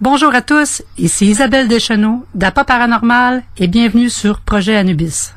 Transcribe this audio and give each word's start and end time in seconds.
Bonjour 0.00 0.34
à 0.34 0.42
tous, 0.42 0.82
ici 0.98 1.26
Isabelle 1.26 1.68
Deschenaux 1.68 2.24
d'APA 2.34 2.64
Paranormal 2.64 3.42
et 3.58 3.66
bienvenue 3.66 4.10
sur 4.10 4.40
Projet 4.40 4.76
Anubis. 4.76 5.32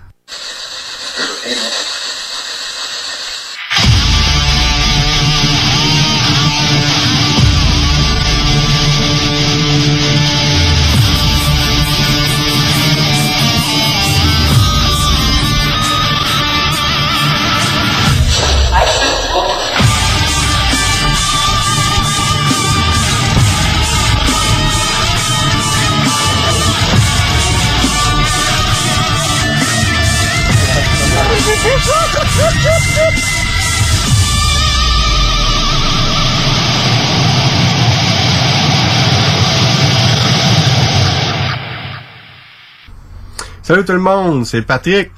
Salut 43.67 43.83
tout 43.83 43.91
le 43.91 44.00
monde, 44.00 44.45
c'est 44.45 44.61
Patrick 44.61 45.11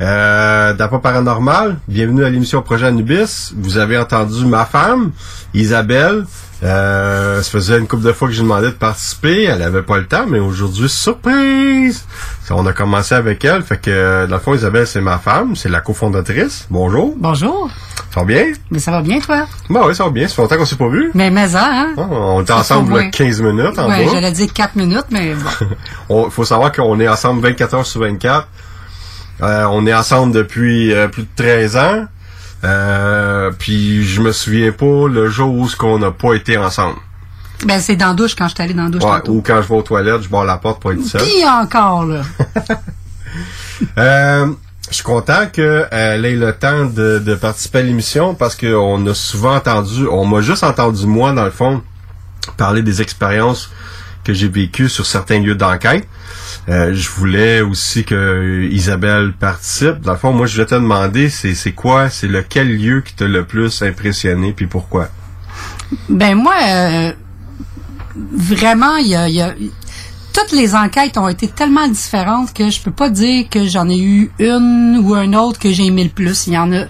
euh, 0.00 0.72
d'Apa 0.72 0.98
Paranormal. 0.98 1.76
Bienvenue 1.86 2.24
à 2.24 2.30
l'émission 2.30 2.60
Projet 2.60 2.86
Anubis. 2.86 3.54
Vous 3.56 3.78
avez 3.78 3.96
entendu 3.96 4.44
ma 4.44 4.64
femme, 4.64 5.12
Isabelle. 5.54 6.24
Euh, 6.64 7.42
ça 7.42 7.48
faisait 7.48 7.78
une 7.78 7.86
couple 7.86 8.02
de 8.02 8.12
fois 8.12 8.26
que 8.26 8.34
j'ai 8.34 8.42
demandé 8.42 8.66
de 8.66 8.72
participer. 8.72 9.44
Elle 9.44 9.62
avait 9.62 9.82
pas 9.82 9.98
le 9.98 10.06
temps, 10.06 10.26
mais 10.26 10.40
aujourd'hui, 10.40 10.88
surprise! 10.88 12.04
On 12.50 12.66
a 12.66 12.72
commencé 12.72 13.14
avec 13.14 13.44
elle. 13.44 13.62
Fait 13.62 13.78
que, 13.78 13.90
euh, 13.90 14.26
dans 14.26 14.34
le 14.34 14.42
fond, 14.42 14.52
Isabelle, 14.52 14.88
c'est 14.88 15.00
ma 15.00 15.18
femme. 15.18 15.54
C'est 15.54 15.68
la 15.68 15.80
cofondatrice. 15.80 16.66
Bonjour. 16.70 17.14
Bonjour. 17.16 17.70
Ça 18.12 18.20
va 18.20 18.26
bien? 18.26 18.52
Mais 18.70 18.78
ça 18.78 18.90
va 18.90 19.00
bien, 19.00 19.20
toi? 19.20 19.46
Bah 19.70 19.82
oui, 19.86 19.94
ça 19.94 20.04
va 20.04 20.10
bien. 20.10 20.28
Ça 20.28 20.34
fait 20.34 20.42
longtemps 20.42 20.56
qu'on 20.58 20.66
s'est 20.66 20.76
pas 20.76 20.88
vu. 20.88 21.10
Mais 21.14 21.30
mais 21.30 21.48
ça, 21.48 21.66
hein? 21.66 21.94
Ah, 21.96 22.02
on 22.10 22.42
est 22.42 22.46
Ça 22.46 22.58
ensemble 22.58 22.88
fait 22.88 22.92
au 22.92 22.96
là, 22.96 23.02
moins- 23.04 23.10
15 23.10 23.40
minutes 23.42 23.78
en 23.78 23.88
ouais, 23.88 24.04
bas. 24.04 24.10
j'allais 24.12 24.32
dire 24.32 24.52
4 24.52 24.76
minutes, 24.76 25.06
mais 25.10 25.34
bon. 26.08 26.26
Il 26.26 26.30
faut 26.30 26.44
savoir 26.44 26.72
qu'on 26.72 27.00
est 27.00 27.08
ensemble 27.08 27.40
24 27.40 27.74
heures 27.74 27.86
sur 27.86 28.00
24. 28.02 28.46
Euh, 29.42 29.64
on 29.70 29.86
est 29.86 29.94
ensemble 29.94 30.32
depuis 30.34 30.92
euh, 30.92 31.08
plus 31.08 31.22
de 31.22 31.28
13 31.36 31.76
ans. 31.78 32.04
Euh, 32.64 33.50
puis 33.58 34.04
je 34.04 34.20
me 34.20 34.30
souviens 34.32 34.72
pas 34.72 35.08
le 35.08 35.28
jour 35.28 35.52
où 35.54 35.66
ce 35.68 35.74
qu'on 35.76 35.98
n'a 35.98 36.10
pas 36.10 36.34
été 36.34 36.56
ensemble. 36.58 36.96
Ben, 37.64 37.80
c'est 37.80 37.96
dans 37.96 38.08
la 38.08 38.14
douche 38.14 38.34
quand 38.36 38.46
je 38.48 38.54
suis 38.54 38.62
allé 38.62 38.74
dans 38.74 38.84
la 38.84 38.90
douche 38.90 39.02
Ouais, 39.04 39.10
tantôt. 39.20 39.32
ou 39.32 39.42
quand 39.44 39.62
je 39.62 39.68
vais 39.68 39.74
aux 39.74 39.82
toilettes, 39.82 40.22
je 40.22 40.28
barre 40.28 40.44
la 40.44 40.58
porte 40.58 40.80
pour 40.82 40.92
être 40.92 41.02
seul. 41.04 41.22
Puis 41.22 41.44
encore, 41.46 42.04
là. 42.04 42.20
Euh, 43.98 44.46
je 44.92 44.96
suis 44.96 45.04
content 45.04 45.46
qu'elle 45.50 46.24
ait 46.26 46.36
le 46.36 46.52
temps 46.52 46.84
de, 46.84 47.34
participer 47.34 47.78
à 47.78 47.82
l'émission 47.82 48.34
parce 48.34 48.54
qu'on 48.54 49.06
a 49.06 49.14
souvent 49.14 49.56
entendu, 49.56 50.06
on 50.06 50.26
m'a 50.26 50.42
juste 50.42 50.64
entendu 50.64 51.06
moi 51.06 51.32
dans 51.32 51.46
le 51.46 51.50
fond 51.50 51.82
parler 52.58 52.82
des 52.82 53.00
expériences 53.00 53.70
que 54.22 54.34
j'ai 54.34 54.48
vécues 54.48 54.90
sur 54.90 55.06
certains 55.06 55.40
lieux 55.40 55.54
d'enquête. 55.54 56.06
Euh, 56.68 56.92
je 56.92 57.08
voulais 57.08 57.62
aussi 57.62 58.04
que 58.04 58.68
Isabelle 58.70 59.32
participe. 59.32 60.00
Dans 60.00 60.12
le 60.12 60.18
fond, 60.18 60.32
moi, 60.32 60.46
je 60.46 60.58
vais 60.58 60.66
te 60.66 60.74
demander, 60.74 61.30
c'est 61.30 61.54
c'est 61.54 61.72
quoi, 61.72 62.10
c'est 62.10 62.28
lequel 62.28 62.76
lieu 62.76 63.00
qui 63.00 63.14
t'a 63.14 63.26
le 63.26 63.44
plus 63.44 63.82
impressionné, 63.82 64.52
puis 64.52 64.66
pourquoi? 64.66 65.08
Ben 66.08 66.36
moi, 66.36 66.54
euh, 66.68 67.12
vraiment, 68.36 68.96
il 68.96 69.08
y 69.08 69.16
a- 69.16 69.54
toutes 70.32 70.52
les 70.52 70.74
enquêtes 70.74 71.18
ont 71.18 71.28
été 71.28 71.48
tellement 71.48 71.88
différentes 71.88 72.52
que 72.52 72.70
je 72.70 72.80
peux 72.80 72.90
pas 72.90 73.10
dire 73.10 73.48
que 73.48 73.66
j'en 73.66 73.88
ai 73.88 73.98
eu 73.98 74.30
une 74.38 75.00
ou 75.04 75.14
un 75.14 75.32
autre 75.34 75.58
que 75.58 75.72
j'ai 75.72 75.86
aimé 75.86 76.04
le 76.04 76.10
plus. 76.10 76.46
Il 76.46 76.54
y 76.54 76.58
en 76.58 76.72
a, 76.72 76.84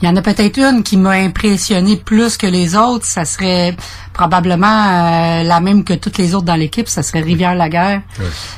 il 0.00 0.06
y 0.06 0.08
en 0.08 0.16
a 0.16 0.22
peut-être 0.22 0.58
une 0.58 0.82
qui 0.82 0.96
m'a 0.96 1.12
impressionné 1.12 1.96
plus 1.96 2.36
que 2.36 2.46
les 2.46 2.76
autres. 2.76 3.04
Ça 3.04 3.24
serait 3.24 3.76
probablement 4.12 4.66
euh, 4.66 5.42
la 5.42 5.60
même 5.60 5.84
que 5.84 5.94
toutes 5.94 6.18
les 6.18 6.34
autres 6.34 6.46
dans 6.46 6.56
l'équipe. 6.56 6.88
Ça 6.88 7.02
serait 7.02 7.20
Rivière-la-Guerre. 7.20 8.02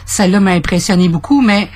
Celle-là 0.06 0.40
m'a 0.40 0.52
impressionné 0.52 1.08
beaucoup, 1.08 1.40
mais 1.40 1.68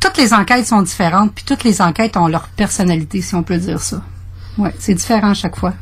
toutes 0.00 0.16
les 0.16 0.34
enquêtes 0.34 0.66
sont 0.66 0.82
différentes, 0.82 1.32
puis 1.32 1.44
toutes 1.44 1.64
les 1.64 1.80
enquêtes 1.80 2.16
ont 2.16 2.26
leur 2.26 2.48
personnalité, 2.48 3.22
si 3.22 3.34
on 3.34 3.42
peut 3.42 3.58
dire 3.58 3.80
ça. 3.80 4.02
Ouais, 4.58 4.74
c'est 4.78 4.94
différent 4.94 5.30
à 5.30 5.34
chaque 5.34 5.56
fois. 5.56 5.74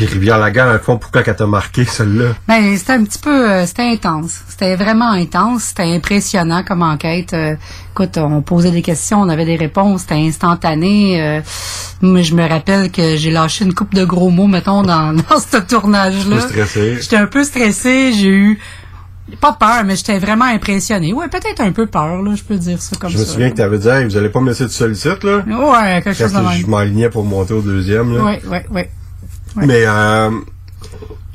Puis 0.00 0.14
Rivière-la-Guerre, 0.14 0.68
à 0.68 0.78
fond, 0.78 0.96
pourquoi 0.96 1.22
qu'elle 1.22 1.36
t'a 1.36 1.46
marqué, 1.46 1.84
celle-là? 1.84 2.28
Ben, 2.48 2.74
c'était 2.78 2.94
un 2.94 3.04
petit 3.04 3.18
peu, 3.18 3.50
euh, 3.50 3.66
c'était 3.66 3.82
intense. 3.82 4.40
C'était 4.48 4.74
vraiment 4.74 5.10
intense. 5.10 5.64
C'était 5.64 5.94
impressionnant 5.94 6.62
comme 6.66 6.80
enquête. 6.80 7.34
Euh, 7.34 7.54
écoute, 7.92 8.16
on 8.16 8.40
posait 8.40 8.70
des 8.70 8.80
questions, 8.80 9.20
on 9.20 9.28
avait 9.28 9.44
des 9.44 9.56
réponses. 9.56 10.00
C'était 10.02 10.14
instantané. 10.14 11.20
Euh, 11.22 11.40
je 12.02 12.34
me 12.34 12.48
rappelle 12.48 12.90
que 12.90 13.16
j'ai 13.16 13.30
lâché 13.30 13.66
une 13.66 13.74
coupe 13.74 13.92
de 13.94 14.06
gros 14.06 14.30
mots, 14.30 14.46
mettons, 14.46 14.82
dans, 14.82 15.12
dans 15.30 15.38
ce 15.38 15.58
tournage-là. 15.58 16.36
Un 16.36 16.40
peu 16.40 16.48
stressé. 16.48 16.96
J'étais 17.02 17.16
un 17.16 17.26
peu 17.26 17.44
stressée. 17.44 18.14
J'ai 18.14 18.28
eu 18.30 18.58
pas 19.38 19.52
peur, 19.52 19.84
mais 19.84 19.96
j'étais 19.96 20.18
vraiment 20.18 20.46
impressionnée. 20.46 21.12
Ouais, 21.12 21.28
peut-être 21.28 21.60
un 21.60 21.72
peu 21.72 21.84
peur, 21.86 22.22
là, 22.22 22.34
je 22.34 22.42
peux 22.42 22.56
dire 22.56 22.80
ça 22.80 22.96
comme 22.98 23.10
Je 23.10 23.18
ça. 23.18 23.20
me 23.22 23.26
souviens 23.28 23.50
que 23.50 23.56
t'avais 23.56 23.78
dit, 23.78 23.86
Hey, 23.88 24.04
vous 24.06 24.16
allez 24.16 24.30
pas 24.30 24.40
me 24.40 24.48
laisser 24.48 24.64
tout 24.64 24.70
seul 24.72 24.92
ici, 24.92 25.08
là? 25.22 25.42
Ouais, 25.46 26.00
quelque 26.02 26.14
chose 26.14 26.32
de 26.32 26.38
Quand 26.38 26.48
même. 26.48 26.58
je 26.58 26.66
m'alignais 26.66 27.10
pour 27.10 27.22
monter 27.24 27.52
au 27.52 27.60
deuxième, 27.60 28.16
là. 28.16 28.24
Ouais, 28.24 28.40
ouais, 28.48 28.64
ouais. 28.70 28.90
Ouais. 29.56 29.66
Mais 29.66 29.82
euh, 29.86 30.30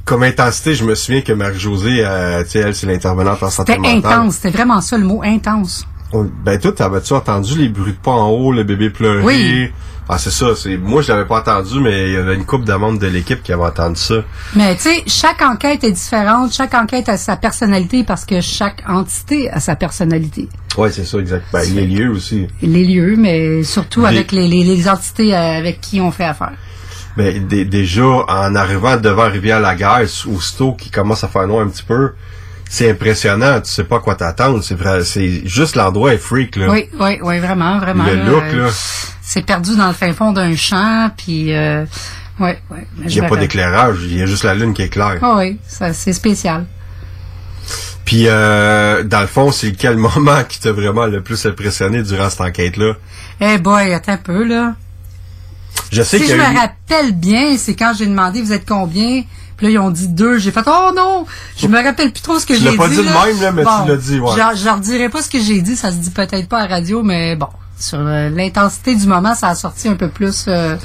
comme 0.06 0.24
intensité, 0.24 0.76
je 0.76 0.84
me 0.86 0.96
souviens 0.96 1.22
que 1.22 1.34
Marie-Josée, 1.34 2.06
euh, 2.06 2.44
tu 2.44 2.52
sais, 2.52 2.60
elle, 2.60 2.76
c'est 2.76 2.88
l'intervenante 2.88 3.42
en 3.44 3.50
santé 3.50 3.74
C'était 3.74 3.96
mentale. 3.96 4.14
intense. 4.20 4.36
C'était 4.36 4.52
vraiment 4.52 4.82
ça, 4.82 4.98
le 4.98 5.06
mot 5.06 5.22
intense. 5.24 5.86
On- 6.14 6.30
Ben 6.44 6.60
toi, 6.60 6.72
t'avais-tu 6.72 7.14
entendu 7.14 7.58
les 7.58 7.70
bruits 7.70 7.94
de 7.94 7.98
pas 7.98 8.12
en 8.12 8.30
haut, 8.30 8.52
le 8.52 8.64
bébé 8.64 8.90
pleurer? 8.92 9.24
Oui. 9.24 9.72
Ah, 10.08 10.20
c'est 10.20 10.30
ça. 10.30 10.50
C'est 10.56 10.78
moi, 10.78 11.02
je 11.02 11.12
l'avais 11.12 11.26
pas 11.26 11.40
entendu, 11.40 11.80
mais 11.82 12.10
il 12.10 12.14
y 12.14 12.18
avait 12.18 12.36
une 12.36 12.46
couple 12.46 12.66
de 12.66 12.74
membres 12.74 13.00
de 13.00 13.08
l'équipe 13.08 13.42
qui 13.42 13.52
avaient 13.52 13.64
entendu 13.64 14.00
ça. 14.00 14.14
Mais 14.56 14.76
tu 14.76 14.84
sais, 14.84 15.04
chaque 15.08 15.42
enquête 15.42 15.84
est 15.84 15.92
différente, 15.92 16.54
chaque 16.54 16.76
enquête 16.76 17.10
a 17.10 17.18
sa 17.18 17.36
personnalité 17.38 18.04
parce 18.04 18.24
que 18.24 18.40
chaque 18.40 18.84
entité 18.88 19.50
a 19.50 19.60
sa 19.60 19.76
personnalité. 19.76 20.48
Ouais, 20.78 20.92
c'est 20.92 21.06
ça, 21.06 21.18
exact. 21.18 21.46
Ben, 21.52 21.64
les 21.74 21.88
lieux 21.88 22.12
aussi. 22.12 22.46
Les 22.62 22.86
lieux, 22.86 23.16
mais 23.18 23.64
surtout 23.64 24.02
Les- 24.02 24.08
avec 24.10 24.32
les, 24.32 24.48
les, 24.48 24.64
les 24.64 24.88
entités 24.88 25.34
euh, 25.34 25.58
avec 25.58 25.82
qui 25.82 26.00
on 26.00 26.12
fait 26.12 26.26
affaire. 26.26 26.54
Mais 27.18 27.40
dé- 27.40 27.66
déjà, 27.66 28.04
en 28.04 28.56
arrivant 28.56 28.98
devant 28.98 29.30
Rivière-la-Guerre, 29.30 30.02
aussitôt 30.28 30.74
qu'il 30.74 30.92
commence 30.92 31.24
à 31.24 31.28
faire 31.28 31.48
noir 31.48 31.62
un 31.66 31.70
petit 31.70 31.84
peu, 31.84 32.12
c'est 32.70 32.90
impressionnant. 32.92 33.62
Tu 33.62 33.72
sais 33.72 33.84
pas 33.86 34.00
quoi 34.00 34.16
t'attendre. 34.16 34.62
C'est 34.64 34.76
vrai, 34.76 35.04
c'est 35.04 35.48
juste 35.48 35.76
l'endroit 35.76 36.14
est 36.14 36.18
freak, 36.18 36.56
là. 36.58 36.68
Oui, 36.70 36.90
oui, 37.00 37.20
oui, 37.22 37.40
vraiment, 37.40 37.80
vraiment. 37.80 38.04
Le 38.06 38.16
là, 38.16 38.24
look, 38.26 38.44
euh, 38.54 38.66
là. 38.66 38.72
C'est 39.22 39.46
perdu 39.46 39.76
dans 39.78 39.88
le 39.88 39.94
fin 39.94 40.12
fond 40.14 40.32
d'un 40.34 40.56
champ, 40.56 41.10
puis 41.16 41.56
euh, 41.56 41.86
ouais, 42.40 42.60
ouais. 42.70 42.88
Il 43.00 43.08
n'y 43.08 43.20
a 43.20 43.24
pas 43.30 43.38
d'éclairage. 43.38 43.98
Il 44.04 44.18
y 44.18 44.22
a 44.22 44.26
juste 44.26 44.44
la 44.44 44.54
lune 44.56 44.74
qui 44.74 44.82
est 44.84 44.90
claire. 44.90 45.18
Ah 45.22 45.36
oui, 45.38 45.58
ça 45.68 45.94
c'est 45.94 46.14
spécial. 46.14 46.66
Puis, 48.04 48.26
euh, 48.28 49.02
dans 49.04 49.22
le 49.22 49.28
fond, 49.28 49.52
c'est 49.52 49.72
quel 49.72 49.98
moment 49.98 50.44
qui 50.48 50.60
t'a 50.60 50.72
vraiment 50.72 51.08
le 51.08 51.22
plus 51.22 51.44
impressionné 51.48 52.04
durant 52.04 52.30
cette 52.30 52.42
enquête-là? 52.42 52.94
Eh 53.42 53.58
boy, 53.58 53.94
attends 53.94 54.12
un 54.14 54.18
peu 54.18 54.44
là. 54.44 54.76
Je 55.96 56.04
sais 56.04 56.20
Si 56.20 56.28
je 56.28 56.36
me 56.36 56.42
rappelle 56.60 57.12
bien, 57.14 57.58
c'est 57.58 57.76
quand 57.76 57.94
j'ai 57.98 58.06
demandé 58.06 58.42
vous 58.42 58.52
êtes 58.54 58.68
combien, 58.68 59.24
puis 59.58 59.68
là 59.68 59.72
ils 59.72 59.80
ont 59.80 59.90
dit 59.92 60.08
deux, 60.08 60.38
j'ai 60.38 60.52
fait 60.52 60.64
oh 60.68 60.92
non, 60.96 61.26
je 61.58 61.68
me 61.68 61.82
rappelle 61.82 62.12
plus 62.12 62.22
trop 62.22 62.38
ce 62.40 62.46
que 62.46 62.54
Tu 62.54 62.60
j'ai 62.60 62.66
l'as 62.66 62.72
dit. 62.72 62.78
pas 62.78 62.90
dit 62.90 62.98
de 62.98 63.02
même, 63.04 63.42
là, 63.42 63.52
mais 63.52 63.64
tu 63.64 63.90
l'as 63.90 63.98
dit, 63.98 64.20
ouais. 64.20 64.32
Je, 64.36 64.60
je 64.60 64.66
leur 64.66 64.78
dirai 64.80 65.10
pas 65.10 65.22
ce 65.22 65.30
que 65.30 65.40
j'ai 65.40 65.62
dit, 65.62 65.76
ça 65.76 65.92
se 65.92 65.98
dit 65.98 66.10
peut-être 66.10 66.48
pas 66.50 66.60
à 66.60 66.68
la 66.68 66.76
radio, 66.76 67.02
mais 67.04 67.36
bon, 67.36 67.48
sur 67.78 68.00
euh, 68.00 68.30
l'intensité 68.30 68.96
du 68.96 69.06
moment, 69.08 69.36
ça 69.36 69.50
a 69.50 69.56
sorti 69.56 69.88
un 69.88 69.96
peu 69.96 70.08
plus. 70.10 70.46
euh, 70.48 70.76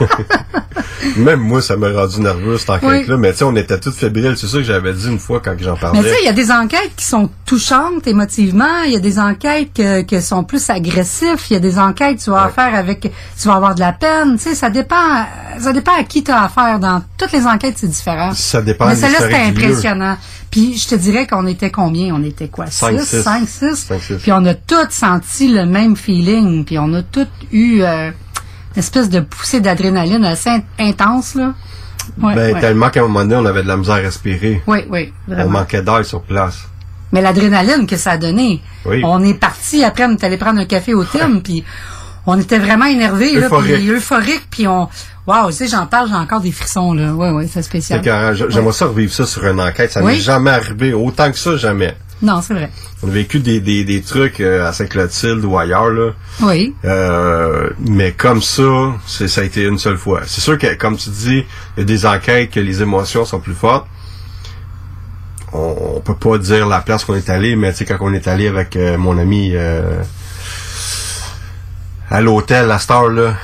Même 1.16 1.40
moi, 1.40 1.60
ça 1.60 1.76
m'a 1.76 1.90
rendu 1.90 2.20
nerveux, 2.20 2.58
cette 2.58 2.70
enquête-là. 2.70 3.14
Oui. 3.16 3.20
Mais 3.20 3.32
tu 3.32 3.38
sais, 3.38 3.44
on 3.44 3.56
était 3.56 3.78
tous 3.78 3.92
fébriles. 3.92 4.36
C'est 4.36 4.46
ça 4.46 4.58
que 4.58 4.62
j'avais 4.64 4.92
dit 4.92 5.08
une 5.08 5.18
fois 5.18 5.40
quand 5.40 5.54
j'en 5.60 5.76
parlais. 5.76 6.00
Mais 6.00 6.08
tu 6.08 6.14
sais, 6.14 6.20
il 6.22 6.26
y 6.26 6.28
a 6.28 6.32
des 6.32 6.50
enquêtes 6.50 6.92
qui 6.96 7.04
sont 7.04 7.28
touchantes 7.44 8.06
émotivement, 8.06 8.82
il 8.86 8.92
y 8.92 8.96
a 8.96 9.00
des 9.00 9.18
enquêtes 9.18 9.72
que, 9.74 10.02
que 10.02 10.20
sont 10.20 10.44
plus 10.44 10.70
agressifs, 10.70 11.50
il 11.50 11.54
y 11.54 11.56
a 11.56 11.60
des 11.60 11.78
enquêtes 11.78 12.18
que 12.18 12.22
tu 12.24 12.30
vas 12.30 12.48
faire 12.48 12.74
avec 12.74 13.00
tu 13.00 13.48
vas 13.48 13.54
avoir 13.54 13.74
de 13.74 13.80
la 13.80 13.92
peine, 13.92 14.36
tu 14.36 14.44
sais, 14.44 14.54
ça 14.54 14.70
dépend 14.70 15.26
ça 15.58 15.72
dépend 15.72 15.92
à 15.98 16.04
qui 16.04 16.22
tu 16.24 16.30
as 16.30 16.44
affaire 16.44 16.78
dans 16.78 17.02
toutes 17.18 17.32
les 17.32 17.46
enquêtes, 17.46 17.74
c'est 17.76 17.88
différent. 17.88 18.32
Ça 18.34 18.62
dépend 18.62 18.86
Mais 18.86 18.94
celle-là 18.96 19.18
c'était 19.20 19.34
impressionnant. 19.36 20.16
Puis 20.50 20.76
je 20.76 20.88
te 20.88 20.94
dirais 20.94 21.26
qu'on 21.26 21.46
était 21.46 21.70
combien? 21.70 22.14
On 22.14 22.22
était 22.22 22.48
quoi? 22.48 22.66
Cinq, 22.66 23.00
6, 23.00 23.06
six. 23.06 23.22
5 23.22 23.48
6. 23.48 23.74
Cinq, 23.74 24.00
six. 24.02 24.16
Puis 24.16 24.32
on 24.32 24.44
a 24.44 24.54
tous 24.54 24.90
senti 24.90 25.48
le 25.48 25.64
même 25.64 25.96
feeling, 25.96 26.21
puis 26.64 26.78
on 26.78 26.92
a 26.94 27.02
tous 27.02 27.26
eu 27.52 27.82
euh, 27.82 28.08
une 28.74 28.78
espèce 28.78 29.08
de 29.10 29.20
poussée 29.20 29.60
d'adrénaline 29.60 30.24
assez 30.24 30.50
in- 30.50 30.62
intense 30.78 31.34
là. 31.34 31.54
Ouais, 32.20 32.34
Ben, 32.34 32.54
ouais. 32.54 32.60
tellement 32.60 32.90
qu'à 32.90 33.00
un 33.00 33.04
moment 33.04 33.20
donné, 33.20 33.36
on 33.36 33.44
avait 33.46 33.62
de 33.62 33.68
la 33.68 33.76
misère 33.76 33.94
à 33.94 33.98
respirer. 33.98 34.60
oui, 34.66 34.80
oui, 34.90 35.12
On 35.28 35.48
manquait 35.48 35.82
d'air 35.82 36.04
sur 36.04 36.22
place. 36.22 36.58
Mais 37.12 37.20
l'adrénaline 37.20 37.86
que 37.86 37.96
ça 37.96 38.12
a 38.12 38.16
donné. 38.16 38.60
Oui. 38.84 39.02
On 39.04 39.22
est 39.22 39.34
parti 39.34 39.84
après, 39.84 40.04
on 40.06 40.12
est 40.12 40.24
allé 40.24 40.36
prendre 40.36 40.58
un 40.60 40.64
café 40.64 40.94
au 40.94 41.04
Tim, 41.04 41.40
puis 41.44 41.62
on 42.26 42.38
était 42.40 42.58
vraiment 42.58 42.86
énervés, 42.86 43.34
là, 43.38 43.46
Euphorique. 43.46 43.74
puis 43.76 43.90
euphorique, 43.90 44.46
puis 44.50 44.66
on... 44.66 44.88
Waouh, 45.26 45.50
tu 45.50 45.56
sais, 45.58 45.66
j'en 45.68 45.86
parle, 45.86 46.08
j'ai 46.08 46.14
encore 46.16 46.40
des 46.40 46.50
frissons, 46.50 46.94
là. 46.94 47.12
Ouais, 47.14 47.30
ouais, 47.30 47.46
c'est 47.46 47.62
spécial. 47.62 48.00
J'aimerais 48.02 48.72
ça 48.72 48.86
revivre 48.86 49.12
ça 49.12 49.24
sur 49.24 49.46
une 49.46 49.60
enquête. 49.60 49.92
Ça 49.92 50.02
Oui. 50.02 50.14
m'est 50.14 50.20
jamais 50.20 50.50
arrivé. 50.50 50.92
Autant 50.94 51.30
que 51.30 51.36
ça, 51.38 51.56
jamais. 51.56 51.94
Non, 52.22 52.40
c'est 52.40 52.54
vrai. 52.54 52.70
On 53.02 53.08
a 53.08 53.10
vécu 53.10 53.40
des, 53.40 53.60
des, 53.60 53.82
des 53.84 54.00
trucs 54.00 54.40
euh, 54.40 54.64
à 54.64 54.72
Saint-Clotilde 54.72 55.44
ou 55.44 55.58
ailleurs, 55.58 55.90
là. 55.90 56.12
Oui. 56.40 56.72
Euh, 56.84 57.68
mais 57.80 58.12
comme 58.12 58.40
ça, 58.40 58.92
c'est, 59.06 59.26
ça 59.26 59.40
a 59.40 59.44
été 59.44 59.64
une 59.64 59.78
seule 59.78 59.96
fois. 59.96 60.20
C'est 60.24 60.40
sûr 60.40 60.56
que, 60.56 60.72
comme 60.74 60.96
tu 60.96 61.10
dis, 61.10 61.44
il 61.76 61.80
y 61.80 61.82
a 61.82 61.84
des 61.84 62.06
enquêtes 62.06 62.52
que 62.52 62.60
les 62.60 62.80
émotions 62.80 63.24
sont 63.24 63.40
plus 63.40 63.54
fortes. 63.54 63.86
On, 65.52 65.96
on 65.96 66.00
peut 66.00 66.14
pas 66.14 66.38
dire 66.38 66.66
la 66.68 66.80
place 66.80 67.04
qu'on 67.04 67.16
est 67.16 67.28
allé, 67.28 67.56
mais 67.56 67.72
tu 67.72 67.78
sais, 67.78 67.84
quand 67.84 67.98
on 68.00 68.14
est 68.14 68.28
allé 68.28 68.46
avec 68.46 68.76
euh, 68.76 68.96
mon 68.96 69.18
ami 69.18 69.50
euh, 69.54 70.00
à 72.08 72.20
l'hôtel, 72.20 72.70
à 72.70 72.78
Star, 72.78 73.08
là, 73.08 73.34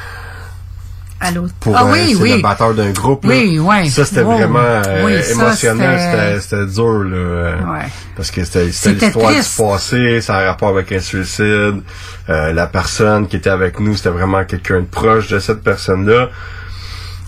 Allô? 1.21 1.47
pour 1.59 1.77
ah 1.77 1.85
euh, 1.85 1.93
oui, 1.93 2.17
oui. 2.21 2.37
le 2.37 2.43
batteur 2.43 2.75
d'un 2.75 2.91
groupe. 2.93 3.25
là. 3.25 3.31
Oui, 3.31 3.59
ouais. 3.59 3.89
Ça, 3.89 4.05
c'était 4.05 4.23
Wow. 4.23 4.39
vraiment 4.39 4.59
euh, 4.61 5.05
Oui, 5.05 5.23
ça, 5.25 5.31
émotionnel. 5.33 6.41
c'était- 6.41 6.67
dur, 6.67 6.99
là. 7.05 7.57
Ouais. 7.73 7.87
Parce 8.17 8.31
que 8.31 8.45
c'était, 8.45 8.67
l'histoire 8.67 9.33
du 9.33 9.39
passé, 9.59 10.21
ça 10.21 10.37
a 10.37 10.43
un 10.43 10.47
rapport 10.47 10.69
avec 10.69 10.93
un 10.93 11.01
suicide. 11.01 11.83
Euh, 12.29 12.53
la 12.53 12.67
personne 12.69 13.27
qui 13.27 13.35
était 13.37 13.51
avec 13.51 13.81
nous, 13.81 13.97
c'était 13.97 14.11
vraiment 14.11 14.45
quelqu'un 14.45 14.81
de 14.81 14.87
proche 14.87 15.29
de 15.29 15.41
cette 15.41 15.63
personne-là. 15.65 16.29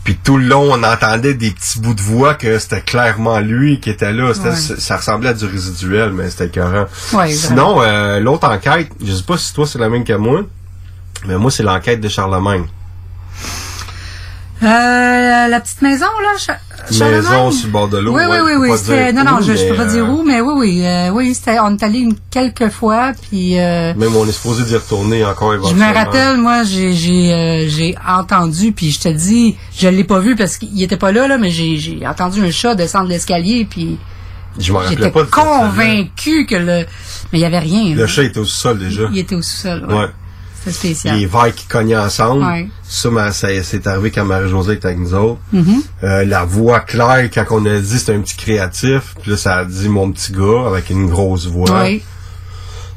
Puis 0.04 0.16
tout 0.22 0.38
le 0.38 0.46
long, 0.46 0.72
on 0.72 0.82
entendait 0.82 1.34
des 1.34 1.50
petits 1.50 1.78
bouts 1.80 1.94
de 1.94 2.00
voix 2.00 2.34
que 2.34 2.58
c'était 2.58 2.80
clairement 2.80 3.38
lui 3.40 3.80
qui 3.80 3.90
était 3.90 4.12
là. 4.12 4.28
Ouais. 4.28 4.34
ça, 4.34 4.54
ça 4.54 4.96
ressemblait 4.96 5.30
à 5.30 5.34
du 5.34 5.44
résiduel, 5.46 6.12
mais 6.12 6.30
c'était 6.30 6.46
écœurant. 6.46 6.86
Ouais, 7.12 7.30
Sinon, 7.32 7.82
euh, 7.82 8.18
l'autre 8.20 8.48
enquête, 8.48 8.88
je 9.04 9.12
sais 9.12 9.22
pas 9.24 9.36
si 9.36 9.52
toi 9.52 9.66
c'est 9.66 9.78
la 9.78 9.88
même 9.90 10.04
que 10.04 10.12
moi, 10.14 10.42
mais 11.26 11.36
moi 11.36 11.50
c'est 11.50 11.62
l'enquête 11.64 12.00
de 12.00 12.08
Charlemagne. 12.08 12.64
Euh, 14.62 15.48
la 15.48 15.60
petite 15.60 15.80
maison, 15.80 16.04
là, 16.22 16.38
Charlemagne? 16.38 17.16
Maison 17.16 17.50
sur 17.50 17.66
le 17.68 17.72
bord 17.72 17.88
de 17.88 17.98
l'eau. 17.98 18.14
Oui, 18.14 18.22
oui, 18.28 18.36
je 18.38 18.42
oui, 18.44 18.52
oui. 18.70 18.78
C'était, 18.78 19.12
non, 19.12 19.24
non, 19.24 19.38
où, 19.38 19.42
je, 19.42 19.54
je 19.54 19.68
peux 19.68 19.74
pas 19.76 19.86
dire 19.86 20.04
euh, 20.04 20.08
où, 20.08 20.22
mais 20.22 20.40
oui, 20.40 20.52
oui, 20.56 20.82
euh, 20.86 21.08
oui, 21.10 21.34
c'était, 21.34 21.58
on 21.60 21.76
est 21.76 21.82
allé 21.82 22.00
une, 22.00 22.14
quelques 22.30 22.68
fois, 22.68 23.12
puis, 23.30 23.58
euh, 23.58 23.94
Même 23.94 24.14
on 24.16 24.26
est 24.26 24.32
supposé 24.32 24.64
d'y 24.64 24.74
retourner 24.76 25.24
encore 25.24 25.52
Je 25.52 25.56
éventuellement. 25.56 25.88
me 25.88 25.94
rappelle, 25.94 26.36
moi, 26.38 26.62
j'ai 26.64 26.92
j'ai 26.92 27.32
euh, 27.32 27.68
j'ai 27.68 27.94
entendu, 28.06 28.72
puis 28.72 28.90
je 28.90 29.00
te 29.00 29.08
dis, 29.08 29.56
je 29.78 29.88
l'ai 29.88 30.04
pas 30.04 30.18
vu 30.18 30.36
parce 30.36 30.56
qu'il 30.58 30.82
était 30.82 30.96
pas 30.98 31.12
là, 31.12 31.26
là, 31.26 31.38
mais 31.38 31.50
j'ai 31.50 31.78
j'ai 31.78 32.06
entendu 32.06 32.42
un 32.44 32.50
chat 32.50 32.74
descendre 32.74 33.08
l'escalier, 33.08 33.66
puis 33.68 33.98
Je 34.58 34.72
m'en 34.72 34.82
j'étais 34.88 35.10
pas 35.10 35.24
convaincu 35.24 36.44
que 36.46 36.56
le, 36.56 36.84
mais 37.32 37.38
il 37.38 37.40
y 37.40 37.44
avait 37.44 37.58
rien. 37.60 37.94
Le 37.94 38.02
là. 38.02 38.06
chat 38.06 38.24
était 38.24 38.40
au 38.40 38.44
sol 38.44 38.78
déjà. 38.78 39.04
Il 39.12 39.18
était 39.18 39.36
au 39.36 39.42
sous-sol. 39.42 39.86
Ouais. 39.88 39.94
Ouais. 39.94 40.06
C'était 40.60 40.76
spécial. 40.76 41.16
Les 41.18 41.26
verres 41.26 41.54
qui 41.54 41.66
cognaient 41.66 41.96
ensemble. 41.96 42.44
Ouais. 42.44 42.68
Ça, 42.82 43.08
mais 43.10 43.30
c'est 43.32 43.86
arrivé 43.86 44.10
quand 44.10 44.24
Marie-Josée 44.24 44.74
était 44.74 44.86
avec 44.86 44.98
nous 44.98 45.14
autres. 45.14 45.38
Mhm. 45.52 45.82
Euh, 46.04 46.24
la 46.24 46.44
voix 46.44 46.80
claire, 46.80 47.28
quand 47.32 47.44
on 47.50 47.64
a 47.66 47.78
dit 47.78 47.98
c'était 47.98 48.14
un 48.14 48.20
petit 48.20 48.36
créatif, 48.36 49.14
puis 49.22 49.30
là, 49.30 49.36
ça 49.36 49.56
a 49.58 49.64
dit 49.64 49.88
mon 49.88 50.10
petit 50.12 50.32
gars 50.32 50.66
avec 50.66 50.90
une 50.90 51.08
grosse 51.08 51.46
voix. 51.46 51.86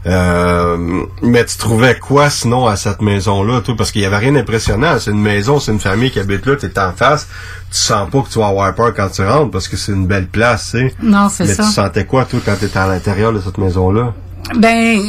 Euh, 0.06 1.06
mais 1.22 1.46
tu 1.46 1.56
trouvais 1.58 1.98
quoi 1.98 2.30
sinon 2.30 2.68
à 2.68 2.76
cette 2.76 3.02
maison-là, 3.02 3.62
toi? 3.62 3.74
Parce 3.78 3.92
qu'il 3.92 4.02
y 4.02 4.06
avait 4.06 4.18
rien 4.18 4.34
d'impressionnant. 4.34 5.00
C'est 5.00 5.12
une 5.12 5.22
maison, 5.22 5.62
c'est 5.62 5.72
une 5.72 5.80
famille 5.80 6.12
qui 6.12 6.20
habite 6.20 6.46
là, 6.46 6.58
t'es 6.58 6.78
en 6.78 6.92
face. 6.92 7.28
Tu 7.72 7.78
sens 7.78 8.10
pas 8.10 8.22
que 8.22 8.30
tu 8.30 8.40
vas 8.40 8.48
avoir 8.48 8.76
peur 8.76 8.94
quand 8.94 9.08
tu 9.10 9.26
rentres 9.26 9.52
parce 9.52 9.70
que 9.70 9.78
c'est 9.78 9.94
une 9.94 10.06
belle 10.08 10.28
place, 10.28 10.72
tu 10.72 10.80
sais. 10.90 10.96
Non, 11.02 11.30
c'est 11.30 11.46
Mais 11.46 11.54
ça. 11.54 11.64
tu 11.64 11.70
sentais 11.72 12.06
quoi, 12.06 12.26
toi, 12.26 12.40
quand 12.44 12.56
t'étais 12.60 12.80
à 12.80 12.88
l'intérieur 12.88 13.32
de 13.32 13.40
cette 13.40 13.58
maison-là? 13.58 14.14
Ben, 14.52 15.02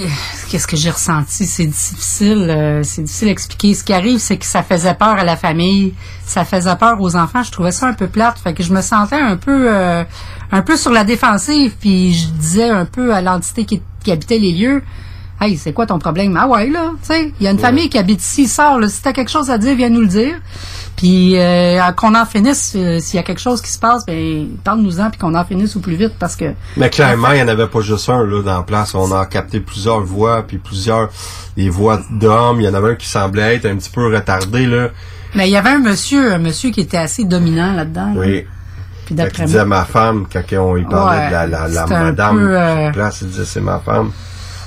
qu'est-ce 0.48 0.66
que 0.66 0.76
j'ai 0.76 0.90
ressenti? 0.90 1.44
C'est 1.44 1.66
difficile, 1.66 2.46
euh, 2.48 2.82
c'est 2.82 3.02
difficile 3.02 3.28
à 3.28 3.30
expliquer. 3.32 3.74
Ce 3.74 3.84
qui 3.84 3.92
arrive, 3.92 4.18
c'est 4.18 4.38
que 4.38 4.46
ça 4.46 4.62
faisait 4.62 4.94
peur 4.94 5.18
à 5.18 5.24
la 5.24 5.36
famille, 5.36 5.92
ça 6.24 6.44
faisait 6.44 6.76
peur 6.76 7.00
aux 7.00 7.16
enfants. 7.16 7.42
Je 7.42 7.50
trouvais 7.50 7.72
ça 7.72 7.86
un 7.86 7.94
peu 7.94 8.06
plate, 8.06 8.38
fait 8.38 8.54
que 8.54 8.62
je 8.62 8.72
me 8.72 8.80
sentais 8.80 9.20
un 9.20 9.36
peu, 9.36 9.66
euh, 9.68 10.04
un 10.52 10.62
peu 10.62 10.76
sur 10.76 10.92
la 10.92 11.04
défensive. 11.04 11.74
Puis 11.78 12.14
je 12.14 12.28
disais 12.28 12.70
un 12.70 12.86
peu 12.86 13.12
à 13.12 13.20
l'entité 13.20 13.64
qui, 13.64 13.82
qui 14.02 14.12
habitait 14.12 14.38
les 14.38 14.52
lieux, 14.52 14.82
Hey, 15.44 15.58
c'est 15.58 15.72
quoi 15.74 15.84
ton 15.84 15.98
problème? 15.98 16.38
Ah 16.40 16.46
ouais, 16.46 16.70
là, 16.70 16.92
tu 17.02 17.08
sais, 17.08 17.32
il 17.38 17.44
y 17.44 17.46
a 17.46 17.50
une 17.50 17.58
famille 17.58 17.90
qui 17.90 17.98
habite 17.98 18.22
ici, 18.22 18.46
sort, 18.48 18.78
là. 18.78 18.88
Si 18.88 19.02
t'as 19.02 19.12
quelque 19.12 19.30
chose 19.30 19.50
à 19.50 19.58
dire, 19.58 19.76
viens 19.76 19.90
nous 19.90 20.00
le 20.00 20.06
dire. 20.06 20.36
Puis 20.96 21.38
euh, 21.38 21.80
qu'on 21.96 22.14
en 22.14 22.24
finisse, 22.24 22.72
euh, 22.76 22.98
s'il 23.00 23.16
y 23.16 23.18
a 23.18 23.22
quelque 23.24 23.40
chose 23.40 23.60
qui 23.60 23.70
se 23.70 23.78
passe, 23.78 24.06
ben 24.06 24.46
parle-nous-en, 24.62 25.10
puis 25.10 25.18
qu'on 25.18 25.34
en 25.34 25.44
finisse 25.44 25.76
au 25.76 25.80
plus 25.80 25.96
vite, 25.96 26.14
parce 26.18 26.34
que... 26.36 26.54
Mais 26.76 26.88
clairement, 26.88 27.32
il 27.32 27.36
n'y 27.36 27.42
en 27.42 27.48
avait 27.48 27.66
pas 27.66 27.80
juste 27.82 28.08
un, 28.08 28.24
là, 28.24 28.42
dans 28.42 28.56
la 28.58 28.62
place. 28.62 28.94
On 28.94 29.12
a 29.12 29.26
capté 29.26 29.60
plusieurs 29.60 30.00
voix, 30.00 30.44
puis 30.46 30.56
plusieurs... 30.58 31.10
des 31.56 31.68
voix 31.68 32.00
d'hommes. 32.10 32.60
Il 32.60 32.64
y 32.64 32.68
en 32.68 32.74
avait 32.74 32.92
un 32.92 32.94
qui 32.94 33.08
semblait 33.08 33.56
être 33.56 33.66
un 33.66 33.76
petit 33.76 33.90
peu 33.90 34.06
retardé, 34.14 34.66
là. 34.66 34.88
Mais 35.34 35.48
il 35.48 35.52
y 35.52 35.56
avait 35.56 35.70
un 35.70 35.80
monsieur, 35.80 36.32
un 36.32 36.38
monsieur 36.38 36.70
qui 36.70 36.80
était 36.80 36.96
assez 36.96 37.24
dominant 37.24 37.72
là-dedans. 37.74 38.14
là. 38.14 38.20
Oui. 38.20 38.46
Puis 39.04 39.14
d'après 39.14 39.42
il 39.42 39.46
disait 39.46 39.66
moi... 39.66 39.80
ma 39.80 39.84
femme, 39.84 40.26
quand 40.32 40.42
on 40.58 40.76
y 40.76 40.84
parlait 40.84 41.24
Ouais, 41.24 41.46
de 41.46 41.50
la, 41.50 41.86
madame, 41.86 42.38
peu, 42.38 42.58
euh, 42.58 42.90
place, 42.92 43.18
il 43.20 43.28
disait 43.28 43.44
c'est 43.44 43.60
ma 43.60 43.78
femme. 43.80 44.12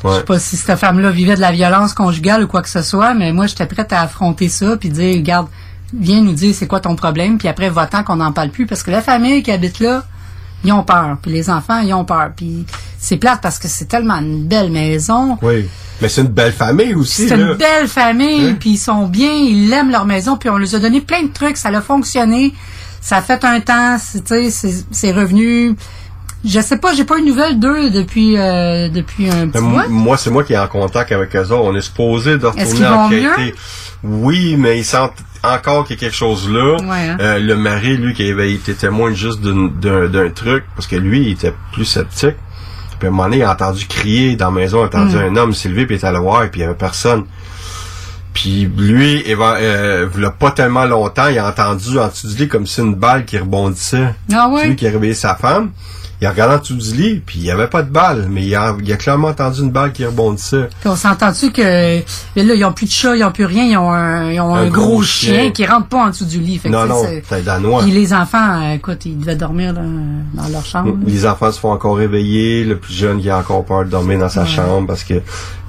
Je 0.03 0.07
Ouais. 0.07 0.15
sais 0.17 0.23
pas 0.23 0.39
si 0.39 0.57
cette 0.57 0.77
femme-là 0.79 1.09
vivait 1.11 1.35
de 1.35 1.41
la 1.41 1.51
violence 1.51 1.93
conjugale 1.93 2.43
ou 2.43 2.47
quoi 2.47 2.61
que 2.61 2.69
ce 2.69 2.81
soit, 2.81 3.13
mais 3.13 3.31
moi, 3.33 3.47
j'étais 3.47 3.65
prête 3.65 3.91
à 3.93 4.01
affronter 4.01 4.49
ça 4.49 4.77
puis 4.77 4.89
dire, 4.89 5.15
regarde, 5.15 5.47
viens 5.93 6.21
nous 6.21 6.33
dire 6.33 6.53
c'est 6.53 6.67
quoi 6.67 6.79
ton 6.79 6.95
problème, 6.95 7.37
puis 7.37 7.47
après, 7.47 7.69
va-t'en 7.69 8.03
qu'on 8.03 8.17
n'en 8.17 8.31
parle 8.31 8.49
plus, 8.49 8.65
parce 8.67 8.83
que 8.83 8.91
la 8.91 9.01
famille 9.01 9.41
qui 9.43 9.51
habite 9.51 9.79
là, 9.79 10.03
ils 10.63 10.73
ont 10.73 10.83
peur, 10.83 11.17
puis 11.21 11.31
les 11.31 11.49
enfants, 11.49 11.79
ils 11.79 11.93
ont 11.93 12.03
peur, 12.05 12.31
puis 12.35 12.65
c'est 12.99 13.17
plate 13.17 13.39
parce 13.41 13.59
que 13.59 13.67
c'est 13.67 13.85
tellement 13.85 14.15
une 14.15 14.43
belle 14.47 14.71
maison. 14.71 15.37
Oui. 15.41 15.67
Mais 16.01 16.09
c'est 16.09 16.21
une 16.21 16.27
belle 16.27 16.51
famille 16.51 16.93
aussi, 16.93 17.27
C'est 17.27 17.35
une 17.35 17.55
belle 17.55 17.87
famille, 17.87 18.49
Hein? 18.49 18.57
puis 18.59 18.71
ils 18.71 18.77
sont 18.77 19.07
bien, 19.07 19.31
ils 19.31 19.71
aiment 19.73 19.89
leur 19.91 20.05
maison, 20.05 20.37
puis 20.37 20.49
on 20.49 20.57
leur 20.57 20.75
a 20.75 20.79
donné 20.79 21.01
plein 21.01 21.23
de 21.23 21.31
trucs, 21.33 21.57
ça 21.57 21.69
a 21.69 21.81
fonctionné, 21.81 22.53
ça 23.01 23.17
a 23.17 23.21
fait 23.21 23.43
un 23.45 23.59
temps, 23.61 23.97
c'est 23.99 25.11
revenu. 25.11 25.75
Je 26.45 26.59
sais 26.61 26.77
pas, 26.77 26.93
j'ai 26.93 27.03
pas 27.03 27.17
eu 27.17 27.21
de 27.23 27.27
nouvelles 27.27 27.59
d'eux 27.59 27.89
depuis 27.89 28.37
euh, 28.37 28.89
depuis 28.89 29.29
un 29.29 29.47
petit 29.47 29.61
Mais 29.61 29.69
mois. 29.69 29.87
moi, 29.89 30.17
c'est 30.17 30.29
moi 30.29 30.43
qui 30.43 30.53
est 30.53 30.57
en 30.57 30.67
contact 30.67 31.11
avec 31.11 31.35
eux 31.35 31.39
autres. 31.41 31.55
On 31.63 31.75
est 31.75 31.81
supposé 31.81 32.37
de 32.37 32.45
retourner 32.45 32.85
enquêter. 32.87 33.55
Oui, 34.03 34.55
mais 34.57 34.77
ils 34.77 34.85
sentent 34.85 35.13
encore 35.43 35.85
qu'il 35.85 35.95
y 35.95 35.99
a 35.99 36.01
quelque 36.01 36.15
chose 36.15 36.49
là. 36.49 36.75
Ouais, 36.77 37.09
hein? 37.09 37.17
Euh, 37.19 37.39
le 37.39 37.55
mari, 37.55 37.97
lui, 37.97 38.13
qui 38.13 38.29
avait 38.29 38.53
été 38.53 38.73
témoin 38.75 39.13
juste 39.13 39.41
d'un 39.41 40.29
truc, 40.29 40.63
parce 40.75 40.87
que 40.87 40.95
lui, 40.95 41.21
il 41.23 41.31
était 41.31 41.53
plus 41.73 41.85
sceptique. 41.85 42.35
Puis 42.99 43.07
à 43.07 43.09
un 43.09 43.11
moment 43.11 43.23
donné, 43.25 43.37
il 43.37 43.43
a 43.43 43.51
entendu 43.51 43.85
crier 43.87 44.35
dans 44.35 44.45
la 44.45 44.51
maison, 44.51 44.79
il 44.79 44.83
a 44.83 44.85
entendu 44.87 45.15
Mm. 45.15 45.19
un 45.19 45.35
homme 45.37 45.53
s'élever, 45.53 45.85
puis 45.85 45.95
il 45.95 45.99
est 45.99 46.05
allé 46.05 46.19
voir, 46.19 46.43
et 46.43 46.49
puis 46.49 46.61
il 46.61 46.63
y 46.63 46.65
avait 46.65 46.75
personne. 46.75 47.25
Puis 48.33 48.69
lui, 48.77 49.23
il 49.25 49.35
va, 49.35 49.55
euh, 49.55 50.07
il 50.15 50.23
a 50.25 50.31
pas 50.31 50.51
tellement 50.51 50.85
longtemps, 50.85 51.27
il 51.27 51.39
a 51.39 51.47
entendu 51.47 51.97
en 51.97 52.07
dessous 52.07 52.27
du 52.27 52.35
lit 52.43 52.47
comme 52.47 52.67
si 52.67 52.81
une 52.81 52.93
balle 52.95 53.25
qui 53.25 53.37
rebondissait. 53.37 54.13
Ah 54.31 54.47
C'est 54.49 54.53
ouais? 54.55 54.67
lui 54.69 54.75
qui 54.75 54.87
a 54.87 54.91
réveillé 54.91 55.13
sa 55.15 55.35
femme. 55.35 55.71
Il 56.19 56.25
a 56.25 56.31
regardé 56.31 56.55
en 56.55 56.59
dessous 56.59 56.75
du 56.77 56.95
lit, 56.95 57.21
puis 57.23 57.37
il 57.37 57.43
n'y 57.43 57.51
avait 57.51 57.67
pas 57.67 57.83
de 57.83 57.91
balle, 57.91 58.27
mais 58.27 58.43
il 58.43 58.55
a, 58.55 58.75
il 58.83 58.91
a 58.91 58.95
clairement 58.97 59.27
entendu 59.27 59.61
une 59.61 59.69
balle 59.69 59.91
qui 59.91 60.03
rebondissait. 60.03 60.67
Puis 60.79 60.89
on 60.89 60.95
s'entend-tu 60.95 61.51
que 61.51 61.61
mais 62.35 62.43
là, 62.43 62.55
ils 62.55 62.65
ont 62.65 62.71
plus 62.73 62.87
de 62.87 62.91
chat, 62.91 63.15
ils 63.15 63.23
ont 63.23 63.31
plus 63.31 63.45
rien, 63.45 63.65
ils 63.65 63.77
ont 63.77 63.91
un, 63.91 64.31
ils 64.31 64.39
ont 64.41 64.55
un, 64.55 64.63
Un 64.63 64.69
gros, 64.69 64.87
gros 64.93 65.03
chien. 65.03 65.51
qui 65.51 65.63
rentre 65.67 65.87
pas 65.89 66.05
en 66.05 66.09
dessous 66.09 66.25
du 66.25 66.39
lit. 66.39 66.57
Fait 66.57 66.69
non, 66.69 66.87
non, 66.87 67.03
c'est- 67.03 67.43
danois. 67.43 67.83
Puis 67.83 67.91
les 67.91 68.13
enfants, 68.15 68.61
euh, 68.63 68.73
écoute, 68.73 69.05
ils 69.05 69.19
devaient 69.19 69.35
dormir 69.35 69.73
là, 69.73 69.81
dans 70.33 70.47
leur 70.49 70.65
chambre. 70.65 70.95
Les 71.05 71.25
enfants 71.27 71.51
se 71.51 71.59
font 71.59 71.71
encore 71.71 71.97
réveiller. 71.97 72.63
Le 72.63 72.77
plus 72.77 72.93
jeune, 72.95 73.19
il 73.19 73.29
a 73.29 73.37
encore 73.37 73.63
peur 73.63 73.85
de 73.85 73.89
dormir 73.91 74.17
dans 74.17 74.29
sa 74.29 74.45
chambre 74.47 74.87
parce 74.87 75.03
que 75.03 75.21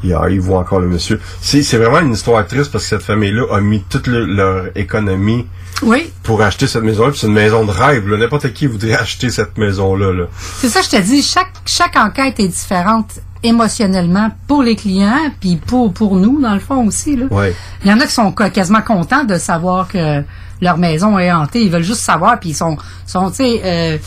il, 0.02 0.14
a- 0.14 0.30
il 0.30 0.40
voit 0.40 0.60
encore 0.60 0.80
le 0.80 0.88
monsieur. 0.88 1.20
C'est, 1.42 1.62
c'est 1.62 1.76
vraiment 1.76 2.00
une 2.00 2.12
histoire 2.14 2.46
triste 2.46 2.72
parce 2.72 2.84
que 2.84 2.90
cette 2.90 3.02
famille-là 3.02 3.44
a 3.54 3.60
mis 3.60 3.82
toute 3.82 4.06
le- 4.06 4.24
leur 4.24 4.66
économie 4.76 5.46
Oui, 5.82 6.10
pour 6.24 6.42
acheter 6.42 6.66
cette 6.66 6.82
maison-là. 6.82 7.12
C'est 7.14 7.26
une 7.26 7.32
maison 7.34 7.64
de 7.64 7.70
rêve. 7.70 8.08
Là. 8.08 8.16
N'importe 8.16 8.52
qui 8.52 8.66
voudrait 8.66 8.94
acheter 8.98 9.30
cette 9.30 9.56
maison-là. 9.58 10.12
Là. 10.12 10.24
c'est 10.58 10.68
ça, 10.68 10.82
je 10.82 10.88
te 10.88 11.00
dis, 11.00 11.22
chaque, 11.22 11.52
chaque 11.66 11.96
enquête 11.96 12.40
est 12.40 12.48
différente 12.48 13.20
émotionnellement 13.44 14.30
pour 14.48 14.62
les 14.62 14.74
clients, 14.76 15.30
puis 15.40 15.56
pour, 15.56 15.92
pour 15.92 16.16
nous, 16.16 16.40
dans 16.40 16.54
le 16.54 16.60
fond 16.60 16.86
aussi. 16.86 17.16
Là. 17.16 17.26
Ouais. 17.30 17.54
Il 17.84 17.90
y 17.90 17.92
en 17.94 18.00
a 18.00 18.06
qui 18.06 18.12
sont 18.12 18.32
qua- 18.32 18.50
quasiment 18.50 18.82
contents 18.82 19.24
de 19.24 19.36
savoir 19.36 19.86
que 19.88 20.22
leur 20.60 20.76
maison 20.76 21.18
est 21.18 21.30
hantée. 21.32 21.62
Ils 21.62 21.70
veulent 21.70 21.82
juste 21.84 22.00
savoir, 22.00 22.40
puis 22.40 22.50
ils 22.50 22.54
sont, 22.54 22.76
sont 23.06 23.30
tu 23.30 23.36
sais, 23.36 23.60
euh, 23.64 23.98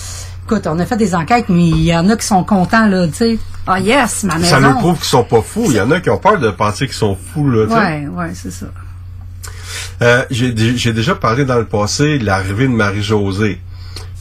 écoute, 0.46 0.68
on 0.68 0.78
a 0.80 0.86
fait 0.86 0.98
des 0.98 1.16
enquêtes, 1.16 1.46
mais 1.48 1.68
il 1.70 1.84
y 1.84 1.96
en 1.96 2.10
a 2.10 2.18
qui 2.18 2.26
sont 2.28 2.44
contents, 2.44 2.88
là, 2.88 3.08
tu 3.08 3.14
sais. 3.14 3.40
Ah 3.68 3.80
yes, 3.80 4.24
ma 4.26 4.36
maison. 4.38 4.50
Ça 4.50 4.60
nous 4.60 4.74
prouve 4.80 4.96
qu'ils 4.98 5.06
sont 5.06 5.24
pas 5.24 5.42
fous. 5.42 5.66
Il 5.68 5.76
y 5.76 5.82
en 5.82 5.92
a 5.92 6.00
qui 6.02 6.10
ont 6.10 6.18
peur 6.18 6.38
de 6.40 6.50
penser 6.50 6.88
qu'ils 6.88 6.96
sont 6.96 7.16
fous. 7.16 7.50
Là, 7.50 7.66
tu 7.68 7.72
sais. 7.72 7.78
Ouais, 7.78 8.08
ouais, 8.08 8.32
c'est 8.34 8.52
ça. 8.52 8.66
Euh, 10.02 10.24
j'ai, 10.32 10.52
dé- 10.52 10.78
j'ai 10.78 10.94
déjà 10.94 11.16
parlé 11.16 11.46
dans 11.46 11.58
le 11.58 11.66
passé 11.66 12.18
de 12.20 12.26
l'arrivée 12.26 12.68
de 12.68 12.74
Marie-Josée. 12.74 13.62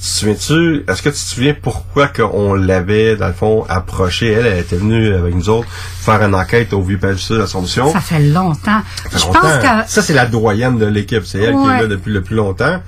Tu 0.02 0.06
te 0.06 0.12
souviens-tu, 0.18 0.84
est-ce 0.88 1.02
que 1.02 1.10
tu 1.10 1.14
te 1.14 1.20
souviens 1.20 1.54
pourquoi 1.60 2.08
qu'on 2.08 2.54
l'avait, 2.54 3.16
dans 3.16 3.26
le 3.26 3.34
fond, 3.34 3.66
approchée? 3.68 4.32
Elle, 4.32 4.46
elle 4.46 4.58
était 4.60 4.76
venue 4.76 5.12
avec 5.14 5.34
nous 5.34 5.48
autres 5.50 5.68
faire 6.00 6.22
une 6.22 6.34
enquête 6.34 6.72
au 6.72 6.80
Vieux-Page 6.82 7.28
de 7.28 7.36
l'Assomption. 7.36 7.92
Ça 7.92 8.00
fait 8.00 8.20
longtemps. 8.20 8.80
Ça 9.04 9.10
fait 9.10 9.18
Je 9.18 9.26
longtemps. 9.26 9.40
pense 9.40 9.58
que 9.58 9.90
Ça, 9.92 10.02
c'est 10.02 10.14
la 10.14 10.24
doyenne 10.26 10.78
de 10.78 10.86
l'équipe. 10.86 11.24
C'est 11.26 11.40
elle 11.40 11.54
qui 11.54 11.64
est 11.64 11.80
là 11.82 11.86
depuis 11.86 12.12
le 12.12 12.22
plus 12.22 12.36
longtemps. 12.36 12.80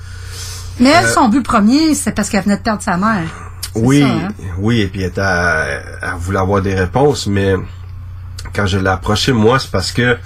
Mais 0.80 0.88
elle, 0.88 1.06
son 1.08 1.28
but 1.28 1.42
premier, 1.42 1.94
c'est 1.94 2.12
parce 2.12 2.30
qu'elle 2.30 2.44
venait 2.44 2.56
de 2.56 2.62
perdre 2.62 2.82
sa 2.82 2.96
mère. 2.96 3.24
Oui, 3.74 4.00
ça, 4.00 4.06
hein? 4.06 4.28
oui, 4.58 4.80
et 4.80 4.86
puis 4.86 5.02
elle, 5.02 5.08
était 5.08 5.20
à- 5.20 5.66
elle 6.02 6.14
voulait 6.18 6.38
avoir 6.38 6.62
des 6.62 6.74
réponses, 6.74 7.26
mais 7.26 7.54
quand 8.54 8.66
je 8.66 8.78
l'ai 8.78 8.88
approché, 8.88 9.32
moi, 9.32 9.58
c'est 9.58 9.70
parce 9.70 9.92
que 9.92 10.16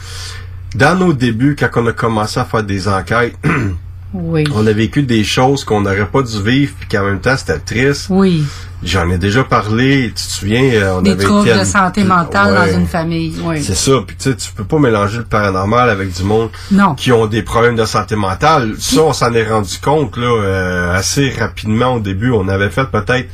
dans 0.77 0.95
nos 0.99 1.13
débuts, 1.13 1.57
quand 1.59 1.69
on 1.77 1.87
a 1.87 1.93
commencé 1.93 2.39
à 2.41 2.45
faire 2.45 2.63
des 2.63 2.89
enquêtes, 2.89 3.37
Oui. 4.15 4.45
on 4.55 4.67
a 4.67 4.73
vécu 4.73 5.03
des 5.03 5.25
choses 5.25 5.65
qu'on 5.65 5.83
n'aurait 5.83 6.07
pas 6.07 6.23
dû 6.23 6.43
vivre, 6.43 6.73
puis 6.79 6.89
qu'en 6.89 7.05
même 7.05 7.21
temps, 7.21 7.37
c'était 7.37 7.59
triste. 7.59 8.07
Oui. 8.09 8.45
J'en 8.83 9.11
ai 9.11 9.19
déjà 9.19 9.43
parlé, 9.43 10.09
tu 10.09 10.15
te 10.15 10.21
souviens, 10.21 10.63
euh, 10.75 10.99
on 10.99 11.03
Des 11.03 11.11
avait 11.11 11.25
troubles 11.25 11.49
été 11.49 11.59
de 11.59 11.65
santé 11.65 12.05
mentale 12.05 12.53
Ouais. 12.55 12.73
dans 12.73 12.79
une 12.79 12.87
famille. 12.87 13.35
Oui. 13.43 13.63
C'est 13.63 13.75
ça, 13.75 13.93
puis 14.07 14.17
tu 14.17 14.31
sais, 14.31 14.37
tu 14.37 14.53
peux 14.53 14.65
pas 14.65 14.79
mélanger 14.79 15.19
le 15.19 15.25
paranormal 15.25 15.91
avec 15.91 16.13
du 16.15 16.23
monde 16.23 16.51
Non. 16.71 16.95
qui 16.95 17.11
ont 17.13 17.27
des 17.27 17.43
problèmes 17.43 17.77
de 17.77 17.85
santé 17.85 18.17
mentale. 18.17 18.75
Ça, 18.79 19.01
on 19.03 19.13
s'en 19.13 19.33
est 19.35 19.49
rendu 19.49 19.77
compte 19.83 20.17
là 20.17 20.27
euh, 20.27 20.95
assez 20.95 21.31
rapidement 21.31 21.95
au 21.95 22.01
début. 22.01 22.31
On 22.31 22.49
avait 22.49 22.71
fait 22.71 22.87
peut-être 22.91 23.29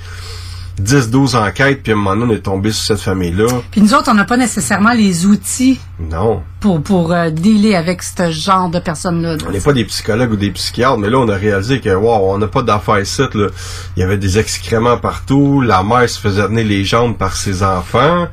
10-12 0.81 1.37
enquêtes, 1.37 1.83
puis 1.83 1.93
à 1.93 1.95
un 1.95 1.99
moment 1.99 2.17
donné, 2.17 2.35
on 2.35 2.37
est 2.37 2.41
tombé 2.41 2.73
sur 2.73 2.85
cette 2.85 3.01
famille-là. 3.01 3.47
Puis 3.71 3.81
nous 3.83 3.93
autres, 3.95 4.11
on 4.11 4.15
n'a 4.15 4.25
pas 4.25 4.37
nécessairement 4.37 4.93
les 4.93 5.27
outils 5.27 5.79
Non, 6.11 6.43
pour, 6.61 6.83
pour 6.83 7.13
euh, 7.13 7.31
dealer 7.31 7.75
avec 7.75 8.03
ce 8.03 8.31
genre 8.31 8.69
de 8.71 8.79
personnes-là. 8.79 9.37
on 9.47 9.51
n'est 9.51 9.61
pas 9.61 9.73
des 9.75 9.85
psychologues 9.85 10.33
ou 10.33 10.37
des 10.37 10.51
psychiatres, 10.51 10.99
mais 10.99 11.11
là, 11.11 11.19
on 11.19 11.29
a 11.29 11.37
réalisé 11.37 11.81
que, 11.81 11.91
wow, 11.95 12.33
on 12.33 12.39
n'a 12.39 12.47
pas 12.47 12.63
d'affaires 12.63 13.01
ici, 13.01 13.23
là. 13.35 13.49
Il 13.97 14.01
y 14.01 14.03
avait 14.03 14.17
des 14.19 14.39
excréments 14.39 14.97
partout, 14.97 15.61
la 15.61 15.83
mère 15.83 16.09
se 16.09 16.19
faisait 16.19 16.47
tenir 16.47 16.67
les 16.67 16.85
jambes 16.85 17.17
par 17.17 17.37
ses 17.37 17.63
enfants. 17.63 18.29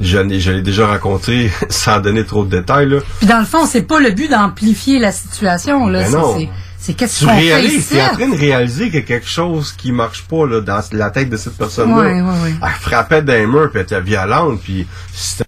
Je 0.00 0.18
l'ai 0.18 0.40
je 0.40 0.50
l'ai 0.50 0.62
déjà 0.62 0.86
rencontré 0.88 1.50
sans 1.68 2.00
donner 2.02 2.24
trop 2.24 2.44
de 2.44 2.50
détails, 2.58 2.88
là. 2.88 2.98
Puis 3.18 3.26
dans 3.28 3.38
le 3.38 3.44
fond, 3.44 3.66
c'est 3.66 3.82
pas 3.82 4.00
le 4.00 4.10
but 4.10 4.28
d'amplifier 4.30 4.98
la 4.98 5.12
situation. 5.12 5.86
Là. 5.88 6.00
Ben 6.00 6.10
C'est- 6.10 6.16
non. 6.16 6.48
C'est- 6.82 6.94
qu'est-ce 6.94 7.20
Tu 7.20 7.24
qu'on 7.26 7.30
fait 7.32 7.38
réalises, 7.40 7.74
ici? 7.74 7.94
t'es 7.94 8.02
en 8.02 8.14
train 8.14 8.28
de 8.28 8.36
réaliser 8.38 8.86
qu'il 8.86 8.94
y 8.96 8.98
a 8.98 9.06
quelque 9.06 9.28
chose 9.28 9.72
qui 9.72 9.92
marche 9.92 10.24
pas 10.24 10.46
là, 10.46 10.60
dans 10.60 10.80
la 10.92 11.10
tête 11.10 11.30
de 11.30 11.36
cette 11.36 11.56
personne-là. 11.56 11.94
Ouais, 11.96 12.20
ouais, 12.20 12.42
ouais. 12.42 12.54
Elle 12.62 12.68
frappait 12.80 13.22
d'un 13.22 13.46
mur, 13.46 13.70
puis 13.70 13.80
elle 13.80 13.82
était 13.82 14.00
violente, 14.00 14.60
puis 14.62 14.86
c'était 15.14 15.44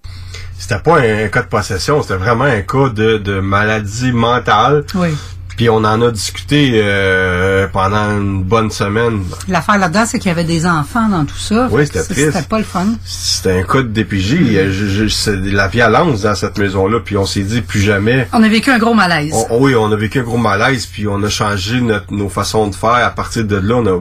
c'était 0.56 0.78
pas 0.78 0.98
un 1.00 1.28
cas 1.28 1.42
de 1.42 1.48
possession, 1.48 2.00
c'était 2.02 2.16
vraiment 2.16 2.44
un 2.44 2.62
cas 2.62 2.88
de, 2.88 3.18
de 3.18 3.40
maladie 3.40 4.12
mentale. 4.12 4.84
Oui. 4.94 5.08
Puis 5.56 5.70
on 5.70 5.76
en 5.76 6.02
a 6.02 6.10
discuté 6.10 6.80
euh, 6.82 7.68
pendant 7.72 8.10
une 8.18 8.42
bonne 8.42 8.70
semaine. 8.70 9.22
L'affaire 9.48 9.78
là-dedans, 9.78 10.04
c'est 10.06 10.18
qu'il 10.18 10.28
y 10.28 10.32
avait 10.32 10.42
des 10.44 10.66
enfants 10.66 11.08
dans 11.08 11.24
tout 11.24 11.38
ça. 11.38 11.68
Oui, 11.70 11.86
c'était 11.86 12.02
triste. 12.02 12.32
C'était 12.32 12.42
pas 12.48 12.58
le 12.58 12.64
fun. 12.64 12.86
C'était 13.04 13.60
un 13.60 13.62
cas 13.62 13.82
de 13.82 13.88
DPJ. 13.88 14.34
euh, 14.56 14.72
je- 14.72 14.86
je- 14.86 15.08
C'est 15.08 15.36
de 15.40 15.50
la 15.50 15.68
violence 15.68 16.22
dans 16.22 16.34
cette 16.34 16.58
maison-là, 16.58 16.98
puis 17.04 17.16
on 17.16 17.24
s'est 17.26 17.42
dit 17.42 17.60
plus 17.60 17.80
jamais. 17.80 18.26
On 18.32 18.42
a 18.42 18.48
vécu 18.48 18.70
un 18.70 18.78
gros 18.78 18.94
malaise. 18.94 19.32
On- 19.50 19.58
oui, 19.60 19.74
on 19.76 19.92
a 19.92 19.96
vécu 19.96 20.18
un 20.18 20.22
gros 20.24 20.38
malaise, 20.38 20.86
puis 20.86 21.06
on 21.06 21.22
a 21.22 21.28
changé 21.28 21.80
notre, 21.80 22.12
nos 22.12 22.28
façons 22.28 22.66
de 22.66 22.74
faire. 22.74 22.90
À 22.90 23.10
partir 23.10 23.44
de 23.44 23.56
là, 23.56 23.76
on 23.76 23.86
a, 23.86 24.00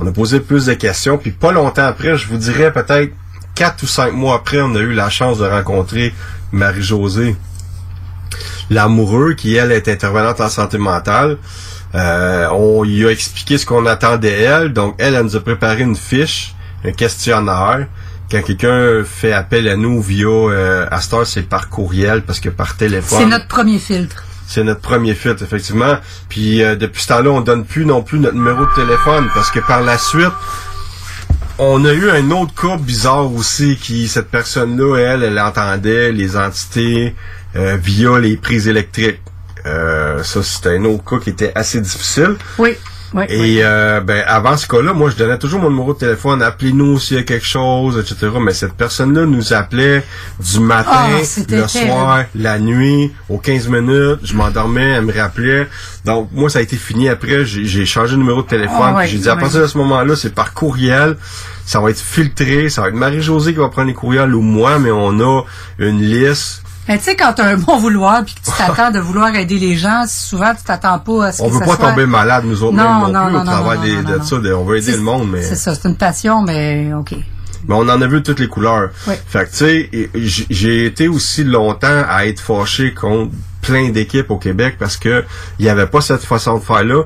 on 0.00 0.06
a 0.06 0.12
posé 0.12 0.38
plus 0.40 0.66
de 0.66 0.74
questions. 0.74 1.18
Puis 1.18 1.32
pas 1.32 1.50
longtemps 1.52 1.86
après, 1.86 2.16
je 2.16 2.28
vous 2.28 2.36
dirais 2.38 2.72
peut-être 2.72 3.12
quatre 3.56 3.82
ou 3.82 3.86
cinq 3.86 4.12
mois 4.12 4.36
après, 4.36 4.60
on 4.60 4.74
a 4.76 4.80
eu 4.80 4.92
la 4.92 5.10
chance 5.10 5.38
de 5.38 5.44
rencontrer 5.46 6.14
Marie-Josée, 6.52 7.36
l'amoureux, 8.70 9.34
qui, 9.34 9.56
elle, 9.56 9.72
est 9.72 9.88
intervenante 9.88 10.40
en 10.40 10.48
santé 10.48 10.78
mentale. 10.78 11.38
Euh, 11.94 12.48
on 12.52 12.82
lui 12.82 13.06
a 13.06 13.10
expliqué 13.10 13.58
ce 13.58 13.66
qu'on 13.66 13.86
attendait 13.86 14.38
d'elle. 14.38 14.72
Donc, 14.72 14.96
elle, 14.98 15.14
elle 15.14 15.24
nous 15.24 15.36
a 15.36 15.40
préparé 15.40 15.82
une 15.82 15.96
fiche, 15.96 16.54
un 16.84 16.92
questionnaire. 16.92 17.86
Quand 18.30 18.42
quelqu'un 18.42 19.04
fait 19.04 19.32
appel 19.32 19.68
à 19.68 19.76
nous 19.76 20.02
via 20.02 20.26
euh, 20.26 20.86
à 20.90 20.98
heure, 21.14 21.26
c'est 21.26 21.48
par 21.48 21.68
courriel, 21.68 22.22
parce 22.22 22.40
que 22.40 22.48
par 22.48 22.76
téléphone. 22.76 23.20
C'est 23.20 23.26
notre 23.26 23.46
premier 23.46 23.78
filtre. 23.78 24.24
C'est 24.46 24.62
notre 24.62 24.80
premier 24.80 25.14
fit, 25.14 25.30
effectivement. 25.30 25.96
Puis 26.28 26.62
euh, 26.62 26.76
depuis 26.76 27.02
ce 27.02 27.08
temps-là, 27.08 27.30
on 27.30 27.40
donne 27.40 27.64
plus 27.64 27.84
non 27.84 28.02
plus 28.02 28.18
notre 28.18 28.36
numéro 28.36 28.64
de 28.64 28.74
téléphone 28.74 29.28
parce 29.34 29.50
que 29.50 29.60
par 29.60 29.82
la 29.82 29.98
suite, 29.98 30.32
on 31.58 31.84
a 31.84 31.92
eu 31.92 32.10
un 32.10 32.30
autre 32.30 32.54
cas 32.54 32.76
bizarre 32.76 33.32
aussi 33.32 33.76
qui 33.76 34.06
cette 34.08 34.28
personne-là, 34.28 34.96
elle, 34.98 35.22
elle 35.24 35.38
entendait 35.40 36.12
les 36.12 36.36
entités 36.36 37.14
euh, 37.56 37.76
via 37.82 38.18
les 38.18 38.36
prises 38.36 38.68
électriques. 38.68 39.20
Euh, 39.66 40.22
ça, 40.22 40.42
c'était 40.42 40.76
un 40.76 40.84
autre 40.84 41.04
cas 41.04 41.18
qui 41.18 41.30
était 41.30 41.52
assez 41.54 41.80
difficile. 41.80 42.36
Oui. 42.58 42.76
Oui, 43.14 43.22
Et 43.28 43.40
oui. 43.40 43.58
euh, 43.62 44.00
ben 44.00 44.24
avant 44.26 44.56
ce 44.56 44.66
cas-là, 44.66 44.92
moi 44.92 45.10
je 45.10 45.16
donnais 45.16 45.38
toujours 45.38 45.60
mon 45.60 45.70
numéro 45.70 45.94
de 45.94 45.98
téléphone, 45.98 46.42
appelez-nous 46.42 46.98
s'il 46.98 47.16
y 47.16 47.20
a 47.20 47.22
quelque 47.22 47.46
chose, 47.46 47.96
etc. 47.98 48.32
Mais 48.40 48.52
cette 48.52 48.72
personne-là 48.74 49.24
nous 49.26 49.52
appelait 49.54 50.02
du 50.40 50.58
matin, 50.58 50.90
Ah, 50.92 51.08
le 51.48 51.68
soir, 51.68 52.24
la 52.34 52.58
nuit, 52.58 53.12
aux 53.28 53.38
15 53.38 53.68
minutes, 53.68 54.18
je 54.24 54.34
m'endormais, 54.34 54.90
elle 54.90 55.02
me 55.04 55.12
rappelait. 55.16 55.68
Donc 56.04 56.30
moi 56.32 56.50
ça 56.50 56.58
a 56.58 56.62
été 56.62 56.76
fini 56.76 57.08
après, 57.08 57.44
j'ai 57.46 57.86
changé 57.86 58.14
de 58.16 58.20
numéro 58.20 58.42
de 58.42 58.48
téléphone, 58.48 58.76
puis 58.98 59.08
j'ai 59.12 59.18
dit 59.18 59.28
à 59.28 59.36
partir 59.36 59.60
de 59.60 59.66
ce 59.68 59.78
moment-là, 59.78 60.16
c'est 60.16 60.34
par 60.34 60.52
courriel. 60.52 61.16
Ça 61.64 61.80
va 61.80 61.90
être 61.90 62.00
filtré, 62.00 62.68
ça 62.68 62.82
va 62.82 62.88
être 62.88 62.94
Marie-Josée 62.94 63.52
qui 63.52 63.60
va 63.60 63.68
prendre 63.68 63.88
les 63.88 63.94
courriels 63.94 64.34
ou 64.34 64.40
moi, 64.42 64.78
mais 64.80 64.90
on 64.90 65.18
a 65.20 65.42
une 65.78 66.00
liste. 66.00 66.62
Mais 66.88 66.98
tu 66.98 67.04
sais, 67.04 67.16
quand 67.16 67.32
t'as 67.34 67.46
un 67.46 67.56
bon 67.56 67.78
vouloir 67.78 68.24
puis 68.24 68.34
que 68.34 68.40
tu 68.50 68.56
t'attends 68.56 68.90
de 68.90 68.98
vouloir 69.00 69.34
aider 69.34 69.58
les 69.58 69.76
gens, 69.76 70.04
souvent 70.08 70.54
tu 70.54 70.62
t'attends 70.62 70.98
pas 71.00 71.26
à 71.26 71.32
ce 71.32 71.42
On 71.42 71.48
que 71.48 71.54
veut 71.54 71.58
ça 71.60 71.66
pas 71.66 71.76
soit... 71.76 71.88
tomber 71.90 72.06
malade 72.06 72.44
nous 72.46 72.62
autres 72.62 72.76
Non, 72.76 72.82
mêmes 73.06 73.12
non, 73.12 73.20
non, 73.22 73.26
plus 73.28 73.36
au 73.36 73.82
des- 73.82 74.02
non, 74.02 74.18
de 74.18 74.22
ça. 74.24 74.36
on 74.56 74.64
veut 74.64 74.76
aider 74.78 74.92
le 74.92 75.02
monde, 75.02 75.30
mais. 75.30 75.42
C'est 75.42 75.56
ça, 75.56 75.74
c'est 75.74 75.88
une 75.88 75.96
passion, 75.96 76.42
mais 76.42 76.92
OK. 76.94 77.12
Mais 77.68 77.74
on 77.74 77.88
en 77.88 78.00
a 78.00 78.06
vu 78.06 78.22
toutes 78.22 78.38
les 78.38 78.46
couleurs. 78.48 78.90
Oui. 79.08 79.14
Fait 79.26 79.44
que 79.46 79.50
tu 79.50 79.56
sais, 79.56 80.10
j'ai 80.50 80.86
été 80.86 81.08
aussi 81.08 81.42
longtemps 81.42 82.04
à 82.08 82.26
être 82.26 82.38
fâché 82.40 82.94
contre 82.94 83.32
plein 83.62 83.88
d'équipes 83.90 84.30
au 84.30 84.36
Québec 84.38 84.76
parce 84.78 84.96
que 84.96 85.24
il 85.58 85.66
y 85.66 85.68
avait 85.68 85.88
pas 85.88 86.00
cette 86.00 86.22
façon 86.22 86.58
de 86.58 86.62
faire 86.62 86.84
là. 86.84 87.02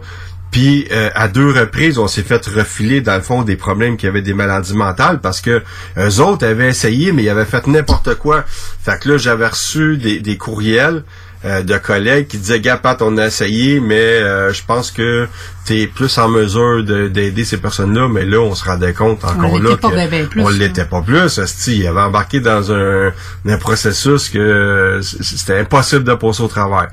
Puis 0.51 0.89
euh, 0.91 1.11
à 1.15 1.29
deux 1.29 1.51
reprises, 1.53 1.99
on 1.99 2.09
s'est 2.09 2.23
fait 2.25 2.45
refiler 2.47 3.01
dans 3.01 3.15
le 3.15 3.23
fond 3.23 3.43
des 3.43 3.57
problèmes 3.57 3.97
qui 3.97 4.07
avaient 4.07 4.23
des 4.23 4.35
maladies 4.35 4.75
mentales 4.75 5.21
parce 5.21 5.41
que 5.41 5.63
eux 5.97 6.21
autres 6.21 6.45
avaient 6.47 6.69
essayé 6.69 7.13
mais 7.13 7.23
ils 7.23 7.29
avaient 7.29 7.45
fait 7.45 7.67
n'importe 7.69 8.15
quoi. 8.17 8.45
Fait 8.83 8.99
que 9.01 9.11
là 9.11 9.17
j'avais 9.19 9.47
reçu 9.47 9.97
des, 9.97 10.19
des 10.21 10.37
courriels 10.37 11.05
euh, 11.45 11.63
de 11.63 11.79
collègues 11.79 12.27
qui 12.27 12.37
disaient 12.37 12.61
Gars, 12.61 12.77
Pat, 12.77 13.01
on 13.01 13.17
a 13.17 13.27
essayé, 13.27 13.81
mais 13.81 13.95
euh, 13.95 14.53
je 14.53 14.63
pense 14.63 14.91
que 14.91 15.27
tu 15.65 15.81
es 15.81 15.87
plus 15.87 16.19
en 16.19 16.29
mesure 16.29 16.85
de- 16.85 17.09
d'aider 17.09 17.45
ces 17.47 17.57
personnes-là, 17.57 18.09
mais 18.09 18.27
là, 18.27 18.41
on 18.41 18.55
se 18.55 18.63
rendait 18.65 18.93
compte 18.93 19.25
encore 19.25 19.57
l'était 19.57 19.71
là 19.71 19.77
pas 19.79 19.89
que 19.91 19.95
ben, 19.95 20.11
ben 20.11 20.27
plus, 20.29 20.43
on 20.43 20.49
là. 20.51 20.57
l'était 20.59 20.85
pas 20.85 21.01
plus. 21.01 21.39
esti. 21.39 21.79
il 21.79 21.87
avait 21.87 22.01
embarqué 22.01 22.41
dans 22.41 22.73
un, 22.73 23.13
un 23.47 23.57
processus 23.57 24.29
que 24.29 25.01
c'était 25.03 25.59
impossible 25.61 26.05
de 26.05 26.13
passer 26.15 26.43
au 26.43 26.49
travers. 26.49 26.89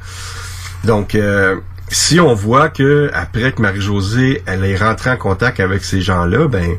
Donc, 0.86 1.16
euh, 1.16 1.56
si 1.90 2.20
on 2.20 2.34
voit 2.34 2.70
que 2.70 3.10
après 3.14 3.54
que 3.54 3.62
Marie-Josée, 3.62 4.44
elle 4.46 4.64
est 4.66 4.76
rentrée 4.76 5.12
en 5.12 5.18
contact 5.18 5.60
avec 5.60 5.84
ces 5.84 6.02
gens-là, 6.02 6.48
ben, 6.48 6.78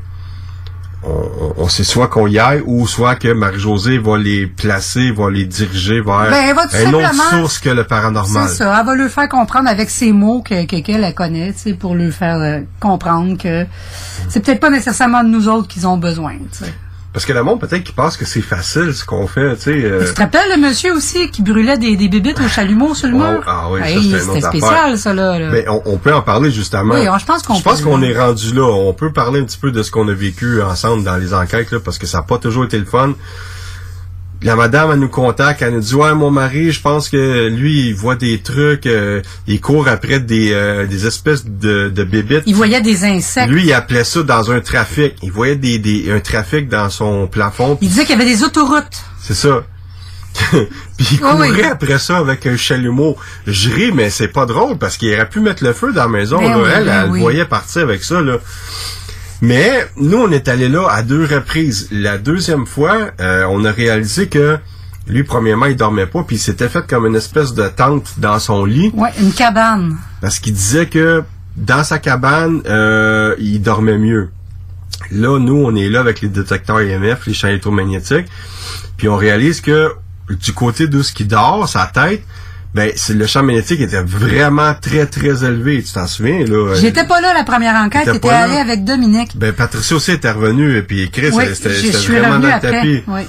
on, 1.04 1.68
sait 1.68 1.84
soit 1.84 2.08
qu'on 2.08 2.26
y 2.26 2.38
aille 2.38 2.62
ou 2.66 2.86
soit 2.86 3.14
que 3.14 3.32
Marie-Josée 3.32 3.98
va 3.98 4.18
les 4.18 4.46
placer, 4.46 5.12
va 5.12 5.30
les 5.30 5.44
diriger 5.44 6.00
vers 6.00 6.28
Ben, 6.28 6.54
une 6.86 6.94
autre 6.94 7.14
source 7.30 7.58
que 7.58 7.70
le 7.70 7.84
paranormal. 7.84 8.48
C'est 8.48 8.56
ça. 8.56 8.76
Elle 8.78 8.86
va 8.86 8.94
lui 8.94 9.08
faire 9.08 9.28
comprendre 9.28 9.68
avec 9.68 9.90
ses 9.90 10.12
mots 10.12 10.42
que 10.42 11.12
connaît, 11.12 11.52
tu 11.52 11.58
sais, 11.58 11.72
pour 11.74 11.94
lui 11.94 12.10
faire 12.10 12.40
euh, 12.40 12.60
comprendre 12.80 13.38
que 13.38 13.64
c'est 14.28 14.40
peut-être 14.44 14.60
pas 14.60 14.70
nécessairement 14.70 15.22
de 15.22 15.28
nous 15.28 15.48
autres 15.48 15.68
qu'ils 15.68 15.86
ont 15.86 15.96
besoin. 15.96 16.34
tu 16.52 16.64
sais. 16.64 16.74
Parce 17.12 17.24
que 17.24 17.32
le 17.32 17.42
monde, 17.42 17.58
peut-être 17.58 17.82
qu'il 17.84 17.94
pense 17.94 18.16
que 18.18 18.24
c'est 18.26 18.42
facile 18.42 18.92
ce 18.94 19.04
qu'on 19.04 19.26
fait, 19.26 19.56
tu 19.56 19.62
sais. 19.62 19.70
euh, 19.84 20.06
Tu 20.06 20.14
te 20.14 20.20
rappelles 20.20 20.50
le 20.54 20.60
monsieur 20.68 20.94
aussi 20.94 21.30
qui 21.30 21.42
brûlait 21.42 21.78
des, 21.78 21.96
des 21.96 22.08
bébites 22.08 22.38
au 22.38 22.46
chalumeau 22.48 22.94
sur 22.94 23.08
le 23.08 23.14
Oh, 23.14 23.18
mur? 23.18 23.42
ah 23.46 23.68
oui, 23.70 23.80
Hey, 23.82 24.10
c'était 24.20 24.40
spécial, 24.42 24.74
affaire. 24.74 24.98
ça, 24.98 25.14
là. 25.14 25.38
là. 25.38 25.50
Ben, 25.50 25.64
on, 25.68 25.82
on 25.86 25.96
peut 25.96 26.14
en 26.14 26.20
parler 26.22 26.50
justement. 26.50 26.94
Oui, 26.94 27.04
je 27.18 27.24
pense 27.24 27.42
qu'on 27.42 27.54
Je 27.54 27.62
pense 27.62 27.80
qu'on 27.80 28.02
est 28.02 28.16
rendu 28.16 28.52
là. 28.54 28.62
On 28.62 28.92
peut 28.92 29.10
parler 29.10 29.40
un 29.40 29.44
petit 29.44 29.58
peu 29.58 29.70
de 29.72 29.82
ce 29.82 29.90
qu'on 29.90 30.06
a 30.08 30.12
vécu 30.12 30.62
ensemble 30.62 31.02
dans 31.02 31.16
les 31.16 31.32
enquêtes, 31.32 31.70
là, 31.72 31.80
parce 31.80 31.96
que 31.98 32.06
ça 32.06 32.18
n'a 32.18 32.24
pas 32.24 32.38
toujours 32.38 32.64
été 32.66 32.78
le 32.78 32.84
fun. 32.84 33.14
La 34.42 34.54
madame, 34.54 34.90
elle 34.92 35.00
nous 35.00 35.08
contacte, 35.08 35.62
elle 35.62 35.74
nous 35.74 35.80
dit 35.80 35.94
Ouais, 35.94 36.14
mon 36.14 36.30
mari, 36.30 36.70
je 36.70 36.80
pense 36.80 37.08
que 37.08 37.48
lui, 37.48 37.88
il 37.88 37.94
voit 37.94 38.14
des 38.14 38.38
trucs, 38.38 38.86
euh, 38.86 39.20
il 39.48 39.60
court 39.60 39.88
après 39.88 40.20
des, 40.20 40.52
euh, 40.52 40.86
des 40.86 41.06
espèces 41.06 41.44
de, 41.44 41.88
de 41.88 42.04
bébites. 42.04 42.44
Il 42.46 42.54
voyait 42.54 42.80
des 42.80 43.04
insectes. 43.04 43.48
Lui, 43.48 43.64
il 43.64 43.72
appelait 43.72 44.04
ça 44.04 44.22
dans 44.22 44.52
un 44.52 44.60
trafic. 44.60 45.14
Il 45.22 45.32
voyait 45.32 45.56
des, 45.56 45.80
des, 45.80 46.12
un 46.12 46.20
trafic 46.20 46.68
dans 46.68 46.88
son 46.88 47.26
plafond. 47.26 47.78
Il 47.80 47.88
disait 47.88 48.02
qu'il 48.04 48.16
y 48.16 48.20
avait 48.20 48.30
des 48.30 48.44
autoroutes. 48.44 49.02
C'est 49.20 49.34
ça. 49.34 49.64
Puis 50.96 51.08
il 51.12 51.20
courait 51.20 51.50
oui. 51.50 51.62
après 51.64 51.98
ça 51.98 52.18
avec 52.18 52.46
un 52.46 52.56
chalumeau. 52.56 53.16
Je 53.46 53.70
ris, 53.70 53.90
mais 53.90 54.08
c'est 54.08 54.28
pas 54.28 54.46
drôle 54.46 54.78
parce 54.78 54.96
qu'il 54.96 55.12
aurait 55.12 55.28
pu 55.28 55.40
mettre 55.40 55.64
le 55.64 55.72
feu 55.72 55.92
dans 55.92 56.02
la 56.02 56.08
maison. 56.08 56.38
Ben 56.38 56.50
là. 56.50 56.58
oui, 56.58 56.70
elle, 56.72 56.84
ben 56.84 57.10
elle 57.12 57.20
voyait 57.20 57.44
partir 57.44 57.82
avec 57.82 58.04
ça. 58.04 58.20
Là. 58.20 58.38
Mais 59.40 59.86
nous, 59.96 60.18
on 60.18 60.30
est 60.32 60.48
allé 60.48 60.68
là 60.68 60.88
à 60.90 61.02
deux 61.02 61.24
reprises. 61.24 61.88
La 61.92 62.18
deuxième 62.18 62.66
fois, 62.66 63.10
euh, 63.20 63.44
on 63.50 63.64
a 63.64 63.70
réalisé 63.70 64.28
que 64.28 64.58
lui, 65.06 65.24
premièrement, 65.24 65.66
il 65.66 65.76
dormait 65.76 66.06
pas, 66.06 66.22
puis 66.22 66.36
il 66.36 66.40
s'était 66.40 66.68
fait 66.68 66.86
comme 66.86 67.06
une 67.06 67.16
espèce 67.16 67.54
de 67.54 67.66
tente 67.68 68.18
dans 68.18 68.38
son 68.38 68.64
lit. 68.64 68.90
Ouais, 68.94 69.10
une 69.20 69.32
cabane. 69.32 69.96
Parce 70.20 70.38
qu'il 70.38 70.52
disait 70.52 70.86
que 70.86 71.22
dans 71.56 71.82
sa 71.82 71.98
cabane, 71.98 72.62
euh, 72.66 73.34
il 73.38 73.62
dormait 73.62 73.98
mieux. 73.98 74.30
Là, 75.10 75.38
nous, 75.38 75.56
on 75.56 75.74
est 75.74 75.88
là 75.88 76.00
avec 76.00 76.20
les 76.20 76.28
détecteurs 76.28 76.80
EMF, 76.80 77.26
les 77.26 77.32
champs 77.32 77.48
électromagnétiques, 77.48 78.26
puis 78.96 79.08
on 79.08 79.16
réalise 79.16 79.60
que 79.60 79.94
du 80.28 80.52
côté 80.52 80.86
de 80.88 81.02
ce 81.02 81.12
qui 81.12 81.24
dort, 81.24 81.68
sa 81.68 81.86
tête, 81.86 82.22
ben, 82.74 82.92
c'est 82.96 83.14
le 83.14 83.26
champ 83.26 83.42
magnétique 83.42 83.80
était 83.80 84.02
vraiment 84.02 84.74
très, 84.80 85.06
très 85.06 85.44
élevé. 85.44 85.82
Tu 85.82 85.92
t'en 85.92 86.06
souviens, 86.06 86.44
là? 86.44 86.74
J'étais 86.74 87.04
pas 87.06 87.20
là 87.20 87.32
la 87.34 87.44
première 87.44 87.74
enquête, 87.76 88.02
T'étais 88.04 88.12
j'étais 88.14 88.28
pas 88.28 88.46
là? 88.46 88.52
allé 88.52 88.56
avec 88.58 88.84
Dominique. 88.84 89.30
Ben, 89.36 89.52
Patricia 89.52 89.96
aussi 89.96 90.12
était 90.12 90.30
revenue, 90.30 90.76
et 90.76 90.82
puis 90.82 91.10
Chris, 91.10 91.30
Oui, 91.32 91.44
c'était 91.54 91.70
vraiment 92.20 92.38
dans 92.38 92.46
le 92.48 92.52
après. 92.52 92.70
tapis. 92.70 93.02
Oui. 93.08 93.22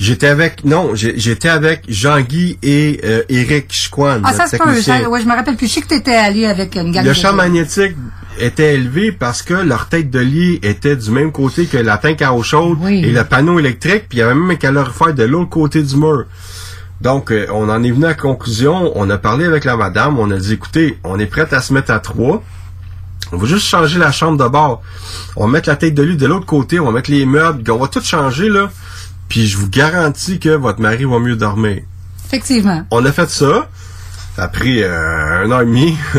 J'étais 0.00 0.26
avec, 0.28 0.64
non, 0.64 0.92
j'étais 0.94 1.50
avec 1.50 1.82
Jean-Guy 1.86 2.58
et 2.62 3.00
euh, 3.04 3.22
Eric 3.28 3.66
Chiquan, 3.70 4.20
Ah, 4.24 4.32
notre 4.32 4.36
ça 4.36 4.46
se 4.48 4.56
peut. 4.56 4.64
technicien. 4.64 5.00
ça- 5.02 5.08
Ouais, 5.08 5.20
je 5.20 5.26
me 5.26 5.34
rappelle 5.34 5.54
plus. 5.54 5.68
Je 5.68 5.74
sais 5.74 5.80
que 5.82 5.88
t'étais 5.88 6.14
allé 6.16 6.46
avec 6.46 6.74
une 6.74 6.90
gang 6.90 7.04
Le 7.04 7.12
champ 7.12 7.34
magnétique 7.34 7.94
était 8.40 8.74
élevé 8.74 9.12
parce 9.12 9.42
que 9.42 9.52
leur 9.54 9.88
tête 9.88 10.10
de 10.10 10.18
lit 10.18 10.58
était 10.62 10.96
du 10.96 11.10
même 11.10 11.30
côté 11.30 11.66
que 11.66 11.76
la 11.76 11.98
tank 11.98 12.20
à 12.22 12.32
eau 12.32 12.42
chaude 12.42 12.78
Oui. 12.80 13.04
et 13.04 13.12
le 13.12 13.22
panneau 13.24 13.58
électrique, 13.60 14.06
puis 14.08 14.18
il 14.18 14.20
y 14.20 14.22
avait 14.22 14.34
même 14.34 14.50
un 14.50 14.56
calorifère 14.56 15.12
de 15.14 15.24
l'autre 15.24 15.50
côté 15.50 15.82
du 15.82 15.94
mur. 15.94 16.24
Donc, 17.02 17.32
euh, 17.32 17.46
on 17.52 17.68
en 17.68 17.82
est 17.82 17.90
venu 17.90 18.04
à 18.04 18.08
la 18.08 18.14
conclusion, 18.14 18.92
on 18.94 19.10
a 19.10 19.18
parlé 19.18 19.44
avec 19.44 19.64
la 19.64 19.76
madame, 19.76 20.20
on 20.20 20.30
a 20.30 20.36
dit, 20.36 20.52
écoutez, 20.52 21.00
on 21.02 21.18
est 21.18 21.26
prêt 21.26 21.52
à 21.52 21.60
se 21.60 21.72
mettre 21.72 21.90
à 21.90 21.98
trois. 21.98 22.44
On 23.32 23.38
va 23.38 23.46
juste 23.46 23.66
changer 23.66 23.98
la 23.98 24.12
chambre 24.12 24.42
de 24.42 24.48
bord. 24.48 24.82
On 25.34 25.46
va 25.46 25.50
mettre 25.50 25.68
la 25.68 25.74
tête 25.74 25.94
de 25.94 26.02
lit 26.02 26.16
de 26.16 26.26
l'autre 26.26 26.46
côté, 26.46 26.78
on 26.78 26.86
va 26.86 26.92
mettre 26.92 27.10
les 27.10 27.26
meubles, 27.26 27.68
on 27.72 27.78
va 27.78 27.88
tout 27.88 28.02
changer, 28.02 28.48
là. 28.48 28.70
Puis 29.28 29.48
je 29.48 29.58
vous 29.58 29.68
garantis 29.68 30.38
que 30.38 30.50
votre 30.50 30.80
mari 30.80 31.04
va 31.04 31.18
mieux 31.18 31.34
dormir. 31.34 31.82
Effectivement. 32.26 32.86
On 32.92 33.04
a 33.04 33.10
fait 33.10 33.28
ça. 33.30 33.68
Ça 34.36 34.44
a 34.44 34.48
pris 34.48 34.82
euh, 34.82 35.44
un 35.44 35.50
an 35.50 35.60
et 35.60 35.66
demi. 35.66 35.96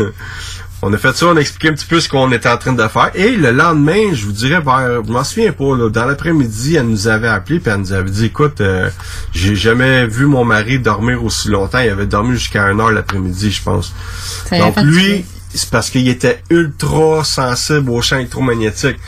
on 0.86 0.92
a 0.92 0.98
fait 0.98 1.16
ça, 1.16 1.26
on 1.26 1.36
a 1.36 1.40
expliqué 1.40 1.70
un 1.70 1.72
petit 1.72 1.86
peu 1.86 1.98
ce 1.98 2.10
qu'on 2.10 2.30
était 2.30 2.48
en 2.48 2.58
train 2.58 2.74
de 2.74 2.88
faire. 2.88 3.10
Et 3.14 3.30
le 3.36 3.52
lendemain, 3.52 4.12
je 4.12 4.26
vous 4.26 4.32
dirais 4.32 4.60
vers, 4.60 5.02
je 5.02 5.10
m'en 5.10 5.24
souviens 5.24 5.52
pas, 5.52 5.74
là, 5.74 5.88
dans 5.88 6.04
l'après-midi, 6.04 6.76
elle 6.76 6.88
nous 6.88 7.08
avait 7.08 7.28
appelé 7.28 7.58
puis 7.58 7.72
elle 7.72 7.80
nous 7.80 7.92
avait 7.94 8.10
dit, 8.10 8.26
écoute, 8.26 8.60
euh, 8.60 8.90
j'ai 9.32 9.56
jamais 9.56 10.06
vu 10.06 10.26
mon 10.26 10.44
mari 10.44 10.78
dormir 10.78 11.24
aussi 11.24 11.48
longtemps. 11.48 11.78
Il 11.78 11.88
avait 11.88 12.04
dormi 12.04 12.34
jusqu'à 12.34 12.64
1 12.64 12.78
heure 12.80 12.90
l'après-midi, 12.90 13.50
je 13.50 13.62
pense. 13.62 13.94
Ça 14.50 14.58
Donc 14.58 14.76
lui, 14.82 15.24
c'est 15.54 15.70
parce 15.70 15.88
qu'il 15.88 16.06
était 16.08 16.42
ultra 16.50 17.24
sensible 17.24 17.90
au 17.90 18.02
champ 18.02 18.16
électromagnétique. 18.16 18.98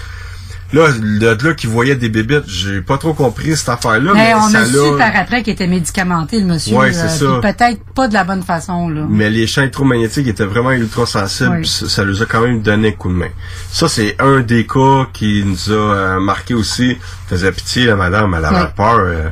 Là, 0.72 0.88
de 0.92 1.46
là 1.46 1.54
qu'il 1.54 1.70
voyait 1.70 1.94
des 1.94 2.08
bébites, 2.08 2.42
j'ai 2.48 2.80
pas 2.80 2.98
trop 2.98 3.14
compris 3.14 3.56
cette 3.56 3.68
affaire-là, 3.68 4.12
mais, 4.14 4.28
Mais 4.28 4.34
on 4.34 4.48
ça 4.48 4.60
a 4.60 4.66
su 4.66 4.76
par 4.98 5.14
après 5.14 5.42
qu'il 5.44 5.52
était 5.52 5.68
médicamenté, 5.68 6.40
le 6.40 6.46
monsieur. 6.46 6.76
Là, 6.76 6.92
c'est 6.92 7.08
ça. 7.24 7.38
Peut-être 7.40 7.80
pas 7.94 8.08
de 8.08 8.14
la 8.14 8.24
bonne 8.24 8.42
façon, 8.42 8.88
là. 8.88 9.02
Mais 9.08 9.30
les 9.30 9.46
champs 9.46 9.60
électromagnétiques 9.62 10.26
étaient 10.26 10.44
vraiment 10.44 10.72
ultra 10.72 11.06
sensibles. 11.06 11.58
Oui. 11.60 11.66
Ça, 11.66 11.88
ça 11.88 12.04
nous 12.04 12.20
a 12.20 12.26
quand 12.26 12.40
même 12.40 12.62
donné 12.62 12.88
un 12.88 12.92
coup 12.92 13.08
de 13.10 13.14
main. 13.14 13.28
Ça, 13.70 13.88
c'est 13.88 14.16
un 14.20 14.40
des 14.40 14.66
cas 14.66 15.06
qui 15.12 15.44
nous 15.46 15.70
a 15.72 15.74
euh, 15.94 16.20
marqué 16.20 16.54
aussi. 16.54 16.96
Faisait 17.28 17.52
pitié, 17.52 17.86
la 17.86 17.94
madame, 17.96 18.34
elle 18.36 18.44
avait 18.44 18.56
Oui. 18.62 18.66
peur. 18.76 18.98
euh, 18.98 19.28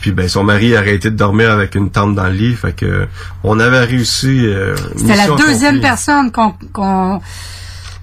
puis 0.00 0.12
ben 0.12 0.28
son 0.28 0.44
mari 0.44 0.76
a 0.76 0.78
arrêté 0.78 1.10
de 1.10 1.16
dormir 1.16 1.50
avec 1.50 1.74
une 1.74 1.90
tente 1.90 2.14
dans 2.14 2.28
le 2.28 2.32
lit. 2.32 2.54
Fait 2.54 2.72
que 2.72 3.08
on 3.42 3.58
avait 3.58 3.80
réussi. 3.84 4.46
euh, 4.46 4.76
C'était 4.96 5.16
la 5.16 5.26
deuxième 5.36 5.76
accomplie. 5.76 5.80
personne 5.80 6.30
qu'on 6.30 6.54
qu'on 6.72 7.20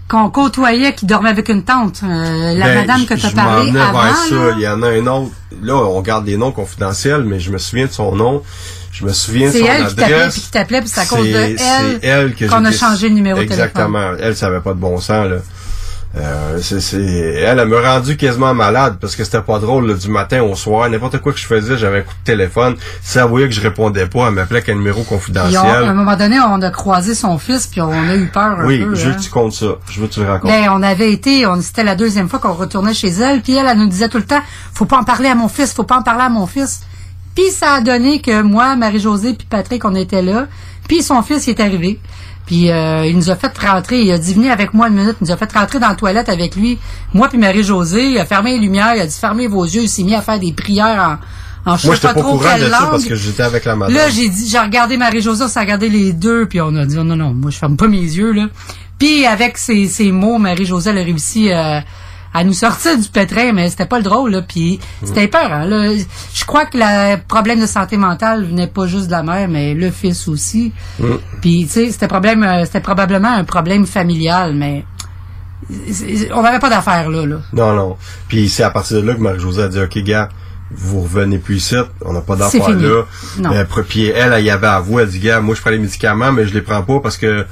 qu'on 0.07 0.29
côtoyait 0.29 0.93
qui 0.93 1.05
dormait 1.05 1.29
avec 1.29 1.49
une 1.49 1.63
tante. 1.63 2.01
Euh, 2.03 2.53
la 2.57 2.65
Ben, 2.67 2.75
madame 2.87 3.05
que 3.05 3.15
tu 3.15 3.25
as 3.25 3.31
parlé 3.31 3.69
avant. 3.79 4.01
vers 4.03 4.15
ça. 4.15 4.35
Il 4.55 4.61
y 4.61 4.67
en 4.67 4.81
a 4.83 4.89
un 4.89 5.07
autre. 5.07 5.31
Là, 5.63 5.75
on 5.75 6.01
garde 6.01 6.27
les 6.27 6.37
noms 6.37 6.51
confidentiels, 6.51 7.23
mais 7.23 7.39
je 7.39 7.51
me 7.51 7.57
souviens 7.57 7.85
de 7.87 7.91
son 7.91 8.15
nom. 8.15 8.43
Je 8.91 9.03
me 9.05 9.11
souviens 9.11 9.47
de 9.47 9.51
C'est 9.53 9.59
son 9.59 9.65
elle 9.65 9.87
qui 9.87 9.95
t'appelait 9.95 10.15
adresse. 10.15 10.33
puis 10.33 10.41
qui 10.43 10.51
t'appelait 10.51 10.79
puis 10.81 10.89
c'est 10.89 11.01
à 11.01 11.05
cause 11.05 11.19
de 11.27 11.33
C'est- 11.33 11.51
elle, 11.51 11.57
c'est 12.01 12.07
elle 12.07 12.49
qu'on 12.49 12.63
a 12.65 12.71
changé 12.71 13.09
le 13.09 13.15
numéro 13.15 13.39
de 13.39 13.43
téléphone. 13.45 13.65
Exactement. 13.67 14.11
Elle, 14.19 14.35
ça 14.37 14.47
avait 14.47 14.61
pas 14.61 14.73
de 14.73 14.79
bon 14.79 14.97
sens, 14.99 15.27
là. 15.27 15.37
Euh, 16.17 16.59
c'est, 16.61 16.95
elle, 16.95 17.59
elle 17.59 17.67
m'a 17.67 17.81
rendu 17.81 18.15
quasiment 18.15 18.53
malade 18.53 18.97
parce 19.01 19.17
que 19.17 19.25
c'était 19.25 19.41
pas 19.41 19.59
drôle 19.59 19.87
là, 19.87 19.93
du 19.95 20.07
matin 20.09 20.41
au 20.43 20.55
soir. 20.55 20.89
N'importe 20.89 21.19
quoi 21.19 21.33
que 21.33 21.39
je 21.39 21.45
faisais, 21.45 21.77
j'avais 21.77 21.97
un 21.99 22.01
coup 22.03 22.13
de 22.13 22.23
téléphone. 22.23 22.75
Si 23.01 23.17
elle 23.17 23.25
voyait 23.25 23.47
que 23.49 23.53
je 23.53 23.59
répondais 23.59 24.05
pas, 24.07 24.27
elle 24.29 24.33
m'appelait 24.35 24.59
avec 24.59 24.69
un 24.69 24.75
numéro 24.75 24.99
on- 24.99 25.03
à 25.03 25.05
un 25.05 25.09
confidentiel. 25.09 25.93
moment 25.93 26.15
donné, 26.15 26.39
on 26.39 26.61
a 26.61 26.69
croisé 26.71 27.15
son 27.15 27.37
fils, 27.37 27.67
puis 27.67 27.81
on 27.81 27.91
a 27.91 28.15
eu 28.15 28.27
peur 28.27 28.61
un 28.61 28.65
Oui, 28.65 28.79
peu. 28.85 28.95
je 28.95 29.07
veux 29.07 29.11
hein. 29.11 29.15
que 29.17 29.21
tu 29.23 29.29
comptes 29.29 29.51
ça. 29.53 29.65
Je 29.91 29.99
veux 29.99 30.07
que 30.07 30.13
tu 30.13 30.21
le 30.21 30.27
racontes. 30.29 30.49
Ben, 30.49 30.69
on 30.71 30.81
avait 30.83 31.11
été, 31.11 31.45
on, 31.45 31.61
c'était 31.61 31.83
la 31.83 31.95
deuxième 31.95 32.29
fois 32.29 32.39
qu'on 32.39 32.53
retournait 32.53 32.93
chez 32.93 33.09
elle, 33.09 33.41
puis 33.41 33.53
elle, 33.55 33.67
elle 33.67 33.77
nous 33.77 33.89
disait 33.89 34.07
tout 34.07 34.17
le 34.19 34.23
temps, 34.25 34.41
faut 34.73 34.85
pas 34.85 34.99
en 34.99 35.03
parler 35.03 35.27
à 35.27 35.35
mon 35.35 35.49
fils, 35.49 35.73
faut 35.73 35.83
pas 35.83 35.97
en 35.97 36.01
parler 36.03 36.23
à 36.23 36.29
mon 36.29 36.47
fils. 36.47 36.81
Puis 37.35 37.49
ça 37.51 37.73
a 37.73 37.81
donné 37.81 38.21
que 38.21 38.41
moi, 38.41 38.77
Marie-Josée, 38.77 39.33
puis 39.33 39.47
Patrick, 39.49 39.83
on 39.83 39.93
était 39.95 40.21
là, 40.21 40.45
puis 40.87 41.03
son 41.03 41.21
fils 41.23 41.45
il 41.47 41.49
est 41.49 41.59
arrivé. 41.59 41.99
Puis 42.45 42.69
euh, 42.71 43.05
il 43.07 43.15
nous 43.17 43.29
a 43.29 43.35
fait 43.35 43.51
rentrer, 43.57 44.01
il 44.01 44.11
a 44.11 44.17
dit 44.19 44.33
venez 44.33 44.51
avec 44.51 44.73
moi 44.73 44.87
une 44.87 44.95
minute, 44.95 45.15
il 45.21 45.25
nous 45.25 45.31
a 45.31 45.37
fait 45.37 45.51
rentrer 45.51 45.79
dans 45.79 45.89
la 45.89 45.95
toilette 45.95 46.29
avec 46.29 46.55
lui. 46.55 46.77
Moi 47.13 47.27
puis 47.27 47.37
Marie-Josée, 47.39 48.11
il 48.11 48.19
a 48.19 48.25
fermé 48.25 48.51
les 48.51 48.59
lumières, 48.59 48.93
il 48.95 49.01
a 49.01 49.07
dit 49.07 49.17
fermez 49.19 49.47
vos 49.47 49.63
yeux, 49.65 49.81
il 49.81 49.89
s'est 49.89 50.03
mis 50.03 50.13
à 50.13 50.21
faire 50.21 50.39
des 50.39 50.53
prières 50.53 51.19
en, 51.65 51.71
en 51.71 51.77
je 51.77 51.87
Moi, 51.87 51.95
sais 51.95 52.01
pas 52.01 52.13
trop 52.13 52.37
quelle 52.37 52.69
ça 52.69 52.79
langue. 52.79 52.89
parce 52.91 53.05
que 53.05 53.15
j'étais 53.15 53.41
avec 53.41 53.65
la 53.65 53.75
madame. 53.75 53.95
Là, 53.95 54.09
j'ai 54.11 54.29
dit, 54.29 54.47
j'ai 54.47 54.59
regardé 54.59 54.97
Marie-Josée, 54.97 55.45
on 55.45 55.47
s'est 55.47 55.59
regardé 55.59 55.89
les 55.89 56.13
deux, 56.13 56.45
puis 56.47 56.61
on 56.61 56.75
a 56.75 56.85
dit, 56.85 56.97
oh, 56.99 57.03
non, 57.03 57.15
non, 57.15 57.33
moi, 57.33 57.49
je 57.49 57.57
ferme 57.57 57.75
pas 57.75 57.87
mes 57.87 57.97
yeux, 57.97 58.31
là. 58.33 58.45
Puis, 58.99 59.25
avec 59.25 59.57
ces, 59.57 59.87
ces 59.87 60.11
mots, 60.11 60.37
Marie-Josée, 60.37 60.91
elle 60.91 60.99
a 60.99 61.03
réussi 61.03 61.51
euh, 61.51 61.79
à 62.35 62.43
nous 62.43 62.53
sortir 62.53 62.97
du 62.99 63.07
pétrin, 63.07 63.53
mais 63.53 63.69
c'était 63.69 63.85
pas 63.85 63.97
le 63.97 64.03
drôle, 64.03 64.31
là. 64.31 64.41
Puis, 64.41 64.77
c'était 65.03 65.29
peur, 65.29 65.53
hein, 65.53 65.65
là. 65.65 65.93
Je 66.33 66.45
crois 66.45 66.65
que 66.65 66.77
le 66.77 67.15
problème 67.27 67.61
de 67.61 67.65
santé 67.65 67.95
mentale 67.95 68.43
venait 68.43 68.67
pas 68.67 68.87
juste 68.87 69.07
de 69.07 69.11
la 69.11 69.23
mère, 69.23 69.47
mais 69.47 69.73
le 69.73 69.89
fils 69.89 70.27
aussi. 70.27 70.73
Puis, 71.41 71.65
tu 71.65 71.69
sais, 71.69 71.91
c'était 71.91 72.09
problème, 72.09 72.43
euh, 72.43 72.65
c'était 72.65 72.81
probablement 72.81 73.29
un 73.29 73.45
problème 73.45 73.85
familial, 73.85 74.53
mais 74.53 74.83
on 76.33 76.41
n'avait 76.41 76.59
pas 76.59 76.69
d'affaires, 76.69 77.09
là, 77.09 77.25
là. 77.25 77.37
Non, 77.53 77.73
non. 77.73 77.95
Puis 78.27 78.49
c'est 78.49 78.63
à 78.63 78.69
partir 78.69 79.01
de 79.01 79.07
là 79.07 79.15
que 79.15 79.21
Marie-Josée 79.21 79.63
a 79.63 79.67
dit, 79.69 79.79
OK, 79.79 79.97
gars, 79.99 80.27
vous 80.71 81.03
revenez 81.03 81.37
plus 81.37 81.55
ici, 81.55 81.75
on 82.01 82.11
n'a 82.11 82.21
pas 82.21 82.35
d'affaires 82.35 82.69
là. 82.69 83.03
Non. 83.39 83.51
Euh, 83.53 83.63
puis 83.87 84.07
elle, 84.07 84.33
elle 84.33 84.43
y 84.43 84.49
avait 84.49 84.67
avoué, 84.67 85.03
elle 85.03 85.09
dit, 85.09 85.19
gars, 85.19 85.39
moi 85.39 85.55
je 85.55 85.61
prends 85.61 85.69
les 85.69 85.79
médicaments, 85.79 86.33
mais 86.33 86.45
je 86.45 86.53
les 86.53 86.61
prends 86.61 86.83
pas 86.83 86.99
parce 86.99 87.17
que... 87.17 87.45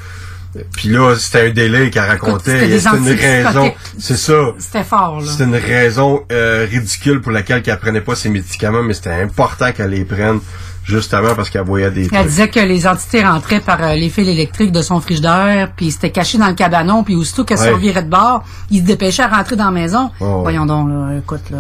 Puis 0.72 0.90
là, 0.90 1.16
c'était 1.18 1.48
un 1.48 1.50
délai 1.50 1.90
qu'elle 1.90 2.04
racontait. 2.04 2.80
C'était 2.80 2.98
une 2.98 3.08
raison. 3.08 3.74
C'est 3.98 4.18
ça. 4.18 4.54
C'était 4.60 4.84
fort, 4.84 5.20
là. 5.20 5.28
C'était 5.28 5.46
une 5.46 5.56
raison 5.56 6.24
euh, 6.32 6.68
ridicule 6.70 7.22
pour 7.22 7.32
laquelle 7.32 7.62
qu'elle 7.62 7.80
prenait 7.80 8.02
pas 8.02 8.16
ses 8.16 8.30
médicaments, 8.30 8.84
mais 8.84 8.94
c'était 8.94 9.12
important 9.12 9.72
qu'elle 9.72 9.90
les 9.90 10.06
prenne, 10.06 10.40
justement 10.84 11.34
parce 11.36 11.50
qu'elle 11.50 11.62
voyait 11.64 11.90
des 11.92 12.04
Elle 12.04 12.10
trucs. 12.10 12.28
disait 12.28 12.50
que 12.50 12.60
les 12.60 12.86
entités 12.88 13.24
rentraient 13.24 13.60
par 13.62 13.82
euh, 13.82 13.96
les 13.96 14.10
fils 14.10 14.28
électriques 14.28 14.72
de 14.72 14.82
son 14.82 15.00
frigidaire, 15.02 15.72
puis 15.76 15.92
c'était 15.92 16.12
caché 16.12 16.38
dans 16.38 16.48
le 16.48 16.54
cabanon, 16.56 17.04
puis 17.04 17.16
aussitôt 17.16 17.44
qu'elle 17.46 17.58
Ouais. 17.60 17.68
se 17.70 17.74
revirait 17.74 18.04
de 18.04 18.10
bord, 18.10 18.44
il 18.70 18.80
se 18.82 18.86
dépêchait 18.86 19.24
à 19.24 19.28
rentrer 19.30 19.56
dans 19.56 19.66
la 19.66 19.72
maison. 19.72 20.12
Oh. 20.20 20.42
Voyons 20.42 20.66
donc, 20.66 20.90
là, 20.90 21.18
écoute, 21.18 21.50
là. 21.52 21.58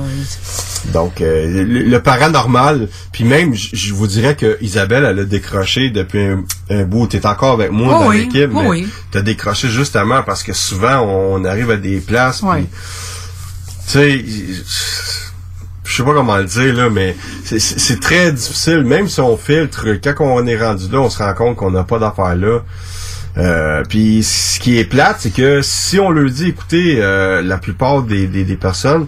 Donc, 0.91 1.21
euh, 1.21 1.63
le, 1.63 1.83
le 1.83 2.01
paranormal, 2.01 2.89
puis 3.13 3.23
même, 3.23 3.53
je 3.55 3.93
vous 3.93 4.07
dirais 4.07 4.35
que 4.35 4.57
Isabelle, 4.61 5.05
elle 5.05 5.19
a 5.19 5.23
décroché 5.23 5.89
depuis 5.89 6.19
un, 6.25 6.43
un 6.69 6.83
bout. 6.83 7.07
T'es 7.07 7.25
encore 7.25 7.53
avec 7.53 7.71
moi 7.71 7.95
Oh 7.97 8.03
dans 8.03 8.09
oui, 8.09 8.25
l'équipe, 8.25 8.49
oh 8.53 8.61
mais 8.63 8.67
oui. 8.67 8.87
t'as 9.11 9.21
décroché 9.21 9.69
justement 9.69 10.23
parce 10.23 10.43
que 10.43 10.51
souvent, 10.51 10.99
on 11.01 11.45
arrive 11.45 11.71
à 11.71 11.77
des 11.77 11.99
places, 12.01 12.39
puis, 12.41 12.49
Ouais. 12.49 12.65
tu 13.87 13.91
sais, 13.93 14.25
je 15.93 15.97
sais 15.97 16.03
pas 16.03 16.13
comment 16.13 16.37
le 16.37 16.45
dire, 16.45 16.73
là, 16.73 16.89
mais 16.89 17.15
c'est- 17.45 17.99
très 18.01 18.31
difficile, 18.31 18.83
même 18.83 19.07
si 19.07 19.19
on 19.19 19.37
filtre, 19.37 19.85
quand 20.01 20.25
on 20.25 20.45
est 20.47 20.57
rendu 20.57 20.85
là, 20.91 20.99
on 21.01 21.09
se 21.09 21.21
rend 21.21 21.33
compte 21.35 21.55
qu'on 21.55 21.69
n'a 21.71 21.83
pas 21.83 21.99
d'affaires 21.99 22.35
là. 22.35 22.59
Euh, 23.37 23.83
puis 23.87 24.23
ce 24.23 24.59
qui 24.59 24.79
est 24.79 24.85
plate, 24.85 25.17
c'est 25.19 25.33
que 25.33 25.61
si 25.61 25.99
on 25.99 26.09
leur 26.09 26.29
dit, 26.29 26.49
écoutez, 26.49 26.97
euh, 26.99 27.41
la 27.43 27.57
plupart 27.57 28.01
des, 28.01 28.25
des, 28.27 28.43
des 28.43 28.55
personnes, 28.55 29.07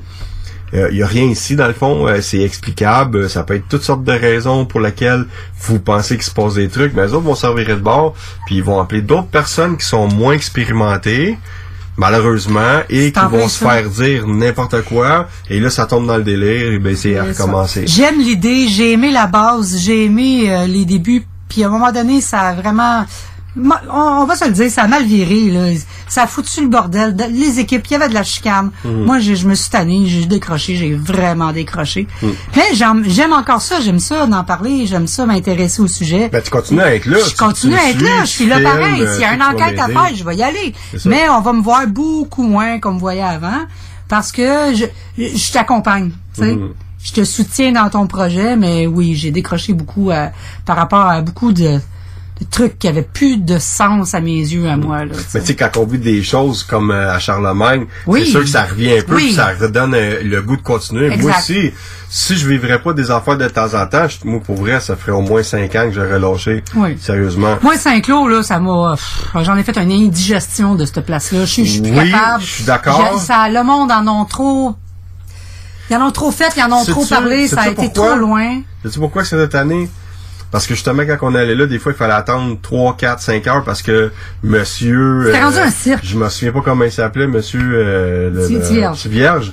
il 0.74 0.95
n'y 0.95 1.04
a 1.04 1.08
rien 1.08 1.24
ici 1.24 1.56
dans 1.56 1.67
le 1.67 1.74
fond, 1.74 2.06
euh, 2.08 2.19
c'est 2.21 2.41
explicable, 2.41 3.17
euh, 3.17 3.30
ça 3.30 3.43
peut 3.43 3.56
être 3.56 3.67
toutes 3.69 3.84
sortes 3.84 4.04
de 4.04 4.12
raisons 4.12 4.65
pour 4.65 4.82
lesquelles 4.82 5.26
vous 5.62 5.80
pensez 5.80 6.15
qu'il 6.15 6.24
se 6.26 6.32
passe 6.32 6.56
des 6.56 6.67
trucs, 6.67 6.93
mais 6.93 7.04
les 7.06 7.13
autres 7.13 7.24
vont 7.24 7.36
servir 7.36 7.67
de 7.67 7.76
bord, 7.76 8.13
puis 8.45 8.56
ils 8.58 8.63
vont 8.63 8.80
appeler 8.82 9.02
d'autres 9.02 9.28
personnes 9.28 9.78
qui 9.78 9.86
sont 9.86 10.08
moins 10.08 10.34
expérimentées, 10.34 11.38
malheureusement, 11.98 12.82
et 12.90 13.12
qui 13.12 13.20
vont 13.20 13.48
se 13.48 13.60
ça. 13.60 13.70
faire 13.70 13.90
dire 13.90 14.28
n'importe 14.28 14.82
quoi, 14.84 15.28
et 15.50 15.60
là 15.60 15.70
ça 15.70 15.86
tombe 15.86 16.08
dans 16.08 16.18
le 16.18 16.24
délire, 16.24 16.74
et 16.74 16.80
ben 16.80 16.96
c'est 16.96 17.18
à 17.18 17.26
recommencer. 17.26 17.86
J'aime 17.88 18.20
l'idée, 18.20 18.68
j'ai 18.68 18.94
aimé 18.94 19.12
la 19.12 19.28
base, 19.28 19.78
j'ai 19.78 20.06
aimé 20.06 20.46
euh, 20.50 20.68
les 20.68 20.86
débuts, 20.86 21.26
puis 21.50 21.64
à 21.64 21.68
un 21.68 21.70
moment 21.70 21.92
donné, 21.92 22.22
ça 22.22 22.40
a 22.42 22.54
vraiment... 22.54 23.06
On, 23.58 24.26
va 24.26 24.36
se 24.36 24.46
le 24.46 24.52
dire, 24.52 24.70
ça 24.70 24.84
a 24.84 24.88
mal 24.88 25.06
viré, 25.06 25.50
là. 25.50 25.70
Ça 26.10 26.24
a 26.24 26.28
foutu 26.28 26.62
le 26.62 26.68
bordel. 26.68 27.15
De- 27.15 27.24
Les 27.32 27.60
équipes, 27.60 27.86
il 27.89 27.94
y 27.94 27.96
avait 27.96 28.10
de 28.10 28.13
la 28.13 28.24
chicane. 28.24 28.72
Mhm. 28.84 29.06
Moi, 29.06 29.20
je 29.20 29.48
me 29.48 29.56
suis 29.56 29.70
tanné, 29.70 30.04
j'ai 30.08 30.26
décroché, 30.26 30.76
j'ai 30.76 30.94
vraiment 30.94 31.52
décroché. 31.54 32.08
Mhm. 32.22 32.34
Mais 32.56 32.63
j'aime 33.08 33.34
encore 33.34 33.62
ça, 33.62 33.80
j'aime 33.80 34.00
ça 34.00 34.28
d'en 34.28 34.44
parler, 34.44 34.86
j'aime 34.88 35.08
ça 35.08 35.26
m'intéresser 35.26 35.82
au 35.82 35.88
sujet. 35.88 36.30
Ben, 36.30 36.41
tu 36.41 36.50
continues 36.50 36.82
à 36.82 36.96
être 36.96 37.06
là. 37.06 37.18
Je 37.28 37.36
continue 37.36 37.76
à 37.76 37.89
être 37.89 37.98
suis, 37.98 38.06
là, 38.06 38.22
je 38.22 38.26
suis 38.30 38.46
là 38.48 38.60
pareil. 38.62 39.02
euh, 39.02 39.12
S'il 39.13 39.22
y 39.22 39.26
a 39.26 39.30
tu 39.30 39.36
une 39.36 39.44
enquête 39.44 39.80
à 39.80 39.88
faire, 39.88 40.15
je 40.15 40.24
vais 40.24 40.36
y 40.36 40.44
aller. 40.44 40.74
Mais 41.06 41.30
on 41.30 41.41
va 41.41 41.54
me 41.54 41.62
voir 41.62 41.88
beaucoup 41.88 42.44
moins 42.44 42.80
comme 42.80 42.96
vous 42.96 43.00
voyez 43.00 43.22
avant 43.24 43.65
parce 44.08 44.32
que 44.32 44.74
je, 44.76 44.86
je 45.18 45.52
t'accompagne. 45.52 46.12
tu 46.36 46.41
sais. 46.41 46.56
Mhm. 46.56 46.74
Je 47.04 47.13
te 47.13 47.24
soutiens 47.24 47.72
dans 47.72 47.88
ton 47.89 48.08
projet, 48.08 48.56
mais 48.56 48.88
oui, 48.88 49.15
j'ai 49.15 49.30
décroché 49.32 49.74
beaucoup 49.74 50.10
euh, 50.12 50.28
par 50.65 50.76
rapport 50.76 51.06
à 51.06 51.22
beaucoup 51.22 51.52
de, 51.52 51.80
de 52.41 52.45
trucs 52.52 52.78
qui 52.78 52.88
avaient 52.89 53.02
plus 53.02 53.38
de 53.38 53.58
sens 53.58 54.13
à 54.13 54.19
mes 54.19 54.39
yeux, 54.39 54.67
à 54.67 54.76
moi. 54.76 55.06
Là. 55.06 55.13
Mais 55.34 55.39
tu 55.39 55.45
sais, 55.48 55.56
quand 55.56 55.78
on 55.78 55.86
vit 55.86 56.00
des 56.00 56.21
choses 56.21 56.63
comme 56.63 56.91
euh, 56.91 57.13
à 57.13 57.17
Charlemagne, 57.19 57.86
Oui. 58.08 58.24
c'est 58.26 58.32
sûr 58.32 58.41
que 58.41 58.48
ça 58.48 58.63
revient 58.65 58.98
un 58.98 59.02
peu, 59.04 59.15
Oui. 59.15 59.28
puis 59.28 59.34
ça 59.36 59.54
redonne 59.58 59.93
euh, 59.93 60.21
le 60.21 60.41
goût 60.41 60.58
de 60.58 60.62
continuer. 60.62 61.15
Moi 61.15 61.32
aussi, 61.38 61.71
si 62.10 62.36
je 62.36 62.45
vivrais 62.48 62.82
pas 62.82 62.91
des 62.91 63.10
affaires 63.10 63.38
de 63.38 63.48
temps 63.48 63.74
en 63.74 63.88
temps, 63.88 64.08
moi 64.26 64.41
pour 64.45 64.56
vrai, 64.58 64.82
ça 64.82 64.98
ferait 64.98 65.13
au 65.13 65.21
moins 65.21 65.43
cinq 65.43 65.76
ans 65.76 65.86
que 65.86 65.91
j'aurais 65.93 66.19
lâché. 66.19 66.62
Oui. 66.76 66.98
Sérieusement. 67.00 67.58
Moi, 67.62 67.78
Saint-Cloud, 67.78 68.30
là, 68.30 68.43
ça 68.43 68.60
m'a. 68.60 68.95
J'en 69.41 69.56
ai 69.56 69.63
fait 69.63 69.78
une 69.78 69.91
indigestion 69.93 70.76
de 70.76 70.84
cette 70.86 71.06
place-là. 71.06 71.45
Je 71.45 71.62
suis 71.62 71.82
plus 71.82 71.93
capable. 71.93 72.41
je 72.43 72.45
suis 72.48 72.63
d'accord. 72.65 73.17
Ça, 73.21 73.48
le 73.48 73.63
monde 73.63 73.91
en 73.93 74.06
ont 74.08 74.26
trop. 74.26 74.76
Ils 75.89 75.95
en 75.95 76.08
ont 76.08 76.12
trop 76.12 76.32
fait, 76.32 76.52
ils 76.58 76.63
en 76.63 76.71
ont 76.71 76.84
trop 76.84 77.06
parlé, 77.06 77.48
ça 77.48 77.62
a 77.62 77.67
été 77.69 77.76
pourquoi? 77.76 78.10
trop 78.10 78.15
loin. 78.17 78.62
Sais-tu 78.84 79.00
pourquoi 79.00 79.24
cette 79.24 79.54
année? 79.56 79.88
Parce 80.56 80.68
que 80.68 80.74
justement, 80.74 81.04
quand 81.06 81.18
on 81.24 81.36
allait 81.36 81.54
là, 81.54 81.65
des 81.65 81.80
fois, 81.80 81.91
il 81.91 81.98
fallait 81.98 82.13
attendre 82.13 82.58
3, 82.62 82.96
4, 82.98 83.20
5 83.22 83.46
heures 83.48 83.63
parce 83.65 83.82
que 83.82 84.10
monsieur... 84.41 85.24
C'était 85.26 85.44
rendu 85.44 85.58
un 85.58 85.70
cirque. 85.70 86.06
Je 86.06 86.15
me 86.18 86.30
souviens 86.30 86.54
pas 86.54 86.62
comment 86.63 86.86
il 86.86 86.91
s'appelait, 86.94 87.28
monsieur... 87.28 87.60
Euh, 87.62 88.30
le- 88.30 88.48
le- 88.60 88.63
Vierge. 89.10 89.52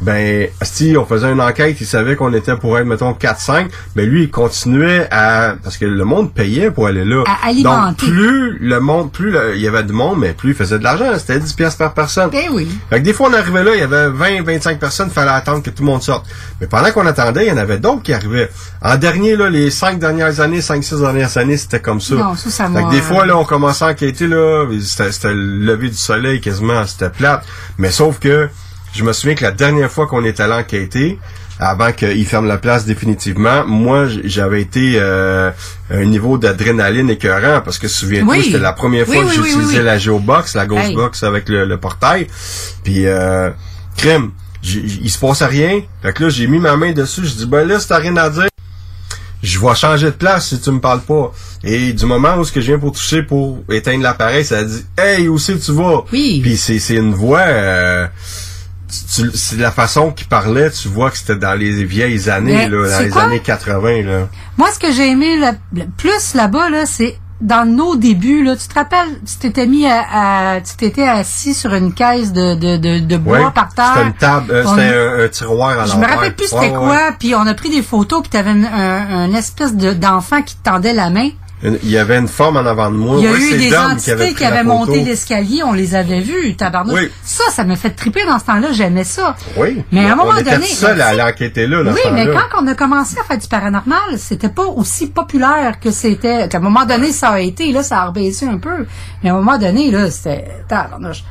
Ben, 0.00 0.48
si 0.62 0.94
on 0.96 1.04
faisait 1.04 1.32
une 1.32 1.40
enquête, 1.40 1.76
il 1.80 1.86
savait 1.86 2.14
qu'on 2.14 2.32
était 2.32 2.54
pour 2.56 2.78
être, 2.78 2.86
mettons, 2.86 3.12
4-5, 3.14 3.68
mais 3.96 4.06
lui, 4.06 4.24
il 4.24 4.30
continuait 4.30 5.08
à... 5.10 5.56
Parce 5.62 5.76
que 5.76 5.86
le 5.86 6.04
monde 6.04 6.32
payait 6.32 6.70
pour 6.70 6.86
aller 6.86 7.04
là. 7.04 7.24
À 7.26 7.48
alimenter. 7.48 8.06
Donc, 8.06 8.14
plus 8.14 8.58
le 8.60 8.78
monde, 8.80 9.10
plus 9.10 9.30
le- 9.32 9.56
il 9.56 9.60
y 9.60 9.66
avait 9.66 9.82
de 9.82 9.92
monde, 9.92 10.18
mais 10.20 10.34
plus 10.34 10.50
il 10.50 10.54
faisait 10.54 10.78
de 10.78 10.84
l'argent. 10.84 11.06
C'était 11.18 11.40
10 11.40 11.52
pièces 11.54 11.74
par 11.74 11.94
personne. 11.94 12.30
Eh 12.32 12.48
oui. 12.48 12.68
Fait 12.90 13.00
que 13.00 13.04
des 13.04 13.12
fois, 13.12 13.28
on 13.28 13.34
arrivait 13.34 13.64
là, 13.64 13.74
il 13.74 13.80
y 13.80 13.82
avait 13.82 14.08
20, 14.08 14.42
25 14.44 14.78
personnes, 14.78 15.10
fallait 15.10 15.32
attendre 15.32 15.62
que 15.64 15.70
tout 15.70 15.82
le 15.82 15.86
monde 15.90 16.02
sorte. 16.02 16.26
Mais 16.60 16.68
pendant 16.68 16.92
qu'on 16.92 17.06
attendait, 17.06 17.46
il 17.46 17.48
y 17.48 17.52
en 17.52 17.56
avait 17.58 17.78
d'autres 17.78 18.02
qui 18.02 18.12
arrivaient. 18.14 18.50
En 18.80 18.96
dernier, 18.96 19.34
là, 19.34 19.50
les 19.50 19.70
5 19.70 19.98
dernières 19.98 20.38
années, 20.40 20.60
5, 20.60 20.84
6 20.84 21.00
dernières 21.00 21.36
années, 21.38 21.56
c'était 21.56 21.80
comme 21.80 22.00
ça. 22.00 22.14
Non, 22.14 22.36
ça, 22.36 22.50
ça 22.50 22.68
fait 22.68 22.84
que 22.84 22.90
des 22.90 23.00
fois, 23.02 23.26
là, 23.26 23.36
on 23.36 23.44
commençait 23.44 23.84
à 23.84 23.88
enquêter, 23.88 24.28
là, 24.28 24.64
c'était 24.80 25.10
c'était 25.10 25.34
le 25.34 25.64
lever 25.64 25.88
du 25.88 25.96
soleil 25.96 26.40
quasiment, 26.40 26.86
c'était 26.86 27.10
plate. 27.10 27.44
Mais 27.78 27.90
sauf 27.90 28.20
que, 28.20 28.48
je 28.98 29.04
me 29.04 29.12
souviens 29.12 29.36
que 29.36 29.44
la 29.44 29.52
dernière 29.52 29.90
fois 29.92 30.06
qu'on 30.08 30.24
est 30.24 30.40
allé 30.40 30.54
enquêter, 30.54 31.18
avant 31.60 31.92
qu'ils 31.92 32.26
ferment 32.26 32.48
la 32.48 32.56
place 32.58 32.84
définitivement, 32.84 33.64
moi, 33.66 34.06
j'avais 34.24 34.60
été 34.60 34.94
euh, 34.96 35.50
à 35.90 35.94
un 35.94 36.04
niveau 36.04 36.36
d'adrénaline 36.36 37.08
écœurant, 37.10 37.60
parce 37.64 37.78
que 37.78 37.86
souviens-toi, 37.88 38.34
Oui. 38.36 38.42
c'était 38.44 38.58
la 38.58 38.72
première 38.72 39.06
fois 39.06 39.18
Oui, 39.18 39.22
que 39.22 39.40
oui, 39.40 39.50
j'utilisais 39.50 39.82
la 39.82 39.98
Geobox, 39.98 40.54
la 40.56 40.66
Ghost 40.66 40.84
Hey. 40.88 40.94
Box 40.96 41.22
avec 41.22 41.48
le, 41.48 41.64
le 41.64 41.76
portail. 41.78 42.26
Puis, 42.82 43.06
euh, 43.06 43.50
crème, 43.96 44.30
il 44.64 45.08
se 45.10 45.18
passe 45.18 45.42
rien. 45.42 45.80
Fait 46.02 46.12
que 46.12 46.24
là, 46.24 46.28
j'ai 46.28 46.48
mis 46.48 46.58
ma 46.58 46.76
main 46.76 46.90
dessus, 46.92 47.24
je 47.24 47.34
dis, 47.34 47.46
ben 47.46 47.66
là, 47.66 47.78
si 47.78 47.86
t'as 47.88 47.98
rien 47.98 48.16
à 48.16 48.28
dire, 48.30 48.48
je 49.40 49.58
vais 49.60 49.74
changer 49.76 50.06
de 50.06 50.10
place 50.16 50.48
si 50.48 50.60
tu 50.60 50.70
me 50.72 50.80
parles 50.80 51.00
pas. 51.02 51.32
Et 51.62 51.92
du 51.92 52.06
moment 52.06 52.36
où 52.36 52.44
ce 52.44 52.50
que 52.52 52.60
je 52.60 52.66
viens 52.66 52.78
pour 52.78 52.90
toucher 52.92 53.22
pour 53.22 53.60
éteindre 53.70 54.02
l'appareil, 54.02 54.44
ça 54.44 54.64
dit 54.64 54.84
Hey, 54.96 55.28
où 55.28 55.38
c'est 55.38 55.56
tu 55.58 55.70
vas? 55.72 56.02
Oui. 56.12 56.40
Puis 56.42 56.56
c'est, 56.56 56.78
c'est 56.80 56.96
une 56.96 57.14
voix 57.14 57.40
euh, 57.40 58.06
c'est 58.88 59.56
la 59.58 59.70
façon 59.70 60.12
qu'il 60.12 60.26
parlait, 60.28 60.70
tu 60.70 60.88
vois 60.88 61.10
que 61.10 61.18
c'était 61.18 61.36
dans 61.36 61.54
les 61.58 61.84
vieilles 61.84 62.28
années, 62.30 62.52
Mais 62.54 62.68
là, 62.68 62.90
dans 62.90 63.00
les 63.04 63.10
quoi? 63.10 63.22
années 63.24 63.40
80, 63.40 64.02
là. 64.02 64.28
Moi, 64.56 64.68
ce 64.72 64.78
que 64.78 64.92
j'ai 64.92 65.08
aimé 65.10 65.36
le, 65.36 65.80
le 65.80 65.86
plus 65.96 66.34
là-bas, 66.34 66.70
là, 66.70 66.86
c'est 66.86 67.18
dans 67.40 67.64
nos 67.70 67.94
débuts, 67.94 68.42
là, 68.42 68.56
tu 68.56 68.66
te 68.66 68.74
rappelles, 68.74 69.20
tu 69.24 69.36
t'étais 69.36 69.66
mis 69.66 69.86
à, 69.86 70.04
à- 70.56 70.60
tu 70.60 70.74
t'étais 70.76 71.06
assis 71.06 71.54
sur 71.54 71.72
une 71.72 71.92
caisse 71.92 72.32
de, 72.32 72.54
de, 72.56 72.76
de, 72.76 72.98
de 72.98 73.16
bois 73.16 73.52
par 73.52 73.72
terre. 73.74 73.92
C'était 73.94 74.06
une 74.08 74.12
table, 74.14 74.50
euh, 74.50 74.64
c'était 74.66 74.96
un, 74.96 75.24
un 75.24 75.28
tiroir 75.28 75.78
à 75.78 75.86
Je 75.86 75.96
me 75.96 76.04
rappelle 76.04 76.34
plus 76.34 76.46
c'était 76.46 76.62
Ouais, 76.62 76.70
quoi, 76.70 77.12
puis 77.16 77.34
on 77.36 77.46
a 77.46 77.54
pris 77.54 77.70
des 77.70 77.82
photos, 77.82 78.22
puis 78.22 78.30
t'avais 78.30 78.50
une, 78.50 78.64
un, 78.64 79.30
un 79.30 79.34
espèce 79.34 79.76
de- 79.76 79.92
d'enfant 79.92 80.42
qui 80.42 80.56
te 80.56 80.64
tendait 80.68 80.92
la 80.94 81.10
main. 81.10 81.28
Une- 81.62 81.78
il 81.82 81.90
y 81.90 81.98
avait 81.98 82.18
une 82.18 82.28
forme 82.28 82.56
en 82.56 82.66
avant 82.66 82.90
de 82.90 82.96
moi. 82.96 83.16
Il 83.18 83.24
y 83.24 83.26
a 83.28 83.32
Ouais, 83.32 83.38
eu 83.40 83.58
des 83.58 83.76
entités 83.76 84.34
qui, 84.34 84.44
avaient 84.44 84.62
monté 84.62 85.02
l'escalier, 85.02 85.62
on 85.64 85.72
les 85.72 85.94
avait 85.94 86.20
vus, 86.20 86.54
tabarnouche. 86.56 87.00
Oui. 87.00 87.10
Ça, 87.24 87.44
ça 87.50 87.64
m'a 87.64 87.76
fait 87.76 87.90
triper 87.90 88.24
dans 88.26 88.38
ce 88.38 88.44
temps-là, 88.44 88.68
j'aimais 88.72 89.04
ça. 89.04 89.34
Oui. 89.56 89.82
Mais 89.90 90.06
à 90.08 90.12
un 90.12 90.16
moment 90.16 90.32
on 90.34 90.38
était 90.38 90.52
donné- 90.52 90.66
seul 90.66 91.00
à 91.00 91.08
aller 91.08 91.22
enquêter 91.22 91.66
là, 91.66 91.82
dans 91.82 91.92
Oui, 91.92 92.00
mais 92.12 92.26
quand 92.26 92.62
on 92.62 92.66
a 92.68 92.74
commencé 92.74 93.16
à 93.18 93.24
faire 93.24 93.38
du 93.38 93.48
paranormal, 93.48 94.18
c'était 94.18 94.48
pas 94.48 94.66
aussi 94.66 95.08
populaire 95.08 95.80
que 95.80 95.90
c'était. 95.90 96.48
qu'à 96.48 96.58
un 96.58 96.60
moment 96.60 96.84
donné, 96.86 97.10
ça 97.12 97.30
a 97.30 97.40
été, 97.40 97.72
là, 97.72 97.82
ça 97.82 98.02
a 98.02 98.06
rebaissé 98.06 98.46
un 98.46 98.58
peu. 98.58 98.86
Mais 99.22 99.30
à 99.30 99.34
un 99.34 99.36
moment 99.36 99.58
donné, 99.58 99.90
là, 99.90 100.10
c'était. 100.10 100.44
tabarnouche. 100.68 101.24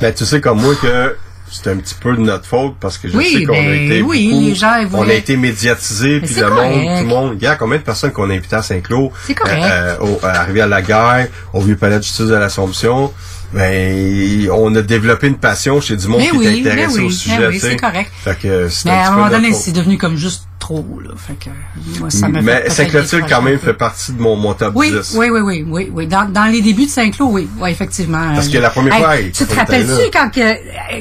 Ben, 0.00 0.14
tu 0.14 0.24
sais 0.24 0.40
comme 0.40 0.60
moi 0.62 0.74
que 0.80 1.16
c'est 1.50 1.70
un 1.70 1.76
petit 1.76 1.94
peu 2.00 2.14
de 2.14 2.20
notre 2.20 2.44
faute 2.46 2.74
parce 2.80 2.98
que 2.98 3.08
je 3.08 3.16
Oui, 3.16 3.32
sais 3.32 3.44
qu'on 3.44 3.52
a 3.54 3.56
ben, 3.56 3.84
été 3.90 4.02
oui, 4.02 4.28
beaucoup- 4.30 4.44
les 4.46 4.54
gens, 4.54 4.76
ils 4.76 4.88
on 4.92 5.08
a 5.08 5.12
été 5.12 5.36
médiatisés 5.36 6.20
puis 6.20 6.34
le 6.34 6.50
monde, 6.50 6.72
tout 6.98 7.02
le 7.02 7.08
monde. 7.08 7.30
Regarde 7.30 7.58
combien 7.58 7.78
de 7.78 7.82
personnes 7.82 8.12
qu'on 8.12 8.30
a 8.30 8.34
invitées 8.34 8.56
à 8.56 8.62
Saint-Cloud, 8.62 9.10
C'est 9.26 9.34
correct. 9.34 9.62
euh, 9.64 9.96
au, 10.00 10.18
à 10.22 10.42
Rivière-la-Guerre, 10.44 11.28
au 11.52 11.60
vieux 11.60 11.76
palais 11.76 11.98
de 11.98 12.02
justice 12.02 12.26
de 12.26 12.34
l'Assomption. 12.34 13.12
Ben, 13.52 14.48
on 14.50 14.74
a 14.74 14.82
développé 14.82 15.26
une 15.26 15.38
passion 15.38 15.80
chez 15.80 15.96
du 15.96 16.06
monde 16.08 16.20
Mais 16.20 16.28
qui 16.30 16.36
oui, 16.36 16.46
est 16.46 16.60
intéressé 16.60 16.86
mais 16.86 16.92
oui, 16.94 17.00
au 17.00 17.08
mais 17.08 17.12
sujet. 17.14 17.46
oui, 17.48 17.58
c'est 17.60 17.76
correct. 17.76 18.12
Fait 18.22 18.38
que 18.38 18.68
c'est 18.68 18.84
Mais 18.88 18.94
à 18.94 19.08
un 19.08 19.10
moment 19.12 19.30
donné, 19.30 19.52
c'est 19.54 19.72
devenu 19.72 19.96
comme 19.96 20.16
juste 20.16 20.47
trop, 20.68 21.00
là. 21.02 21.10
Fait 21.16 21.34
que, 21.34 21.50
moi, 21.98 22.10
ça 22.10 22.28
m'a 22.28 22.40
fait 22.40 22.44
Mais 22.44 22.68
Saint-Clotilde, 22.70 23.24
quand 23.28 23.42
même, 23.42 23.58
fait 23.58 23.72
partie 23.74 24.12
de 24.12 24.20
mon, 24.20 24.36
mon 24.36 24.52
top 24.54 24.72
Oui, 24.74 24.90
10. 24.92 25.14
oui, 25.16 25.28
oui, 25.30 25.40
oui, 25.40 25.64
oui, 25.66 25.90
oui. 25.92 26.06
Dans, 26.06 26.30
dans 26.30 26.44
les 26.44 26.60
débuts 26.60 26.84
de 26.86 26.90
Saint-Cloud, 26.90 27.30
oui, 27.32 27.48
oui, 27.58 27.70
effectivement. 27.70 28.34
Parce 28.34 28.48
Euh, 28.48 28.52
que 28.52 28.58
la 28.58 28.70
première 28.70 28.94
hey, 28.94 29.00
fois, 29.02 29.16
hey, 29.18 29.32
tu 29.32 29.46
te 29.46 29.54
rappelles-tu 29.54 30.10
quand 30.12 30.30
que, 30.30 30.40
euh, 30.40 30.54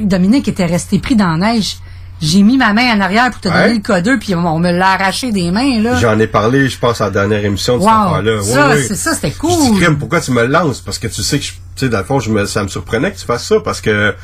Dominique 0.03 0.47
était 0.47 0.65
resté 0.65 0.99
pris 0.99 1.15
dans 1.15 1.35
la 1.35 1.53
neige? 1.53 1.77
J'ai 2.19 2.41
mis 2.41 2.57
ma 2.57 2.73
main 2.73 2.95
en 2.97 3.01
arrière 3.01 3.29
pour 3.29 3.41
te 3.41 3.47
Ouais. 3.47 3.53
donner 3.63 3.73
le 3.75 3.81
codeux, 3.81 4.17
puis 4.17 4.33
on, 4.33 4.57
me 4.59 4.71
l'a 4.71 4.91
arraché 4.93 5.31
des 5.31 5.51
mains, 5.51 5.79
là. 5.81 5.97
J'en 5.97 6.17
ai 6.17 6.25
parlé, 6.27 6.67
je 6.67 6.79
pense, 6.79 6.99
à 7.01 7.05
la 7.05 7.11
dernière 7.11 7.43
émission 7.45 7.77
de 7.77 7.83
cette 7.83 7.91
Wow. 7.91 7.97
affaire-là. 8.07 8.37
Oui, 8.41 8.51
Ça, 8.53 8.69
oui. 8.73 8.85
c'est 8.87 8.95
ça, 8.95 9.13
c'était 9.13 9.27
Je 9.29 9.33
dis, 9.33 9.37
cool. 9.85 9.97
Pourquoi 9.99 10.21
tu 10.21 10.31
me 10.31 10.45
lances? 10.45 10.79
Parce 10.81 10.97
que 10.97 11.07
tu 11.07 11.21
sais 11.21 11.37
que, 11.39 11.43
tu 11.43 11.51
sais, 11.75 11.89
dans 11.89 11.99
le 11.99 12.03
fond, 12.05 12.19
je 12.19 12.31
me, 12.31 12.45
ça 12.47 12.63
me 12.63 12.69
surprenait 12.69 13.11
que 13.11 13.19
tu 13.19 13.25
fasses 13.25 13.45
ça 13.47 13.59
parce 13.59 13.81
que 13.81 14.15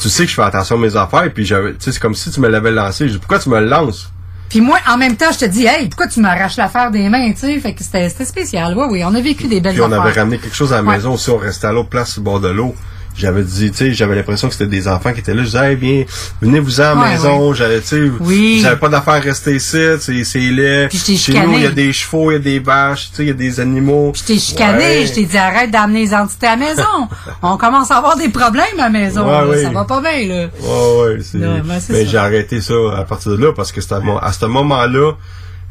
tu 0.00 0.08
sais 0.10 0.24
que 0.24 0.30
je 0.30 0.34
fais 0.36 0.42
attention 0.42 0.76
à 0.76 0.78
mes 0.78 0.94
affaires 0.94 1.32
puis 1.34 1.44
j'avais, 1.46 1.70
tu 1.70 1.76
sais, 1.80 1.92
c'est 1.92 2.00
comme 2.00 2.14
si 2.14 2.30
tu 2.30 2.38
me 2.40 2.48
l'avais 2.48 2.70
lancé. 2.70 3.08
Je 3.08 3.14
dis, 3.14 3.18
pourquoi 3.18 3.38
tu 3.40 3.48
me 3.48 3.58
lances? 3.60 4.10
Puis 4.48 4.60
moi, 4.60 4.78
en 4.88 4.96
même 4.96 5.16
temps, 5.16 5.32
je 5.32 5.38
te 5.40 5.44
dis, 5.44 5.66
hey, 5.66 5.88
pourquoi 5.88 6.06
tu 6.06 6.20
m'arraches 6.20 6.56
l'affaire 6.56 6.90
des 6.90 7.08
mains, 7.08 7.32
tu 7.32 7.38
sais? 7.38 7.58
Fait 7.60 7.74
que 7.74 7.82
c'était 7.82 8.08
spécial. 8.24 8.74
Oui, 8.76 8.84
oui, 8.90 9.02
on 9.04 9.14
a 9.14 9.20
vécu 9.20 9.48
des 9.48 9.60
belles 9.60 9.72
Puis 9.74 9.82
on 9.82 9.86
affaires. 9.86 10.02
avait 10.02 10.12
ramené 10.20 10.38
quelque 10.38 10.54
chose 10.54 10.72
à 10.72 10.76
la 10.76 10.82
Ouais. 10.82 10.96
maison 10.96 11.14
aussi, 11.14 11.30
on 11.30 11.36
restait 11.36 11.66
à 11.66 11.72
l'autre 11.72 11.88
place 11.88 12.12
sur 12.12 12.20
le 12.20 12.24
bord 12.26 12.40
de 12.40 12.48
l'eau. 12.48 12.74
J'avais 13.16 13.42
dit, 13.42 13.70
tu 13.70 13.76
sais, 13.78 13.94
j'avais 13.94 14.14
l'impression 14.14 14.46
que 14.48 14.52
c'était 14.54 14.66
des 14.66 14.86
enfants 14.88 15.12
qui 15.14 15.20
étaient 15.20 15.32
là. 15.32 15.40
Je 15.42 15.46
disais, 15.46 15.70
hey, 15.72 15.76
viens, 15.76 16.04
venez-vous 16.42 16.80
en 16.82 17.00
Ouais, 17.00 17.10
maison. 17.10 17.54
J'avais, 17.54 17.80
tu 17.80 17.86
sais, 17.86 18.10
Oui. 18.20 18.60
vous 18.60 18.66
avez 18.66 18.76
pas 18.76 18.88
d'affaires 18.90 19.14
à 19.14 19.18
rester 19.20 19.56
ici, 19.56 19.78
c'est, 20.00 20.24
c'est 20.24 20.38
laid. 20.38 20.88
Puis 20.88 20.98
Chez 20.98 21.16
chicané. 21.16 21.46
nous, 21.46 21.52
il 21.54 21.62
y 21.62 21.66
a 21.66 21.70
des 21.70 21.92
chevaux, 21.94 22.30
il 22.30 22.34
y 22.34 22.36
a 22.36 22.40
des 22.40 22.58
vaches, 22.58 23.08
tu 23.10 23.16
sais, 23.16 23.22
il 23.24 23.28
y 23.28 23.30
a 23.30 23.34
des 23.34 23.58
animaux. 23.58 24.12
Je 24.14 24.22
t'ai 24.22 24.38
chicané, 24.38 24.78
Ouais. 25.00 25.06
je 25.06 25.14
t'ai 25.14 25.24
dit 25.24 25.38
arrête 25.38 25.70
d'amener 25.70 26.00
les 26.00 26.14
entités 26.14 26.46
à 26.46 26.56
la 26.56 26.66
maison. 26.66 27.08
on 27.42 27.56
commence 27.56 27.90
à 27.90 27.96
avoir 27.98 28.16
des 28.18 28.28
problèmes 28.28 28.64
à 28.78 28.82
la 28.84 28.90
maison. 28.90 29.22
Ouais, 29.24 29.30
là. 29.32 29.46
oui. 29.48 29.62
Ça 29.62 29.70
va 29.70 29.84
pas 29.84 30.00
bien, 30.02 30.26
là. 30.28 30.48
Ouais, 30.60 31.00
ouais, 31.14 31.18
c'est. 31.22 31.38
Ouais, 31.38 31.44
ben, 31.46 31.62
mais 31.66 31.80
ça. 31.80 32.04
j'ai 32.04 32.18
arrêté 32.18 32.60
ça 32.60 32.74
à 32.98 33.04
partir 33.04 33.32
de 33.32 33.36
là 33.42 33.52
parce 33.54 33.72
que 33.72 33.80
c'était 33.80 33.94
à, 33.94 34.02
à 34.20 34.32
ce 34.32 34.44
moment-là, 34.46 35.12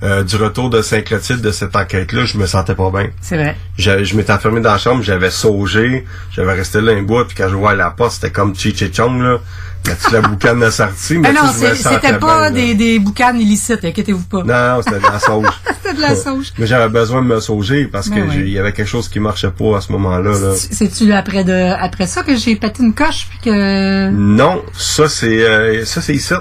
euh, 0.03 0.23
du 0.23 0.35
retour 0.35 0.69
de 0.69 0.81
Saint-Clotilde 0.81 1.41
de 1.41 1.51
cette 1.51 1.75
enquête-là, 1.75 2.25
je 2.25 2.37
me 2.37 2.45
sentais 2.45 2.75
pas 2.75 2.89
bien. 2.91 3.07
C'est 3.21 3.37
vrai. 3.37 3.55
Je, 3.77 4.03
je 4.03 4.15
m'étais 4.15 4.33
enfermé 4.33 4.59
dans 4.61 4.73
la 4.73 4.77
chambre, 4.77 5.01
j'avais 5.03 5.31
saugé, 5.31 6.05
j'avais 6.31 6.53
resté 6.53 6.81
là 6.81 6.91
un 6.93 7.01
bout, 7.03 7.23
puis 7.25 7.35
quand 7.35 7.49
je 7.49 7.55
vois 7.55 7.75
la 7.75 7.89
porte, 7.91 8.11
c'était 8.13 8.31
comme 8.31 8.55
Chi 8.55 8.75
Chi 8.75 8.91
Chong, 8.93 9.21
là. 9.21 9.37
Petite 9.83 10.11
la 10.13 10.21
boucane 10.21 10.59
de 10.61 10.69
sortie, 10.71 11.19
mais 11.19 11.29
Ah 11.29 11.43
non, 11.43 11.51
tu 11.51 11.59
c'est- 11.59 11.75
sentais 11.75 11.95
c'était 12.07 12.17
pas 12.17 12.49
bien, 12.49 12.51
des, 12.51 12.73
des 12.73 12.97
boucanes 12.97 13.39
illicites, 13.39 13.85
inquiétez-vous 13.85 14.23
pas. 14.23 14.39
Non, 14.43 14.77
non, 14.77 14.81
c'était 14.81 14.97
de 14.97 15.03
la 15.03 15.19
sauge. 15.19 15.45
C'était 15.85 15.95
de 15.97 16.01
la 16.01 16.15
sauge. 16.15 16.53
Mais 16.57 16.65
j'avais 16.65 16.89
besoin 16.89 17.21
de 17.21 17.27
me 17.27 17.39
sauger 17.39 17.85
parce 17.85 18.09
que 18.09 18.15
Ben 18.15 18.27
ouais. 18.27 18.49
y 18.49 18.57
avait 18.57 18.71
quelque 18.73 18.87
chose 18.87 19.07
qui 19.07 19.19
marchait 19.19 19.51
pas 19.51 19.77
à 19.77 19.81
ce 19.81 19.91
moment-là, 19.91 20.31
là. 20.31 20.53
C'est-tu 20.55 21.13
après 21.13 21.43
de 21.43 21.71
après 21.79 22.07
ça 22.07 22.23
que 22.23 22.35
j'ai 22.35 22.55
pété 22.55 22.81
une 22.81 22.95
coche 22.95 23.27
puis 23.29 23.37
que. 23.45 24.09
Non, 24.09 24.63
ça 24.75 25.07
c'est 25.07 25.43
euh, 25.47 25.85
ça 25.85 26.01
c'est 26.01 26.15
ici. 26.15 26.33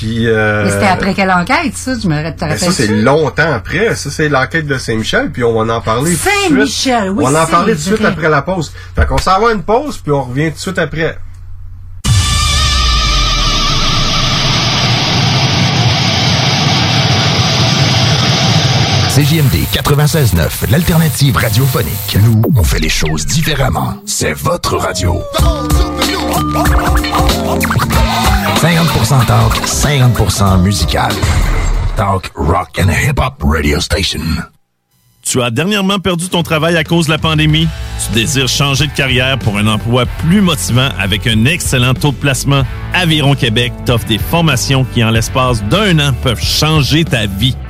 Puis 0.00 0.26
euh, 0.28 0.64
Mais 0.64 0.70
c'était 0.70 0.86
après 0.86 1.12
quelle 1.12 1.30
enquête, 1.30 1.76
ça? 1.76 1.92
Je 1.92 2.08
me 2.08 2.30
te 2.30 2.40
Ben, 2.40 2.56
ça, 2.56 2.72
c'est 2.72 2.86
longtemps 2.86 3.52
après. 3.52 3.94
Ça, 3.96 4.08
c'est 4.08 4.30
l'enquête 4.30 4.66
de 4.66 4.78
Saint-Michel, 4.78 5.30
puis 5.30 5.44
on 5.44 5.62
va 5.62 5.74
en 5.74 5.80
parler 5.82 6.12
tout 6.12 6.16
de 6.16 6.30
suite. 6.30 6.48
Saint-Michel, 6.48 7.10
oui, 7.10 7.24
On 7.26 7.30
va 7.30 7.42
en 7.42 7.46
parler 7.46 7.74
tout 7.74 7.80
de 7.80 7.96
suite 7.96 8.04
après 8.06 8.30
la 8.30 8.40
pause. 8.40 8.72
Fait 8.96 9.04
qu'on 9.04 9.18
s'en 9.18 9.38
va 9.38 9.50
à 9.50 9.52
une 9.52 9.62
pause, 9.62 9.98
puis 9.98 10.10
on 10.10 10.22
revient 10.22 10.48
tout 10.48 10.54
de 10.54 10.60
suite 10.60 10.78
après. 10.78 11.18
CJMD 19.20 19.66
96.9, 19.70 20.70
l'alternative 20.70 21.36
radiophonique. 21.36 22.16
Nous, 22.22 22.40
on 22.56 22.64
fait 22.64 22.78
les 22.78 22.88
choses 22.88 23.26
différemment. 23.26 23.96
C'est 24.06 24.32
votre 24.32 24.78
radio. 24.78 25.20
50% 28.62 29.26
talk, 29.26 29.52
50% 29.66 30.62
musical. 30.62 31.12
Talk, 31.96 32.30
rock 32.34 32.80
and 32.82 32.88
hip-hop 32.88 33.34
radio 33.42 33.78
station. 33.78 34.22
Tu 35.22 35.42
as 35.42 35.50
dernièrement 35.50 35.98
perdu 35.98 36.30
ton 36.30 36.42
travail 36.42 36.78
à 36.78 36.84
cause 36.84 37.04
de 37.04 37.10
la 37.10 37.18
pandémie? 37.18 37.68
Tu 38.02 38.12
désires 38.14 38.48
changer 38.48 38.86
de 38.86 38.92
carrière 38.92 39.38
pour 39.38 39.58
un 39.58 39.66
emploi 39.66 40.06
plus 40.06 40.40
motivant 40.40 40.88
avec 40.98 41.26
un 41.26 41.44
excellent 41.44 41.92
taux 41.92 42.12
de 42.12 42.16
placement? 42.16 42.62
Aviron 42.94 43.34
Québec 43.34 43.74
t'offre 43.84 44.06
des 44.06 44.16
formations 44.16 44.86
qui, 44.94 45.04
en 45.04 45.10
l'espace 45.10 45.62
d'un 45.64 45.98
an, 45.98 46.14
peuvent 46.22 46.42
changer 46.42 47.04
ta 47.04 47.26
vie. 47.26 47.54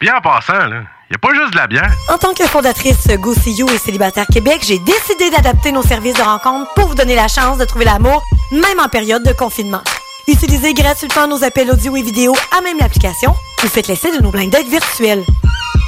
Bien 0.00 0.16
en 0.16 0.22
passant, 0.22 0.54
là, 0.54 0.84
y 1.10 1.14
a 1.14 1.18
pas 1.18 1.34
juste 1.34 1.52
de 1.52 1.58
la 1.58 1.66
bière. 1.66 1.92
En 2.08 2.16
tant 2.16 2.32
que 2.32 2.46
fondatrice 2.46 3.06
Go 3.18 3.34
See 3.34 3.52
You 3.52 3.68
et 3.68 3.76
Célibataire 3.76 4.26
Québec, 4.32 4.62
j'ai 4.62 4.78
décidé 4.78 5.28
d'adapter 5.28 5.72
nos 5.72 5.82
services 5.82 6.14
de 6.14 6.22
rencontre 6.22 6.72
pour 6.72 6.88
vous 6.88 6.94
donner 6.94 7.14
la 7.14 7.28
chance 7.28 7.58
de 7.58 7.66
trouver 7.66 7.84
l'amour, 7.84 8.22
même 8.50 8.80
en 8.82 8.88
période 8.88 9.22
de 9.22 9.34
confinement. 9.34 9.82
Utilisez 10.26 10.72
gratuitement 10.72 11.26
nos 11.26 11.44
appels 11.44 11.70
audio 11.70 11.96
et 11.96 12.02
vidéo 12.02 12.34
à 12.56 12.62
même 12.62 12.78
l'application 12.78 13.34
ou 13.62 13.66
faites 13.66 13.88
l'essai 13.88 14.16
de 14.16 14.22
nos 14.22 14.30
blind 14.30 14.56
virtuels. 14.70 15.22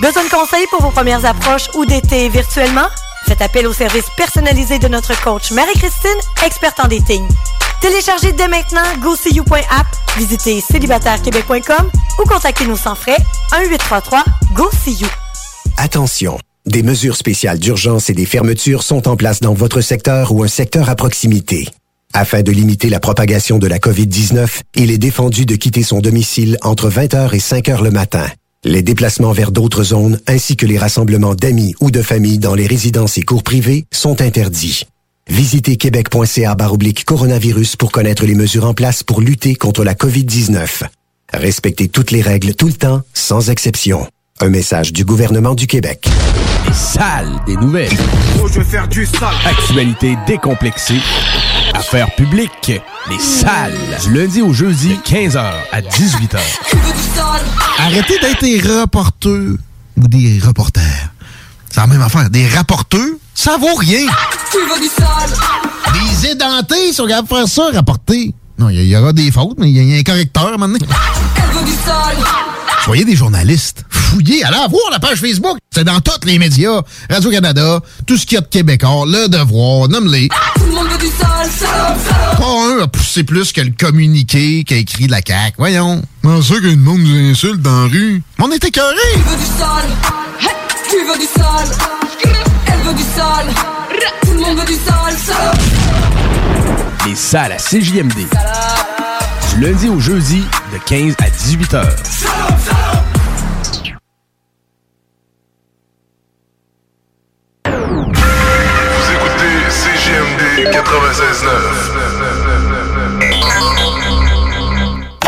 Besoin 0.03 0.25
de 0.25 0.29
conseils 0.29 0.67
pour 0.69 0.83
vos 0.83 0.91
premières 0.91 1.25
approches 1.25 1.71
ou 1.75 1.87
d'été 1.87 2.29
virtuellement? 2.29 2.89
Faites 3.27 3.43
appel 3.43 3.67
au 3.67 3.73
service 3.73 4.07
personnalisé 4.17 4.79
de 4.79 4.89
notre 4.89 5.21
coach 5.23 5.51
Marie-Christine, 5.53 6.11
experte 6.45 6.81
en 6.81 6.89
dating. 6.89 7.27
Téléchargez 7.81 8.33
dès 8.33 8.49
maintenant 8.49 8.83
GoSeeYou.app, 9.01 9.87
visitez 10.17 10.61
célibatairequebec.com 10.61 11.91
ou 12.19 12.29
contactez-nous 12.29 12.77
sans 12.77 12.95
frais 12.95 13.17
1-833-GO-SEE-YOU. 13.51 15.09
Attention, 15.77 16.39
des 16.65 16.83
mesures 16.83 17.17
spéciales 17.17 17.59
d'urgence 17.59 18.09
et 18.09 18.15
des 18.15 18.27
fermetures 18.27 18.83
sont 18.83 19.09
en 19.09 19.17
place 19.17 19.41
dans 19.41 19.55
votre 19.55 19.81
secteur 19.81 20.33
ou 20.33 20.43
un 20.45 20.49
secteur 20.49 20.89
à 20.89 20.95
proximité. 20.95 21.69
Afin 22.15 22.43
de 22.43 22.53
limiter 22.53 22.91
la 22.91 23.01
propagation 23.01 23.59
de 23.59 23.67
la 23.67 23.79
COVID-19, 23.79 24.61
il 24.77 24.91
est 24.91 24.99
défendu 24.99 25.47
de 25.47 25.57
quitter 25.57 25.83
son 25.83 26.01
domicile 26.01 26.59
entre 26.61 26.91
20h 26.91 27.35
et 27.35 27.39
5h 27.39 27.83
le 27.83 27.91
matin. 27.91 28.27
Les 28.65 28.83
déplacements 28.83 29.33
vers 29.33 29.51
d'autres 29.51 29.83
zones 29.83 30.21
ainsi 30.29 30.57
que 30.57 30.67
les 30.67 30.79
rassemblements 30.79 31.35
d'amis 31.35 31.75
ou 31.81 31.91
de 31.91 32.01
familles 32.01 32.39
dans 32.39 32.55
les 32.55 32.69
résidences 32.69 33.19
et 33.19 33.23
cours 33.23 33.43
privés 33.43 33.87
sont 33.91 34.21
interdits. 34.21 34.87
Visitez 35.29 35.77
québec.ca 35.77 36.55
baroblique 36.55 37.05
coronavirus 37.05 37.75
pour 37.75 37.91
connaître 37.91 38.25
les 38.25 38.37
mesures 38.37 38.67
en 38.67 38.73
place 38.73 39.03
pour 39.03 39.21
lutter 39.21 39.57
contre 39.57 39.83
la 39.83 39.95
COVID-19. 39.95 40.85
Respectez 41.33 41.89
toutes 41.89 42.13
les 42.13 42.23
règles 42.23 42.55
tout 42.55 42.69
le 42.69 42.75
temps, 42.75 43.03
sans 43.15 43.51
exception. 43.51 44.07
Un 44.39 44.49
message 44.49 44.93
du 44.93 45.05
gouvernement 45.05 45.55
du 45.57 45.67
Québec. 45.67 46.07
Les 46.67 46.73
salles 46.73 47.41
des 47.47 47.57
nouvelles. 47.57 47.91
Oh, 48.41 48.47
je 48.47 48.61
vais 48.61 48.65
faire 48.65 48.87
du 48.87 49.07
sale. 49.07 49.35
Actualité 49.45 50.17
décomplexée. 50.29 51.01
Affaires 51.75 52.15
publiques. 52.15 52.73
Les 53.11 53.19
salles. 53.19 53.75
Du 54.05 54.15
lundi 54.15 54.43
au 54.43 54.53
jeudi, 54.53 54.99
15h 55.05 55.53
à 55.73 55.81
18h. 55.81 56.39
Arrêtez 57.79 58.19
d'être 58.21 58.41
des 58.41 58.61
reporters 58.61 59.57
ou 59.97 60.09
des 60.09 60.41
reporters. 60.45 61.11
C'est 61.71 61.81
la 61.81 61.87
même 61.87 62.03
affaire. 62.03 62.31
Des 62.31 62.47
rapporteurs, 62.49 63.01
ça 63.35 63.57
vaut 63.57 63.75
rien. 63.75 64.07
Des 65.93 66.27
édentés 66.29 66.93
sont 66.93 67.07
capables 67.07 67.29
de 67.29 67.35
faire 67.35 67.49
ça, 67.49 67.71
rapporter. 67.73 68.35
Non, 68.59 68.69
il 68.69 68.81
y, 68.81 68.89
y 68.89 68.97
aura 68.97 69.13
des 69.13 69.31
fautes, 69.33 69.57
mais 69.59 69.71
il 69.71 69.77
y, 69.77 69.97
a 69.97 69.99
un 69.99 70.03
correcteur 70.03 70.59
maintenant. 70.59 70.79
Elle 71.37 71.59
veut 71.59 71.65
du. 71.65 72.52
Soyez 72.85 73.05
des 73.05 73.15
journalistes. 73.15 73.85
Fouillez, 73.91 74.43
allez 74.43 74.57
voir 74.69 74.91
la 74.91 74.99
page 74.99 75.19
Facebook. 75.19 75.57
C'est 75.71 75.85
dans 75.85 76.01
tous 76.01 76.27
les 76.27 76.39
médias. 76.39 76.83
Radio-Canada, 77.09 77.81
tout 78.07 78.17
ce 78.17 78.27
qu'il 78.27 78.35
y 78.35 78.39
a 78.39 78.41
de 78.41 78.47
québécois, 78.47 79.05
Le 79.07 79.29
Devoir, 79.29 79.89
nomme-les. 79.89 80.29
Tout 80.57 80.65
le 80.67 80.73
monde 80.73 80.89
veut 80.89 80.99
du 80.99 81.07
sale, 81.07 81.49
sale, 81.49 81.97
sale. 82.05 82.37
Pas 82.39 82.45
un 82.45 82.83
a 82.83 82.89
poussé 82.89 83.23
plus 83.23 83.53
que 83.53 83.61
le 83.61 83.73
communiqué 83.79 84.65
qu'a 84.65 84.77
écrit 84.77 85.07
de 85.07 85.13
la 85.13 85.21
CAQ. 85.25 85.55
Voyons. 85.59 86.03
Comment 86.23 86.43
ça 86.43 86.55
que 86.57 86.67
le 86.67 86.77
monde 86.77 87.03
nous 87.03 87.31
insulte 87.31 87.63
dans 87.63 87.85
la 87.85 87.89
rue? 87.89 88.21
On 88.41 88.51
est 88.51 88.65
écœurés. 88.65 88.97
Tu 89.15 89.21
veux 89.21 89.37
du. 89.37 89.45
Hey, 90.41 90.49
Tu 90.91 90.97
veux 91.07 91.19
du 91.19 91.27
sale. 91.27 91.77
Elle 92.67 92.81
veut 92.81 92.95
du 92.95 93.03
sale. 93.03 93.47
Tout 94.23 94.33
le 94.33 94.41
monde 94.41 94.59
veut 94.59 94.67
du 94.67 94.75
sale, 94.75 95.17
sale. 95.25 95.59
Les 97.07 97.15
salles 97.15 97.53
à 97.53 97.57
CJMD. 97.59 98.27
Du 99.51 99.61
lundi 99.61 99.89
au 99.89 100.01
jeudi, 100.01 100.45
de 100.73 100.79
15 100.79 101.15
à 101.19 101.29
18h. 101.29 101.83
Vous 107.67 109.13
écoutez 109.13 109.71
CGMD 109.71 110.71
96.9. 110.73 111.92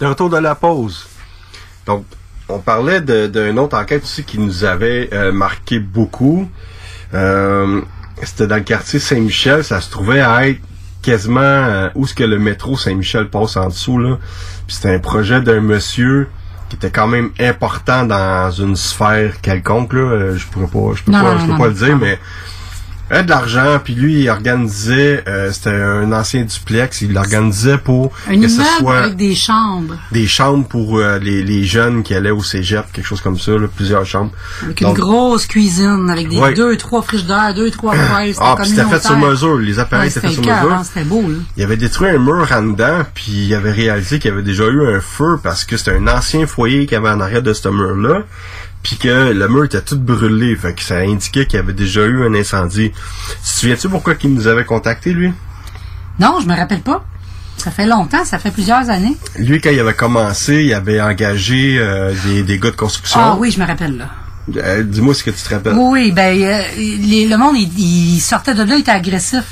De 0.00 0.06
retour 0.06 0.30
de 0.30 0.38
la 0.38 0.54
pause. 0.54 1.06
Donc, 1.86 2.04
on 2.48 2.58
parlait 2.58 3.00
de- 3.00 3.26
d'une 3.26 3.58
autre 3.58 3.76
enquête 3.78 4.02
aussi 4.02 4.24
qui 4.24 4.38
nous 4.38 4.64
avait 4.64 5.08
euh, 5.12 5.32
marqué 5.32 5.78
beaucoup. 5.78 6.48
Euh, 7.14 7.80
C'était 8.22 8.46
dans 8.46 8.56
le 8.56 8.62
quartier 8.62 8.98
Saint-Michel. 9.00 9.64
Ça 9.64 9.80
se 9.80 9.90
trouvait 9.90 10.20
à 10.20 10.48
être 10.48 10.60
quasiment 11.02 11.40
euh, 11.40 11.88
où 11.94 12.06
ce 12.06 12.14
que 12.14 12.24
le 12.24 12.38
métro 12.38 12.76
Saint-Michel 12.76 13.28
passe 13.28 13.56
en 13.56 13.68
dessous. 13.68 13.98
là. 13.98 14.18
Puis 14.66 14.76
c'était 14.76 14.94
un 14.94 14.98
projet 15.00 15.40
d'un 15.40 15.60
monsieur 15.60 16.28
qui 16.70 16.76
était 16.76 16.90
quand 16.90 17.06
même 17.08 17.30
important 17.40 18.04
dans 18.04 18.50
une 18.50 18.76
sphère 18.76 19.40
quelconque. 19.42 19.92
Là. 19.92 20.00
Euh, 20.00 20.36
Je 20.36 20.46
pourrais 20.46 20.66
pas, 20.66 20.94
je 20.96 21.02
peux 21.02 21.12
Non, 21.12 21.22
pas, 21.22 21.34
non, 21.34 21.38
je 21.40 21.44
peux 21.46 21.52
non, 21.52 21.58
pas 21.58 21.64
non. 21.64 21.70
le 21.70 21.74
dire, 21.74 21.96
mais 21.98 22.18
avait 23.14 23.24
de 23.24 23.30
l'argent, 23.30 23.80
puis 23.82 23.94
lui, 23.94 24.22
il 24.22 24.28
organisait, 24.30 25.24
euh, 25.28 25.50
c'était 25.52 25.70
un 25.70 26.12
ancien 26.12 26.42
duplex, 26.44 27.02
il 27.02 27.12
l'organisait 27.12 27.78
pour 27.78 28.12
Un 28.28 28.40
que 28.40 28.48
ce 28.48 28.54
immeuble 28.54 28.68
soit 28.78 28.98
avec 28.98 29.16
des 29.16 29.34
chambres. 29.34 29.94
des 30.12 30.26
chambres 30.26 30.66
pour 30.66 30.98
euh, 30.98 31.18
les, 31.18 31.42
les 31.42 31.64
jeunes 31.64 32.02
qui 32.02 32.14
allaient 32.14 32.30
au 32.30 32.42
cégep, 32.42 32.84
quelque 32.92 33.06
chose 33.06 33.20
comme 33.20 33.38
ça, 33.38 33.52
là, 33.52 33.66
plusieurs 33.74 34.04
chambres. 34.04 34.32
Avec 34.62 34.80
une 34.80 34.92
grosse 34.92 35.46
cuisine, 35.46 36.08
avec 36.10 36.28
des 36.28 36.38
Ouais. 36.38 36.54
deux, 36.54 36.76
trois 36.76 37.02
frigidaires, 37.02 37.54
deux, 37.54 37.70
trois 37.70 37.94
fraises. 37.94 38.36
Ah, 38.40 38.54
puis 38.58 38.68
c'était 38.68 38.84
fait 38.84 39.02
sur 39.02 39.16
mesure, 39.16 39.58
les 39.58 39.78
appareils 39.78 40.08
Ouais, 40.08 40.10
faits 40.10 40.22
sur 40.22 40.30
c'était 40.30 40.50
mesure. 40.50 40.64
écœurant, 40.66 40.84
C'était 40.84 41.04
beau, 41.04 41.22
là. 41.22 41.36
Il 41.56 41.62
avait 41.62 41.76
détruit 41.76 42.08
un 42.08 42.18
mur 42.18 42.46
en 42.50 42.62
dedans, 42.62 42.98
puis 43.14 43.46
il 43.46 43.54
avait 43.54 43.72
réalisé 43.72 44.18
qu'il 44.18 44.30
y 44.30 44.34
avait 44.34 44.42
déjà 44.42 44.64
eu 44.66 44.94
un 44.94 45.00
feu 45.00 45.38
parce 45.42 45.64
que 45.64 45.76
c'était 45.76 45.92
un 45.96 46.06
ancien 46.08 46.46
foyer 46.46 46.86
qu'il 46.86 46.92
y 46.92 46.96
avait 46.96 47.10
en 47.10 47.20
arrière 47.20 47.42
de 47.42 47.52
ce 47.52 47.68
mur-là, 47.68 48.22
puis 48.84 48.96
que 48.96 49.32
le 49.32 49.48
mur 49.48 49.64
était 49.64 49.80
tout 49.82 49.98
brûlé, 49.98 50.54
fait 50.54 50.74
que 50.74 50.82
ça 50.82 50.98
indiquait 50.98 51.46
qu'il 51.46 51.56
y 51.56 51.62
avait 51.62 51.72
déjà 51.72 52.02
eu 52.04 52.24
un 52.24 52.34
incendie. 52.34 52.92
Tu 52.92 53.40
te 53.42 53.48
souviens-tu 53.48 53.88
pourquoi 53.88 54.14
il 54.22 54.32
nous 54.34 54.46
avait 54.46 54.64
contacté, 54.64 55.12
lui? 55.12 55.32
Non, 56.20 56.38
je 56.40 56.46
me 56.46 56.54
rappelle 56.54 56.82
pas. 56.82 57.04
Ça 57.56 57.70
fait 57.70 57.86
longtemps, 57.86 58.24
ça 58.24 58.38
fait 58.38 58.50
plusieurs 58.50 58.90
années. 58.90 59.16
Lui, 59.38 59.60
quand 59.60 59.70
il 59.70 59.80
avait 59.80 59.94
commencé, 59.94 60.64
il 60.64 60.74
avait 60.74 61.00
engagé 61.00 61.76
euh, 61.78 62.12
des, 62.26 62.42
des 62.42 62.58
gars 62.58 62.70
de 62.70 62.76
construction. 62.76 63.18
Ah 63.20 63.36
oui, 63.38 63.50
je 63.50 63.58
me 63.60 63.66
rappelle, 63.66 63.96
là. 63.96 64.10
Euh, 64.56 64.82
Dis-moi 64.82 65.14
ce 65.14 65.24
que 65.24 65.30
tu 65.30 65.40
te 65.42 65.54
rappelles. 65.54 65.74
Oui, 65.74 66.12
ben, 66.12 66.38
euh, 66.42 66.62
les- 66.76 67.26
le 67.26 67.36
monde, 67.38 67.56
il, 67.56 67.70
il 68.16 68.20
sortait 68.20 68.52
de 68.54 68.62
là, 68.62 68.74
il 68.76 68.80
était 68.80 68.90
agressif. 68.90 69.44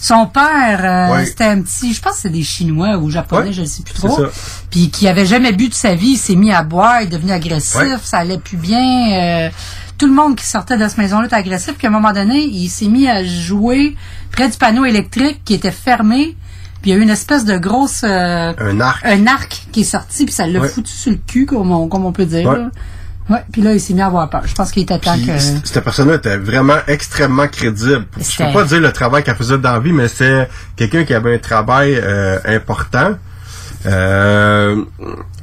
Son 0.00 0.26
père, 0.26 0.80
euh, 0.82 1.14
Ouais. 1.14 1.26
c'était 1.26 1.44
un 1.44 1.60
petit, 1.60 1.92
je 1.92 2.00
pense 2.00 2.14
que 2.14 2.18
c'est 2.22 2.30
des 2.30 2.42
Chinois 2.42 2.96
ou 2.96 3.10
Japonais, 3.10 3.48
Ouais, 3.48 3.52
je 3.52 3.60
ne 3.60 3.66
sais 3.66 3.82
plus 3.82 3.94
trop. 3.94 4.24
Puis 4.70 4.90
qui 4.90 5.06
avait 5.08 5.26
jamais 5.26 5.52
bu 5.52 5.68
de 5.68 5.74
sa 5.74 5.94
vie, 5.94 6.12
il 6.12 6.16
s'est 6.16 6.36
mis 6.36 6.52
à 6.52 6.62
boire, 6.62 7.02
il 7.02 7.04
est 7.04 7.10
devenu 7.10 7.32
agressif, 7.32 7.76
Ouais. 7.80 7.96
ça 8.02 8.18
allait 8.18 8.38
plus 8.38 8.56
bien. 8.56 9.12
euh, 9.12 9.50
tout 9.98 10.06
le 10.06 10.14
monde 10.14 10.34
qui 10.36 10.46
sortait 10.46 10.78
de 10.78 10.88
cette 10.88 10.96
maison-là 10.96 11.26
était 11.26 11.36
agressif. 11.36 11.74
Puis 11.76 11.86
à 11.86 11.90
un 11.90 11.92
moment 11.92 12.12
donné, 12.14 12.38
il 12.44 12.68
s'est 12.70 12.86
mis 12.88 13.06
à 13.06 13.22
jouer 13.22 13.94
près 14.32 14.48
du 14.48 14.56
panneau 14.56 14.86
électrique 14.86 15.42
qui 15.44 15.52
était 15.52 15.70
fermé. 15.70 16.34
Puis 16.80 16.90
il 16.90 16.94
y 16.94 16.96
a 16.96 16.98
eu 16.98 17.02
une 17.02 17.10
espèce 17.10 17.44
de 17.44 17.58
grosse... 17.58 18.00
euh, 18.04 18.54
Un 18.58 18.80
arc. 18.80 19.04
un 19.04 19.26
arc 19.26 19.66
qui 19.70 19.82
est 19.82 19.84
sorti, 19.84 20.24
puis 20.24 20.32
ça 20.32 20.46
l'a 20.46 20.62
foutu 20.62 20.90
sur 20.90 21.10
le 21.12 21.18
cul, 21.26 21.44
comme 21.44 21.70
on, 21.70 21.88
comme 21.88 22.06
on 22.06 22.12
peut 22.12 22.24
dire. 22.24 22.50
Là. 22.50 22.70
Ouais, 23.30 23.44
puis 23.52 23.62
là, 23.62 23.72
il 23.72 23.80
s'est 23.80 23.94
mis 23.94 24.00
à 24.00 24.06
avoir 24.06 24.28
peur. 24.28 24.42
Je 24.44 24.54
pense 24.54 24.72
qu'il 24.72 24.82
était 24.82 24.98
temps 24.98 25.16
que... 25.16 25.38
cette 25.38 25.84
personne-là 25.84 26.16
était 26.16 26.36
vraiment 26.36 26.78
extrêmement 26.88 27.46
crédible. 27.46 28.04
Je 28.18 28.44
peux 28.44 28.52
pas 28.52 28.64
dire 28.64 28.80
le 28.80 28.92
travail 28.92 29.22
qu'elle 29.22 29.36
faisait 29.36 29.56
dans 29.56 29.72
la 29.72 29.78
vie, 29.78 29.92
mais 29.92 30.08
c'est 30.08 30.48
quelqu'un 30.74 31.04
qui 31.04 31.14
avait 31.14 31.36
un 31.36 31.38
travail 31.38 31.94
euh, 31.94 32.40
important. 32.44 33.14
Euh, 33.86 34.82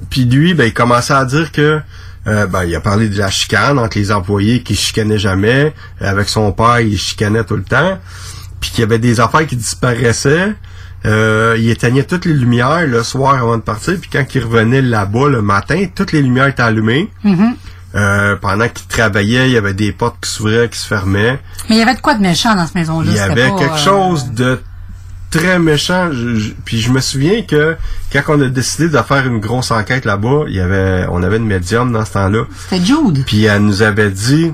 puis 0.10 0.26
lui, 0.26 0.54
ben, 0.54 0.65
il 0.65 0.73
commençait 0.73 1.13
à 1.13 1.23
dire 1.23 1.52
que 1.52 1.80
euh, 2.28 2.45
ben, 2.45 2.65
il 2.65 2.76
a 2.76 2.82
parlé 2.82 3.08
de 3.08 3.17
la 3.17 3.30
chicane 3.30 3.80
entre 3.80 3.97
les 3.97 4.12
employés 4.12 4.63
qui 4.63 4.76
chicanaient 4.76 5.17
jamais. 5.17 5.73
Avec 6.02 6.28
son 6.28 6.52
père, 6.52 6.82
il 6.82 6.97
chicanait 6.97 7.45
tout 7.45 7.56
le 7.56 7.63
temps. 7.63 7.97
Puis 8.60 8.71
qu'il 8.71 8.82
y 8.82 8.84
avait 8.84 9.00
des 9.00 9.21
affaires 9.21 9.47
qui 9.47 9.56
disparaissaient. 9.56 10.54
Euh, 11.06 11.56
il 11.58 11.69
éteignait 11.69 12.04
toutes 12.04 12.26
les 12.26 12.34
lumières 12.34 12.86
le 12.86 13.02
soir 13.04 13.36
avant 13.36 13.56
de 13.56 13.62
partir. 13.62 13.97
Puis 14.00 14.10
quand 14.12 14.26
il 14.36 14.43
revenait 14.43 14.82
là-bas 14.82 15.30
le 15.30 15.41
matin, 15.41 15.86
toutes 15.95 16.12
les 16.12 16.21
lumières 16.21 16.47
étaient 16.47 16.63
allumées. 16.63 17.10
Mhm. 17.23 17.56
Euh, 17.95 18.36
pendant 18.36 18.67
qu'il 18.67 18.86
travaillait, 18.88 19.47
il 19.50 19.54
y 19.54 19.58
avait 19.58 19.73
des 19.73 19.91
portes 19.91 20.17
qui 20.21 20.30
s'ouvraient, 20.30 20.69
qui 20.69 20.78
se 20.78 20.86
fermaient. 20.88 21.39
Mais 21.69 21.76
il 21.76 21.80
y 21.80 21.82
avait 21.82 21.95
de 21.95 22.02
quoi 22.02 22.15
de 22.15 22.21
méchant 22.21 22.54
dans 22.54 22.65
cette 22.65 22.76
maison-là. 22.76 23.10
Il 23.12 23.15
y 23.15 23.19
avait 23.19 23.50
pas, 23.50 23.58
quelque 23.58 23.73
euh, 23.73 23.78
chose 23.78 24.32
de 24.32 24.62
très 25.32 25.58
méchant. 25.58 26.10
Je- 26.12 26.36
je- 26.36 26.52
puis 26.65 26.80
je 26.82 26.91
me 26.91 27.00
souviens 27.00 27.41
que 27.43 27.78
quand 28.12 28.21
on 28.28 28.41
a 28.41 28.47
décidé 28.50 28.89
de 28.89 28.97
faire 29.02 29.26
une 29.26 29.39
grosse 29.39 29.71
enquête 29.71 30.04
là-bas, 30.06 30.43
il 30.47 30.56
y 30.56 30.60
avait, 30.60 31.06
on 31.10 31.23
avait 31.23 31.38
une 31.38 31.45
médium 31.47 31.91
dans 31.93 32.04
ce 32.06 32.12
temps-là. 32.13 32.43
C'était 32.69 32.84
Jude. 32.86 33.23
Puis 33.26 33.45
elle 33.45 33.62
nous 33.63 33.82
avait 33.82 34.12
dit, 34.12 34.54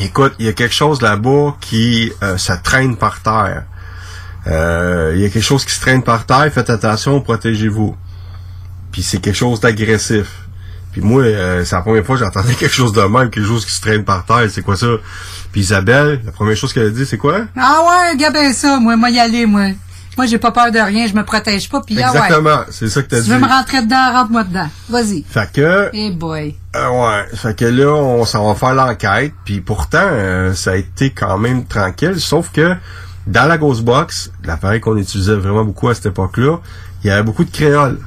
écoute, 0.00 0.34
il 0.40 0.46
y 0.46 0.48
a 0.48 0.52
quelque 0.52 0.74
chose 0.74 1.00
là-bas 1.00 1.54
qui 1.60 2.12
euh, 2.22 2.36
ça 2.38 2.56
traîne 2.56 2.96
par 2.96 3.20
terre. 3.22 3.62
Euh, 4.48 5.12
il 5.14 5.20
y 5.20 5.24
a 5.24 5.28
quelque 5.28 5.44
chose 5.44 5.64
qui 5.64 5.72
se 5.72 5.80
traîne 5.80 6.02
par 6.02 6.26
terre. 6.26 6.50
Faites 6.52 6.70
attention, 6.70 7.20
protégez-vous. 7.20 7.96
Puis 8.90 9.02
c'est 9.02 9.18
quelque 9.18 9.36
chose 9.36 9.60
d'agressif. 9.60 10.41
Puis 10.92 11.00
moi, 11.00 11.22
euh, 11.22 11.64
c'est 11.64 11.74
la 11.74 11.82
première 11.82 12.04
fois 12.04 12.16
que 12.18 12.24
j'entendais 12.24 12.54
quelque 12.58 12.74
chose 12.74 12.92
de 12.92 13.00
même, 13.02 13.30
quelque 13.30 13.46
chose 13.46 13.64
qui 13.64 13.72
se 13.72 13.80
traîne 13.80 14.04
par 14.04 14.24
terre. 14.24 14.46
C'est 14.50 14.62
quoi 14.62 14.76
ça? 14.76 14.86
Puis 15.50 15.62
Isabelle, 15.62 16.20
la 16.24 16.32
première 16.32 16.56
chose 16.56 16.72
qu'elle 16.72 16.86
a 16.86 16.90
dit, 16.90 17.06
c'est 17.06 17.18
quoi? 17.18 17.40
Ah 17.56 17.80
ouais, 17.86 18.12
regarde 18.12 18.34
bien 18.34 18.52
ça, 18.52 18.78
moi, 18.78 18.96
moi 18.96 19.10
y 19.10 19.18
aller, 19.18 19.46
moi. 19.46 19.68
Moi, 20.16 20.26
j'ai 20.26 20.36
pas 20.36 20.50
peur 20.52 20.70
de 20.70 20.78
rien, 20.78 21.06
je 21.06 21.14
me 21.14 21.24
protège 21.24 21.70
pas, 21.70 21.80
puis 21.80 21.96
ah 22.02 22.12
ouais. 22.12 22.18
Exactement, 22.18 22.60
c'est 22.70 22.88
ça 22.90 23.02
que 23.02 23.08
t'as 23.08 23.16
Si 23.16 23.22
dit. 23.22 23.28
tu 23.30 23.34
veux 23.34 23.40
me 23.40 23.48
rentrer 23.48 23.80
dedans, 23.80 24.12
rentre-moi 24.12 24.44
dedans. 24.44 24.68
Vas-y. 24.90 25.24
Fait 25.26 25.50
que, 25.50 25.88
Eh 25.94 26.10
boy. 26.10 26.54
euh, 26.76 26.88
ouais, 26.90 27.24
fait 27.34 27.56
que 27.58 27.64
là, 27.64 27.88
on 27.94 28.26
s'en 28.26 28.46
va 28.46 28.54
faire 28.54 28.74
l'enquête, 28.74 29.32
puis 29.46 29.62
pourtant, 29.62 30.00
euh, 30.02 30.52
ça 30.52 30.72
a 30.72 30.76
été 30.76 31.08
quand 31.10 31.38
même 31.38 31.64
tranquille, 31.64 32.20
sauf 32.20 32.50
que 32.52 32.74
dans 33.26 33.48
la 33.48 33.56
Ghost 33.56 33.82
Box, 33.84 34.30
l'appareil 34.44 34.80
qu'on 34.80 34.98
utilisait 34.98 35.34
vraiment 35.36 35.64
beaucoup 35.64 35.88
à 35.88 35.94
cette 35.94 36.06
époque-là, 36.06 36.58
il 37.02 37.06
y 37.08 37.10
avait 37.10 37.22
beaucoup 37.22 37.44
de 37.44 37.50
créoles. 37.50 37.98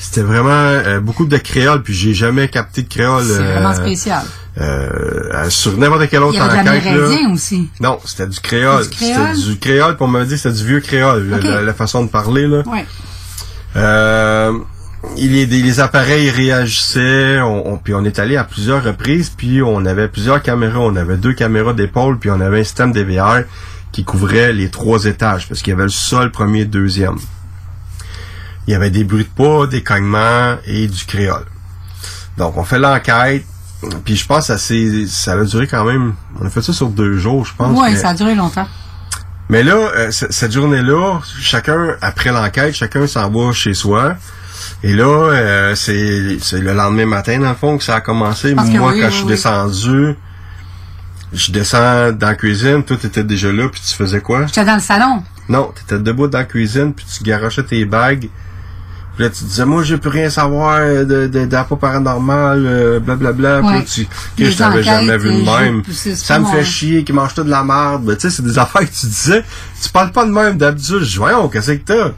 C'était 0.00 0.22
vraiment 0.22 0.50
euh, 0.52 1.00
beaucoup 1.00 1.26
de 1.26 1.36
créoles, 1.38 1.82
puis 1.82 1.92
j'ai 1.92 2.14
jamais 2.14 2.46
capté 2.48 2.82
de 2.82 2.88
créole. 2.88 3.24
C'est 3.24 3.40
euh, 3.42 3.52
vraiment 3.54 3.74
spécial. 3.74 4.22
euh, 4.60 5.50
sur 5.50 5.76
n'importe 5.76 6.08
quel 6.08 6.20
Il 6.20 6.24
autre 6.24 6.34
y 6.36 6.40
avait 6.40 6.62
de 6.62 6.68
enquête, 6.70 6.84
là. 7.24 7.32
aussi. 7.32 7.68
Non, 7.80 7.98
c'était 8.04 8.28
du 8.28 8.38
créole. 8.38 8.84
Du 8.88 8.90
créole? 8.96 9.34
C'était 9.36 9.50
du 9.50 9.58
créole, 9.58 9.96
puis 9.96 10.04
on 10.04 10.08
m'avait 10.08 10.26
dit 10.26 10.38
c'était 10.38 10.54
du 10.54 10.64
vieux 10.64 10.80
créole, 10.80 11.28
la, 11.28 11.62
la 11.62 11.74
façon 11.74 12.04
de 12.04 12.08
parler, 12.10 12.46
là. 12.46 12.62
Ouais. 12.66 12.86
Euh, 13.76 14.52
il 15.16 15.36
est- 15.36 15.46
les 15.46 15.80
appareils 15.80 16.30
réagissaient, 16.30 17.40
on, 17.40 17.72
on- 17.72 17.76
puis 17.78 17.94
on 17.94 18.04
est 18.04 18.18
allé 18.18 18.36
à 18.36 18.44
plusieurs 18.44 18.82
reprises, 18.84 19.30
puis 19.36 19.62
on 19.62 19.84
avait 19.84 20.08
plusieurs 20.08 20.42
caméras. 20.42 20.78
On 20.80 20.96
avait 20.96 21.16
deux 21.16 21.32
caméras 21.32 21.72
d'épaule, 21.72 22.18
puis 22.18 22.30
on 22.30 22.40
avait 22.40 22.60
un 22.60 22.64
système 22.64 22.92
DVR 22.92 23.42
qui 23.92 24.04
couvrait 24.04 24.52
les 24.52 24.68
trois 24.70 25.04
étages, 25.06 25.48
parce 25.48 25.60
qu'il 25.62 25.72
y 25.72 25.74
avait 25.74 25.84
le 25.84 25.88
sol 25.88 26.30
premier, 26.30 26.64
deuxième. 26.64 27.16
Il 28.68 28.72
y 28.72 28.74
avait 28.74 28.90
des 28.90 29.02
bruits 29.02 29.24
de 29.24 29.30
pas, 29.30 29.66
des 29.66 29.82
cognements 29.82 30.58
et 30.66 30.88
du 30.88 31.06
créole. 31.06 31.46
Donc 32.36 32.58
on 32.58 32.64
fait 32.64 32.78
l'enquête, 32.78 33.46
puis 34.04 34.14
je 34.14 34.26
pense 34.26 34.48
que 34.48 35.06
ça, 35.06 35.32
a 35.32 35.44
duré 35.44 35.66
quand 35.66 35.86
même, 35.86 36.12
on 36.38 36.44
a 36.44 36.50
fait 36.50 36.60
ça 36.60 36.74
sur 36.74 36.90
deux 36.90 37.16
jours, 37.16 37.46
je 37.46 37.54
pense. 37.56 37.78
Oui, 37.80 37.96
ça 37.96 38.10
a 38.10 38.14
duré 38.14 38.34
longtemps. 38.34 38.68
mais 39.48 39.62
là, 39.62 39.72
euh, 39.74 40.10
cette 40.10 40.52
journée-là, 40.52 41.18
chacun, 41.40 41.96
après 42.02 42.30
l'enquête, 42.30 42.74
chacun 42.74 43.06
s'en 43.06 43.30
va 43.30 43.52
chez 43.52 43.72
soi. 43.72 44.16
Et 44.82 44.92
là, 44.92 45.06
euh, 45.06 45.74
c'est 45.74 46.36
c'est 46.42 46.60
le 46.60 46.74
lendemain 46.74 47.06
matin, 47.06 47.38
dans 47.38 47.48
le 47.48 47.54
fond, 47.54 47.78
que 47.78 47.84
ça 47.84 47.96
a 47.96 48.00
commencé. 48.02 48.54
Moi, 48.54 48.64
oui, 48.66 48.74
quand 48.76 48.92
oui, 48.92 49.02
je 49.02 49.08
suis 49.08 49.22
oui. 49.22 49.28
descendu, 49.28 50.14
je 51.32 51.52
descends 51.52 52.12
dans 52.12 52.26
la 52.26 52.34
cuisine, 52.34 52.84
toi, 52.84 52.98
t'étais 52.98 53.24
déjà 53.24 53.50
là, 53.50 53.70
puis 53.70 53.80
tu 53.80 53.94
faisais 53.94 54.20
quoi? 54.20 54.46
J'étais 54.46 54.66
dans 54.66 54.74
le 54.74 54.82
salon. 54.82 55.22
Non, 55.48 55.72
t'étais 55.74 55.98
debout 55.98 56.28
dans 56.28 56.36
la 56.36 56.44
cuisine, 56.44 56.92
puis 56.92 57.06
tu 57.06 57.24
garochais 57.24 57.62
tes 57.62 57.86
bagues. 57.86 58.28
Puis 59.18 59.24
là, 59.26 59.30
tu 59.30 59.42
disais, 59.42 59.64
moi, 59.64 59.82
j'ai 59.82 59.96
plus 59.96 60.10
rien 60.10 60.30
savoir 60.30 60.78
de, 60.80 61.26
de, 61.26 61.44
d'appât 61.44 61.74
paranormal, 61.74 62.62
euh, 62.64 63.00
blablabla. 63.00 63.62
Puis 63.62 63.66
là, 63.72 63.82
tu, 63.82 64.04
que 64.04 64.44
je 64.52 64.56
t'avais 64.56 64.82
jamais 64.84 65.18
vu 65.18 65.30
de 65.40 65.44
même. 65.60 65.82
je- 65.88 65.92
Ça 66.14 66.38
me 66.38 66.44
fait 66.52 66.64
chier 66.64 67.02
qu'ils 67.02 67.16
mangent 67.16 67.34
tout 67.34 67.42
de 67.42 67.50
la 67.50 67.64
merde. 67.64 68.04
Ben, 68.04 68.14
tu 68.14 68.20
sais, 68.22 68.30
c'est 68.36 68.44
des 68.44 68.56
affaires 68.60 68.82
que 68.82 68.94
tu 68.94 69.06
disais. 69.06 69.42
Tu 69.82 69.88
parles 69.90 70.12
pas 70.12 70.24
de 70.24 70.30
même 70.30 70.56
d'habitude. 70.56 71.00
Je 71.00 71.04
dis, 71.10 71.16
voyons, 71.16 71.48
qu'est-ce 71.48 71.72
que 71.72 71.84
t'as? 71.84 72.12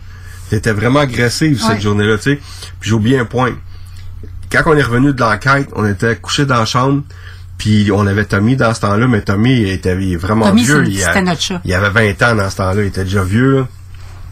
T'étais 0.50 0.72
vraiment 0.72 1.00
agressive 1.00 1.58
cette 1.58 1.80
journée-là, 1.80 2.18
tu 2.18 2.24
sais. 2.34 2.40
Puis 2.78 2.90
j'ai 2.90 2.94
oublié 2.94 3.18
un 3.18 3.24
point. 3.24 3.52
Quand 4.52 4.60
on 4.66 4.76
est 4.76 4.82
revenu 4.82 5.14
de 5.14 5.20
l'enquête, 5.20 5.70
on 5.76 5.86
était 5.86 6.16
couché 6.16 6.44
dans 6.44 6.58
la 6.58 6.66
chambre. 6.66 7.02
Puis 7.56 7.90
on 7.94 8.06
avait 8.06 8.26
Tommy 8.26 8.56
dans 8.56 8.74
ce 8.74 8.80
temps-là, 8.80 9.06
mais 9.06 9.22
Tommy 9.22 9.52
il 9.60 9.68
était 9.70 9.96
il 9.98 10.12
est 10.12 10.16
vraiment 10.16 10.48
Tommy, 10.48 10.64
vieux. 10.64 10.84
Il 10.88 11.02
a- 11.02 11.06
c'était 11.06 11.22
notre 11.22 11.40
chat. 11.40 11.60
il 11.64 11.72
avait 11.72 11.90
20 12.14 12.22
ans 12.30 12.34
dans 12.34 12.50
ce 12.50 12.56
temps-là, 12.56 12.82
il 12.82 12.88
était 12.88 13.04
déjà 13.04 13.22
vieux. 13.22 13.58
là. 13.60 13.68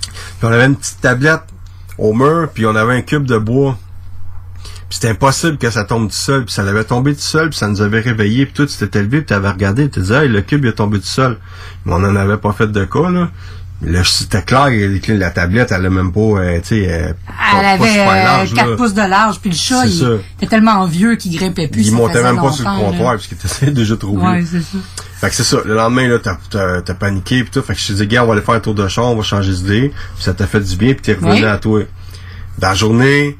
Puis 0.02 0.48
on 0.48 0.52
avait 0.52 0.66
une 0.66 0.76
petite 0.76 1.00
tablette 1.00 1.40
au 1.98 2.12
mur, 2.12 2.48
puis 2.52 2.66
on 2.66 2.74
avait 2.74 2.94
un 2.94 3.02
cube 3.02 3.24
de 3.24 3.38
bois. 3.38 3.76
Puis 4.88 4.98
c'était 5.00 5.08
impossible 5.08 5.58
que 5.58 5.68
ça 5.68 5.84
tombe 5.84 6.08
tout 6.08 6.14
seul, 6.14 6.44
puis 6.44 6.54
ça 6.54 6.62
l'avait 6.62 6.84
tombé 6.84 7.14
tout 7.14 7.20
seul, 7.20 7.50
puis 7.50 7.58
ça 7.58 7.68
nous 7.68 7.82
avait 7.82 8.00
réveillé, 8.00 8.46
puis 8.46 8.54
toi 8.54 8.66
tu 8.66 8.76
t'étais 8.76 9.02
levé, 9.02 9.18
puis 9.18 9.26
t'avais 9.26 9.50
regardé, 9.50 9.90
tu 9.90 10.00
disais 10.00 10.24
hey, 10.24 10.28
le 10.28 10.40
cube 10.40 10.64
il 10.64 10.68
est 10.68 10.74
tombé 10.74 10.98
tout 10.98 11.06
seul. 11.06 11.36
Mais 11.84 11.92
on 11.92 11.96
en 11.96 12.16
avait 12.16 12.38
pas 12.38 12.52
fait 12.52 12.68
de 12.68 12.84
cas 12.84 13.10
là. 13.10 13.28
Là, 13.80 14.02
c'était 14.02 14.42
clair, 14.42 14.66
de 14.70 15.12
la 15.14 15.30
tablette, 15.30 15.70
elle 15.70 15.86
a 15.86 15.90
même 15.90 16.10
pas, 16.10 16.20
euh, 16.20 16.58
tu 16.60 16.68
sais, 16.82 16.86
euh, 16.90 17.12
pas- 17.12 17.58
Elle 17.60 17.78
pas 17.78 17.84
avait 17.84 17.88
super 17.92 18.10
euh, 18.10 18.24
large, 18.24 18.54
4 18.54 18.70
là. 18.70 18.76
pouces 18.76 18.94
de 18.94 19.02
large, 19.02 19.38
puis 19.40 19.50
le 19.50 19.56
chat, 19.56 19.86
il 19.86 19.92
ça. 19.92 20.06
était 20.36 20.46
tellement 20.48 20.84
vieux 20.86 21.14
qu'il 21.14 21.36
grimpait 21.36 21.68
plus. 21.68 21.86
Il 21.86 21.92
montait 21.94 22.22
même 22.24 22.40
pas 22.40 22.50
sur 22.50 22.68
le 22.68 22.76
comptoir, 22.76 23.12
parce 23.12 23.28
qu'il 23.28 23.36
était 23.38 23.70
déjà 23.70 23.96
trop 23.96 24.18
vieux. 24.18 24.28
Ouais, 24.28 24.44
c'est 24.50 24.62
ça. 24.62 24.78
Fait 25.20 25.28
que 25.28 25.34
c'est 25.36 25.44
ça. 25.44 25.58
Le 25.64 25.74
lendemain, 25.76 26.08
là, 26.08 26.18
t'as, 26.18 26.94
paniqué 26.94 27.44
pis 27.44 27.50
tout. 27.52 27.62
Fait 27.62 27.74
que 27.74 27.78
je 27.80 27.86
te 27.86 27.92
dis, 27.92 28.06
gars, 28.08 28.24
on 28.24 28.26
va 28.26 28.32
aller 28.32 28.42
faire 28.42 28.54
un 28.56 28.60
tour 28.60 28.74
de 28.74 28.88
champ, 28.88 29.12
on 29.12 29.16
va 29.16 29.22
changer 29.22 29.52
d'idée. 29.52 29.92
Puis 30.16 30.24
ça 30.24 30.34
t'a 30.34 30.48
fait 30.48 30.60
du 30.60 30.74
bien, 30.76 30.94
puis 30.94 31.02
t'es 31.02 31.14
revenu 31.14 31.30
Oui. 31.32 31.44
à 31.44 31.58
toi. 31.58 31.82
Dans 32.58 32.68
la 32.70 32.74
journée, 32.74 33.38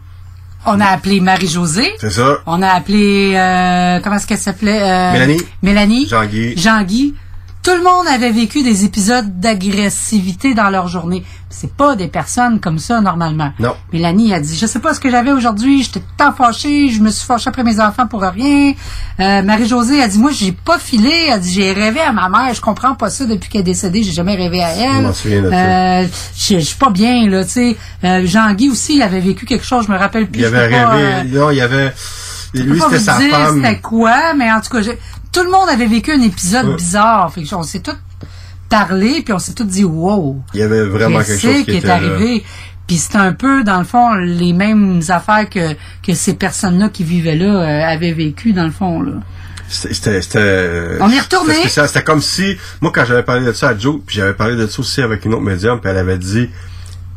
On 0.67 0.79
a 0.81 0.87
appelé 0.87 1.19
Marie-Josée. 1.21 1.95
c'est 2.01 2.11
ça. 2.11 2.39
On 2.47 2.63
a 2.63 2.69
appelé, 2.69 3.33
euh, 3.35 4.01
comment 4.05 4.17
est-ce 4.17 4.27
qu'elle 4.29 4.39
s'appelait? 4.39 4.81
Euh, 4.83 5.13
Mélanie. 5.15 5.41
Mélanie. 5.63 6.09
Jean-Guy. 6.09 6.57
Jean-Guy. 6.57 7.15
Tout 7.69 7.75
le 7.77 7.83
monde 7.83 8.07
avait 8.09 8.31
vécu 8.31 8.63
des 8.63 8.87
épisodes 8.87 9.41
d'agressivité 9.41 10.55
dans 10.55 10.71
leur 10.71 10.89
journée. 10.89 11.23
C'est 11.51 11.71
pas 11.71 11.97
des 11.97 12.09
personnes 12.09 12.61
comme 12.61 12.79
ça, 12.79 13.03
normalement. 13.03 13.53
Non. 13.59 13.75
Mélanie 13.93 14.33
a 14.33 14.41
dit, 14.41 14.57
je 14.57 14.65
sais 14.65 14.79
pas 14.79 14.95
ce 14.95 15.01
que 15.01 15.11
j'avais 15.11 15.33
aujourd'hui, 15.33 15.83
j'étais 15.83 16.01
tant 16.17 16.33
fâchée, 16.33 16.89
je 16.89 17.03
me 17.03 17.11
suis 17.11 17.27
fâchée 17.27 17.51
après 17.51 17.65
mes 17.65 17.79
enfants 17.79 18.07
pour 18.07 18.23
rien. 18.23 18.73
Euh, 19.21 19.43
Marie-Josée 19.43 20.03
a 20.03 20.09
dit, 20.09 20.19
moi, 20.19 20.31
j'ai 20.33 20.53
pas 20.53 20.79
filé, 20.79 21.29
elle 21.31 21.41
dit, 21.41 21.53
j'ai 21.53 21.75
rêvé 21.75 22.01
à 22.01 22.11
ma 22.13 22.31
mère, 22.31 22.55
je 22.55 22.63
comprends 22.63 22.95
pas 22.95 23.11
ça 23.11 23.27
depuis 23.27 23.51
qu'elle 23.51 23.61
est 23.61 23.65
décédée, 23.65 24.03
j'ai 24.03 24.13
jamais 24.13 24.35
rêvé 24.37 24.63
à 24.63 24.71
elle. 24.71 25.13
Je. 25.23 26.55
Euh, 26.55 26.61
suis 26.61 26.77
pas 26.77 26.89
bien, 26.89 27.29
là, 27.29 27.45
tu 27.45 27.51
sais. 27.51 27.77
Euh, 28.03 28.23
Jean-Guy 28.25 28.71
aussi, 28.71 28.97
il 28.97 29.03
avait 29.03 29.21
vécu 29.21 29.45
quelque 29.45 29.67
chose, 29.67 29.85
je 29.87 29.93
me 29.93 29.99
rappelle 29.99 30.27
plus. 30.31 30.41
Il 30.41 30.47
avait 30.47 30.69
peux 30.71 30.75
pas, 30.75 30.89
rêvé. 30.89 31.05
euh, 31.37 31.39
Non, 31.39 31.51
il 31.51 31.61
avait. 31.61 31.93
Lui, 32.55 32.81
c'était 32.81 32.99
sa 32.99 33.13
femme. 33.19 33.63
C'était 33.63 33.79
quoi, 33.81 34.33
mais 34.35 34.51
en 34.51 34.63
tout 34.63 34.71
cas, 34.71 34.81
j'ai- 34.81 34.99
tout 35.33 35.43
le 35.43 35.51
monde 35.51 35.69
avait 35.69 35.87
vécu 35.87 36.13
un 36.13 36.21
épisode 36.23 36.67
Ouais. 36.69 36.77
bizarre. 36.77 37.33
Fait 37.33 37.43
que 37.43 37.55
on 37.55 37.63
s'est 37.63 37.81
tous 37.81 37.97
parlé, 38.69 39.23
puis 39.23 39.33
on 39.33 39.39
s'est 39.39 39.55
tous 39.55 39.65
dit 39.65 39.85
wow. 39.85 40.41
Il 40.55 40.61
y 40.61 40.63
avait 40.63 40.85
vraiment 40.85 41.19
quelque 41.23 41.41
chose 41.41 41.55
qui, 41.59 41.65
qui 41.65 41.71
est 41.73 41.77
était 41.79 41.89
arrivé? 41.91 42.45
Puis 42.87 42.97
c'est 42.97 43.17
un 43.17 43.33
peu, 43.33 43.65
dans 43.65 43.79
le 43.79 43.85
fond, 43.85 44.15
les 44.15 44.53
mêmes 44.55 45.01
affaires 45.11 45.49
que, 45.51 45.75
que 46.03 46.15
ces 46.15 46.35
personnes-là 46.35 46.89
qui 46.89 47.05
vivaient 47.05 47.37
là 47.37 47.45
euh, 47.63 47.93
avaient 47.95 48.13
vécu, 48.13 48.53
dans 48.55 48.65
le 48.65 48.71
fond. 48.71 49.03
Là. 49.03 49.13
C'était, 49.69 49.93
c'était, 49.95 50.23
c'était- 50.23 50.97
On 51.01 51.11
est 51.11 51.21
retourné. 51.21 51.55
C'était. 51.67 51.87
C'était 51.87 52.03
comme 52.03 52.23
si, 52.23 52.57
moi, 52.81 52.91
quand 52.95 53.05
j'avais 53.05 53.23
parlé 53.25 53.45
de 53.45 53.53
ça 53.53 53.69
à 53.69 53.77
Joe, 53.79 54.01
puis 54.07 54.17
j'avais 54.17 54.33
parlé 54.33 54.57
de 54.57 54.67
ça 54.67 54.81
aussi 54.81 55.03
avec 55.03 55.25
une 55.27 55.35
autre 55.35 55.43
médium, 55.43 55.79
puis 55.81 55.91
elle 55.91 55.99
avait 55.99 56.17
dit, 56.17 56.49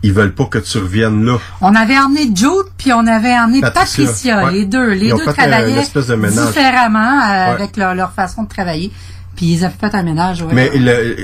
ils 0.03 0.13
veulent 0.13 0.33
pas 0.33 0.45
que 0.45 0.57
tu 0.59 0.77
reviennes 0.79 1.25
là. 1.25 1.37
On 1.61 1.75
avait 1.75 1.97
emmené 1.97 2.23
Jude, 2.33 2.49
puis 2.77 2.91
on 2.93 3.05
avait 3.07 3.37
emmené 3.37 3.61
Patricia, 3.61 4.05
Patricia, 4.05 4.45
ouais. 4.45 4.51
les 4.51 4.65
deux. 4.65 4.89
Les 4.93 5.07
Ils 5.07 5.13
deux 5.15 5.27
un- 5.27 5.33
travaillaient 5.33 5.81
de 5.83 6.47
différemment 6.47 6.99
euh, 6.99 7.27
Ouais. 7.29 7.51
avec 7.51 7.77
leur, 7.77 7.93
leur 7.95 8.11
façon 8.13 8.43
de 8.43 8.47
travailler. 8.49 8.91
Puis 9.35 9.45
ils 9.53 9.63
avaient 9.65 9.73
fait 9.79 9.95
un 9.95 10.03
ménage. 10.03 10.41
ouais. 10.41 10.49
Mais 10.53 10.71
le, 10.75 11.15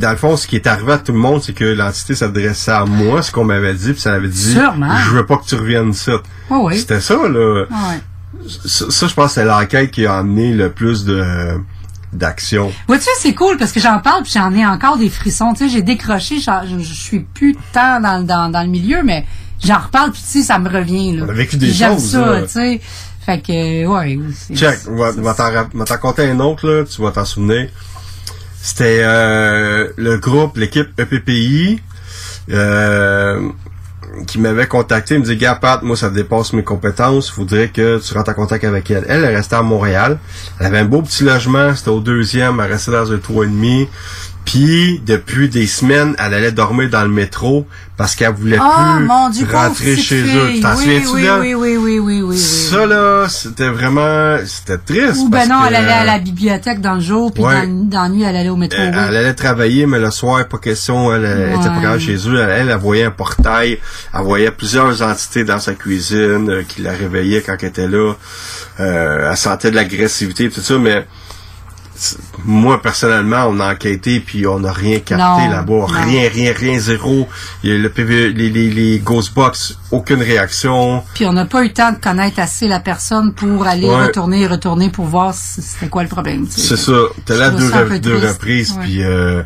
dans 0.00 0.10
le 0.10 0.16
fond, 0.16 0.36
ce 0.36 0.46
qui 0.48 0.56
est 0.56 0.66
arrivé 0.66 0.92
à 0.92 0.98
tout 0.98 1.12
le 1.12 1.18
monde, 1.18 1.42
c'est 1.42 1.52
que 1.52 1.64
l'entité 1.64 2.14
s'adressait 2.14 2.72
à 2.72 2.84
moi, 2.84 3.22
ce 3.22 3.30
qu'on 3.30 3.44
m'avait 3.44 3.74
dit, 3.74 3.92
puis 3.92 4.00
ça 4.00 4.14
avait 4.14 4.28
dit, 4.28 4.52
Sûrement. 4.54 4.96
je 4.96 5.10
veux 5.10 5.24
pas 5.26 5.36
que 5.36 5.44
tu 5.46 5.54
reviennes 5.54 5.92
ça. 5.92 6.12
C'était 6.72 7.00
ça, 7.00 7.14
là. 7.28 7.66
Ça, 8.66 8.86
ça, 8.90 9.06
je 9.06 9.14
pense 9.14 9.26
que 9.26 9.32
c'est 9.34 9.44
l'enquête 9.44 9.90
qui 9.92 10.04
a 10.06 10.16
amené 10.18 10.52
le 10.52 10.70
plus 10.70 11.04
de 11.04 11.22
d'action. 12.12 12.72
Vois-tu, 12.88 13.08
c'est 13.18 13.34
cool 13.34 13.56
parce 13.56 13.72
que 13.72 13.80
j'en 13.80 13.98
parle 14.00 14.22
puis 14.22 14.32
j'en 14.34 14.52
ai 14.54 14.64
encore 14.66 14.98
des 14.98 15.08
frissons. 15.10 15.52
Tu 15.54 15.64
sais, 15.64 15.68
j'ai 15.70 15.82
décroché, 15.82 16.36
je, 16.38 16.82
suis 16.92 17.20
plus 17.20 17.56
tant 17.72 18.00
dans, 18.00 18.18
le- 18.18 18.24
dans, 18.24 18.50
dans 18.50 18.62
le 18.62 18.68
milieu, 18.68 19.02
mais 19.02 19.24
j'en 19.64 19.78
reparle 19.78 20.12
puis 20.12 20.20
tu 20.22 20.28
sais, 20.40 20.42
ça 20.42 20.58
me 20.58 20.68
revient. 20.68 21.16
Là. 21.16 21.24
On 21.26 21.30
a 21.30 21.32
vécu 21.32 21.56
des 21.56 21.70
J'aime 21.70 21.94
choses, 21.94 22.10
ça, 22.12 22.26
là. 22.32 22.42
tu 22.42 22.48
sais. 22.48 22.80
Fait 23.24 23.40
que, 23.40 23.86
ouais. 23.86 24.18
c'est- 24.34 24.54
Check, 24.56 24.78
on 24.88 24.96
va, 24.96 25.12
t'en 25.34 25.50
va 25.52 25.84
t'en 25.86 25.96
compter 25.98 26.28
un 26.28 26.40
autre, 26.40 26.66
là, 26.68 26.84
tu 26.84 27.00
vas 27.00 27.12
t'en 27.12 27.24
souvenir. 27.24 27.68
C'était 28.60 29.00
euh, 29.02 29.88
le 29.96 30.18
groupe, 30.18 30.56
l'équipe 30.56 30.88
EPPI, 30.98 31.80
euh, 32.50 33.48
qui 34.26 34.38
m'avait 34.38 34.66
contacté, 34.66 35.14
il 35.14 35.20
me 35.20 35.24
dit 35.24 35.36
Gars, 35.36 35.54
Pat, 35.54 35.82
moi 35.82 35.96
ça 35.96 36.10
dépasse 36.10 36.52
mes 36.52 36.62
compétences, 36.62 37.30
faudrait 37.30 37.68
que 37.68 37.98
tu 37.98 38.14
rentres 38.14 38.30
en 38.30 38.34
contact 38.34 38.64
avec 38.64 38.90
elle. 38.90 39.04
Elle, 39.08 39.24
elle 39.24 39.36
restait 39.36 39.56
à 39.56 39.62
Montréal. 39.62 40.18
Elle 40.58 40.66
avait 40.66 40.78
un 40.78 40.84
beau 40.84 41.02
petit 41.02 41.24
logement, 41.24 41.74
c'était 41.74 41.90
au 41.90 42.00
deuxième, 42.00 42.60
elle 42.60 42.72
restait 42.72 42.92
dans 42.92 43.10
un 43.12 43.18
toit 43.18 43.44
et 43.44 43.48
demi. 43.48 43.88
Puis 44.44 45.00
depuis 45.06 45.48
des 45.48 45.66
semaines, 45.66 46.14
elle 46.18 46.34
allait 46.34 46.52
dormir 46.52 46.90
dans 46.90 47.02
le 47.02 47.08
métro 47.08 47.66
parce 47.96 48.16
qu'elle 48.16 48.34
voulait 48.34 48.58
Oh 48.60 48.96
plus 48.96 49.04
mon 49.04 49.30
Dieu, 49.30 49.46
rentrer 49.50 49.96
chez 49.96 50.22
eux. 50.22 50.50
Tu 50.54 50.60
t'en 50.60 50.74
oui, 50.76 51.04
souviens-tu 51.04 51.40
oui, 51.40 51.54
oui, 51.54 51.54
oui, 51.54 51.76
oui, 51.76 51.76
oui, 51.76 51.98
oui, 51.98 52.22
oui. 52.22 52.38
Ça 52.38 52.84
là, 52.86 53.28
c'était 53.28 53.68
vraiment, 53.68 54.38
c'était 54.44 54.78
triste. 54.78 55.20
Ou 55.20 55.30
parce 55.30 55.46
ben 55.46 55.54
non, 55.54 55.62
que, 55.62 55.68
elle 55.68 55.76
allait 55.76 55.92
à 55.92 56.04
la 56.04 56.18
bibliothèque 56.18 56.80
dans 56.80 56.94
le 56.94 57.00
jour, 57.00 57.32
puis 57.32 57.44
Ouais. 57.44 57.66
dans, 57.66 57.88
dans 57.88 58.02
la 58.02 58.08
nuit, 58.08 58.22
elle 58.22 58.34
allait 58.36 58.48
au 58.48 58.56
métro. 58.56 58.80
Elle, 58.80 58.90
oui. 58.90 59.00
elle 59.08 59.16
allait 59.16 59.34
travailler, 59.34 59.86
mais 59.86 60.00
le 60.00 60.10
soir, 60.10 60.46
pas 60.48 60.58
question, 60.58 61.14
elle, 61.14 61.24
était 61.54 61.68
pas 61.68 61.80
grave 61.80 62.00
chez 62.00 62.16
eux. 62.28 62.40
Elle, 62.40 62.50
elle, 62.50 62.70
elle 62.70 62.76
voyait 62.78 63.04
un 63.04 63.10
portail, 63.10 63.78
elle 64.12 64.20
voyait 64.22 64.50
plusieurs 64.50 65.02
entités 65.02 65.44
dans 65.44 65.60
sa 65.60 65.74
cuisine 65.74 66.50
euh, 66.50 66.62
qui 66.66 66.82
la 66.82 66.92
réveillaient 66.92 67.42
quand 67.42 67.56
elle 67.60 67.68
était 67.68 67.88
là. 67.88 68.14
Euh, 68.80 69.30
elle 69.30 69.36
sentait 69.36 69.70
de 69.70 69.76
l'agressivité 69.76 70.44
et 70.44 70.50
tout 70.50 70.60
ça, 70.60 70.76
mais 70.78 71.06
moi, 72.44 72.80
personnellement, 72.82 73.46
on 73.48 73.60
a 73.60 73.72
enquêté 73.72 74.20
puis 74.20 74.46
on 74.46 74.60
n'a 74.60 74.72
rien 74.72 74.98
capté 74.98 75.48
là-bas. 75.48 75.86
Rien, 75.88 76.28
rien, 76.28 76.52
rien, 76.56 76.78
zéro. 76.78 77.28
Il 77.62 77.70
y 77.70 77.74
a 77.74 77.78
le 77.78 77.88
PV, 77.88 78.32
les, 78.32 78.50
les, 78.50 78.70
les 78.70 78.98
Ghostbox, 78.98 79.78
aucune 79.90 80.22
réaction. 80.22 81.02
Puis 81.14 81.24
on 81.26 81.32
n'a 81.32 81.44
pas 81.46 81.62
eu 81.62 81.68
le 81.68 81.72
temps 81.72 81.92
de 81.92 81.98
connaître 81.98 82.38
assez 82.40 82.66
la 82.68 82.80
personne 82.80 83.32
pour 83.34 83.66
aller 83.66 83.88
Ouais. 83.88 84.06
retourner, 84.06 84.46
retourner 84.46 84.90
pour 84.90 85.06
voir 85.06 85.34
si 85.34 85.62
c'était 85.62 85.88
quoi 85.88 86.02
le 86.02 86.08
problème. 86.08 86.46
tu 86.46 86.60
sais. 86.60 86.68
C'est 86.76 86.82
ça. 86.90 86.98
T'es 87.24 87.36
là 87.36 87.50
deux, 87.50 87.68
re- 87.70 88.28
reprises, 88.28 88.72
Ouais. 88.72 88.84
puis 88.84 89.02
euh, 89.02 89.42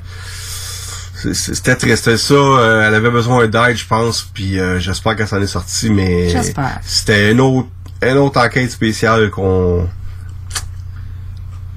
c'était 1.32 1.76
triste. 1.76 2.04
C'était 2.04 2.16
ça. 2.18 2.34
euh, 2.34 2.86
elle 2.86 2.94
avait 2.94 3.10
besoin 3.10 3.46
d'aide, 3.48 3.76
je 3.76 3.86
pense, 3.86 4.28
puis 4.34 4.58
euh, 4.58 4.78
j'espère 4.78 5.16
qu'elle 5.16 5.28
s'en 5.28 5.40
est 5.40 5.46
sortie, 5.46 5.90
mais 5.90 6.28
J'espère. 6.28 6.78
c'était 6.84 7.32
une 7.32 7.40
autre, 7.40 7.68
une 8.02 8.18
autre 8.18 8.40
enquête 8.40 8.70
spéciale 8.70 9.30
qu'on 9.30 9.88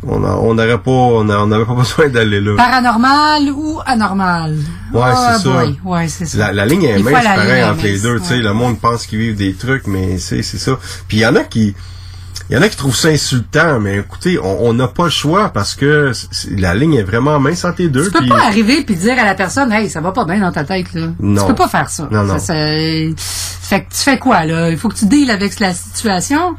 on 0.07 0.53
n'aurait 0.53 0.77
pas, 0.77 0.91
on 0.91 1.27
a- 1.29 1.37
on 1.39 1.47
n'avait 1.47 1.65
pas 1.65 1.73
besoin 1.77 2.07
d'aller 2.09 2.39
là. 2.41 2.55
Paranormal 2.55 3.51
ou 3.51 3.79
anormal? 3.85 4.55
Ouais, 4.93 5.01
Ah, 5.03 5.35
c'est 5.37 5.43
ça. 5.49 5.63
Ouais, 5.83 6.07
ça. 6.07 6.37
La, 6.37 6.51
la 6.53 6.65
ligne 6.65 6.83
est 6.83 6.99
mince, 6.99 7.13
pareil, 7.23 7.63
entre 7.63 7.83
les 7.83 7.99
deux. 7.99 8.19
Tu 8.19 8.25
sais, 8.25 8.33
ouais. 8.35 8.41
le 8.41 8.53
monde 8.53 8.79
pense 8.79 9.05
qu'ils 9.05 9.19
vivent 9.19 9.35
des 9.37 9.53
trucs, 9.53 9.87
mais 9.87 10.17
c'est 10.17 10.41
c'est 10.41 10.57
ça. 10.57 10.77
Puis 11.07 11.17
il 11.17 11.21
y 11.21 11.25
en 11.27 11.35
a 11.35 11.43
qui, 11.43 11.75
il 12.49 12.55
y 12.55 12.57
en 12.57 12.61
a 12.63 12.69
qui 12.69 12.77
trouvent 12.77 12.95
ça 12.95 13.09
insultant, 13.09 13.79
mais 13.79 13.97
écoutez, 13.97 14.39
on 14.41 14.73
n'a 14.73 14.87
pas 14.87 15.03
le 15.05 15.09
choix 15.11 15.49
parce 15.49 15.75
que 15.75 16.11
la 16.55 16.73
ligne 16.73 16.95
est 16.95 17.03
vraiment 17.03 17.39
mince 17.39 17.63
entre 17.65 17.81
les 17.81 17.89
deux. 17.89 18.05
Tu 18.05 18.11
peux 18.11 18.27
pas 18.27 18.45
arriver 18.47 18.83
puis 18.83 18.95
dire 18.95 19.19
à 19.19 19.25
la 19.25 19.35
personne, 19.35 19.71
hey, 19.71 19.89
ça 19.89 20.01
va 20.01 20.11
pas 20.11 20.25
bien 20.25 20.39
dans 20.39 20.51
ta 20.51 20.63
tête, 20.63 20.93
là. 20.95 21.07
Non. 21.19 21.41
Tu 21.43 21.47
peux 21.49 21.55
pas 21.55 21.67
faire 21.67 21.89
ça. 21.89 22.07
Non, 22.09 22.23
non. 22.23 22.39
Ça, 22.39 22.55
ça- 22.55 22.63
Fait 23.69 23.81
que 23.83 23.89
tu 23.93 23.97
fais 24.01 24.17
quoi, 24.17 24.45
là? 24.45 24.71
Il 24.71 24.77
faut 24.77 24.89
que 24.89 24.95
tu 24.95 25.05
deals 25.05 25.29
avec 25.29 25.59
la 25.59 25.73
situation. 25.75 26.55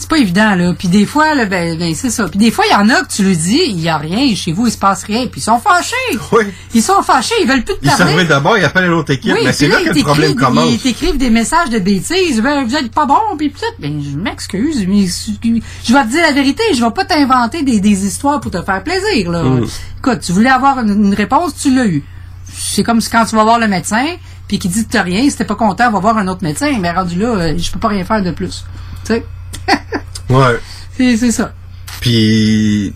C'est 0.00 0.08
pas 0.08 0.18
évident, 0.18 0.54
là. 0.54 0.74
Puis 0.78 0.86
des 0.86 1.04
fois, 1.06 1.34
là, 1.34 1.44
ben, 1.44 1.76
ben 1.76 1.92
c'est 1.92 2.10
ça. 2.10 2.28
Puis 2.28 2.38
des 2.38 2.52
fois, 2.52 2.64
il 2.68 2.72
y 2.72 2.74
en 2.76 2.88
a 2.88 3.02
que 3.02 3.08
tu 3.12 3.24
lui 3.24 3.36
dis, 3.36 3.60
il 3.66 3.80
y 3.80 3.88
a 3.88 3.98
rien, 3.98 4.32
chez 4.36 4.52
vous, 4.52 4.68
il 4.68 4.72
se 4.72 4.78
passe 4.78 5.02
rien. 5.02 5.26
Puis 5.26 5.40
ils 5.40 5.44
sont 5.44 5.58
fâchés. 5.58 5.96
Ils 6.74 6.82
sont 6.82 7.02
fâchés, 7.02 7.34
ils 7.42 7.48
veulent 7.48 7.64
plus 7.64 7.74
te 7.74 7.80
Ils 7.82 7.88
parler. 7.88 8.04
servaient 8.04 8.24
d'abord, 8.24 8.56
ils 8.56 8.64
appellent 8.64 8.86
l'autre 8.86 9.10
équipe, 9.10 9.32
Oui, 9.34 9.40
mais 9.44 9.52
c'est 9.52 9.66
là 9.66 9.80
là, 9.82 9.90
que 9.90 9.94
ils 9.96 9.98
le 9.98 10.04
problème 10.04 10.34
commence. 10.36 10.70
Ils 10.70 10.78
t'écrivent 10.78 11.16
des 11.16 11.30
messages 11.30 11.70
de 11.70 11.80
bêtises. 11.80 12.40
Ben, 12.40 12.64
vous 12.64 12.76
êtes 12.76 12.92
pas 12.92 13.06
bon, 13.06 13.18
puis 13.36 13.50
tout. 13.50 13.58
Ben, 13.80 14.00
je 14.00 14.16
m'excuse, 14.16 14.86
mais 14.86 15.06
je 15.06 15.92
vais 15.92 16.04
te 16.04 16.10
dire 16.10 16.22
la 16.22 16.32
vérité. 16.32 16.62
Je 16.74 16.84
vais 16.84 16.90
pas 16.92 17.04
t'inventer 17.04 17.62
des, 17.64 17.80
des 17.80 18.06
histoires 18.06 18.38
pour 18.40 18.52
te 18.52 18.62
faire 18.62 18.82
plaisir, 18.84 19.30
là. 19.32 19.42
Mm. 19.42 19.66
Écoute, 19.98 20.20
tu 20.20 20.30
voulais 20.32 20.50
avoir 20.50 20.78
une, 20.78 21.06
une 21.06 21.14
réponse, 21.14 21.56
tu 21.60 21.74
l'as 21.74 21.86
eu. 21.86 22.04
C'est 22.52 22.84
comme 22.84 23.00
si 23.00 23.10
quand 23.10 23.24
tu 23.24 23.34
vas 23.34 23.42
voir 23.42 23.58
le 23.58 23.66
médecin, 23.66 24.04
puis 24.46 24.58
qu'il 24.60 24.70
dit 24.70 24.86
que 24.86 24.92
t'as 24.92 25.02
rien, 25.02 25.28
si 25.28 25.36
t'es 25.36 25.44
pas 25.44 25.56
content, 25.56 25.90
va 25.90 25.98
voir 25.98 26.16
un 26.18 26.28
autre 26.28 26.44
médecin. 26.44 26.78
Mais 26.80 26.92
rendu 26.92 27.18
là, 27.18 27.28
euh, 27.28 27.54
je 27.58 27.70
peux 27.72 27.80
pas 27.80 27.88
rien 27.88 28.04
faire 28.04 28.22
de 28.22 28.30
plus. 28.30 28.64
Tu 29.04 29.14
sais, 29.14 29.26
Ouais. 30.30 30.58
c'est 30.96 31.16
c'est 31.16 31.30
ça. 31.32 31.52
Puis, 32.00 32.92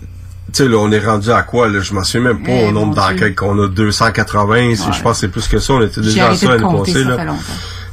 tu 0.51 0.63
sais, 0.63 0.67
là, 0.69 0.77
on 0.77 0.91
est 0.91 0.99
rendu 1.03 1.31
à 1.31 1.41
quoi, 1.41 1.67
là? 1.67 1.79
Je 1.79 1.93
m'en 1.93 2.03
souviens 2.03 2.33
même 2.33 2.43
pas 2.43 2.51
Eh, 2.51 2.67
au 2.67 2.71
nombre 2.71 2.93
d'enquêtes 2.95 3.35
qu'on 3.35 3.57
a. 3.63 3.67
280, 3.67 4.75
si 4.75 4.83
je 4.93 5.01
pense 5.01 5.17
que 5.17 5.21
c'est 5.21 5.27
plus 5.29 5.47
que 5.47 5.59
ça. 5.59 5.73
On 5.73 5.81
était 5.81 6.01
déjà 6.01 6.29
à 6.29 6.35
ça 6.35 6.45
de 6.47 6.51
l'année 6.61 6.77
passée, 6.79 7.03
là. 7.03 7.17
fait 7.17 7.25
longtemps. 7.25 7.39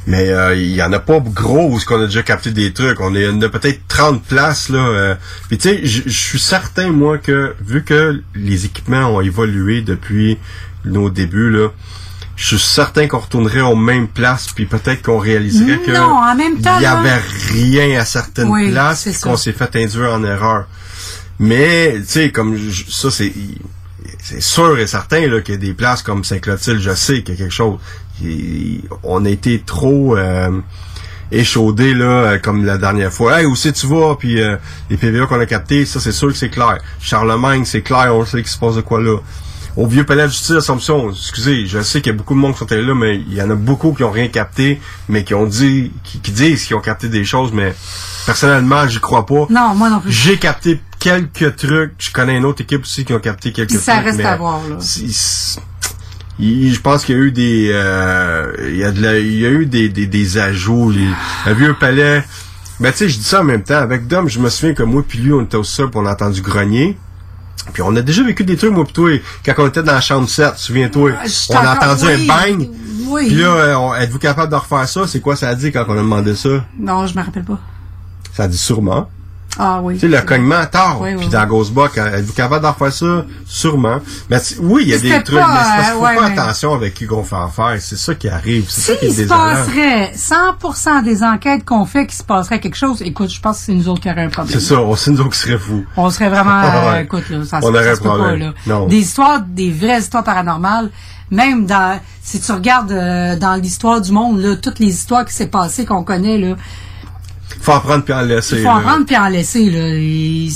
Mais 0.07 0.29
euh, 0.31 0.55
il 0.55 0.71
y 0.71 0.81
en 0.81 0.91
a 0.93 0.99
pas 0.99 1.19
gros 1.19 1.69
où 1.75 1.79
qu'on 1.85 2.01
a 2.01 2.05
déjà 2.05 2.23
capté 2.23 2.51
des 2.51 2.73
trucs. 2.73 2.99
On 3.01 3.13
est, 3.13 3.27
on 3.29 3.39
a 3.41 3.49
peut-être 3.49 3.81
30 3.87 4.23
places 4.23 4.69
là. 4.69 4.79
euh. 4.79 5.15
Puis 5.47 5.59
tu 5.59 5.69
sais, 5.69 5.81
je 5.85 6.09
suis 6.09 6.39
certain 6.39 6.89
moi 6.91 7.19
que 7.19 7.55
vu 7.63 7.83
que 7.83 8.21
les 8.33 8.65
équipements 8.65 9.15
ont 9.15 9.21
évolué 9.21 9.81
depuis 9.81 10.39
nos 10.85 11.11
débuts 11.11 11.51
là, 11.51 11.67
je 12.35 12.45
suis 12.55 12.59
certain 12.59 13.07
qu'on 13.07 13.19
retournerait 13.19 13.61
aux 13.61 13.75
mêmes 13.75 14.07
places 14.07 14.47
puis 14.55 14.65
peut-être 14.65 15.03
qu'on 15.03 15.17
réaliserait 15.19 15.79
que 15.79 15.91
Non, 15.91 16.15
en 16.17 16.35
même 16.35 16.59
temps, 16.61 16.77
il 16.77 16.81
y 16.81 16.83
là- 16.83 16.99
avait 16.99 17.19
rien 17.51 17.99
à 17.99 18.05
certaines 18.05 18.47
Oui, 18.49 18.71
places 18.71 19.03
puis 19.03 19.19
qu'on 19.21 19.37
s'est 19.37 19.53
fait 19.53 19.75
induire 19.75 20.11
en 20.13 20.23
erreur. 20.23 20.65
Mais 21.39 21.95
tu 21.99 22.05
sais 22.07 22.31
comme 22.31 22.55
je- 22.57 22.89
ça 22.89 23.09
c'est 23.11 23.31
c'est 24.23 24.41
sûr 24.41 24.77
et 24.79 24.87
certain 24.87 25.27
là 25.27 25.41
qu'il 25.41 25.55
y 25.55 25.57
a 25.57 25.59
des 25.59 25.73
places 25.73 26.03
comme 26.03 26.23
Saint-Clotilde, 26.23 26.79
je 26.79 26.93
sais 26.93 27.23
qu'il 27.23 27.35
y 27.35 27.37
a 27.37 27.41
quelque 27.41 27.53
chose. 27.53 27.77
Il- 28.21 28.83
on 29.03 29.25
a 29.25 29.29
été 29.29 29.59
trop 29.65 30.15
euh, 30.17 30.59
échaudé 31.31 31.93
là, 31.93 32.05
euh, 32.05 32.37
comme 32.39 32.65
la 32.65 32.77
dernière 32.77 33.11
fois. 33.11 33.39
Hey, 33.39 33.45
où 33.45 33.55
c'est 33.55 33.71
tu 33.71 33.87
vas? 33.87 34.15
Puis 34.19 34.41
euh, 34.41 34.57
les 34.89 34.97
PVA 34.97 35.25
qu'on 35.25 35.39
a 35.39 35.45
captés, 35.45 35.85
ça 35.85 35.99
c'est 35.99 36.11
sûr 36.11 36.27
que 36.27 36.35
c'est 36.35 36.49
clair. 36.49 36.77
Charlemagne, 36.99 37.65
c'est 37.65 37.81
clair, 37.81 38.13
on 38.15 38.25
sait 38.25 38.41
qu'il 38.41 38.51
se 38.51 38.57
passe 38.59 38.75
de 38.75 38.81
quoi 38.81 39.01
là. 39.01 39.17
Au 39.77 39.87
vieux 39.87 40.03
palais 40.05 40.23
de 40.23 40.27
justice 40.27 40.51
d'Assomption, 40.51 41.11
excusez, 41.11 41.65
je 41.65 41.79
sais 41.81 42.01
qu'il 42.01 42.11
y 42.11 42.15
a 42.15 42.17
beaucoup 42.17 42.33
de 42.33 42.39
monde 42.39 42.53
qui 42.53 42.59
sont 42.59 42.71
allés 42.71 42.85
là, 42.85 42.93
mais 42.93 43.15
il 43.15 43.33
y 43.33 43.41
en 43.41 43.49
a 43.49 43.55
beaucoup 43.55 43.93
qui 43.93 44.03
ont 44.03 44.11
rien 44.11 44.27
capté, 44.27 44.81
mais 45.07 45.23
qui 45.23 45.33
ont 45.33 45.45
dit, 45.45 45.91
qui, 46.03 46.19
qui 46.19 46.31
disent 46.31 46.65
qu'ils 46.65 46.75
ont 46.75 46.81
capté 46.81 47.07
des 47.07 47.23
choses, 47.23 47.53
mais 47.53 47.73
personnellement, 48.25 48.85
j'y 48.87 48.99
crois 48.99 49.25
pas. 49.25 49.47
Non, 49.49 49.73
moi 49.73 49.89
non 49.89 50.01
plus. 50.01 50.11
J'ai 50.11 50.37
capté 50.37 50.81
quelques 50.99 51.55
trucs. 51.55 51.93
Je 51.99 52.11
connais 52.11 52.35
une 52.37 52.43
autre 52.45 52.61
équipe 52.61 52.81
aussi 52.81 53.05
qui 53.05 53.13
ont 53.13 53.19
capté 53.19 53.53
quelques 53.53 53.69
Puis 53.69 53.77
ça 53.77 53.93
trucs. 53.93 54.05
reste 54.07 54.17
mais 54.17 54.25
à 54.25 54.35
voir, 54.35 54.59
là. 54.69 54.75
il- 56.39 56.73
je 56.73 56.79
pense 56.81 57.05
qu'il 57.05 57.15
y 57.15 57.19
a 57.19 57.21
eu 57.21 57.31
des, 57.31 57.69
euh, 57.73 58.51
il 58.69 58.77
y 58.77 58.83
a 58.83 58.91
de 58.91 59.01
la- 59.01 59.19
il 59.19 59.39
y 59.39 59.45
a 59.45 59.49
eu 59.49 59.65
des, 59.65 59.89
des, 59.89 60.07
des 60.07 60.37
ajouts. 60.37 60.91
Les, 60.91 61.07
le 61.45 61.53
vieux 61.53 61.75
palais. 61.79 62.23
Ben 62.79 62.91
tu 62.91 62.97
sais, 62.99 63.09
je 63.09 63.17
dis 63.17 63.23
ça 63.23 63.41
en 63.41 63.43
même 63.43 63.63
temps. 63.63 63.75
Avec 63.77 64.07
Dom, 64.07 64.27
je 64.27 64.39
me 64.39 64.49
souviens 64.49 64.73
que 64.73 64.83
moi 64.83 65.03
puis 65.07 65.19
lui, 65.19 65.31
on 65.33 65.43
était 65.43 65.55
au 65.57 65.63
sol, 65.63 65.89
on 65.95 66.05
a 66.05 66.11
entendu 66.11 66.41
grogner. 66.41 66.97
Puis 67.73 67.81
on 67.81 67.95
a 67.95 68.01
déjà 68.01 68.23
vécu 68.23 68.43
des 68.43 68.57
trucs, 68.57 68.71
moi 68.71 68.85
pis 68.85 68.93
toi, 68.93 69.11
quand 69.45 69.53
on 69.59 69.67
était 69.67 69.83
dans 69.83 69.93
la 69.93 70.01
chambre 70.01 70.27
7, 70.27 70.57
souviens-toi. 70.57 71.11
suis 71.25 71.53
on 71.53 71.57
a 71.57 71.75
entendu 71.75 72.05
oui, 72.05 72.29
un 72.29 72.33
bang. 72.33 72.69
oui. 73.07 73.27
Puis 73.27 73.35
là, 73.35 73.47
euh, 73.47 73.93
êtes-vous 73.95 74.19
capable 74.19 74.51
de 74.51 74.55
refaire 74.55 74.87
ça? 74.87 75.07
C'est 75.07 75.19
quoi 75.21 75.35
ça 75.35 75.49
a 75.49 75.55
dit 75.55 75.71
quand 75.71 75.85
on 75.87 75.93
a 75.93 75.97
demandé 75.97 76.35
ça? 76.35 76.65
Non, 76.79 77.05
je 77.07 77.15
me 77.15 77.23
rappelle 77.23 77.43
pas. 77.45 77.59
Ça 78.33 78.43
a 78.43 78.47
dit 78.47 78.57
sûrement. 78.57 79.09
Ah 79.63 79.79
oui. 79.83 79.93
Tu 79.93 79.99
sais, 80.01 80.07
le 80.07 80.21
cognement 80.23 80.65
tard. 80.65 80.99
Oui, 81.01 81.09
oui, 81.11 81.17
Puis 81.19 81.27
dans 81.27 81.45
Ghostbuck, 81.45 81.97
hein, 81.99 82.07
êtes-vous 82.15 82.33
capable 82.33 82.63
d'en 82.63 82.73
faire 82.73 82.91
ça? 82.91 83.25
Sûrement. 83.45 83.99
Mais 84.29 84.37
oui, 84.59 84.83
il 84.85 84.89
y 84.89 84.93
a 84.95 84.97
des 84.97 85.23
trucs, 85.23 85.37
pas, 85.37 85.47
mais 85.47 85.53
c'est 85.59 85.69
parce 85.69 85.75
qu'il 85.77 85.85
faut 85.93 85.97
euh, 85.99 86.01
ouais, 86.07 86.13
faire 86.17 86.29
mais- 86.29 86.39
attention 86.39 86.73
avec 86.73 86.93
qui 86.95 87.05
qu'on 87.05 87.23
fait 87.23 87.35
affaire. 87.35 87.75
C'est 87.79 87.97
ça 87.97 88.15
qui 88.15 88.27
arrive. 88.27 88.65
C'est 88.69 88.81
ça 88.93 88.95
qui 88.95 89.05
est 89.05 89.09
S'il 89.09 89.15
se 89.17 89.21
désolant. 89.23 89.39
passerait 89.43 90.13
100% 90.15 91.03
des 91.03 91.23
enquêtes 91.23 91.63
qu'on 91.63 91.85
fait 91.85 92.07
qu'il 92.07 92.17
se 92.17 92.23
passerait 92.23 92.59
quelque 92.59 92.75
chose, 92.77 93.01
écoute, 93.03 93.29
je 93.29 93.39
pense 93.39 93.59
que 93.59 93.65
c'est 93.65 93.73
nous 93.73 93.87
autres 93.87 94.01
qui 94.01 94.09
aurions 94.09 94.23
un 94.23 94.29
problème. 94.29 94.53
C'est 94.59 94.65
ça, 94.65 94.79
on 94.81 94.95
sait 94.95 95.11
nous 95.11 95.21
autres 95.21 95.29
qui 95.31 95.37
serait 95.39 95.57
fous. 95.59 95.85
On 95.95 96.09
serait 96.09 96.29
vraiment, 96.29 96.61
euh, 96.63 97.01
écoute, 97.01 97.29
là, 97.29 97.45
ça, 97.45 97.57
On 97.57 97.61
ça 97.61 97.67
aurait 97.67 97.95
problème. 97.97 98.39
pas, 98.39 98.45
là. 98.45 98.53
Non. 98.65 98.87
Des 98.87 98.97
histoires, 98.97 99.41
des 99.41 99.69
vraies 99.71 99.99
histoires 99.99 100.23
paranormales, 100.23 100.89
même 101.29 101.65
dans, 101.65 101.99
si 102.23 102.39
tu 102.41 102.51
regardes 102.51 102.91
euh, 102.91 103.35
dans 103.37 103.55
l'histoire 103.55 104.01
du 104.01 104.11
monde, 104.11 104.39
là, 104.41 104.55
toutes 104.55 104.79
les 104.79 104.87
histoires 104.89 105.23
qui 105.25 105.33
s'est 105.33 105.47
passées, 105.47 105.85
qu'on 105.85 106.03
connaît, 106.03 106.37
là, 106.37 106.55
Faut 107.61 107.71
en 107.71 107.79
prendre 107.79 108.03
puis 108.03 108.13
en 108.13 108.21
laisser. 108.21 108.57
il 108.57 108.63
faut 108.63 108.69
en 108.69 108.81
prendre 108.81 109.05
puis 109.05 109.15
en 109.15 109.27
laisser, 109.27 109.69
là. 109.69 110.49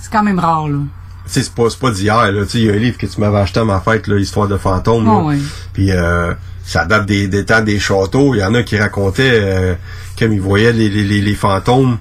C'est 0.00 0.10
quand 0.10 0.22
même 0.22 0.38
rare, 0.38 0.68
là. 0.68 0.78
C'est 1.26 1.54
pas, 1.54 1.70
c'est 1.70 1.78
pas 1.78 1.90
d'hier, 1.90 2.32
là. 2.32 2.42
Il 2.54 2.60
y 2.64 2.68
a 2.70 2.72
un 2.72 2.76
livre 2.76 2.98
que 2.98 3.06
tu 3.06 3.20
m'avais 3.20 3.38
acheté 3.38 3.60
à 3.60 3.64
ma 3.64 3.80
fête, 3.80 4.06
là, 4.08 4.18
Histoire 4.18 4.48
de 4.48 4.56
fantômes. 4.56 5.08
Ah. 5.08 5.34
Puis, 5.72 5.92
euh, 5.92 6.34
ça 6.64 6.84
date 6.84 7.06
des, 7.06 7.28
des 7.28 7.44
temps 7.44 7.62
des 7.62 7.78
châteaux. 7.78 8.34
Il 8.34 8.38
y 8.38 8.44
en 8.44 8.54
a 8.54 8.62
qui 8.62 8.76
racontaient, 8.78 9.30
euh, 9.34 9.74
comme 10.18 10.32
ils 10.32 10.40
voyaient 10.40 10.72
les, 10.72 10.88
les, 10.88 11.04
les, 11.04 11.20
les 11.20 11.34
fantômes 11.34 11.98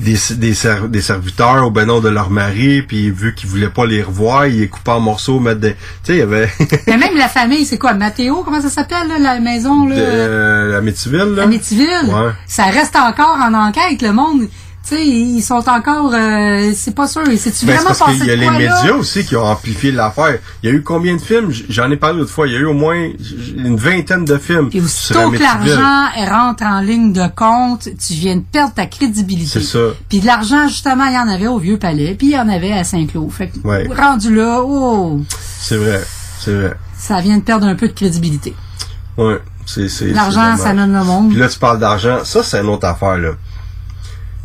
des, 0.00 0.16
des, 0.36 0.54
ser- 0.54 0.88
des 0.88 1.00
serviteurs 1.00 1.64
au 1.66 1.70
bénon 1.70 2.00
de 2.00 2.08
leur 2.08 2.30
mari, 2.30 2.82
puis 2.82 3.10
vu 3.10 3.34
qu'ils 3.34 3.48
voulaient 3.48 3.68
pas 3.68 3.86
les 3.86 4.02
revoir, 4.02 4.46
ils 4.46 4.60
les 4.60 4.68
coupaient 4.68 4.90
en 4.92 5.00
morceaux, 5.00 5.38
mettre 5.40 5.60
des... 5.60 5.74
Tu 5.74 5.78
sais, 6.04 6.12
il 6.14 6.18
y 6.18 6.22
avait... 6.22 6.48
Mais 6.86 6.96
même 6.96 7.16
la 7.16 7.28
famille, 7.28 7.64
c'est 7.66 7.78
quoi, 7.78 7.92
Mathéo, 7.94 8.42
comment 8.44 8.60
ça 8.60 8.70
s'appelle, 8.70 9.08
là, 9.08 9.18
la 9.18 9.40
maison, 9.40 9.86
là? 9.86 9.94
de, 9.96 10.00
euh, 10.00 10.72
la 10.72 10.80
Métiville, 10.80 11.34
là? 11.36 11.42
Amityville. 11.44 12.06
Ouais. 12.08 12.30
Ça 12.46 12.64
reste 12.64 12.96
encore 12.96 13.38
en 13.40 13.52
enquête, 13.54 14.02
le 14.02 14.12
monde. 14.12 14.48
Tu 14.82 14.96
sais, 14.96 15.06
ils 15.06 15.42
sont 15.42 15.68
encore, 15.68 16.10
euh, 16.14 16.72
c'est 16.74 16.94
pas 16.94 17.06
sûr. 17.06 17.22
C'est-tu 17.36 17.66
Ben, 17.66 17.74
vraiment 17.76 17.94
parce 17.96 18.12
qu'il 18.16 18.24
y 18.26 18.30
a 18.30 18.34
les 18.34 18.46
quoi, 18.46 18.52
là? 18.54 18.58
médias 18.58 18.94
aussi 18.94 19.24
qui 19.26 19.36
ont 19.36 19.44
amplifié 19.44 19.92
l'affaire. 19.92 20.38
Il 20.62 20.70
y 20.70 20.72
a 20.72 20.74
eu 20.74 20.82
combien 20.82 21.14
de 21.14 21.20
films? 21.20 21.52
J'en 21.68 21.90
ai 21.90 21.96
parlé 21.98 22.18
l'autre 22.18 22.30
fois. 22.32 22.46
Il 22.48 22.54
y 22.54 22.56
a 22.56 22.60
eu 22.60 22.64
au 22.64 22.72
moins 22.72 22.96
une 23.56 23.76
vingtaine 23.76 24.24
de 24.24 24.38
films. 24.38 24.70
sur 24.72 24.82
Aussitôt 24.82 25.30
que 25.30 25.38
l'argent 25.38 26.08
rentre 26.34 26.64
en 26.64 26.80
ligne 26.80 27.12
de 27.12 27.26
compte, 27.36 27.84
tu 27.84 28.14
viens 28.14 28.36
de 28.36 28.42
perdre 28.50 28.72
ta 28.72 28.86
crédibilité. 28.86 29.60
C'est 29.60 29.66
ça. 29.66 29.78
Puis 30.08 30.20
de 30.20 30.26
l'argent, 30.26 30.66
justement, 30.66 31.04
il 31.04 31.14
y 31.14 31.18
en 31.18 31.28
avait 31.28 31.46
au 31.46 31.58
Vieux-Palais, 31.58 32.14
puis 32.18 32.28
il 32.28 32.32
y 32.32 32.38
en 32.38 32.48
avait 32.48 32.72
à 32.72 32.82
Saint-Cloud. 32.82 33.30
Fait 33.30 33.48
que, 33.48 33.58
Ouais. 33.68 33.86
rendu 33.94 34.34
là, 34.34 34.62
oh, 34.64 35.20
C'est 35.60 35.76
vrai. 35.76 36.02
C'est 36.40 36.54
vrai. 36.54 36.74
ça 36.98 37.20
vient 37.20 37.36
de 37.36 37.42
perdre 37.42 37.66
un 37.66 37.74
peu 37.74 37.86
de 37.86 37.92
crédibilité. 37.92 38.54
Ouais. 39.18 39.38
C'est, 39.66 39.88
L'argent, 40.12 40.56
ça 40.56 40.72
mène 40.72 40.92
le 40.92 41.04
monde. 41.04 41.28
Puis 41.30 41.38
là, 41.38 41.48
tu 41.48 41.58
parles 41.58 41.78
d'argent. 41.78 42.24
Ça, 42.24 42.42
c'est 42.42 42.58
une 42.60 42.68
autre 42.70 42.86
affaire, 42.86 43.18
là. 43.18 43.32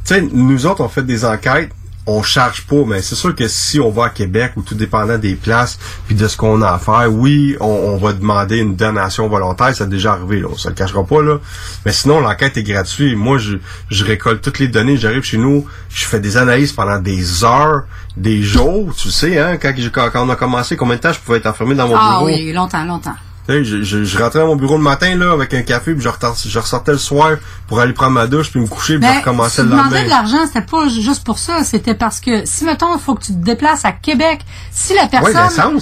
Tu 0.05 0.13
sais, 0.13 0.21
nous 0.21 0.65
autres, 0.65 0.81
on 0.81 0.89
fait 0.89 1.03
des 1.03 1.25
enquêtes. 1.25 1.71
On 2.07 2.21
charge 2.21 2.67
pas, 2.67 2.83
mais 2.85 3.01
c'est 3.01 3.15
sûr 3.15 3.33
que 3.33 3.47
si 3.47 3.79
on 3.79 3.89
va 3.89 4.05
à 4.05 4.09
Québec 4.09 4.51
ou 4.57 4.61
tout 4.61 4.75
dépendant 4.75 5.17
des 5.17 5.33
places 5.33 5.79
puis 6.05 6.13
de 6.13 6.27
ce 6.27 6.37
qu'on 6.37 6.61
a 6.61 6.69
à 6.73 6.77
faire, 6.77 7.11
oui, 7.11 7.57
on, 7.59 7.65
on 7.65 7.97
va 7.97 8.13
demander 8.13 8.57
une 8.57 8.75
donation 8.75 9.27
volontaire, 9.27 9.75
ça 9.75 9.85
a 9.85 9.87
déjà 9.87 10.11
arrivé, 10.13 10.39
là, 10.41 10.49
on 10.51 10.55
se 10.55 10.67
le 10.69 10.75
cachera 10.75 11.03
pas, 11.03 11.23
là. 11.23 11.39
Mais 11.83 11.91
sinon, 11.91 12.19
l'enquête 12.19 12.57
est 12.57 12.61
gratuite. 12.63 13.17
Moi, 13.17 13.39
je, 13.39 13.57
je 13.89 14.05
récolte 14.05 14.43
toutes 14.43 14.59
les 14.59 14.67
données, 14.67 14.97
j'arrive 14.97 15.23
chez 15.23 15.37
nous, 15.39 15.65
je 15.89 16.05
fais 16.05 16.19
des 16.19 16.37
analyses 16.37 16.73
pendant 16.73 16.99
des 16.99 17.43
heures, 17.43 17.85
des 18.15 18.43
jours, 18.43 18.93
tu 18.95 19.09
sais, 19.09 19.39
hein, 19.39 19.57
quand, 19.59 19.73
quand, 19.91 20.11
on 20.27 20.29
a 20.29 20.35
commencé, 20.35 20.77
combien 20.77 20.97
de 20.97 21.01
temps 21.01 21.11
je 21.11 21.19
pouvais 21.19 21.39
être 21.39 21.47
enfermé 21.47 21.73
dans 21.73 21.87
mon 21.87 21.95
Ah 21.97 22.17
bureau? 22.19 22.27
oui, 22.27 22.53
longtemps, 22.53 22.85
longtemps. 22.85 23.15
Je, 23.47 23.83
je, 23.83 24.03
je 24.03 24.17
rentrais 24.17 24.41
à 24.41 24.45
mon 24.45 24.55
bureau 24.55 24.75
le 24.77 24.81
matin 24.83 25.15
là 25.15 25.31
avec 25.31 25.53
un 25.53 25.61
café 25.61 25.93
puis 25.93 26.01
je, 26.03 26.09
je 26.49 26.59
ressortais 26.59 26.93
le 26.93 26.97
soir 26.97 27.31
pour 27.67 27.79
aller 27.79 27.93
prendre 27.93 28.13
ma 28.13 28.25
douche 28.25 28.49
puis 28.49 28.59
me 28.59 28.65
coucher 28.65 28.97
puis 28.97 29.07
Mais 29.07 29.19
recommencer 29.19 29.57
tu 29.61 29.67
le 29.67 29.69
demandais 29.69 29.89
de 29.89 30.09
lendemain. 30.09 30.09
l'argent, 30.09 30.47
c'était 30.47 30.61
pas 30.65 30.87
ju- 30.87 31.01
juste 31.03 31.23
pour 31.23 31.37
ça, 31.37 31.63
c'était 31.63 31.93
parce 31.93 32.19
que 32.19 32.43
si 32.45 32.65
mettons 32.65 32.95
il 32.95 32.99
faut 32.99 33.13
que 33.13 33.23
tu 33.23 33.33
te 33.33 33.37
déplaces 33.43 33.85
à 33.85 33.91
Québec, 33.91 34.39
si 34.71 34.95
la 34.95 35.07
personne 35.07 35.79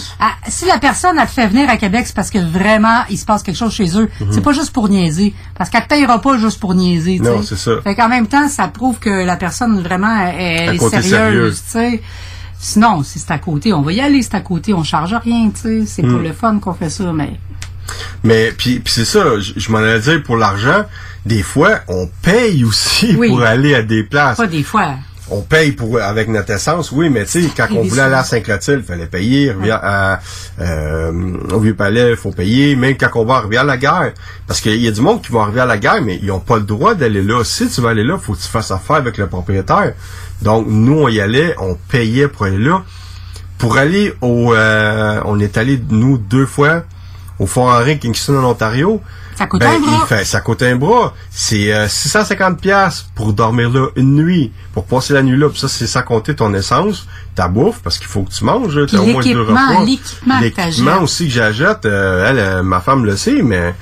si 0.47 0.65
la 0.65 0.77
personne 0.77 1.17
elle 1.17 1.25
te 1.25 1.31
fait 1.31 1.47
venir 1.47 1.69
à 1.69 1.77
Québec, 1.77 2.03
c'est 2.05 2.15
parce 2.15 2.29
que 2.29 2.39
vraiment 2.39 3.03
il 3.09 3.17
se 3.17 3.23
passe 3.25 3.43
quelque 3.43 3.55
chose 3.57 3.71
chez 3.73 3.97
eux. 3.97 4.09
Mhm. 4.19 4.27
C'est 4.31 4.41
pas 4.41 4.51
juste 4.53 4.71
pour 4.73 4.89
niaiser, 4.89 5.33
parce 5.57 5.69
qu'elle 5.69 5.83
te 5.83 5.87
payera 5.87 6.19
pas 6.19 6.37
juste 6.37 6.59
pour 6.59 6.75
niaiser, 6.75 7.19
Non, 7.19 7.41
c'est 7.43 7.57
ça. 7.57 7.71
Fait 7.81 7.95
qu'en 7.95 8.09
même 8.09 8.27
temps, 8.27 8.49
ça 8.49 8.67
prouve 8.67 8.99
que 8.99 9.09
la 9.25 9.37
personne 9.37 9.81
vraiment 9.81 10.27
elle 10.37 10.75
est 10.75 10.89
sérieuse, 11.01 11.61
tu 11.65 11.71
sais. 11.71 12.01
Sinon, 12.59 13.03
si 13.03 13.19
c'est 13.19 13.31
à 13.31 13.39
côté, 13.39 13.73
on 13.73 13.81
va 13.81 13.91
y 13.91 13.99
aller, 13.99 14.21
c'est 14.21 14.35
à 14.35 14.39
côté, 14.39 14.73
on 14.73 14.83
charge 14.83 15.13
rien, 15.15 15.49
tu 15.49 15.61
sais. 15.61 15.83
C'est 15.85 16.01
pour 16.01 16.19
Mm. 16.19 16.23
le 16.23 16.33
fun 16.33 16.59
qu'on 16.59 16.73
fait 16.73 16.89
ça, 16.89 17.11
mais 17.13 17.31
Mais 18.23 18.51
puis 18.57 18.79
puis 18.79 18.93
c'est 18.93 19.05
ça, 19.05 19.39
je, 19.39 19.53
je 19.57 19.71
m'en 19.71 19.79
allais 19.79 19.99
dire 19.99 20.23
pour 20.23 20.37
l'argent, 20.37 20.85
des 21.25 21.43
fois 21.43 21.79
on 21.87 22.09
paye 22.21 22.63
aussi 22.63 23.15
Oui. 23.19 23.29
pour 23.29 23.41
aller 23.41 23.75
à 23.75 23.81
des 23.83 24.03
places. 24.03 24.37
pas 24.37 24.47
des 24.47 24.63
fois. 24.63 24.95
on 25.29 25.41
paye 25.41 25.71
pour 25.71 25.99
avec 26.01 26.27
notre 26.27 26.51
essence, 26.51 26.91
oui, 26.91 27.09
mais 27.09 27.25
tu 27.25 27.41
sais, 27.43 27.49
quand 27.55 27.67
on 27.71 27.83
voulait 27.83 28.01
aller 28.03 28.15
à 28.15 28.23
Saint-Clotilde, 28.23 28.79
il 28.83 28.85
fallait 28.85 29.07
payer. 29.07 29.53
À, 29.71 30.19
euh, 30.59 31.11
au 31.51 31.59
Vieux-Palais, 31.59 32.11
il 32.11 32.15
faut 32.17 32.31
payer. 32.31 32.75
Même 32.75 32.95
quand 32.97 33.09
on 33.15 33.25
va 33.25 33.35
à 33.35 33.39
Rivière-la-Guerre. 33.41 34.13
Parce 34.47 34.59
qu'il 34.61 34.75
y 34.81 34.87
a 34.87 34.91
du 34.91 35.01
monde 35.01 35.21
qui 35.21 35.31
va 35.31 35.41
à 35.41 35.45
Rivière-la-Guerre, 35.45 36.01
mais 36.03 36.19
ils 36.21 36.31
ont 36.31 36.39
pas 36.41 36.57
le 36.57 36.63
droit 36.63 36.93
d'aller 36.93 37.23
là. 37.23 37.43
Si 37.43 37.67
tu 37.69 37.81
veux 37.81 37.87
aller 37.87 38.03
là, 38.03 38.17
faut 38.17 38.33
que 38.33 38.41
tu 38.41 38.47
fasses 38.47 38.69
affaire 38.71 38.97
avec 38.97 39.17
le 39.17 39.27
propriétaire. 39.27 39.93
Donc, 40.41 40.67
nous, 40.69 40.99
on 40.99 41.07
y 41.07 41.19
allait, 41.21 41.55
on 41.59 41.75
payait 41.75 42.27
pour 42.27 42.45
aller 42.45 42.57
là. 42.59 42.83
Pour 43.57 43.77
aller 43.77 44.13
au... 44.21 44.53
euh, 44.53 45.21
on 45.25 45.39
est 45.39 45.57
allé, 45.57 45.81
nous, 45.89 46.17
deux 46.17 46.45
fois 46.45 46.83
au 47.43 47.45
Fort 47.45 47.67
Henry, 47.67 47.99
Kingston, 47.99 48.37
en 48.37 48.45
Ontario. 48.51 49.01
Ça 49.35 49.47
coûte 49.47 49.61
Ben, 49.61 49.71
un 49.75 49.79
bras. 49.79 49.99
il 50.03 50.07
fait- 50.07 50.25
ça 50.25 50.41
coûte 50.41 50.61
un 50.61 50.75
bras. 50.75 51.13
C'est 51.31 51.73
euh, 51.73 51.87
650 51.87 52.61
pièces 52.61 53.05
pour 53.15 53.33
dormir 53.33 53.69
là 53.71 53.87
une 53.95 54.15
nuit, 54.15 54.51
pour 54.73 54.85
passer 54.85 55.13
la 55.13 55.23
nuit 55.23 55.37
là. 55.37 55.49
Puis 55.49 55.59
ça, 55.59 55.67
c'est 55.67 55.87
sans 55.87 56.03
compter 56.03 56.35
ton 56.35 56.53
essence, 56.53 57.07
ta 57.35 57.47
bouffe, 57.47 57.79
parce 57.83 57.97
qu'il 57.97 58.07
faut 58.07 58.21
que 58.23 58.31
tu 58.31 58.43
manges. 58.45 58.75
là. 58.77 58.85
T'as 58.89 58.97
au 58.99 59.05
moins 59.07 59.23
deux 59.23 59.29
l'équipement, 59.29 59.69
repas. 59.79 60.41
l'équipement 60.41 61.01
aussi 61.01 61.25
que 61.27 61.33
j'achète, 61.33 61.85
euh, 61.85 62.29
elle, 62.29 62.39
euh, 62.39 62.63
ma 62.63 62.79
femme 62.79 63.05
le 63.05 63.17
sait, 63.17 63.41
mais 63.41 63.73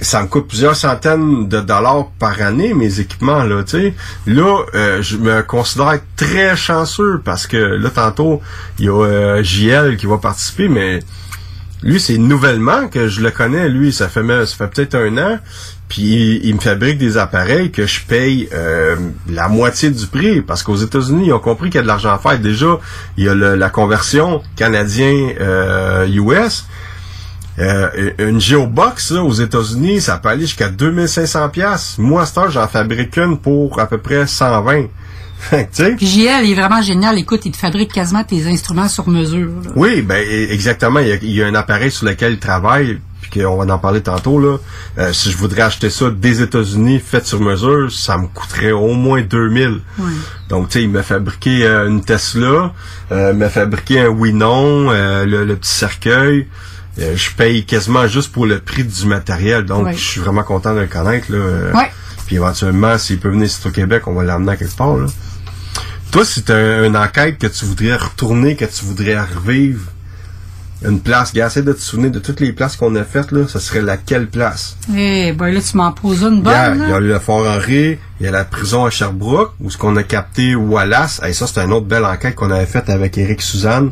ça 0.00 0.22
me 0.22 0.26
coûte 0.28 0.48
plusieurs 0.48 0.74
centaines 0.74 1.46
de 1.48 1.60
dollars 1.60 2.06
par 2.18 2.40
année, 2.42 2.74
mes 2.74 2.98
équipements, 3.00 3.44
là, 3.44 3.62
tu 3.62 3.70
sais. 3.78 3.94
Là, 4.26 4.64
euh, 4.74 5.02
je 5.02 5.18
me 5.18 5.42
considère 5.42 5.98
très 6.16 6.56
chanceux 6.56 7.20
parce 7.24 7.46
que 7.46 7.56
là, 7.56 7.90
tantôt, 7.90 8.40
il 8.80 8.86
y 8.86 8.88
a 8.88 8.92
euh, 9.04 9.42
JL 9.44 9.96
qui 9.98 10.06
va 10.06 10.16
participer, 10.18 10.68
mais 10.68 11.00
lui, 11.82 11.98
c'est 11.98 12.18
nouvellement 12.18 12.88
que 12.88 13.08
je 13.08 13.22
le 13.22 13.30
connais. 13.30 13.68
Lui, 13.68 13.92
ça 13.92 14.08
fait 14.08 14.46
ça 14.46 14.56
fait 14.56 14.68
peut-être 14.68 14.94
un 14.94 15.16
an. 15.18 15.38
Puis 15.88 16.40
il, 16.44 16.54
me 16.54 16.60
fabrique 16.60 16.98
des 16.98 17.18
appareils 17.18 17.72
que 17.72 17.84
je 17.84 18.04
paye 18.04 18.48
euh, 18.52 18.94
la 19.28 19.48
moitié 19.48 19.90
du 19.90 20.06
prix 20.06 20.40
parce 20.40 20.62
qu'aux 20.62 20.76
États-Unis, 20.76 21.26
ils 21.26 21.32
ont 21.32 21.40
compris 21.40 21.68
qu'il 21.68 21.76
y 21.76 21.80
a 21.80 21.82
de 21.82 21.88
l'argent 21.88 22.12
à 22.12 22.18
faire. 22.18 22.38
Déjà, 22.38 22.78
il 23.16 23.24
y 23.24 23.28
a 23.28 23.34
la 23.34 23.70
conversion 23.70 24.40
canadien-US. 24.54 26.66
Euh, 27.58 28.10
une 28.18 28.40
Geobox 28.40 29.10
là, 29.10 29.24
aux 29.24 29.32
États-Unis, 29.32 30.00
ça 30.00 30.18
peut 30.18 30.28
aller 30.28 30.42
jusqu'à 30.42 30.68
2500 30.68 31.48
pièces. 31.48 31.96
Moi, 31.98 32.22
à 32.22 32.26
cette 32.26 32.50
j'en 32.50 32.68
fabrique 32.68 33.16
une 33.16 33.36
pour 33.36 33.80
à 33.80 33.86
peu 33.86 33.98
près 33.98 34.28
120. 34.28 34.84
Puis 35.96 36.06
JL 36.06 36.48
est 36.50 36.54
vraiment 36.54 36.82
génial. 36.82 37.18
Écoute, 37.18 37.42
il 37.44 37.52
te 37.52 37.56
fabrique 37.56 37.92
quasiment 37.92 38.24
tes 38.24 38.46
instruments 38.46 38.88
sur 38.88 39.08
mesure. 39.08 39.48
là. 39.64 39.70
Oui, 39.76 40.02
ben 40.02 40.22
e- 40.22 40.52
exactement. 40.52 41.00
Il 41.00 41.08
y, 41.08 41.12
a, 41.12 41.16
il 41.16 41.30
y 41.32 41.42
a 41.42 41.46
un 41.46 41.54
appareil 41.54 41.90
sur 41.90 42.06
lequel 42.06 42.32
il 42.34 42.38
travaille, 42.38 42.98
puis 43.22 43.40
qu'on 43.40 43.56
va 43.56 43.72
en 43.74 43.78
parler 43.78 44.00
tantôt 44.02 44.38
là. 44.40 44.58
Euh, 44.98 45.12
si 45.12 45.30
je 45.30 45.36
voudrais 45.36 45.62
acheter 45.62 45.90
ça 45.90 46.10
des 46.10 46.42
États-Unis, 46.42 47.00
fait 47.04 47.26
sur 47.26 47.40
mesure, 47.40 47.90
ça 47.92 48.16
me 48.18 48.26
coûterait 48.26 48.72
au 48.72 48.94
moins 48.94 49.22
2000. 49.22 49.80
Ouais. 49.98 50.04
Donc 50.48 50.68
tu 50.68 50.78
sais, 50.78 50.82
il 50.84 50.90
m'a 50.90 51.02
fabriqué 51.02 51.64
euh, 51.64 51.88
une 51.88 52.02
Tesla, 52.04 52.72
euh, 53.12 53.30
il 53.32 53.38
m'a 53.38 53.48
fabriqué 53.48 54.00
un 54.00 54.08
oui 54.08 54.32
non, 54.32 54.90
euh, 54.90 55.24
le, 55.26 55.44
le 55.44 55.56
petit 55.56 55.70
cercueil. 55.72 56.46
Je 56.98 57.30
paye 57.34 57.64
quasiment 57.64 58.06
juste 58.08 58.30
pour 58.30 58.44
le 58.46 58.58
prix 58.58 58.84
du 58.84 59.06
matériel. 59.06 59.64
Donc 59.64 59.90
je 59.92 59.96
suis 59.98 60.20
vraiment 60.20 60.42
content 60.42 60.74
de 60.74 60.80
le 60.80 60.86
connaître 60.86 61.32
là. 61.32 61.72
Ouais. 61.72 61.90
Puis 62.26 62.36
éventuellement, 62.36 62.98
s'il 62.98 63.18
peut 63.18 63.30
venir 63.30 63.46
ici 63.46 63.58
au 63.66 63.70
Québec, 63.70 64.02
on 64.06 64.12
va 64.14 64.22
l'emmener 64.22 64.52
à 64.52 64.56
quelque 64.56 64.76
part 64.76 64.96
là. 64.96 65.06
Toi, 66.12 66.24
si 66.24 66.42
tu 66.42 66.52
une 66.52 66.96
enquête 66.96 67.38
que 67.38 67.46
tu 67.46 67.64
voudrais 67.64 67.94
retourner, 67.96 68.56
que 68.56 68.64
tu 68.64 68.84
voudrais 68.84 69.20
revivre, 69.20 69.82
une 70.84 70.98
place, 71.00 71.32
gars, 71.34 71.46
essaie 71.48 71.62
de 71.62 71.72
te 71.74 71.80
souvenir 71.80 72.10
de 72.10 72.18
toutes 72.18 72.40
les 72.40 72.52
places 72.52 72.74
qu'on 72.76 72.94
a 72.96 73.04
faites, 73.04 73.32
là, 73.32 73.46
ça 73.46 73.60
serait 73.60 73.82
laquelle 73.82 74.26
place? 74.28 74.76
Eh, 74.96 75.32
ben 75.32 75.52
là, 75.52 75.60
tu 75.60 75.76
m'en 75.76 75.92
poses 75.92 76.22
une 76.22 76.40
bonne. 76.42 76.82
Il 76.86 76.90
y 76.90 76.92
a 76.92 76.98
eu 76.98 77.06
le 77.06 77.18
Fort 77.18 77.46
Henry, 77.46 77.98
il 78.18 78.24
y 78.24 78.28
a 78.28 78.30
la 78.32 78.44
prison 78.44 78.86
à 78.86 78.90
Sherbrooke, 78.90 79.52
où 79.60 79.70
ce 79.70 79.76
qu'on 79.76 79.94
a 79.96 80.02
capté 80.02 80.54
Wallace. 80.54 81.20
Et 81.26 81.32
ça, 81.34 81.46
c'est 81.46 81.60
une 81.60 81.72
autre 81.72 81.86
belle 81.86 82.04
enquête 82.06 82.34
qu'on 82.34 82.50
avait 82.50 82.64
faite 82.66 82.88
avec 82.88 83.16
Eric 83.18 83.42
Suzanne. 83.42 83.90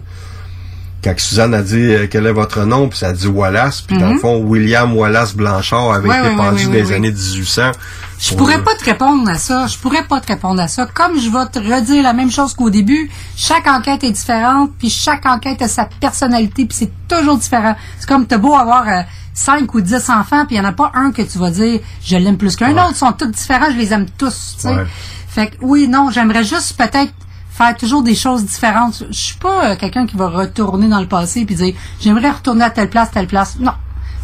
Quand 1.05 1.15
Suzanne 1.19 1.55
a 1.55 1.63
dit 1.63 1.77
euh, 1.95 2.07
quel 2.11 2.27
est 2.27 2.33
votre 2.33 2.65
nom, 2.65 2.89
puis 2.89 2.99
ça 2.99 3.09
a 3.09 3.13
dit 3.13 3.29
Wallace, 3.29 3.83
puis 3.83 3.97
dans 3.99 4.09
le 4.09 4.15
Mhm. 4.15 4.19
fond, 4.21 4.37
William 4.45 4.97
Wallace 4.97 5.35
Blanchard 5.37 5.93
avait 5.93 6.09
Ouais, 6.09 6.19
été 6.19 6.29
ouais, 6.31 6.37
pendu 6.37 6.67
ouais, 6.69 6.83
ouais. 6.83 6.95
années 6.95 7.13
1800. 7.13 7.71
Je 8.19 8.31
pour, 8.31 8.39
pourrais 8.39 8.63
pas 8.63 8.75
te 8.75 8.85
répondre 8.85 9.29
à 9.29 9.35
ça. 9.35 9.67
Je 9.67 9.79
pourrais 9.79 10.05
pas 10.05 10.21
te 10.21 10.27
répondre 10.27 10.61
à 10.61 10.69
ça. 10.69 10.87
Comme 10.87 11.19
je 11.19 11.31
vais 11.31 11.47
te 11.47 11.59
redire 11.59 12.03
la 12.03 12.13
même 12.13 12.31
chose 12.31 12.55
qu'au 12.55 12.69
début, 12.69 13.11
chaque 13.37 13.67
enquête 13.67 14.03
est 14.03 14.11
différente, 14.11 14.73
puis 14.79 14.91
chaque 14.91 15.25
enquête 15.25 15.63
a 15.63 15.69
sa 15.69 15.85
personnalité, 15.85 16.67
puis 16.67 16.77
c'est 16.77 16.93
toujours 17.09 17.39
différent. 17.39 17.77
C'est 17.99 18.09
comme 18.09 18.27
t'as 18.27 18.39
beau 18.39 18.55
avoir 18.55 18.89
euh, 18.89 19.03
5 19.35 19.73
ou 19.73 19.81
10 19.81 20.11
enfants, 20.11 20.47
puis 20.47 20.57
il 20.57 20.59
y 20.59 20.61
en 20.61 20.65
a 20.65 20.73
pas 20.73 20.91
un 20.95 21.13
que 21.13 21.23
tu 21.23 21.39
vas 21.39 21.51
dire 21.51 21.81
je 22.03 22.17
l'aime 22.17 22.37
plus 22.37 22.57
qu'un 22.57 22.73
autre. 22.73 22.91
Ils 22.91 22.97
sont 22.97 23.13
tous 23.13 23.27
différents, 23.27 23.71
je 23.71 23.77
les 23.77 23.93
aime 23.93 24.07
tous. 24.19 24.57
tu 24.57 24.63
sais. 24.63 24.75
Ouais. 24.75 24.87
Fait 25.29 25.51
que 25.51 25.57
oui, 25.61 25.87
non, 25.87 26.11
j'aimerais 26.11 26.45
juste 26.45 26.77
peut-être 26.77 27.13
faire 27.51 27.77
toujours 27.77 28.03
des 28.03 28.15
choses 28.15 28.45
différentes. 28.45 29.05
Je 29.11 29.19
suis 29.19 29.37
pas 29.37 29.71
euh, 29.71 29.77
quelqu'un 29.77 30.07
qui 30.07 30.17
va 30.17 30.29
retourner 30.29 30.89
dans 30.89 31.01
le 31.01 31.07
passé 31.07 31.45
puis 31.45 31.55
dire 31.55 31.75
j'aimerais 32.01 32.31
retourner 32.31 32.65
à 32.65 32.71
telle 32.71 32.91
place, 32.91 33.11
telle 33.13 33.27
place. 33.29 33.59
Non. 33.61 33.73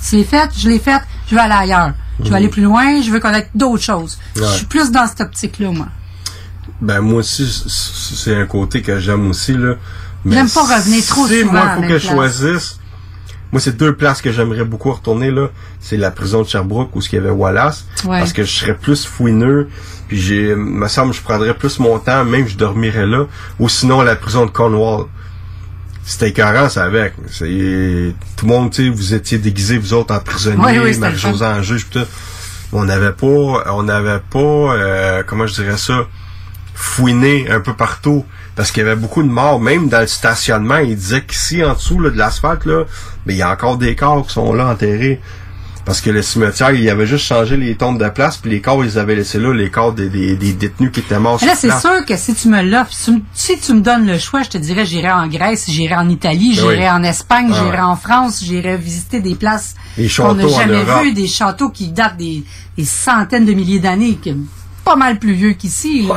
C'est 0.01 0.25
fait, 0.25 0.51
je 0.57 0.69
l'ai 0.69 0.79
fait, 0.79 1.01
je 1.29 1.35
veux 1.35 1.41
aller 1.41 1.55
ailleurs. 1.55 1.93
Je 2.23 2.29
veux 2.29 2.35
aller 2.35 2.49
plus 2.49 2.63
loin, 2.63 3.01
je 3.03 3.11
veux 3.11 3.21
connaître 3.21 3.49
d'autres 3.55 3.83
choses. 3.83 4.19
Je 4.37 4.45
suis 4.45 4.67
plus 4.67 4.91
dans 4.91 5.07
cette 5.07 5.21
optique-là, 5.21 5.71
moi. 5.71 5.87
Ben 6.81 7.01
moi 7.01 7.19
aussi, 7.21 7.47
c'est 7.67 8.35
un 8.37 8.47
côté 8.47 8.83
que 8.83 8.99
j'aime 9.01 9.29
aussi 9.31 9.55
là. 9.57 9.75
J'aime 10.27 10.49
pas 10.49 10.63
revenir 10.63 11.05
trop 11.07 11.27
si 11.27 11.41
souvent 11.41 11.53
moi, 11.53 11.65
la 11.65 11.77
faut 11.77 11.83
que 11.83 11.99
je 11.99 12.09
choisisse. 12.09 12.79
Moi, 13.53 13.61
c'est 13.61 13.77
deux 13.77 13.95
places 13.95 14.21
que 14.21 14.33
j'aimerais 14.33 14.65
beaucoup 14.65 14.91
retourner 14.91 15.31
là. 15.31 15.49
C'est 15.81 15.97
la 15.97 16.11
prison 16.11 16.43
de 16.43 16.49
Sherbrooke 16.49 16.97
où 16.97 17.01
ce 17.01 17.09
qu'il 17.09 17.19
y 17.19 17.23
avait 17.23 17.31
Wallace, 17.31 17.85
Ouais. 18.05 18.19
parce 18.19 18.33
que 18.33 18.43
je 18.43 18.51
serais 18.51 18.75
plus 18.75 19.05
fouineux. 19.05 19.69
Puis 20.09 20.21
j'ai, 20.21 20.55
me 20.57 20.89
semble, 20.89 21.15
je 21.15 21.21
prendrais 21.23 21.55
plus 21.55 21.79
mon 21.79 21.99
temps, 21.99 22.25
même 22.25 22.49
je 22.49 22.57
dormirais 22.57 23.07
là. 23.07 23.27
Ou 23.61 23.69
sinon 23.69 24.03
la 24.03 24.17
prison 24.17 24.45
de 24.47 24.51
Cornwall. 24.51 25.07
C'était 26.05 26.29
écœurant, 26.29 26.69
ça 26.69 26.85
avec. 26.85 27.15
Tout 27.17 27.45
le 27.45 28.15
monde, 28.43 28.71
tu 28.71 28.85
sais, 28.85 28.89
vous 28.91 29.15
étiez 29.15 29.39
déguisés 29.39 29.79
vous 29.79 29.95
autres 29.95 30.15
en 30.15 30.21
prisonniers, 30.21 30.63
Oui, 30.63 30.79
en 31.43 31.63
juge, 31.63 31.87
pis 31.87 31.99
tout. 31.99 32.07
On 32.73 32.85
n'avait 32.85 33.13
pas, 33.13 33.27
on 33.73 33.85
n'avait 33.85 34.21
pas, 34.31 34.39
euh, 34.39 35.23
comment 35.27 35.47
je 35.47 35.55
dirais 35.55 35.77
ça, 35.77 36.07
fouiné 36.75 37.49
un 37.51 37.61
peu 37.61 37.73
partout. 37.75 38.25
Parce 38.57 38.71
qu'il 38.71 38.83
y 38.83 38.87
avait 38.87 38.97
beaucoup 38.97 39.23
de 39.23 39.29
morts, 39.29 39.61
même 39.61 39.89
dans 39.89 40.01
le 40.01 40.07
stationnement. 40.07 40.79
Il 40.79 40.97
disait 40.97 41.23
qu'ici, 41.23 41.65
en 41.65 41.75
dessous 41.75 42.01
là, 42.01 42.11
de 42.11 42.19
l'asphalte, 42.19 42.67
là, 42.67 42.85
mais 43.27 43.35
il 43.35 43.39
y 43.39 43.43
a 43.43 43.51
encore 43.51 43.79
des 43.79 43.97
corps 43.97 44.27
qui 44.27 44.33
sont 44.33 44.53
là 44.53 44.67
enterrés. 44.67 45.21
Parce 45.85 46.01
que 46.01 46.09
le 46.09 46.23
cimetière, 46.23 46.71
il 46.73 46.89
avait 46.89 47.07
juste 47.07 47.27
changé 47.27 47.57
les 47.59 47.75
tombes 47.77 48.03
de 48.03 48.09
place, 48.09 48.39
puis 48.39 48.51
les 48.51 48.61
corps, 48.63 48.83
ils 48.85 48.99
avaient 48.99 49.17
laissé 49.17 49.39
là, 49.39 49.53
les 49.53 49.71
corps 49.71 49.93
des, 49.93 50.09
des, 50.09 50.35
des 50.35 50.53
détenus 50.55 50.91
qui 50.91 51.01
étaient 51.01 51.19
morts 51.19 51.39
Mais 51.43 51.49
là, 51.49 51.55
c'est 51.55 51.71
sûr 51.79 52.05
que 52.07 52.17
si 52.17 52.35
tu 52.35 52.49
me 52.49 52.63
l'offres, 52.63 52.93
si, 53.35 53.59
tu 53.59 53.75
me- 53.75 53.81
donnes 53.83 54.07
le 54.07 54.19
choix, 54.19 54.43
je 54.43 54.49
te 54.49 54.57
dirais 54.59 54.87
j'irai 54.87 55.13
en 55.13 55.27
Grèce, 55.29 55.67
j'irai 55.69 55.95
en 55.97 56.09
Italie, 56.09 56.55
Ben 56.57 56.63
j'irai 56.63 56.79
oui. 56.85 56.91
en 56.91 57.03
Espagne, 57.03 57.49
Ah 57.51 57.55
j'irai 57.55 57.77
ouais. 57.77 57.81
en 57.83 57.97
France, 57.97 58.43
j'irai 58.43 58.79
visiter 58.79 59.21
des 59.21 59.35
places 59.35 59.75
qu'on 60.17 60.35
n'a 60.35 60.49
jamais 60.49 60.85
vues, 61.03 61.13
des 61.13 61.29
châteaux 61.29 61.69
qui 61.69 61.89
datent 61.89 62.17
des, 62.17 62.45
des 62.79 62.85
centaines 62.87 63.45
de 63.45 63.53
milliers 63.53 63.79
d'années, 63.81 64.15
qui 64.17 64.35
pas 64.85 64.97
mal 64.97 65.19
plus 65.19 65.33
vieux 65.35 65.53
qu'ici. 65.53 66.09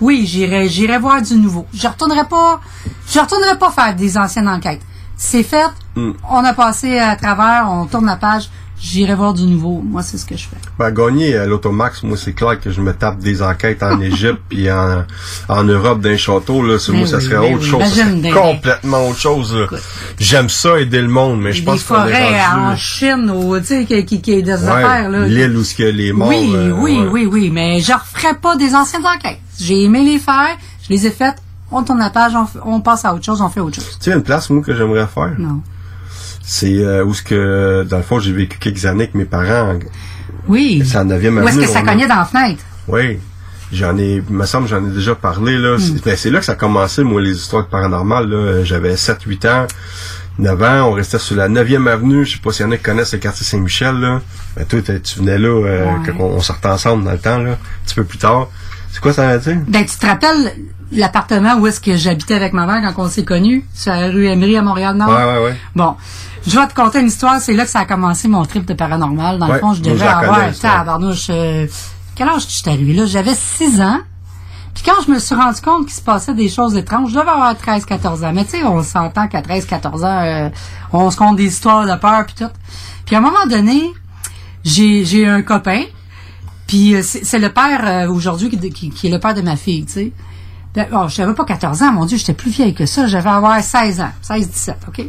Oui, 0.00 0.26
j'irai 0.26 0.68
j'irai 0.68 0.98
voir 0.98 1.22
du 1.22 1.36
nouveau. 1.36 1.66
Je 1.72 1.86
retournerai 1.88 2.24
pas 2.28 2.60
je 3.10 3.18
retournerai 3.18 3.58
pas 3.58 3.70
faire 3.70 3.96
des 3.96 4.18
anciennes 4.18 4.48
enquêtes. 4.48 4.82
C'est 5.16 5.42
fait, 5.42 5.70
Hmm. 5.94 6.12
on 6.30 6.44
a 6.44 6.52
passé 6.52 6.98
à 6.98 7.16
travers, 7.16 7.68
on 7.70 7.86
tourne 7.86 8.04
la 8.04 8.16
page, 8.16 8.50
j'irai 8.80 9.14
voir 9.14 9.34
du 9.34 9.42
nouveau. 9.44 9.82
Moi, 9.84 10.02
c'est 10.02 10.18
ce 10.18 10.26
que 10.26 10.36
je 10.36 10.44
fais. 10.48 10.56
Ben, 10.78 10.90
gagner 10.90 11.36
à 11.36 11.46
l'automax, 11.46 12.02
moi, 12.02 12.16
c'est 12.16 12.32
clair 12.32 12.60
que 12.60 12.70
je 12.70 12.80
me 12.80 12.92
tape 12.92 13.18
des 13.18 13.42
enquêtes 13.42 13.82
en 13.82 14.00
Égypte 14.00 14.40
puis 14.48 14.70
en, 14.70 15.04
en 15.48 15.64
Europe 15.64 16.00
d'un 16.00 16.16
château, 16.16 16.62
là. 16.62 16.76
Ben 16.88 16.96
moi, 16.98 17.06
ça 17.06 17.20
serait 17.20 17.36
ben 17.36 17.54
autre 17.54 17.62
oui. 17.64 17.68
chose. 17.70 17.82
Ça 17.84 18.04
serait 18.04 18.30
complètement 18.30 19.08
autre 19.08 19.18
chose. 19.18 19.56
J'aime 20.18 20.48
ça, 20.48 20.78
aider 20.78 21.00
le 21.00 21.08
monde, 21.08 21.40
mais 21.40 21.52
je 21.52 21.62
pense 21.64 21.82
qu'on 21.84 21.94
est 21.94 22.12
forêts 22.12 22.40
en 22.40 22.68
rendu... 22.68 22.80
Chine, 22.80 23.30
ou, 23.34 23.58
tu 23.58 23.64
sais, 23.66 23.84
qui, 23.84 24.04
qui, 24.04 24.20
qui 24.20 24.32
est 24.32 24.42
des 24.42 24.52
Ouais, 24.52 24.68
affaires, 24.68 25.10
là. 25.10 25.26
l'île 25.26 25.56
où 25.56 25.64
ce 25.64 25.74
qu'il 25.74 25.84
y 25.84 25.88
a 25.88 25.92
les 25.92 26.12
morts. 26.12 26.28
Oui, 26.28 26.52
euh, 26.54 26.72
oui, 26.78 26.98
ouais. 27.00 27.06
oui, 27.10 27.26
oui, 27.30 27.50
mais 27.52 27.80
je 27.80 27.92
referais 27.92 28.34
pas 28.34 28.56
des 28.56 28.74
anciennes 28.74 29.06
enquêtes. 29.06 29.38
J'ai 29.58 29.84
aimé 29.84 30.04
les 30.04 30.18
faire, 30.18 30.56
je 30.82 30.88
les 30.92 31.06
ai 31.06 31.10
faites, 31.10 31.36
on 31.72 31.82
tourne 31.82 31.98
la 31.98 32.10
page, 32.10 32.32
on 32.64 32.80
passe 32.80 33.04
à 33.04 33.14
autre 33.14 33.24
chose, 33.24 33.40
on 33.40 33.48
fait 33.48 33.60
autre 33.60 33.76
chose. 33.76 33.96
Tu 34.00 34.10
sais, 34.10 34.16
une 34.16 34.22
place, 34.22 34.50
moi, 34.50 34.62
que 34.62 34.74
j'aimerais 34.74 35.06
faire? 35.06 35.32
Non. 35.38 35.60
C'est 36.48 36.78
euh, 36.78 37.04
où 37.04 37.12
ce 37.12 37.22
que, 37.24 37.84
dans 37.90 37.96
le 37.96 38.02
fond, 38.04 38.20
j'ai 38.20 38.32
vécu 38.32 38.56
quelques 38.58 38.86
années 38.86 39.04
avec 39.04 39.14
mes 39.16 39.24
parents. 39.24 39.76
Oui. 40.46 40.80
C'est 40.86 40.96
en 40.96 41.04
9e 41.04 41.42
Où 41.42 41.48
est-ce 41.48 41.58
que 41.58 41.66
ça 41.66 41.82
cognait 41.82 42.06
dans 42.06 42.14
la 42.16 42.24
fenêtre? 42.24 42.62
Oui. 42.86 43.18
J'en 43.72 43.98
ai, 43.98 44.22
il 44.28 44.34
me 44.34 44.46
semble, 44.46 44.68
j'en 44.68 44.84
ai 44.86 44.90
déjà 44.94 45.16
parlé, 45.16 45.58
là. 45.58 45.74
Hmm. 45.74 45.80
C'est 45.80 46.04
ben, 46.04 46.16
c'est 46.16 46.30
là 46.30 46.38
que 46.38 46.44
ça 46.44 46.52
a 46.52 46.54
commencé, 46.54 47.02
moi, 47.02 47.20
les 47.20 47.32
histoires 47.36 47.64
de 47.64 47.68
paranormal, 47.68 48.28
là. 48.28 48.62
J'avais 48.64 48.94
7-8 48.94 49.48
ans, 49.48 49.66
9 50.38 50.62
ans, 50.62 50.88
on 50.88 50.92
restait 50.92 51.18
sur 51.18 51.34
la 51.34 51.48
9e 51.48 51.88
avenue. 51.88 52.24
Je 52.24 52.34
sais 52.36 52.38
pas 52.40 52.52
s'il 52.52 52.64
y 52.64 52.68
en 52.68 52.70
a 52.70 52.76
qui 52.76 52.84
connaissent 52.84 53.12
le 53.12 53.18
quartier 53.18 53.44
Saint-Michel, 53.44 53.96
là. 53.96 54.20
Ben, 54.56 54.64
toi, 54.66 54.80
tu 55.02 55.18
venais 55.18 55.38
là, 55.38 55.48
euh, 55.48 55.84
Ouais. 55.84 55.90
quand 56.06 56.12
on, 56.20 56.36
on 56.36 56.40
sortait 56.40 56.68
ensemble 56.68 57.02
dans 57.02 57.10
le 57.12 57.18
temps, 57.18 57.38
là. 57.38 57.52
Un 57.52 57.58
petit 57.84 57.96
peu 57.96 58.04
plus 58.04 58.18
tard. 58.18 58.48
C'est 58.92 59.00
quoi 59.00 59.12
ça 59.12 59.36
veut 59.36 59.40
dire? 59.52 59.60
Ben, 59.66 59.84
tu 59.84 59.96
te 59.98 60.06
rappelles 60.06 60.52
l'appartement 60.92 61.56
où 61.56 61.66
est-ce 61.66 61.80
que 61.80 61.96
j'habitais 61.96 62.34
avec 62.34 62.52
ma 62.52 62.66
mère 62.66 62.92
quand 62.94 63.04
on 63.04 63.08
s'est 63.08 63.24
connus? 63.24 63.66
Sur 63.74 63.92
la 63.92 64.08
rue 64.08 64.26
Emery 64.26 64.56
à 64.56 64.62
Montréal-Nord? 64.62 65.08
Ouais, 65.08 65.24
ouais, 65.24 65.44
ouais. 65.44 65.56
Bon. 65.74 65.96
Je 66.46 66.56
vais 66.56 66.66
te 66.68 66.74
conter 66.74 67.00
une 67.00 67.08
histoire. 67.08 67.40
C'est 67.40 67.54
là 67.54 67.64
que 67.64 67.70
ça 67.70 67.80
a 67.80 67.84
commencé 67.86 68.28
mon 68.28 68.44
trip 68.44 68.64
de 68.66 68.74
paranormal. 68.74 69.38
Dans 69.38 69.48
le 69.48 69.58
fond, 69.58 69.74
je 69.74 69.82
devais 69.82 70.06
avoir, 70.06 70.56
tabarnouche, 70.56 71.26
euh, 71.30 71.66
quel 72.14 72.28
âge 72.28 72.42
je 72.42 72.52
suis 72.52 72.70
arrivé 72.70 72.94
là? 72.94 73.04
J'avais 73.04 73.34
6 73.34 73.80
ans. 73.80 73.98
Puis 74.76 74.84
quand 74.84 75.02
je 75.06 75.10
me 75.10 75.18
suis 75.18 75.34
rendu 75.34 75.60
compte 75.60 75.86
qu'il 75.86 75.94
se 75.94 76.02
passait 76.02 76.34
des 76.34 76.48
choses 76.50 76.76
étranges, 76.76 77.10
je 77.10 77.14
devais 77.18 77.30
avoir 77.30 77.54
13-14 77.54 78.24
ans. 78.24 78.32
Mais 78.32 78.44
tu 78.44 78.52
sais, 78.52 78.64
on 78.64 78.82
s'entend 78.82 79.26
qu'à 79.26 79.40
13-14 79.40 80.04
ans, 80.04 80.22
euh, 80.22 80.48
on 80.92 81.10
se 81.10 81.16
compte 81.16 81.36
des 81.36 81.46
histoires 81.46 81.86
de 81.86 81.98
peur 81.98 82.26
puis 82.26 82.34
tout. 82.38 82.52
Puis 83.06 83.16
à 83.16 83.18
un 83.18 83.22
moment 83.22 83.46
donné, 83.48 83.92
j'ai 84.64 85.04
j'ai 85.04 85.26
un 85.26 85.40
copain, 85.42 85.82
puis 86.66 86.94
euh, 86.94 87.02
c'est 87.02 87.24
c'est 87.24 87.38
le 87.38 87.48
père 87.48 87.80
euh, 87.84 88.12
aujourd'hui 88.12 88.50
qui, 88.50 88.70
qui, 88.70 88.90
qui 88.90 89.06
est 89.06 89.10
le 89.10 89.18
père 89.18 89.32
de 89.32 89.40
ma 89.40 89.56
fille, 89.56 89.86
tu 89.86 89.92
sais. 89.92 90.12
Ben, 90.76 90.86
oh, 90.92 91.06
j'avais 91.08 91.32
pas 91.32 91.46
14 91.46 91.82
ans, 91.82 91.92
mon 91.92 92.04
Dieu, 92.04 92.18
j'étais 92.18 92.34
plus 92.34 92.50
vieille 92.50 92.74
que 92.74 92.84
ça. 92.84 93.06
J'avais 93.06 93.30
avoir 93.30 93.58
16 93.58 94.02
ans, 94.02 94.10
16-17, 94.22 94.74
OK? 94.88 95.06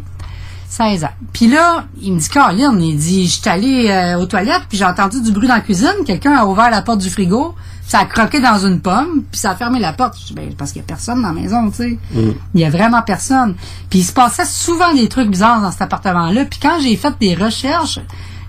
16 0.70 1.04
ans. 1.04 1.10
Puis 1.34 1.48
là, 1.48 1.84
il 2.02 2.14
me 2.14 2.20
dit, 2.20 2.30
Caroline, 2.30 2.82
il 2.82 2.98
dit, 2.98 3.28
j'étais 3.28 3.50
allé 3.50 3.90
euh, 3.90 4.18
aux 4.18 4.26
toilettes, 4.28 4.64
puis 4.70 4.78
j'ai 4.78 4.86
entendu 4.86 5.22
du 5.22 5.32
bruit 5.34 5.50
dans 5.50 5.56
la 5.56 5.62
cuisine. 5.62 5.94
Quelqu'un 6.06 6.38
a 6.38 6.46
ouvert 6.46 6.70
la 6.70 6.82
porte 6.82 7.00
du 7.00 7.10
frigo, 7.10 7.54
puis 7.82 7.90
ça 7.90 8.00
a 8.00 8.06
croqué 8.06 8.40
dans 8.40 8.58
une 8.66 8.80
pomme, 8.80 9.24
puis 9.30 9.42
ça 9.42 9.52
a 9.52 9.56
fermé 9.56 9.80
la 9.80 9.92
porte. 9.92 10.18
Je 10.22 10.28
dis, 10.28 10.34
ben, 10.34 10.54
parce 10.58 10.72
qu'il 10.72 10.82
y 10.82 10.86
a 10.86 10.88
personne 10.88 11.22
dans 11.22 11.34
la 11.34 11.34
maison, 11.34 11.70
tu 11.70 11.76
sais. 11.76 11.98
Il 12.54 12.62
y 12.62 12.64
a 12.64 12.70
vraiment 12.70 13.02
personne. 13.02 13.56
Puis 13.90 14.00
il 14.00 14.06
se 14.06 14.14
passait 14.14 14.46
souvent 14.46 14.94
des 14.94 15.10
trucs 15.10 15.30
bizarres 15.30 15.62
dans 15.62 15.72
cet 15.72 15.82
appartement-là. 15.82 16.46
Puis 16.46 16.62
quand 16.62 16.80
j'ai 16.82 16.96
fait 16.96 17.14
des 17.20 17.36
recherches, 17.36 18.00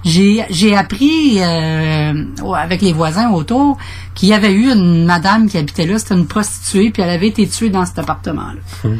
j'ai 0.04 0.44
j'ai 0.50 0.76
appris 0.76 1.38
euh, 1.40 2.12
avec 2.56 2.82
les 2.82 2.92
voisins 2.92 3.30
autour 3.30 3.78
qu'il 4.14 4.28
y 4.28 4.34
avait 4.34 4.52
eu 4.52 4.70
une 4.70 5.04
madame 5.04 5.48
qui 5.48 5.58
habitait 5.58 5.86
là, 5.86 5.98
c'était 5.98 6.14
une 6.14 6.26
prostituée, 6.26 6.90
puis 6.90 7.02
elle 7.02 7.10
avait 7.10 7.28
été 7.28 7.46
tuée 7.46 7.70
dans 7.70 7.84
cet 7.84 7.98
appartement-là. 7.98 8.90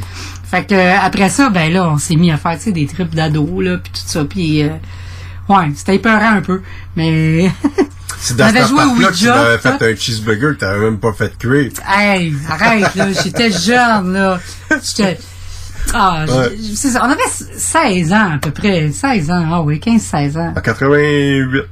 Fait 0.45 0.65
que 0.65 0.75
euh, 0.75 0.97
après 1.01 1.29
ça, 1.29 1.51
ben 1.51 1.73
là, 1.73 1.89
on 1.91 1.99
s'est 1.99 2.17
mis 2.17 2.31
à 2.31 2.37
faire 2.37 2.59
des 2.67 2.87
trips 2.87 3.15
d'ado 3.15 3.61
là, 3.61 3.79
puis 3.79 3.93
tout 3.93 4.01
ça, 4.07 4.25
puis 4.25 4.63
euh, 4.63 4.71
ouais, 5.49 5.71
c'était 5.75 5.97
épeurant 5.97 6.33
un 6.33 6.43
peu, 6.43 6.63
mais 6.97 7.51
C'est 8.21 8.37
dans 8.37 8.47
avait 8.47 8.67
joué 8.67 8.83
au 8.85 8.91
appart-là 8.91 9.09
que 9.11 9.15
tu 9.15 9.25
tout. 9.25 9.79
fait 9.79 9.93
un 9.93 9.97
cheeseburger 9.97 10.55
que 10.55 10.61
t'avais 10.61 10.81
même 10.81 10.99
pas 10.99 11.13
fait 11.13 11.37
cuire. 11.39 11.71
Hey, 11.89 12.35
arrête, 12.49 12.95
là, 12.97 13.07
j'étais 13.13 13.51
jeune, 13.51 14.13
là. 14.13 14.41
J'étais. 14.83 15.19
Ah, 15.95 16.25
Ouais. 16.29 16.57
c'est 16.75 16.91
ça. 16.91 17.01
On 17.05 17.11
avait 17.11 17.23
16 17.57 18.13
ans, 18.13 18.33
à 18.35 18.39
peu 18.39 18.51
près. 18.51 18.91
16 18.93 19.31
ans, 19.31 19.45
ah 19.53 19.63
oui, 19.63 19.79
15-16 19.81 20.37
ans. 20.39 20.53
En 20.57 20.61
88. 20.61 21.63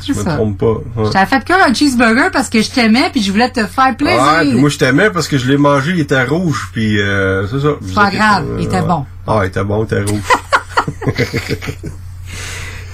Si 0.00 0.08
je 0.08 0.12
C'est 0.14 0.20
me 0.20 0.24
ça. 0.24 0.34
trompe 0.36 0.56
pas. 0.58 0.66
Ouais. 0.96 1.10
J'avais 1.12 1.26
fait 1.26 1.44
que 1.44 1.52
un 1.70 1.74
cheeseburger 1.74 2.30
parce 2.32 2.48
que 2.48 2.62
je 2.62 2.70
t'aimais 2.70 3.10
puis 3.12 3.22
je 3.22 3.30
voulais 3.30 3.50
te 3.50 3.66
faire 3.66 3.94
plaisir. 3.96 4.22
Ouais, 4.22 4.48
puis 4.48 4.54
moi 4.58 4.70
je 4.70 4.78
t'aimais 4.78 5.10
parce 5.10 5.28
que 5.28 5.36
je 5.36 5.46
l'ai 5.46 5.58
mangé, 5.58 5.90
il 5.92 6.00
était 6.00 6.24
rouge, 6.24 6.70
puis 6.72 6.98
euh, 7.00 7.46
c'est 7.46 7.60
ça. 7.60 7.68
Je 7.86 7.94
Pas 7.94 8.10
grave, 8.10 8.46
il 8.58 8.64
était 8.64 8.80
ouais. 8.80 8.86
bon. 8.86 9.04
Ah, 9.26 9.40
il 9.42 9.48
était 9.48 9.62
bon, 9.62 9.82
il 9.84 9.94
était 9.94 10.00
rouge. 10.10 10.22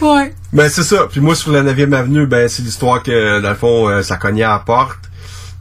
Ouais. 0.02 0.34
ben 0.52 0.68
c'est 0.68 0.82
ça. 0.82 1.06
Puis 1.10 1.20
moi 1.20 1.34
sur 1.34 1.52
la 1.52 1.62
9e 1.62 1.94
avenue, 1.94 2.26
ben 2.26 2.48
c'est 2.48 2.62
l'histoire 2.62 3.02
que 3.02 3.40
dans 3.40 3.48
le 3.48 3.54
fond 3.54 3.88
euh, 3.88 4.02
ça 4.02 4.16
cognait 4.16 4.42
à 4.42 4.50
la 4.50 4.58
porte. 4.58 4.98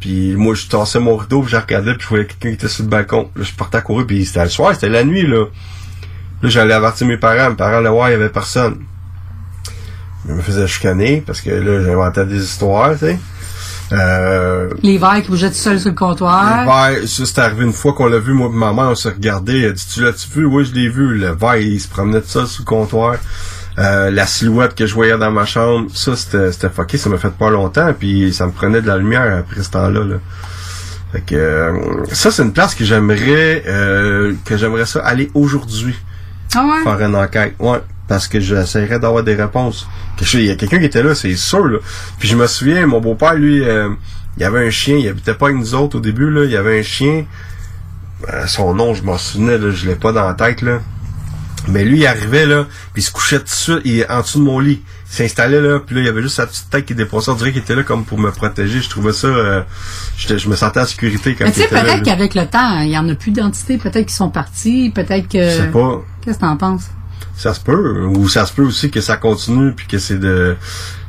Puis 0.06 0.36
moi 0.36 0.53
je 0.53 0.68
tassais 0.68 0.99
mon 0.99 1.16
rideau, 1.18 1.41
puis 1.41 1.49
je 1.49 1.58
regardais, 1.58 1.93
puis 1.95 2.03
je 2.03 2.10
voyais 2.10 2.26
quelqu'un 2.28 2.49
qui 2.49 2.53
était 2.53 2.68
sur 2.68 2.84
le 2.84 2.89
balcon. 2.91 3.32
Là 3.36 3.43
je 3.43 3.51
partais 3.53 3.78
à 3.78 3.82
courir, 3.82 4.06
puis 4.06 4.24
c'était 4.24 4.43
le 4.43 4.51
soir, 4.51 4.76
c'était 4.76 4.88
la 4.88 5.03
nuit 5.03 5.26
là. 5.26 5.45
Là 6.43 6.49
j'allais 6.49 6.76
avertir 6.76 7.08
mes 7.08 7.18
parents, 7.18 7.49
mes 7.49 7.56
parents 7.56 7.80
le 7.80 7.89
voir, 7.89 8.10
il 8.10 8.12
y 8.12 8.16
avait 8.16 8.30
personne. 8.30 8.84
Je 10.28 10.34
me 10.34 10.41
faisais 10.43 10.68
chicaner 10.68 11.24
parce 11.26 11.41
que 11.41 11.49
là 11.49 11.84
j'inventais 11.84 12.24
des 12.28 12.43
histoires, 12.43 12.91
tu 12.93 12.99
sais. 12.99 13.20
Euh, 13.93 14.70
Les 14.84 14.99
verres 14.99 15.24
qui 15.24 15.30
bougeaient 15.30 15.49
tout 15.49 15.56
seul 15.56 15.80
sur 15.80 15.89
le 15.89 15.95
comptoir. 15.95 16.60
le 16.62 16.66
verre, 16.99 17.08
ça 17.08 17.26
c'est 17.26 17.39
arrivé 17.39 17.64
une 17.66 17.74
fois 17.74 17.93
qu'on 17.93 18.06
l'a 18.06 18.20
vu, 18.20 18.34
moi 18.34 18.47
et 18.53 18.56
maman, 18.56 18.89
on 18.91 18.95
s'est 18.95 19.10
regardé, 19.10 19.62
elle 19.62 19.74
dit 19.74 19.88
tu 19.91 20.03
l'as-tu 20.03 20.30
vu? 20.30 20.45
Oui, 20.45 20.66
je 20.66 20.74
l'ai 20.76 20.88
vu. 20.88 21.18
Le 21.18 21.32
verre, 21.32 21.56
il 21.58 21.82
se 21.82 21.88
promenait 21.88 22.22
de 22.22 22.26
ça 22.28 22.45
sur 22.45 22.62
le 22.62 22.66
comptoir. 22.66 23.16
Euh, 23.78 24.09
la 24.09 24.26
silhouette 24.26 24.73
que 24.73 24.86
je 24.86 24.93
voyais 24.93 25.17
dans 25.17 25.32
ma 25.32 25.45
chambre, 25.45 25.89
ça 25.93 26.15
c'était 26.15 26.51
c'était 26.53 26.69
fucké, 26.69 26.97
ça 26.97 27.09
m'a 27.09 27.17
fait 27.17 27.34
pas 27.34 27.49
longtemps, 27.49 27.93
puis 27.97 28.34
ça 28.34 28.45
me 28.45 28.51
prenait 28.53 28.82
de 28.82 28.88
la 28.88 28.97
lumière 28.97 29.38
après 29.39 29.63
ce 29.63 29.69
temps-là. 29.71 30.01
Là. 30.03 30.15
Fait 31.11 31.21
que 31.21 31.36
euh, 31.36 32.05
ça 32.13 32.32
c'est 32.32 32.43
une 32.43 32.53
place 32.53 32.73
que 32.73 32.86
j'aimerais 32.86 33.63
euh, 33.67 34.34
que 34.45 34.55
j'aimerais 34.55 34.86
ça 34.86 35.01
aller 35.01 35.30
aujourd'hui 35.34 35.95
Ah 36.55 36.63
ouais? 36.65 36.84
faire 36.84 37.01
une 37.05 37.15
enquête. 37.17 37.55
Ouais, 37.59 37.80
parce 38.07 38.30
que 38.30 38.39
j'essaierais 38.39 38.99
d'avoir 38.99 39.23
des 39.23 39.36
réponses. 39.36 39.88
Il 40.34 40.45
y 40.45 40.51
a 40.51 40.55
quelqu'un 40.55 40.80
qui 40.80 40.86
était 40.86 41.03
là, 41.03 41.13
c'est 41.13 41.36
sûr. 41.36 41.65
Là. 41.65 41.80
Puis 42.17 42.30
je 42.30 42.38
me 42.38 42.47
souviens, 42.47 42.88
mon 42.88 43.01
beau-père, 43.01 43.34
lui, 43.34 43.61
euh, 43.61 43.89
il 44.38 44.43
y 44.43 44.45
avait 44.45 44.65
un 44.65 44.69
chien, 44.69 44.95
il 44.95 45.07
habitait 45.09 45.34
pas 45.34 45.47
avec 45.47 45.57
nous 45.57 45.76
autres 45.76 45.97
au 45.97 46.01
début, 46.01 46.30
là. 46.30 46.45
Il 46.45 46.51
y 46.51 46.55
avait 46.55 46.80
un 46.80 46.84
chien. 46.84 47.26
Son 48.47 48.73
nom, 48.73 48.93
je 48.93 49.03
m'en 49.03 49.17
souvenais, 49.17 49.57
là, 49.57 49.69
je 49.71 49.86
l'ai 49.86 49.95
pas 49.95 50.11
dans 50.13 50.26
la 50.26 50.34
tête, 50.34 50.61
là. 50.61 50.80
Mais 51.68 51.84
lui, 51.84 51.99
il 51.99 52.06
arrivait, 52.08 52.45
là, 52.45 52.66
puis 52.93 53.01
il 53.01 53.06
se 53.06 53.12
couchait 53.12 53.39
tout 53.39 53.45
de 53.45 53.49
suite, 53.49 53.82
il, 53.86 54.06
en 54.10 54.22
dessous 54.22 54.39
de 54.39 54.43
mon 54.43 54.60
lit. 54.60 54.82
Il 55.12 55.16
s'installait 55.16 55.62
là, 55.62 55.80
puis 55.80 55.95
là, 55.95 56.01
il 56.01 56.06
y 56.06 56.10
avait 56.10 56.22
juste 56.22 56.36
sa 56.36 56.45
petite 56.45 56.70
tête 56.70 56.86
qui 56.86 56.93
dépassait. 56.93 57.32
On 57.32 57.36
dirait 57.36 57.51
qu'il 57.51 57.62
était 57.62 57.76
là 57.76 57.84
comme 57.84 58.06
pour 58.06 58.20
me 58.20 58.32
protéger. 58.32 58.82
Je 58.82 58.89
trouvais 58.89 59.14
ça... 59.14 59.28
euh, 59.28 59.62
je 60.18 60.49
me 60.49 60.56
sentais 60.56 60.82
en 60.82 60.86
sécurité 60.86 61.36
quand 61.36 61.45
Mais 61.45 61.51
tu 61.51 61.62
sais, 61.62 61.68
peut-être 61.68 62.03
qu'avec 62.03 62.36
le 62.36 62.45
temps, 62.45 62.80
il 62.82 62.89
y 62.89 62.97
en 62.97 63.08
a 63.10 63.16
plus 63.16 63.32
d'identité. 63.32 63.78
Peut-être 63.78 64.06
qu'ils 64.08 64.16
sont 64.16 64.30
partis. 64.30 64.91
Peut-être 64.93 65.28
que. 65.28 65.41
Je 65.49 65.56
sais 65.62 65.68
pas. 65.72 66.03
Qu'est-ce 66.24 66.38
que 66.38 66.41
t'en 66.41 66.58
penses? 66.58 66.89
Ça 67.38 67.53
se 67.53 67.60
peut. 67.62 68.03
Ou 68.06 68.28
ça 68.30 68.45
se 68.45 68.53
peut 68.53 68.64
aussi 68.64 68.91
que 68.91 69.01
ça 69.01 69.18
continue 69.18 69.72
puis 69.74 69.88
que 69.88 69.97
c'est 69.97 70.20
de 70.20 70.56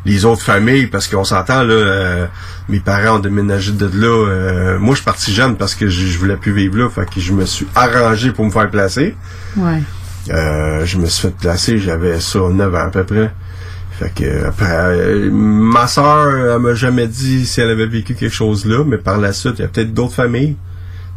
les 0.04 0.24
autres 0.24 0.42
familles 0.42 0.86
parce 0.86 1.08
qu'on 1.08 1.24
s'entend 1.24 1.62
là 1.64 1.74
euh, 1.74 2.26
mes 2.68 2.78
parents 2.78 3.16
ont 3.16 3.18
déménagé 3.18 3.72
de 3.72 3.86
là 3.86 4.06
euh, 4.06 4.78
moi 4.78 4.90
je 4.94 4.98
suis 5.00 5.04
parti 5.04 5.34
jeune 5.34 5.56
parce 5.56 5.74
que 5.74 5.88
je, 5.88 6.06
je 6.06 6.16
voulais 6.16 6.36
plus 6.36 6.52
vivre 6.52 6.78
là 6.78 6.88
fait 6.88 7.10
que 7.12 7.18
je 7.20 7.32
me 7.32 7.44
suis 7.44 7.66
arrangé 7.74 8.30
pour 8.30 8.44
me 8.44 8.50
faire 8.52 8.70
placer 8.70 9.16
Ouais. 9.56 9.82
Euh, 10.28 10.84
je 10.84 10.98
me 10.98 11.06
suis 11.06 11.28
fait 11.28 11.34
placer 11.36 11.78
j'avais 11.78 12.20
ça 12.20 12.40
9 12.40 12.74
ans 12.74 12.78
à 12.78 12.90
peu 12.90 13.04
près 13.04 13.32
fait 13.92 14.12
que 14.14 14.44
après 14.46 14.66
euh, 14.70 15.30
ma 15.30 15.86
soeur 15.86 16.54
elle 16.54 16.58
m'a 16.58 16.74
jamais 16.74 17.06
dit 17.06 17.46
si 17.46 17.60
elle 17.60 17.70
avait 17.70 17.86
vécu 17.86 18.14
quelque 18.14 18.32
chose 18.32 18.66
là 18.66 18.82
mais 18.84 18.98
par 18.98 19.18
la 19.18 19.32
suite 19.32 19.54
il 19.58 19.62
y 19.62 19.64
a 19.64 19.68
peut-être 19.68 19.94
d'autres 19.94 20.14
familles 20.14 20.56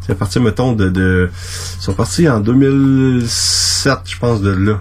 c'est 0.06 0.16
parti 0.16 0.38
mettons 0.38 0.72
de, 0.72 0.88
de 0.88 1.28
ils 1.78 1.82
sont 1.82 1.94
partis 1.94 2.28
en 2.28 2.40
2007 2.40 3.98
je 4.04 4.18
pense 4.18 4.40
de 4.40 4.50
là 4.50 4.80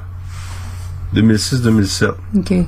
2006-2007 1.15 2.09
OK. 2.38 2.47
fait 2.47 2.67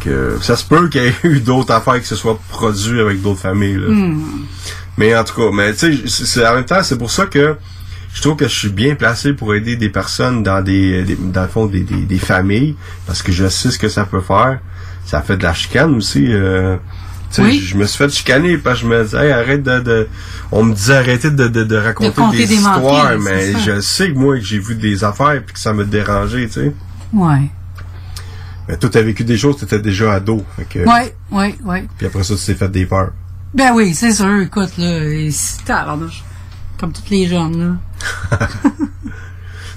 que 0.00 0.38
ça 0.40 0.56
se 0.56 0.64
peut 0.64 0.88
qu'il 0.88 1.02
y 1.02 1.06
ait 1.06 1.14
eu 1.24 1.40
d'autres 1.40 1.74
affaires 1.74 2.00
qui 2.00 2.06
se 2.06 2.16
soient 2.16 2.38
produits 2.50 3.00
avec 3.00 3.20
d'autres 3.20 3.40
familles. 3.40 3.78
Là. 3.78 3.88
Hmm. 3.88 4.20
Mais 4.96 5.16
en 5.16 5.24
tout 5.24 5.34
cas, 5.34 5.50
mais 5.52 5.74
tu 5.74 6.08
sais, 6.08 6.46
en 6.46 6.54
même 6.54 6.64
temps, 6.64 6.82
c'est 6.82 6.98
pour 6.98 7.10
ça 7.10 7.26
que 7.26 7.56
je 8.14 8.20
trouve 8.20 8.36
que 8.36 8.46
je 8.48 8.54
suis 8.58 8.68
bien 8.68 8.94
placé 8.94 9.32
pour 9.32 9.54
aider 9.54 9.76
des 9.76 9.88
personnes 9.88 10.42
dans 10.42 10.62
des, 10.62 11.02
des- 11.04 11.16
dans 11.16 11.42
le 11.42 11.48
fond 11.48 11.66
des, 11.66 11.80
des, 11.80 12.02
des 12.02 12.18
familles 12.18 12.76
parce 13.06 13.22
que 13.22 13.32
je 13.32 13.48
sais 13.48 13.70
ce 13.70 13.78
que 13.78 13.88
ça 13.88 14.04
peut 14.04 14.20
faire. 14.20 14.60
Ça 15.04 15.22
fait 15.22 15.36
de 15.36 15.42
la 15.42 15.54
chicane 15.54 15.94
aussi. 15.94 16.26
euh, 16.28 16.76
Oui. 17.38 17.58
je 17.60 17.76
me 17.76 17.84
suis 17.86 17.96
fait 17.98 18.10
chicaner 18.10 18.58
parce 18.58 18.80
que 18.80 18.86
je 18.86 18.90
me 18.90 19.02
disais, 19.02 19.26
Hey, 19.26 19.32
arrête 19.32 19.62
de, 19.62 19.80
de- 19.80 20.08
On 20.52 20.62
me 20.64 20.74
disait 20.74 20.96
arrêtez 20.96 21.30
de, 21.30 21.48
de, 21.48 21.64
de 21.64 21.76
raconter 21.76 22.10
des, 22.32 22.46
des 22.46 22.54
histoires, 22.54 23.18
mais 23.18 23.52
je 23.58 23.80
sais 23.80 24.12
que 24.12 24.18
moi 24.18 24.38
que 24.38 24.44
j'ai 24.44 24.58
vu 24.58 24.74
des 24.74 25.02
affaires 25.04 25.42
puis 25.44 25.54
que 25.54 25.58
ça 25.60 25.72
me 25.72 25.84
dérangeait, 25.86 26.46
tu 26.46 26.52
sais. 26.52 26.72
Ouais. 27.14 27.50
Mais 28.68 28.76
toi, 28.76 28.90
t'as 28.90 29.02
vécu 29.02 29.24
des 29.24 29.36
choses, 29.38 29.56
t'étais 29.56 29.80
déjà 29.80 30.12
ado. 30.14 30.44
Fait 30.56 30.64
que, 30.64 30.78
Ouais, 30.88 31.14
ouais, 31.32 31.54
ouais. 31.64 31.84
Puis 31.98 32.06
après 32.06 32.22
ça, 32.22 32.34
tu 32.36 32.44
t'es 32.44 32.54
fait 32.54 32.68
des 32.70 32.86
peurs. 32.86 33.10
Ben 33.54 33.72
oui, 33.74 33.92
c'est 33.94 34.12
sûr. 34.12 34.40
Écoute, 34.40 34.76
là, 34.78 35.00
c'est. 35.30 35.62
Comme 36.78 36.92
tous 36.92 37.10
les 37.10 37.26
jeunes, 37.26 37.58
là. 37.58 37.76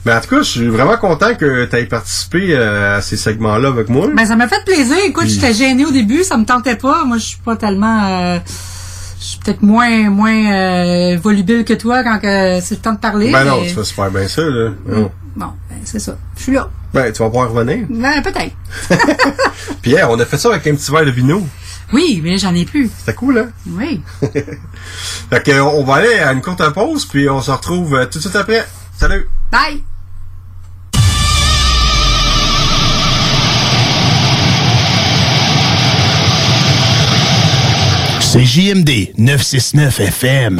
Mais 0.06 0.14
en 0.16 0.22
tout 0.22 0.30
cas, 0.30 0.38
je 0.40 0.50
suis 0.50 0.68
vraiment 0.68 0.98
content 0.98 1.34
que 1.36 1.66
tu 1.66 1.76
aies 1.76 1.86
participé 1.86 2.50
euh, 2.56 2.98
à 2.98 3.02
ces 3.02 3.18
segments-là 3.18 3.70
avec 3.70 3.90
moi. 3.90 4.08
Ben, 4.16 4.26
ça 4.26 4.36
m'a 4.36 4.48
fait 4.48 4.64
plaisir. 4.66 4.98
Écoute, 5.06 5.24
Puis- 5.26 5.34
j'étais 5.34 5.54
gênée 5.54 5.86
au 5.86 5.92
début, 5.92 6.24
ça 6.24 6.38
me 6.38 6.46
tentait 6.46 6.76
pas. 6.76 7.04
Moi, 7.06 7.18
je 7.18 7.24
suis 7.26 7.38
pas 7.44 7.56
tellement... 7.56 8.06
euh, 8.08 8.40
je 9.20 9.24
suis 9.26 9.40
peut-être 9.40 9.64
moins 9.64 10.10
moins 10.10 10.54
euh, 10.54 11.18
volubile 11.18 11.64
que 11.66 11.74
toi 11.74 12.04
quand 12.04 12.20
c'est 12.22 12.72
le 12.76 12.82
temps 12.82 12.94
de 12.94 13.00
parler. 13.00 13.32
ben 13.32 13.44
non, 13.46 13.62
mais- 13.62 13.68
tu 13.70 13.74
fais 13.74 13.84
super 13.84 14.12
bien 14.12 14.28
ça, 14.28 14.42
là. 14.44 14.70
Non. 14.88 15.12
Bon, 15.36 15.48
ben, 15.70 15.78
c'est 15.84 16.00
ça. 16.00 16.18
Je 16.38 16.44
suis 16.44 16.52
là. 16.54 16.70
Ben, 16.94 17.12
tu 17.12 17.24
vas 17.24 17.30
pouvoir 17.30 17.52
revenir. 17.52 17.86
Ben, 17.90 18.22
peut-être. 18.22 18.54
Puis, 19.82 19.94
hey, 19.96 20.04
on 20.08 20.18
a 20.20 20.26
fait 20.26 20.38
ça 20.38 20.50
avec 20.50 20.66
un 20.68 20.76
petit 20.76 20.92
verre 20.92 21.06
de 21.06 21.12
vino. 21.12 21.46
Oui, 21.94 22.22
mais 22.24 22.38
j'en 22.38 22.54
ai 22.56 22.66
plus. 22.66 22.90
C'était 22.98 23.14
cool, 23.14 23.38
hein? 23.38 23.50
Oui. 23.68 24.02
Fait 25.30 25.44
que, 25.44 25.62
on 25.62 25.84
va 25.84 25.96
aller 25.96 26.16
à 26.16 26.32
une 26.34 26.42
courte 26.42 26.68
pause, 26.74 27.06
puis 27.06 27.30
on 27.30 27.42
se 27.42 27.52
retrouve 27.52 27.96
euh, 27.96 28.06
tout 28.06 28.18
de 28.18 28.24
suite 28.24 28.36
après. 28.36 28.66
Salut! 28.98 29.28
Bye! 29.52 29.84
C'est 38.20 38.44
JMD 38.44 39.14
969 39.18 40.00
FM. 40.02 40.60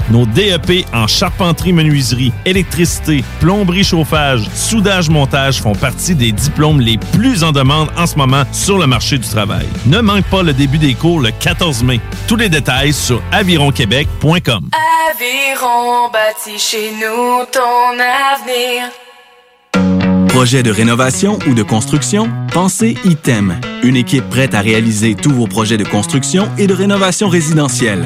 Nos 0.09 0.25
DEP 0.25 0.85
en 0.93 1.07
charpenterie, 1.07 1.73
menuiserie, 1.73 2.33
électricité, 2.45 3.23
plomberie, 3.39 3.83
chauffage, 3.83 4.49
soudage, 4.53 5.09
montage 5.09 5.61
font 5.61 5.75
partie 5.75 6.15
des 6.15 6.31
diplômes 6.31 6.81
les 6.81 6.97
plus 6.97 7.43
en 7.43 7.51
demande 7.51 7.89
en 7.97 8.07
ce 8.07 8.15
moment 8.15 8.43
sur 8.51 8.77
le 8.77 8.87
marché 8.87 9.17
du 9.17 9.27
travail. 9.27 9.67
Ne 9.85 10.01
manque 10.01 10.25
pas 10.25 10.43
le 10.43 10.53
début 10.53 10.77
des 10.77 10.95
cours 10.95 11.19
le 11.19 11.31
14 11.31 11.83
mai. 11.83 12.01
Tous 12.27 12.35
les 12.35 12.49
détails 12.49 12.93
sur 12.93 13.21
avironquebec.com. 13.31 14.69
Aviron 15.11 16.09
bâti 16.11 16.57
chez 16.57 16.91
nous 16.91 17.45
ton 17.51 17.93
avenir. 17.99 18.89
Projet 20.29 20.63
de 20.63 20.71
rénovation 20.71 21.37
ou 21.47 21.53
de 21.53 21.61
construction? 21.61 22.29
Pensez 22.53 22.95
ITEM, 23.03 23.59
une 23.83 23.97
équipe 23.97 24.29
prête 24.29 24.55
à 24.55 24.61
réaliser 24.61 25.15
tous 25.15 25.31
vos 25.31 25.45
projets 25.45 25.77
de 25.77 25.83
construction 25.83 26.49
et 26.57 26.67
de 26.67 26.73
rénovation 26.73 27.27
résidentielle. 27.27 28.05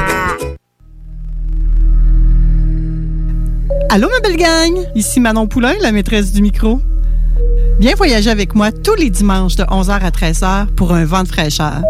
Allô, 3.93 4.07
ma 4.07 4.21
belle 4.21 4.37
gang! 4.37 4.87
Ici 4.95 5.19
Manon 5.19 5.47
Poulain, 5.47 5.73
la 5.81 5.91
maîtresse 5.91 6.31
du 6.31 6.41
micro. 6.41 6.79
Viens 7.81 7.93
voyager 7.93 8.29
avec 8.29 8.55
moi 8.55 8.71
tous 8.71 8.95
les 8.95 9.09
dimanches 9.09 9.57
de 9.57 9.63
11h 9.63 9.99
à 9.99 10.09
13h 10.09 10.67
pour 10.77 10.93
un 10.93 11.03
vent 11.03 11.23
de 11.23 11.27
fraîcheur. 11.27 11.81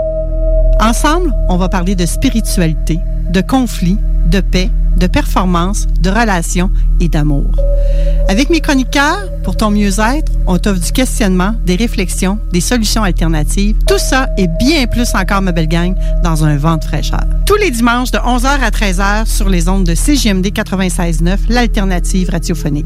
Ensemble, 0.80 1.32
on 1.48 1.58
va 1.58 1.70
parler 1.70 1.94
de 1.94 2.08
spiritualité, 2.08 2.98
de 3.30 3.42
conflits, 3.42 4.00
de 4.26 4.40
paix, 4.40 4.72
de 5.02 5.08
performance, 5.08 5.88
de 6.00 6.10
relations 6.10 6.70
et 7.00 7.10
d'amour. 7.10 7.50
Avec 8.30 8.50
mes 8.52 8.62
chroniqueurs, 8.62 9.28
pour 9.44 9.58
ton 9.58 9.72
mieux-être, 9.72 10.32
on 10.46 10.60
t'offre 10.60 10.80
du 10.80 10.92
questionnement, 10.92 11.56
des 11.66 11.76
réflexions, 11.76 12.38
des 12.54 12.62
solutions 12.62 13.04
alternatives. 13.04 13.76
Tout 13.88 13.98
ça 13.98 14.30
et 14.38 14.48
bien 14.60 14.86
plus 14.86 15.14
encore, 15.16 15.42
ma 15.42 15.52
belle 15.52 15.68
gang, 15.68 15.96
dans 16.24 16.46
un 16.46 16.56
vent 16.56 16.78
de 16.78 16.84
fraîcheur. 16.84 17.24
Tous 17.48 17.56
les 17.56 17.72
dimanches 17.72 18.12
de 18.12 18.20
11h 18.20 18.60
à 18.62 18.70
13h 18.70 19.26
sur 19.26 19.50
les 19.50 19.68
ondes 19.68 19.86
de 19.86 19.96
CGMD 19.96 20.46
96.9, 20.48 21.38
l'alternative 21.50 22.30
radiophonique. 22.30 22.86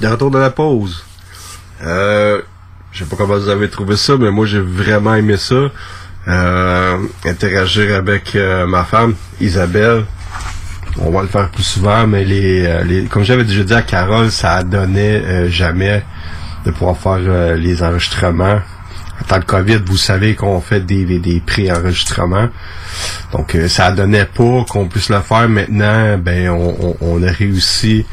De 0.00 0.08
retour 0.08 0.30
de 0.30 0.38
la 0.38 0.50
pause. 0.50 1.04
Euh, 1.82 2.42
je 2.92 3.00
sais 3.00 3.04
pas 3.10 3.16
comment 3.16 3.36
vous 3.36 3.48
avez 3.48 3.68
trouvé 3.68 3.96
ça, 3.96 4.16
mais 4.16 4.30
moi 4.30 4.46
j'ai 4.46 4.60
vraiment 4.60 5.14
aimé 5.14 5.36
ça. 5.36 5.70
Euh, 6.26 6.98
interagir 7.24 7.94
avec 7.96 8.34
euh, 8.34 8.66
ma 8.66 8.84
femme, 8.84 9.14
Isabelle. 9.40 10.04
On 10.98 11.10
va 11.10 11.22
le 11.22 11.28
faire 11.28 11.50
plus 11.50 11.64
souvent, 11.64 12.06
mais 12.06 12.24
les, 12.24 12.64
euh, 12.64 12.84
les 12.84 13.04
comme 13.04 13.24
j'avais 13.24 13.44
déjà 13.44 13.64
dit 13.64 13.74
à 13.74 13.82
Carole, 13.82 14.30
ça 14.30 14.62
donnait 14.62 15.50
jamais 15.50 16.02
de 16.64 16.70
pouvoir 16.70 16.96
faire 16.96 17.56
les 17.56 17.82
enregistrements. 17.82 18.60
En 19.20 19.24
temps 19.26 19.38
de 19.38 19.44
COVID, 19.44 19.82
vous 19.86 19.96
savez 19.96 20.34
qu'on 20.34 20.60
fait 20.60 20.80
des, 20.80 21.04
des 21.04 21.40
pré-enregistrements. 21.44 22.48
Donc 23.32 23.56
ça 23.68 23.90
donnait 23.92 24.24
pas 24.24 24.64
qu'on 24.68 24.88
puisse 24.88 25.08
le 25.08 25.20
faire. 25.20 25.48
Maintenant, 25.48 26.16
ben 26.18 26.48
on 26.50 27.22
a 27.22 27.30
réussi 27.30 28.06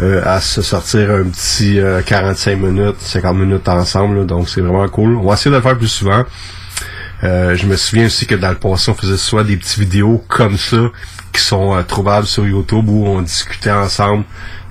euh, 0.00 0.22
à 0.24 0.40
se 0.40 0.62
sortir 0.62 1.10
un 1.10 1.24
petit 1.24 1.78
euh, 1.78 2.00
45 2.02 2.58
minutes, 2.58 2.96
50 2.98 3.36
minutes 3.36 3.68
ensemble. 3.68 4.26
donc 4.26 4.48
c'est 4.48 4.60
vraiment 4.60 4.88
cool. 4.88 5.16
On 5.16 5.26
va 5.26 5.34
essayer 5.34 5.50
de 5.50 5.56
le 5.56 5.62
faire 5.62 5.76
plus 5.76 5.88
souvent. 5.88 6.24
Euh, 7.24 7.54
je 7.54 7.66
me 7.66 7.76
souviens 7.76 8.06
aussi 8.06 8.26
que 8.26 8.34
dans 8.34 8.50
le 8.50 8.56
passé, 8.56 8.90
on 8.90 8.94
faisait 8.94 9.16
soit 9.16 9.44
des 9.44 9.56
petites 9.56 9.78
vidéos 9.78 10.24
comme 10.28 10.56
ça 10.56 10.90
qui 11.32 11.40
sont 11.40 11.76
euh, 11.76 11.82
trouvables 11.82 12.26
sur 12.26 12.46
YouTube 12.46 12.88
où 12.88 13.06
on 13.06 13.22
discutait 13.22 13.70
ensemble 13.70 14.24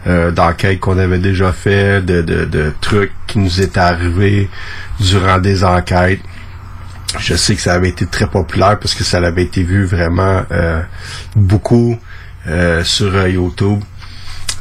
euh, 0.08 0.32
d'enquêtes 0.32 0.80
qu'on 0.80 0.98
avait 0.98 1.20
déjà 1.20 1.54
fait, 1.54 2.02
de, 2.02 2.22
de, 2.22 2.74
trucs 2.82 3.12
qui 3.28 3.40
nous 3.40 3.62
étaient 3.62 3.80
arrivés 3.80 4.50
durant 5.00 5.38
des 5.38 5.64
enquêtes. 5.64 6.22
Je 7.20 7.36
sais 7.36 7.56
que 7.56 7.62
ça 7.62 7.74
avait 7.74 7.90
été 7.90 8.06
très 8.06 8.28
populaire 8.28 8.80
parce 8.80 8.96
que 8.96 9.04
ça 9.04 9.18
avait 9.18 9.44
été 9.44 9.64
vu 9.64 9.86
vraiment 9.86 10.44
euh, 10.52 10.82
beaucoup 11.36 11.98
euh, 12.48 12.84
sur 12.84 13.14
euh, 13.16 13.30
YouTube. 13.30 13.82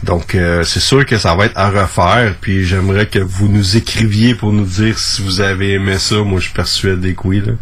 Donc 0.03 0.35
euh, 0.35 0.65
c'est 0.65 0.81
sûr 0.81 1.05
que 1.05 1.19
ça 1.19 1.35
va 1.35 1.47
être 1.47 1.59
à 1.59 1.71
refaire. 1.71 2.35
Puis 2.41 2.65
j'aimerais 2.65 3.07
que 3.07 3.19
vous 3.19 3.49
nous 3.49 3.77
écriviez 3.77 4.35
pour 4.35 4.53
nous 4.53 4.65
dire 4.65 4.99
si 4.99 5.23
vous 5.23 5.41
avez 5.41 5.73
aimé 5.73 5.99
ça. 5.99 6.17
Moi 6.17 6.41
je 6.41 6.47
suis 6.47 6.55
persuadé 6.55 7.15
que 7.15 7.29
là. 7.29 7.53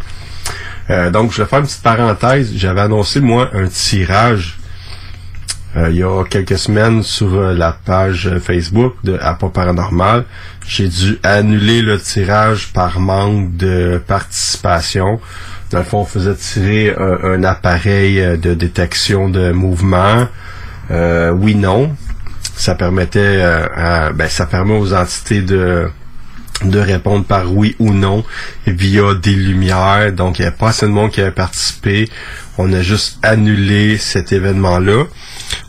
Euh, 0.91 1.11
donc 1.11 1.33
je 1.33 1.43
vais 1.43 1.49
faire 1.49 1.59
une 1.59 1.67
petite 1.67 1.83
parenthèse. 1.83 2.53
J'avais 2.55 2.81
annoncé 2.81 3.21
moi 3.21 3.51
un 3.53 3.67
tirage 3.67 4.59
euh, 5.77 5.91
il 5.91 5.97
y 5.97 6.03
a 6.03 6.25
quelques 6.25 6.57
semaines 6.59 7.03
sur 7.03 7.29
la 7.39 7.73
page 7.73 8.31
Facebook 8.41 8.95
de 9.05 9.19
Appa 9.21 9.49
Paranormal. 9.49 10.25
J'ai 10.67 10.89
dû 10.89 11.19
annuler 11.23 11.83
le 11.83 11.99
tirage 11.99 12.73
par 12.73 13.01
manque 13.01 13.57
de 13.57 14.01
participation. 14.07 15.21
Dans 15.71 15.79
le 15.79 15.85
fond, 15.85 15.99
on 16.01 16.05
faisait 16.07 16.35
tirer 16.35 16.95
un, 16.97 17.33
un 17.33 17.45
appareil 17.45 18.39
de 18.39 18.55
détection 18.55 19.29
de 19.29 19.53
mouvement. 19.53 20.27
Oui, 20.91 21.55
non. 21.55 21.95
Ça 22.59 22.75
permettait 22.75 23.21
euh, 23.21 24.11
ben, 24.13 24.29
ça 24.29 24.45
permet 24.47 24.77
aux 24.77 24.93
entités 24.93 25.43
de 25.43 25.89
de 26.65 26.81
répondre 26.81 27.25
par 27.25 27.53
oui 27.53 27.77
ou 27.79 27.93
non 27.93 28.25
via 28.67 29.15
des 29.15 29.35
lumières. 29.35 30.13
Donc, 30.13 30.39
il 30.39 30.43
n'y 30.43 30.49
avait 30.49 30.57
pas 30.57 30.71
assez 30.71 30.87
de 30.87 30.91
monde 30.91 31.13
qui 31.13 31.21
avait 31.21 31.31
participé. 31.31 32.09
On 32.59 32.73
a 32.73 32.83
juste 32.83 33.19
annulé 33.23 33.97
cet 33.97 34.33
événement-là. 34.33 35.05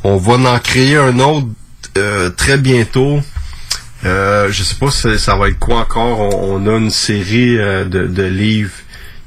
On 0.03 0.17
va 0.17 0.33
en 0.51 0.57
créer 0.57 0.97
un 0.97 1.19
autre 1.19 1.45
euh, 1.97 2.31
très 2.31 2.57
bientôt. 2.57 3.19
Euh, 4.05 4.47
je 4.49 4.63
sais 4.63 4.75
pas 4.75 4.89
si 4.89 5.19
ça 5.19 5.35
va 5.35 5.49
être 5.49 5.59
quoi 5.59 5.81
encore. 5.81 6.19
On, 6.43 6.65
a 6.65 6.77
une 6.77 6.89
série 6.89 7.59
euh, 7.59 7.85
de 7.85 8.23
livres 8.23 8.71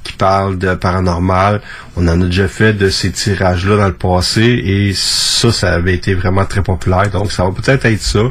qui 0.03 0.12
parlent 0.14 0.59
de 0.59 0.74
paranormal. 0.74 1.61
On 1.96 2.07
en 2.09 2.20
a 2.20 2.24
déjà 2.24 2.48
fait 2.48 2.72
de 2.72 2.88
ces 2.88 3.12
tirages-là 3.12 3.76
dans 3.76 3.86
le 3.86 3.94
passé 3.94 4.42
et 4.42 4.92
ça, 4.94 5.53
ça 5.53 5.72
avait 5.74 5.94
été 5.94 6.14
vraiment 6.14 6.44
très 6.44 6.62
populaire. 6.62 7.11
Donc, 7.11 7.32
ça 7.32 7.44
va 7.44 7.50
peut-être 7.50 7.84
être 7.84 8.03
ça. 8.03 8.22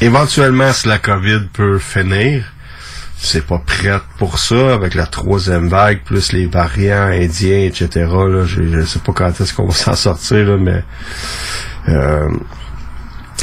Éventuellement, 0.00 0.72
si 0.72 0.88
la 0.88 0.98
COVID 0.98 1.48
peut 1.52 1.78
finir, 1.78 2.44
c'est 3.18 3.46
pas 3.46 3.58
prête 3.58 4.02
pour 4.18 4.38
ça, 4.38 4.74
avec 4.74 4.94
la 4.94 5.06
troisième 5.06 5.68
vague, 5.68 6.02
plus 6.04 6.32
les 6.32 6.46
variants 6.46 7.06
indiens, 7.06 7.64
etc. 7.64 7.88
Là, 7.94 8.44
je, 8.44 8.62
je 8.62 8.84
sais 8.84 8.98
pas 8.98 9.12
quand 9.12 9.40
est-ce 9.40 9.54
qu'on 9.54 9.66
va 9.66 9.74
s'en 9.74 9.96
sortir, 9.96 10.58
mais 10.58 10.84
euh, 11.88 12.28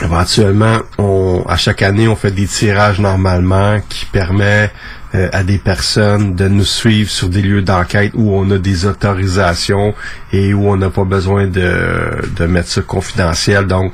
éventuellement, 0.01 0.77
on, 0.97 1.43
à 1.47 1.57
chaque 1.57 1.81
année, 1.81 2.07
on 2.07 2.15
fait 2.15 2.31
des 2.31 2.47
tirages 2.47 2.99
normalement 2.99 3.79
qui 3.89 4.05
permet 4.05 4.71
euh, 5.15 5.29
à 5.31 5.43
des 5.43 5.59
personnes 5.59 6.33
de 6.33 6.47
nous 6.47 6.65
suivre 6.65 7.07
sur 7.07 7.29
des 7.29 7.43
lieux 7.43 7.61
d'enquête 7.61 8.13
où 8.15 8.33
on 8.33 8.49
a 8.49 8.57
des 8.57 8.87
autorisations 8.87 9.93
et 10.31 10.55
où 10.55 10.67
on 10.67 10.75
n'a 10.75 10.89
pas 10.89 11.03
besoin 11.03 11.45
de, 11.45 12.19
de 12.35 12.45
mettre 12.47 12.69
ça 12.69 12.81
confidentiel. 12.81 13.67
Donc, 13.67 13.93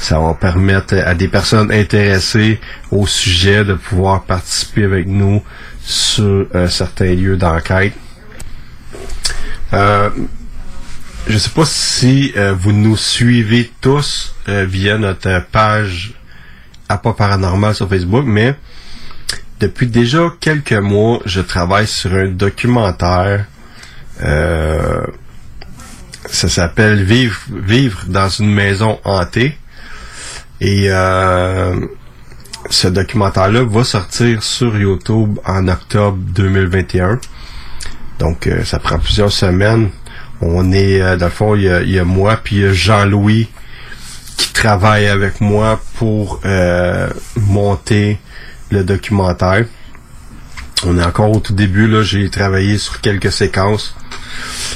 ça 0.00 0.18
va 0.18 0.32
permettre 0.32 0.94
à 0.94 1.14
des 1.14 1.28
personnes 1.28 1.70
intéressées 1.70 2.58
au 2.90 3.06
sujet 3.06 3.66
de 3.66 3.74
pouvoir 3.74 4.24
participer 4.24 4.84
avec 4.84 5.06
nous 5.06 5.42
sur 5.82 6.46
euh, 6.54 6.68
certains 6.68 7.14
lieux 7.14 7.36
d'enquête. 7.36 7.92
Euh, 9.74 10.08
je 11.28 11.36
sais 11.36 11.50
pas 11.50 11.66
si 11.66 12.32
vous 12.58 12.72
nous 12.72 12.96
suivez 12.96 13.70
tous 13.80 14.34
via 14.46 14.96
notre 14.96 15.44
page 15.50 16.14
Appa 16.88 17.12
Paranormal 17.12 17.74
sur 17.74 17.88
Facebook, 17.88 18.24
mais 18.26 18.54
depuis 19.60 19.86
déjà 19.86 20.30
quelques 20.40 20.72
mois, 20.72 21.20
je 21.24 21.40
travaille 21.40 21.86
sur 21.86 22.12
un 22.12 22.28
documentaire. 22.28 23.46
Euh, 24.22 25.06
ça 26.26 26.48
s'appelle 26.48 27.02
Vivre, 27.02 27.38
Vivre 27.50 28.04
dans 28.08 28.28
une 28.28 28.52
maison 28.52 28.98
hantée. 29.04 29.56
Et 30.60 30.86
euh, 30.88 31.74
ce 32.70 32.88
documentaire-là 32.88 33.64
va 33.64 33.84
sortir 33.84 34.42
sur 34.42 34.76
YouTube 34.76 35.38
en 35.44 35.68
octobre 35.68 36.18
2021. 36.18 37.20
Donc, 38.18 38.46
euh, 38.46 38.64
ça 38.64 38.78
prend 38.78 38.98
plusieurs 38.98 39.32
semaines. 39.32 39.90
On 40.40 40.72
est, 40.72 41.00
euh, 41.00 41.16
dans 41.16 41.26
le 41.26 41.32
fond, 41.32 41.54
il 41.54 41.62
y 41.62 41.68
a, 41.68 41.82
il 41.82 41.90
y 41.90 41.98
a 41.98 42.04
moi, 42.04 42.38
puis 42.42 42.56
il 42.56 42.62
y 42.62 42.66
a 42.66 42.72
Jean-Louis 42.72 43.48
qui 44.36 44.52
travaille 44.52 45.06
avec 45.06 45.40
moi 45.40 45.80
pour 45.94 46.40
euh, 46.44 47.08
monter 47.36 48.18
le 48.70 48.84
documentaire. 48.84 49.64
On 50.84 50.98
est 50.98 51.04
encore 51.04 51.30
au 51.30 51.40
tout 51.40 51.54
début, 51.54 51.88
là, 51.88 52.02
j'ai 52.02 52.28
travaillé 52.28 52.78
sur 52.78 53.00
quelques 53.00 53.32
séquences. 53.32 53.94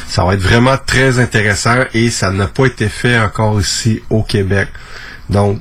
Ça 0.09 0.25
va 0.25 0.35
être 0.35 0.41
vraiment 0.41 0.77
très 0.79 1.19
intéressant 1.19 1.85
et 1.93 2.11
ça 2.11 2.31
n'a 2.31 2.47
pas 2.47 2.67
été 2.67 2.89
fait 2.89 3.19
encore 3.19 3.61
ici 3.61 4.03
au 4.09 4.23
Québec. 4.23 4.69
Donc, 5.29 5.61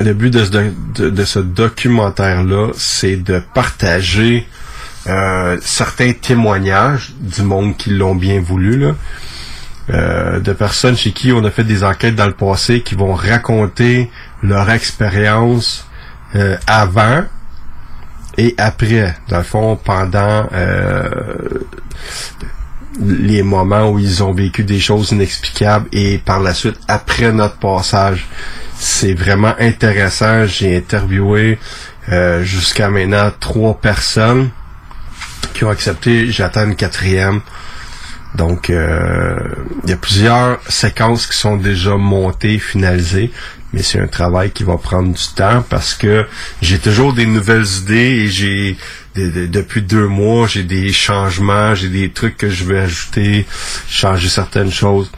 le 0.00 0.14
but 0.14 0.32
de 0.32 1.24
ce, 1.24 1.38
documentaire-là, 1.38 2.70
c'est 2.76 3.16
de 3.16 3.42
partager 3.54 4.46
euh, 5.06 5.56
certains 5.60 6.12
témoignages 6.12 7.14
du 7.18 7.42
monde 7.42 7.76
qui 7.76 7.90
l'ont 7.90 8.14
bien 8.14 8.40
voulu, 8.40 8.78
là. 8.78 8.94
Euh, 9.90 10.38
de 10.38 10.52
personnes 10.52 10.98
chez 10.98 11.12
qui 11.12 11.32
on 11.32 11.42
a 11.44 11.50
fait 11.50 11.64
des 11.64 11.82
enquêtes 11.82 12.14
dans 12.14 12.26
le 12.26 12.34
passé 12.34 12.82
qui 12.82 12.94
vont 12.94 13.14
raconter 13.14 14.10
leur 14.42 14.68
expérience 14.68 15.87
euh, 16.34 16.56
avant 16.66 17.24
et 18.36 18.54
après, 18.56 19.16
dans 19.28 19.38
le 19.38 19.42
fond, 19.42 19.76
pendant 19.82 20.46
euh, 20.52 21.08
les 23.00 23.42
moments 23.42 23.90
où 23.90 23.98
ils 23.98 24.22
ont 24.22 24.32
vécu 24.32 24.62
des 24.62 24.78
choses 24.78 25.10
inexplicables 25.10 25.88
et 25.90 26.18
par 26.18 26.40
la 26.40 26.54
suite, 26.54 26.78
après 26.86 27.32
notre 27.32 27.56
passage. 27.56 28.26
C'est 28.76 29.14
vraiment 29.14 29.54
intéressant. 29.58 30.46
J'ai 30.46 30.76
interviewé 30.76 31.58
euh, 32.10 32.44
jusqu'à 32.44 32.88
maintenant 32.88 33.32
trois 33.40 33.74
personnes 33.80 34.50
qui 35.52 35.64
ont 35.64 35.70
accepté. 35.70 36.30
J'attends 36.30 36.64
une 36.64 36.76
quatrième. 36.76 37.40
Donc, 38.36 38.68
il 38.68 39.90
y 39.90 39.92
a 39.92 39.96
plusieurs 39.96 40.60
séquences 40.68 41.26
qui 41.26 41.36
sont 41.36 41.56
déjà 41.56 41.96
montées, 41.96 42.58
finalisées, 42.58 43.32
mais 43.72 43.82
c'est 43.82 44.00
un 44.00 44.06
travail 44.06 44.50
qui 44.50 44.62
va 44.64 44.76
prendre 44.78 45.12
du 45.12 45.26
temps 45.34 45.62
parce 45.68 45.94
que 45.94 46.24
j'ai 46.62 46.78
toujours 46.78 47.12
des 47.12 47.26
nouvelles 47.26 47.66
idées 47.82 47.94
et 48.24 48.28
j'ai 48.28 48.76
de- 49.14 49.28
de- 49.30 49.46
depuis 49.46 49.82
deux 49.82 50.06
mois, 50.06 50.46
j'ai 50.46 50.62
des 50.64 50.92
changements, 50.92 51.74
j'ai 51.74 51.88
des 51.88 52.10
trucs 52.10 52.36
que 52.36 52.48
je 52.50 52.64
veux 52.64 52.78
ajouter, 52.80 53.46
changer 53.88 54.28
certaines 54.28 54.72
choses. 54.72 55.10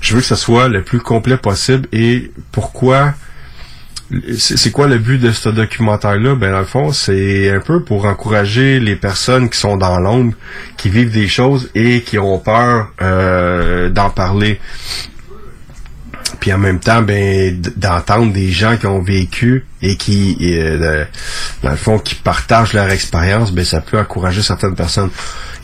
Je 0.00 0.14
veux 0.14 0.20
que 0.20 0.26
ce 0.26 0.36
soit 0.36 0.68
le 0.68 0.82
plus 0.82 1.00
complet 1.00 1.36
possible 1.36 1.88
et 1.92 2.30
pourquoi 2.50 3.14
c'est 4.36 4.58
c'est 4.58 4.70
quoi 4.70 4.88
le 4.88 4.98
but 4.98 5.18
de 5.18 5.32
ce 5.32 5.48
documentaire-là? 5.48 6.34
Ben, 6.34 6.52
dans 6.52 6.58
le 6.58 6.66
fond, 6.66 6.92
c'est 6.92 7.50
un 7.50 7.60
peu 7.60 7.82
pour 7.82 8.04
encourager 8.04 8.78
les 8.78 8.94
personnes 8.96 9.48
qui 9.48 9.58
sont 9.58 9.78
dans 9.78 9.98
l'ombre, 9.98 10.34
qui 10.76 10.90
vivent 10.90 11.10
des 11.12 11.28
choses 11.28 11.70
et 11.74 12.02
qui 12.02 12.18
ont 12.18 12.38
peur 12.38 12.92
euh, 13.00 13.88
d'en 13.88 14.10
parler. 14.10 14.60
Puis 16.40 16.52
en 16.52 16.58
même 16.58 16.80
temps, 16.80 17.02
ben, 17.02 17.60
d'entendre 17.76 18.32
des 18.32 18.50
gens 18.50 18.76
qui 18.76 18.86
ont 18.86 19.02
vécu 19.02 19.64
et 19.80 19.96
qui, 19.96 20.36
euh, 20.42 21.04
dans 21.62 21.70
le 21.70 21.76
fond, 21.76 21.98
qui 21.98 22.14
partagent 22.14 22.72
leur 22.72 22.90
expérience, 22.90 23.52
ben, 23.52 23.64
ça 23.64 23.80
peut 23.80 23.98
encourager 23.98 24.42
certaines 24.42 24.74
personnes. 24.74 25.10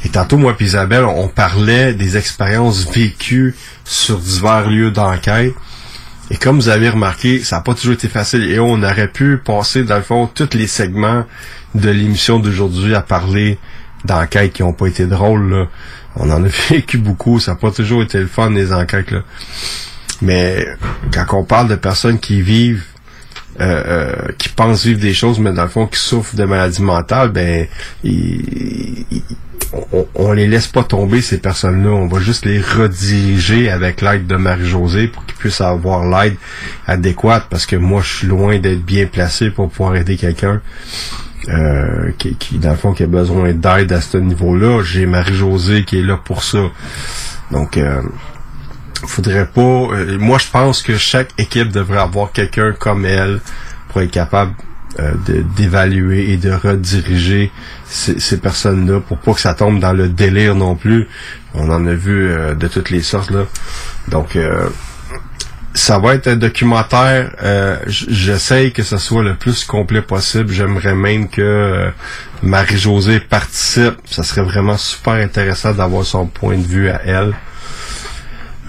Et 0.05 0.09
tantôt, 0.09 0.37
moi 0.37 0.55
et 0.59 0.65
Isabelle, 0.65 1.05
on 1.05 1.29
parlait 1.29 1.95
des 1.95 2.17
expériences 2.17 2.89
vécues 2.91 3.55
sur 3.85 4.19
divers 4.19 4.69
lieux 4.69 4.91
d'enquête. 4.91 5.55
Et 6.31 6.37
comme 6.37 6.57
vous 6.57 6.69
avez 6.69 6.91
remarqué, 6.91 7.43
ça 7.43 7.57
n'a 7.57 7.63
pas 7.63 7.75
toujours 7.75 7.95
été 7.95 8.09
facile. 8.09 8.51
Et 8.51 8.61
on 8.61 8.83
aurait 8.83 9.09
pu 9.09 9.39
passer, 9.39 9.83
dans 9.83 9.97
le 9.97 10.03
fond, 10.03 10.27
tous 10.33 10.51
les 10.55 10.67
segments 10.67 11.25
de 11.75 11.91
l'émission 11.91 12.39
d'aujourd'hui 12.39 12.95
à 12.95 13.01
parler 13.01 13.59
d'enquêtes 14.05 14.53
qui 14.53 14.63
n'ont 14.63 14.73
pas 14.73 14.87
été 14.87 15.07
drôles. 15.07 15.51
là. 15.51 15.67
On 16.17 16.31
en 16.31 16.45
a 16.45 16.49
vécu 16.71 16.99
beaucoup. 16.99 17.41
Ça 17.41 17.53
n'a 17.53 17.57
pas 17.57 17.71
toujours 17.71 18.03
été 18.03 18.19
le 18.19 18.27
fun, 18.27 18.51
les 18.51 18.73
enquêtes. 18.73 19.11
Là. 19.11 19.23
Mais 20.23 20.67
quand 21.13 21.27
on 21.39 21.45
parle 21.45 21.69
de 21.69 21.77
personnes 21.77 22.19
qui 22.19 22.43
vivent, 22.43 22.85
euh, 23.61 23.83
euh, 23.87 24.33
qui 24.39 24.49
pensent 24.49 24.85
vivre 24.85 25.01
des 25.01 25.15
choses, 25.15 25.39
mais 25.41 25.53
dans 25.53 25.63
le 25.65 25.69
fond 25.69 25.87
qui 25.87 25.99
souffrent 25.99 26.37
de 26.37 26.45
maladies 26.45 26.83
mentales, 26.83 27.31
ben, 27.31 27.67
on, 29.93 30.07
on 30.15 30.33
les 30.33 30.47
laisse 30.47 30.67
pas 30.69 30.83
tomber 30.85 31.21
ces 31.21 31.39
personnes-là. 31.39 31.91
On 31.91 32.07
va 32.07 32.21
juste 32.21 32.47
les 32.47 32.61
rediriger 32.61 33.71
avec 33.71 34.01
l'aide 34.01 34.27
de 34.27 34.37
Marie-Josée 34.37 35.09
pour 35.09 35.25
qu'ils 35.27 35.37
puissent 35.37 35.61
avoir 35.61 36.05
l'aide 36.07 36.37
adéquate 36.87 37.47
parce 37.51 37.67
que 37.67 37.77
moi 37.77 38.01
je 38.03 38.09
suis 38.19 38.27
loin 38.27 38.59
d'être 38.59 38.85
bien 38.85 39.07
placé 39.07 39.51
pour 39.51 39.69
pouvoir 39.71 39.97
aider 39.97 40.17
quelqu'un. 40.17 40.61
euh, 41.49 42.11
qui, 42.19 42.35
qui, 42.35 42.59
dans 42.59 42.71
le 42.71 42.77
fond, 42.77 42.93
qui 42.93 43.05
a 43.05 43.07
besoin 43.07 43.53
d'aide 43.53 43.93
à 43.93 44.01
ce 44.01 44.19
niveau-là. 44.19 44.83
J'ai 44.83 45.07
Marie-Josée 45.07 45.85
qui 45.85 45.99
est 46.01 46.03
là 46.03 46.19
pour 46.23 46.43
ça. 46.43 46.59
Donc, 47.51 47.77
euh, 47.79 48.03
faudrait 49.07 49.47
pas... 49.47 49.61
euh, 49.61 50.19
moi, 50.19 50.39
je 50.39 50.49
pense 50.51 50.83
que 50.83 50.97
chaque 50.97 51.31
équipe 51.39 51.71
devrait 51.71 52.01
avoir 52.01 52.33
quelqu'un 52.33 52.73
comme 52.73 53.05
elle 53.05 53.41
pour 53.89 54.01
être 54.03 54.11
capable 54.11 54.53
euh, 54.99 55.13
d'évaluer 55.57 56.33
et 56.33 56.37
de 56.39 56.51
rediriger 56.51 57.53
ces, 57.87 58.19
ces 58.19 58.39
personnes-là 58.39 59.01
pour 59.01 59.19
pas 59.19 59.35
que 59.35 59.41
ça 59.41 59.55
tombe 59.55 59.79
dans 59.81 59.93
le 59.93 60.09
délire 60.09 60.55
non 60.55 60.75
plus. 60.75 61.07
On 61.55 61.71
en 61.71 61.87
a 61.87 61.93
vu 61.95 62.29
euh, 62.31 62.55
de 62.55 62.67
toutes 62.69 62.91
les 62.91 63.03
sortes 63.03 63.31
là. 63.31 63.45
Donc 64.09 64.35
euh, 64.37 64.69
ça 65.75 65.99
va 65.99 66.15
être 66.15 66.27
un 66.27 66.37
documentaire. 66.37 67.31
euh, 67.43 67.77
J'essaye 67.87 68.73
que 68.73 68.83
ce 68.83 68.97
soit 68.97 69.23
le 69.23 69.35
plus 69.35 69.65
complet 69.65 70.03
possible. 70.03 70.53
J'aimerais 70.53 70.95
même 70.95 71.29
que 71.29 71.41
euh, 71.43 71.91
Marie-Josée 72.43 73.21
participe. 73.21 73.95
Ça 74.07 74.23
serait 74.23 74.43
vraiment 74.43 74.77
super 74.77 75.13
intéressant 75.15 75.73
d'avoir 75.75 76.05
son 76.05 76.27
point 76.27 76.57
de 76.57 76.67
vue 76.67 76.89
à 76.89 77.01
elle. 77.05 77.35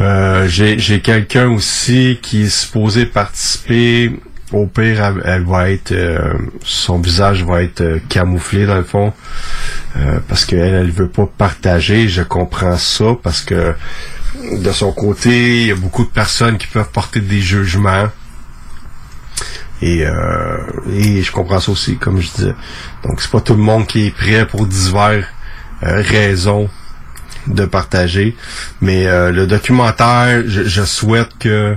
Euh, 0.02 0.48
J'ai 0.48 1.02
quelqu'un 1.02 1.50
aussi 1.50 2.20
qui 2.22 2.44
est 2.44 2.50
supposé 2.50 3.06
participer. 3.06 4.20
Au 4.52 4.66
pire, 4.66 5.14
elle, 5.26 5.46
va 5.46 5.70
être, 5.70 5.92
euh, 5.92 6.34
son 6.64 7.00
visage 7.00 7.44
va 7.44 7.62
être 7.62 7.82
euh, 7.82 8.00
camouflé 8.10 8.66
dans 8.66 8.78
le 8.78 8.84
fond, 8.84 9.14
parce 10.28 10.44
qu'elle, 10.44 10.74
elle 10.74 10.90
veut 10.90 11.08
pas 11.08 11.28
partager. 11.28 12.10
Je 12.10 12.24
comprends 12.24 12.78
ça 12.78 13.16
parce 13.22 13.42
que 13.42 13.76
de 14.54 14.72
son 14.72 14.92
côté, 14.92 15.62
il 15.62 15.68
y 15.68 15.72
a 15.72 15.76
beaucoup 15.76 16.04
de 16.04 16.10
personnes 16.10 16.58
qui 16.58 16.66
peuvent 16.66 16.90
porter 16.90 17.20
des 17.20 17.42
jugements. 17.42 18.08
Et, 19.84 20.04
je 20.04 21.32
comprends 21.32 21.60
ça 21.60 21.72
aussi, 21.72 21.98
comme 21.98 22.20
je 22.20 22.32
disais. 22.32 22.56
Donc, 23.04 23.22
c'est 23.22 23.32
pas 23.32 23.42
tout 23.42 23.54
le 23.54 23.62
monde 23.62 23.86
qui 23.86 24.08
est 24.08 24.16
prêt 24.16 24.48
pour 24.48 24.66
divers 24.66 25.28
raisons 25.82 26.70
de 27.50 27.66
partager. 27.66 28.36
Mais 28.82 29.08
euh, 29.08 29.32
le 29.32 29.48
documentaire, 29.48 30.44
je, 30.46 30.84
souhaite 30.84 31.30
que 31.40 31.76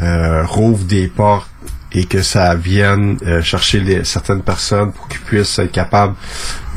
euh, 0.00 0.44
rouvre 0.44 0.84
des 0.84 1.06
portes 1.08 1.48
et 1.92 2.04
que 2.04 2.22
ça 2.22 2.54
vienne 2.56 3.16
euh, 3.24 3.40
chercher 3.40 4.04
certaines 4.04 4.42
personnes 4.42 4.92
pour 4.92 5.06
qu'ils 5.08 5.20
puissent 5.20 5.58
être 5.60 5.70
capables 5.70 6.14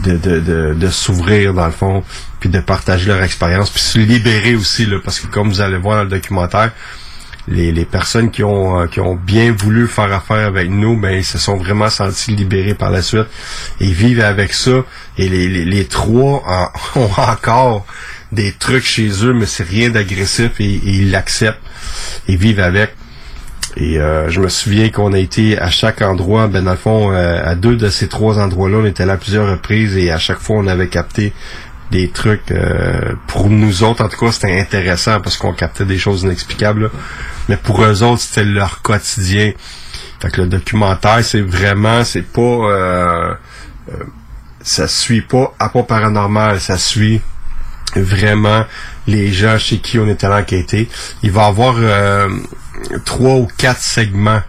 de, 0.03 0.15
de, 0.15 0.75
de, 0.75 0.89
s'ouvrir 0.89 1.55
dans 1.55 1.65
le 1.65 1.71
fond, 1.71 2.03
puis 2.39 2.49
de 2.49 2.59
partager 2.59 3.07
leur 3.07 3.23
expérience, 3.23 3.71
puis 3.71 3.81
se 3.81 3.97
libérer 3.97 4.55
aussi, 4.55 4.85
là, 4.85 4.97
parce 5.03 5.19
que 5.19 5.27
comme 5.27 5.49
vous 5.49 5.61
allez 5.61 5.77
voir 5.77 5.97
dans 5.97 6.03
le 6.03 6.09
documentaire, 6.09 6.71
les, 7.47 7.71
les 7.71 7.85
personnes 7.85 8.29
qui 8.29 8.43
ont 8.43 8.87
qui 8.87 8.99
ont 8.99 9.15
bien 9.15 9.53
voulu 9.53 9.87
faire 9.87 10.11
affaire 10.11 10.47
avec 10.47 10.69
nous, 10.69 10.99
ben 10.99 11.11
ils 11.11 11.23
se 11.23 11.37
sont 11.37 11.55
vraiment 11.55 11.89
sentis 11.89 12.35
libérés 12.35 12.73
par 12.73 12.91
la 12.91 13.01
suite 13.01 13.27
et 13.79 13.89
vivent 13.89 14.19
avec 14.21 14.53
ça. 14.53 14.83
Et 15.17 15.29
les, 15.29 15.47
les, 15.47 15.63
les 15.63 15.85
trois 15.85 16.43
ont 16.95 17.09
encore 17.17 17.85
des 18.31 18.51
trucs 18.51 18.85
chez 18.85 19.09
eux, 19.25 19.33
mais 19.33 19.45
c'est 19.45 19.63
rien 19.63 19.89
d'agressif 19.89 20.59
et, 20.59 20.81
ils 20.83 21.11
l'acceptent 21.11 21.61
et 22.27 22.35
vivent 22.35 22.59
avec. 22.59 22.93
Et 23.75 23.99
euh, 23.99 24.29
je 24.29 24.41
me 24.41 24.49
souviens 24.49 24.89
qu'on 24.89 25.13
a 25.13 25.19
été 25.19 25.59
à 25.59 25.69
chaque 25.69 26.01
endroit, 26.01 26.47
ben 26.47 26.63
dans 26.63 26.71
le 26.71 26.77
fond, 26.77 27.11
euh, 27.11 27.41
à 27.45 27.55
deux 27.55 27.75
de 27.75 27.89
ces 27.89 28.07
trois 28.07 28.39
endroits-là, 28.39 28.77
on 28.81 28.85
était 28.85 29.05
là 29.05 29.17
plusieurs 29.17 29.49
reprises 29.49 29.95
et 29.97 30.11
à 30.11 30.17
chaque 30.17 30.39
fois 30.39 30.57
on 30.57 30.67
avait 30.67 30.87
capté 30.87 31.31
des 31.91 32.09
trucs 32.09 32.51
euh, 32.51 33.13
pour 33.27 33.49
nous 33.49 33.83
autres. 33.83 34.03
En 34.03 34.09
tout 34.09 34.17
cas 34.17 34.31
c'était 34.31 34.59
intéressant 34.59 35.21
parce 35.21 35.37
qu'on 35.37 35.53
captait 35.53 35.85
des 35.85 35.99
choses 35.99 36.23
inexplicables 36.23 36.89
mais 37.49 37.55
pour 37.55 37.83
eux 37.83 38.01
autres 38.01 38.21
c'était 38.21 38.45
leur 38.45 38.81
quotidien. 38.81 39.51
Fait 40.19 40.31
que 40.31 40.41
le 40.41 40.47
documentaire 40.47 41.23
c'est 41.23 41.41
vraiment 41.41 42.03
c'est 42.03 42.23
pas 42.25 43.37
ça 44.63 44.87
suit 44.87 45.21
pas 45.21 45.53
à 45.59 45.69
pas 45.69 45.83
paranormal. 45.83 46.59
Ça 46.59 46.77
suit 46.77 47.21
vraiment 47.95 48.65
les 49.07 49.31
gens 49.31 49.57
chez 49.57 49.77
qui 49.79 49.97
on 49.97 50.07
est 50.07 50.23
allé 50.23 50.35
enquêter 50.41 50.89
il 51.23 51.31
va 51.31 51.43
y 51.43 51.45
avoir 51.45 51.75
euh, 51.77 52.29
trois 53.05 53.35
ou 53.35 53.47
quatre 53.57 53.81
segments 53.81 54.41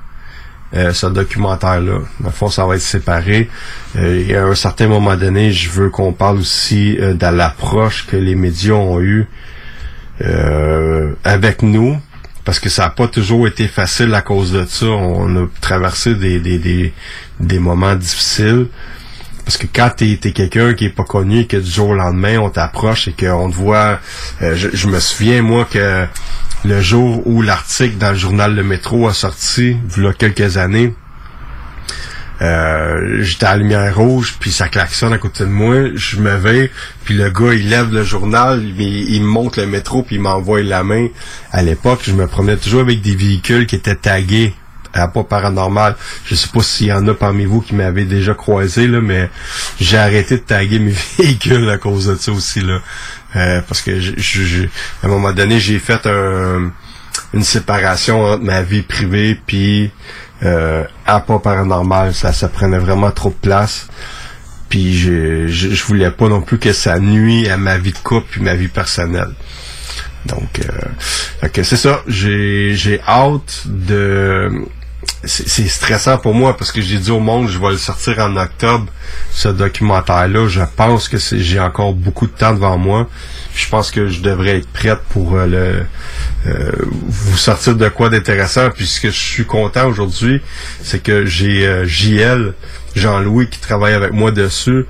euh, 0.75 0.93
ce 0.93 1.07
documentaire-là. 1.07 2.01
Dans 2.21 2.27
le 2.27 2.31
fond, 2.31 2.51
ça 2.51 2.67
va 2.67 2.75
être 2.75 2.83
séparé. 2.83 3.49
Euh, 3.97 4.27
et 4.29 4.37
à 4.37 4.45
un 4.45 4.55
certain 4.55 4.87
moment 4.87 5.17
donné, 5.17 5.51
je 5.51 5.71
veux 5.71 5.89
qu'on 5.89 6.13
parle 6.13 6.39
aussi 6.39 6.95
de 6.97 7.27
l'approche 7.27 8.07
que 8.07 8.17
les 8.17 8.35
médias 8.35 8.75
ont 8.75 9.01
eue 9.01 9.27
avec 11.25 11.63
nous. 11.63 11.99
Parce 12.45 12.61
que 12.61 12.69
ça 12.69 12.83
n'a 12.83 12.91
pas 12.91 13.09
toujours 13.09 13.47
été 13.47 13.67
facile 13.67 14.13
à 14.15 14.21
cause 14.21 14.53
de 14.53 14.67
ça. 14.67 14.87
On 14.87 15.45
a 15.45 15.47
traversé 15.63 16.15
des, 16.15 16.39
des, 16.39 16.93
des 17.41 17.59
moments 17.59 17.95
difficiles. 17.95 18.67
Parce 19.49 19.57
que 19.57 19.67
quand 19.67 19.89
t'es 19.97 20.11
es, 20.11 20.33
quelqu'un 20.33 20.75
qui 20.75 20.85
est 20.85 20.91
pas 20.91 21.05
connu 21.05 21.47
que 21.47 21.57
du 21.57 21.71
jour 21.71 21.89
au 21.89 21.95
lendemain, 21.95 22.37
on 22.37 22.51
t'approche 22.51 23.09
et 23.09 23.13
qu'on 23.13 23.49
te 23.49 23.55
voit... 23.57 23.99
euh, 24.43 24.55
je, 24.55 24.87
me 24.89 25.01
souviens, 25.01 25.41
moi, 25.41 25.65
que 25.65 26.05
le 26.67 26.81
jour 26.83 27.27
où 27.27 27.41
l'article 27.41 27.97
dans 27.97 28.11
le 28.11 28.19
journal 28.19 28.55
Le 28.55 28.63
Métro 28.63 29.09
a 29.09 29.15
sorti, 29.15 29.79
il 29.97 30.03
y 30.03 30.07
a 30.07 30.13
quelques 30.13 30.59
années, 30.59 30.93
euh, 32.43 33.23
j'étais 33.23 33.47
à 33.47 33.57
la 33.57 33.63
lumière 33.63 33.97
rouge, 33.97 34.37
puis 34.39 34.53
ça 34.53 34.69
klaxonne 34.69 35.15
à 35.15 35.19
côté 35.19 35.45
de 35.45 35.49
moi, 35.49 35.95
je 35.95 36.19
me 36.19 36.37
vais, 36.37 36.71
puis 37.07 37.15
le 37.15 37.31
gars, 37.31 37.55
il 37.55 37.71
lève 37.71 37.91
le 37.91 38.05
journal, 38.05 38.63
il, 38.63 38.83
il 38.83 39.23
me 39.23 39.29
montre 39.29 39.61
le 39.61 39.67
métro, 39.67 40.03
puis 40.03 40.17
il 40.17 40.21
m'envoie 40.21 40.63
la 40.63 40.85
main. 40.85 41.09
À 41.53 41.63
l'époque, 41.63 42.03
je 42.03 42.13
me 42.13 42.27
promenais 42.27 42.59
toujours 42.59 42.83
avec 42.83 43.01
des 43.01 43.17
véhicules 43.17 43.67
qui 43.67 43.77
étaient 43.77 43.97
tagués 43.97 44.53
pas 44.93 45.25
paranormal. 45.25 45.97
Je 46.25 46.35
sais 46.35 46.49
pas 46.49 46.63
s'il 46.63 46.89
y 46.89 46.93
en 46.93 47.07
a 47.09 47.15
parmi 47.15 47.45
vous 47.45 47.61
qui 47.61 47.75
m'avaient 47.75 48.05
déjà 48.05 48.35
croisé, 48.35 48.87
là, 48.87 49.01
mais 49.01 49.31
j'ai 49.81 49.99
arrêté 49.99 50.37
de 50.37 50.43
taguer 50.43 50.79
mes 50.79 50.95
véhicules 51.19 51.69
à 51.69 51.79
cause 51.79 52.07
de 52.07 52.17
ça 52.17 52.33
aussi, 52.33 52.61
là. 52.61 52.81
Euh, 53.37 53.61
parce 53.69 53.83
que 53.83 53.91
à 53.93 55.07
un 55.07 55.09
moment 55.09 55.33
donné, 55.33 55.61
j'ai 55.61 55.79
fait 55.79 56.07
un- 56.07 56.73
une 57.35 57.45
séparation 57.45 58.25
entre 58.25 58.43
ma 58.43 58.63
vie 58.63 58.83
privée 58.83 59.39
puis 59.47 59.91
euh, 60.43 60.85
à 61.07 61.21
pas 61.21 61.39
paranormal. 61.39 62.15
Ça, 62.15 62.33
ça 62.33 62.49
prenait 62.49 62.79
vraiment 62.79 63.11
trop 63.11 63.31
de 63.31 63.35
place. 63.35 63.89
Puis 64.69 64.99
je, 64.99 65.49
je, 65.49 65.85
voulais 65.85 66.11
pas 66.11 66.29
non 66.29 66.43
plus 66.43 66.59
que 66.59 66.73
ça 66.73 66.99
nuit 66.99 67.49
à 67.49 67.57
ma 67.57 67.79
vie 67.79 67.93
de 67.93 67.99
couple 67.99 68.27
puis 68.31 68.43
ma 68.43 68.55
vie 68.55 68.69
personnelle. 68.69 69.33
Donc, 70.27 70.61
euh, 70.61 71.49
c'est 71.63 71.77
ça. 71.77 72.03
J'ai 72.07 73.01
hâte 73.07 73.63
de. 73.67 74.51
C'est, 75.25 75.67
stressant 75.67 76.17
pour 76.17 76.33
moi 76.33 76.57
parce 76.57 76.71
que 76.71 76.81
j'ai 76.81 76.99
dit 76.99 77.11
au 77.11 77.19
monde, 77.19 77.49
je 77.49 77.59
vais 77.59 77.71
le 77.71 77.77
sortir 77.77 78.21
en 78.21 78.37
octobre, 78.37 78.87
ce 79.33 79.49
documentaire-là. 79.49 80.47
Je 80.47 80.61
pense 80.77 81.09
que 81.09 81.19
j'ai 81.19 81.59
encore 81.59 81.93
beaucoup 81.93 82.27
de 82.27 82.33
temps 82.33 82.55
devant 82.55 82.79
moi. 82.79 83.09
Je 83.53 83.69
pense 83.69 83.91
que 83.91 84.07
je 84.07 84.21
devrais 84.21 84.59
être 84.59 84.69
prête 84.69 85.01
pour 85.09 85.35
euh, 85.35 85.47
euh, 86.47 86.73
vous 87.09 87.37
sortir 87.37 87.75
de 87.75 87.89
quoi 87.89 88.11
d'intéressant. 88.11 88.71
Puis 88.71 88.87
ce 88.87 89.01
que 89.01 89.11
je 89.11 89.19
suis 89.19 89.45
content 89.45 89.89
aujourd'hui, 89.89 90.41
c'est 90.83 91.03
que 91.03 91.27
j'ai 91.27 91.67
euh, 91.67 91.85
JL, 91.85 92.55
Jean-Louis, 92.95 93.49
qui 93.49 93.59
travaille 93.59 93.95
avec 93.95 94.13
moi 94.13 94.31
dessus. 94.31 94.87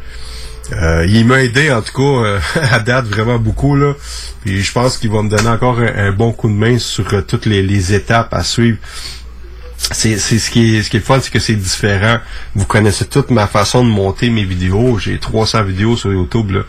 Il 0.71 1.25
m'a 1.25 1.43
aidé 1.43 1.73
en 1.73 1.81
tout 1.81 1.95
cas 1.97 2.41
à 2.71 2.81
date 2.81 3.07
vraiment 3.07 3.39
beaucoup 3.39 3.75
là. 3.75 3.95
Puis 4.45 4.63
je 4.63 4.71
pense 4.71 4.99
qu'il 4.99 5.11
va 5.11 5.23
me 5.23 5.31
donner 5.31 5.49
encore 5.49 5.79
un, 5.79 6.13
bon 6.13 6.33
coup 6.33 6.49
de 6.49 6.55
main 6.55 6.79
sur 6.79 7.25
toutes 7.27 7.47
les 7.47 7.95
étapes 7.95 8.35
à 8.35 8.45
suivre. 8.45 8.77
C'est 9.79 10.19
ce 10.19 10.51
qui 10.51 10.77
est 10.77 10.83
ce 10.83 10.91
qui 10.91 10.97
est 10.99 11.01
fun, 11.01 11.19
c'est 11.21 11.31
que 11.33 11.39
c'est 11.39 11.55
différent. 11.55 12.19
Vous 12.55 12.67
connaissez 12.67 13.07
toute 13.07 13.31
ma 13.31 13.47
façon 13.47 13.85
de 13.85 13.89
monter 13.89 14.29
mes 14.29 14.45
vidéos. 14.45 14.99
J'ai 14.99 15.19
300 15.19 15.63
vidéos 15.63 15.97
sur 15.97 16.13
YouTube 16.13 16.51
là. 16.51 16.61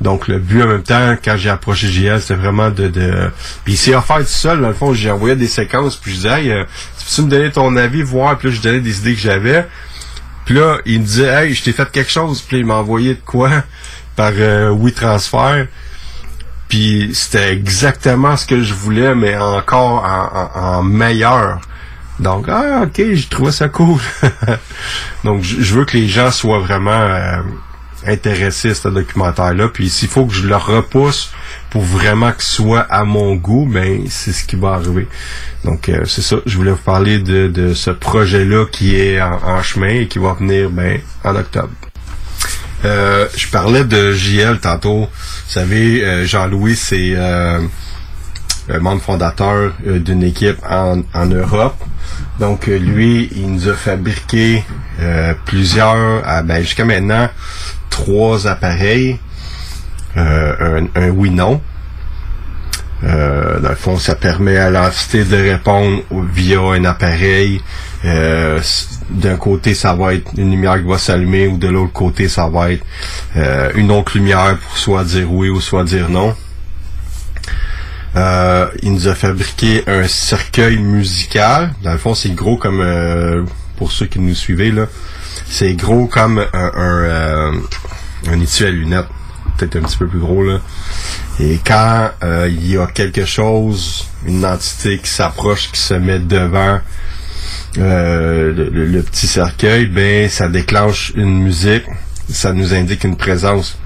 Donc 0.00 0.28
le 0.28 0.38
but 0.38 0.62
en 0.62 0.66
même 0.68 0.82
temps, 0.82 1.16
quand 1.24 1.36
j'ai 1.36 1.48
approché 1.50 1.86
JL, 1.88 2.20
c'était 2.20 2.34
vraiment 2.34 2.68
de, 2.70 2.88
de... 2.88 3.30
Puis 3.64 3.74
il 3.74 3.76
s'est 3.76 3.94
offert 3.94 4.18
tout 4.18 4.24
seul, 4.26 4.60
dans 4.60 4.68
le 4.68 4.74
fond, 4.74 4.92
j'ai 4.92 5.10
envoyé 5.10 5.36
des 5.36 5.46
séquences, 5.46 5.96
puis 5.96 6.10
je 6.10 6.16
disais 6.16 6.42
Hey, 6.42 6.50
euh, 6.52 6.64
tu 6.98 7.16
peux 7.16 7.22
me 7.22 7.30
donner 7.30 7.50
ton 7.50 7.74
avis, 7.76 8.02
voir, 8.02 8.36
puis 8.36 8.48
là 8.48 8.54
je 8.54 8.60
donnais 8.60 8.80
des 8.80 8.98
idées 8.98 9.14
que 9.14 9.20
j'avais. 9.20 9.66
Puis 10.44 10.56
là, 10.56 10.78
il 10.84 11.00
me 11.00 11.04
disait 11.06 11.26
Hey, 11.46 11.54
je 11.54 11.62
t'ai 11.62 11.72
fait 11.72 11.90
quelque 11.90 12.10
chose, 12.10 12.42
puis 12.42 12.58
il 12.58 12.66
m'a 12.66 12.74
envoyé 12.74 13.14
de 13.14 13.20
quoi? 13.24 13.50
Par 14.16 14.32
euh, 14.36 14.70
WeTransfer. 14.70 15.66
Puis 16.68 17.10
c'était 17.14 17.52
exactement 17.52 18.36
ce 18.36 18.46
que 18.46 18.62
je 18.62 18.74
voulais, 18.74 19.14
mais 19.14 19.36
encore 19.36 20.04
en, 20.04 20.58
en- 20.60 20.78
en 20.78 20.82
meilleur. 20.82 21.60
Donc, 22.20 22.46
ah, 22.48 22.82
ok, 22.84 23.02
j'ai 23.12 23.26
trouvé 23.28 23.50
ça 23.50 23.68
cool. 23.68 24.00
Donc, 25.24 25.42
je 25.42 25.62
je 25.62 25.74
veux 25.74 25.84
que 25.84 25.96
les 25.96 26.08
gens 26.08 26.30
soient 26.30 26.60
vraiment 26.60 26.90
euh, 26.92 27.40
intéressés 28.06 28.70
à 28.70 28.74
ce 28.74 28.88
documentaire-là. 28.88 29.68
Puis, 29.68 29.90
s'il 29.90 30.08
faut 30.08 30.26
que 30.26 30.32
je 30.32 30.46
le 30.46 30.56
repousse 30.56 31.32
pour 31.70 31.82
vraiment 31.82 32.30
que 32.30 32.42
ce 32.42 32.52
soit 32.52 32.82
à 32.82 33.04
mon 33.04 33.34
goût, 33.34 33.66
ben, 33.68 34.04
c'est 34.08 34.32
ce 34.32 34.44
qui 34.44 34.54
va 34.54 34.74
arriver. 34.74 35.08
Donc, 35.64 35.88
euh, 35.88 36.04
c'est 36.04 36.22
ça. 36.22 36.36
Je 36.46 36.56
voulais 36.56 36.70
vous 36.70 36.76
parler 36.76 37.18
de, 37.18 37.48
de 37.48 37.74
ce 37.74 37.90
projet-là 37.90 38.66
qui 38.70 38.94
est 38.94 39.20
en, 39.20 39.62
chemin 39.62 39.88
et 39.88 40.06
qui 40.06 40.20
va 40.20 40.34
venir, 40.34 40.70
ben, 40.70 41.00
en 41.24 41.34
octobre. 41.34 41.70
Euh, 42.84 43.26
je 43.36 43.48
parlais 43.48 43.82
de 43.82 44.12
JL 44.12 44.60
tantôt. 44.60 45.00
Vous 45.00 45.50
savez, 45.52 46.26
Jean-Louis, 46.26 46.76
c'est 46.76 47.16
membre 48.68 49.02
fondateur 49.02 49.72
euh, 49.86 49.98
d'une 49.98 50.22
équipe 50.22 50.58
en, 50.68 51.02
en 51.14 51.26
Europe. 51.26 51.76
Donc, 52.38 52.68
euh, 52.68 52.78
lui, 52.78 53.30
il 53.34 53.52
nous 53.52 53.68
a 53.68 53.74
fabriqué 53.74 54.64
euh, 55.00 55.34
plusieurs, 55.44 56.22
ah, 56.24 56.42
ben, 56.42 56.60
jusqu'à 56.60 56.84
maintenant, 56.84 57.28
trois 57.90 58.46
appareils. 58.46 59.18
Un, 60.16 60.86
un 60.94 61.08
oui-non. 61.08 61.60
Euh, 63.02 63.58
dans 63.58 63.70
le 63.70 63.74
fond, 63.74 63.98
ça 63.98 64.14
permet 64.14 64.56
à 64.56 64.70
l'entité 64.70 65.24
de 65.24 65.36
répondre 65.36 66.02
via 66.32 66.60
un 66.60 66.84
appareil. 66.84 67.60
Euh, 68.04 68.60
D'un 69.10 69.36
côté, 69.36 69.74
ça 69.74 69.92
va 69.94 70.14
être 70.14 70.30
une 70.36 70.50
lumière 70.52 70.76
qui 70.76 70.88
va 70.88 70.98
s'allumer 70.98 71.48
ou 71.48 71.58
de 71.58 71.68
l'autre 71.68 71.92
côté, 71.92 72.28
ça 72.28 72.48
va 72.48 72.72
être 72.72 72.84
euh, 73.36 73.70
une 73.74 73.90
autre 73.90 74.16
lumière 74.16 74.56
pour 74.56 74.78
soit 74.78 75.04
dire 75.04 75.30
oui 75.30 75.48
ou 75.50 75.60
soit 75.60 75.84
dire 75.84 76.08
non. 76.08 76.34
Euh, 78.16 78.68
il 78.82 78.92
nous 78.92 79.08
a 79.08 79.14
fabriqué 79.14 79.82
un 79.88 80.06
cercueil 80.06 80.78
musical. 80.78 81.74
Dans 81.82 81.92
le 81.92 81.98
fond, 81.98 82.14
c'est 82.14 82.32
gros 82.34 82.56
comme 82.56 82.80
euh, 82.80 83.42
pour 83.76 83.90
ceux 83.90 84.06
qui 84.06 84.20
nous 84.20 84.34
suivez 84.34 84.70
là. 84.70 84.86
C'est 85.48 85.74
gros 85.74 86.06
comme 86.06 86.38
un, 86.52 86.72
un, 86.74 87.02
euh, 87.04 87.52
étui 88.40 88.66
à 88.66 88.70
lunettes. 88.70 89.06
Peut-être 89.58 89.76
un 89.76 89.82
petit 89.82 89.96
peu 89.96 90.06
plus 90.06 90.18
gros 90.20 90.44
là. 90.44 90.60
Et 91.40 91.58
quand 91.64 92.10
euh, 92.22 92.48
il 92.48 92.70
y 92.70 92.76
a 92.76 92.86
quelque 92.86 93.24
chose, 93.24 94.06
une 94.26 94.44
entité 94.46 94.98
qui 94.98 95.10
s'approche, 95.10 95.70
qui 95.72 95.80
se 95.80 95.94
met 95.94 96.18
devant 96.20 96.80
le, 97.76 98.52
le- 98.52 98.86
le 98.86 99.02
petit 99.02 99.26
cercueil, 99.26 99.86
ben 99.86 100.28
ça 100.28 100.48
déclenche 100.48 101.12
une 101.16 101.42
musique, 101.42 101.84
ça 102.30 102.52
nous 102.52 102.72
indique 102.74 103.02
une 103.04 103.16
présence. 103.16 103.76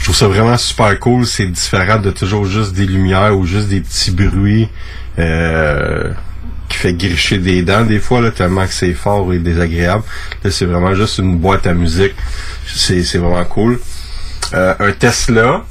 Je 0.00 0.04
trouve 0.04 0.16
ça 0.16 0.28
vraiment 0.28 0.56
super 0.56 0.98
cool. 0.98 1.26
C'est 1.26 1.46
différent 1.46 1.98
de 1.98 2.10
toujours 2.10 2.46
juste 2.46 2.72
des 2.72 2.86
lumières 2.86 3.36
ou 3.36 3.44
juste 3.44 3.68
des 3.68 3.80
petits 3.80 4.10
bruits 4.10 4.66
euh, 5.18 6.10
qui 6.70 6.78
fait 6.78 6.94
gricher 6.94 7.36
des 7.36 7.60
dents 7.62 7.84
des 7.84 8.00
fois, 8.00 8.22
là, 8.22 8.30
tellement 8.30 8.66
que 8.66 8.72
c'est 8.72 8.94
fort 8.94 9.30
et 9.34 9.38
désagréable. 9.38 10.02
Là, 10.42 10.50
c'est 10.50 10.64
vraiment 10.64 10.94
juste 10.94 11.18
une 11.18 11.36
boîte 11.36 11.66
à 11.66 11.74
musique. 11.74 12.14
C'est, 12.66 13.02
vraiment 13.18 13.44
cool. 13.44 13.78
Euh, 14.54 14.74
un 14.80 14.92
Tesla. 14.92 15.64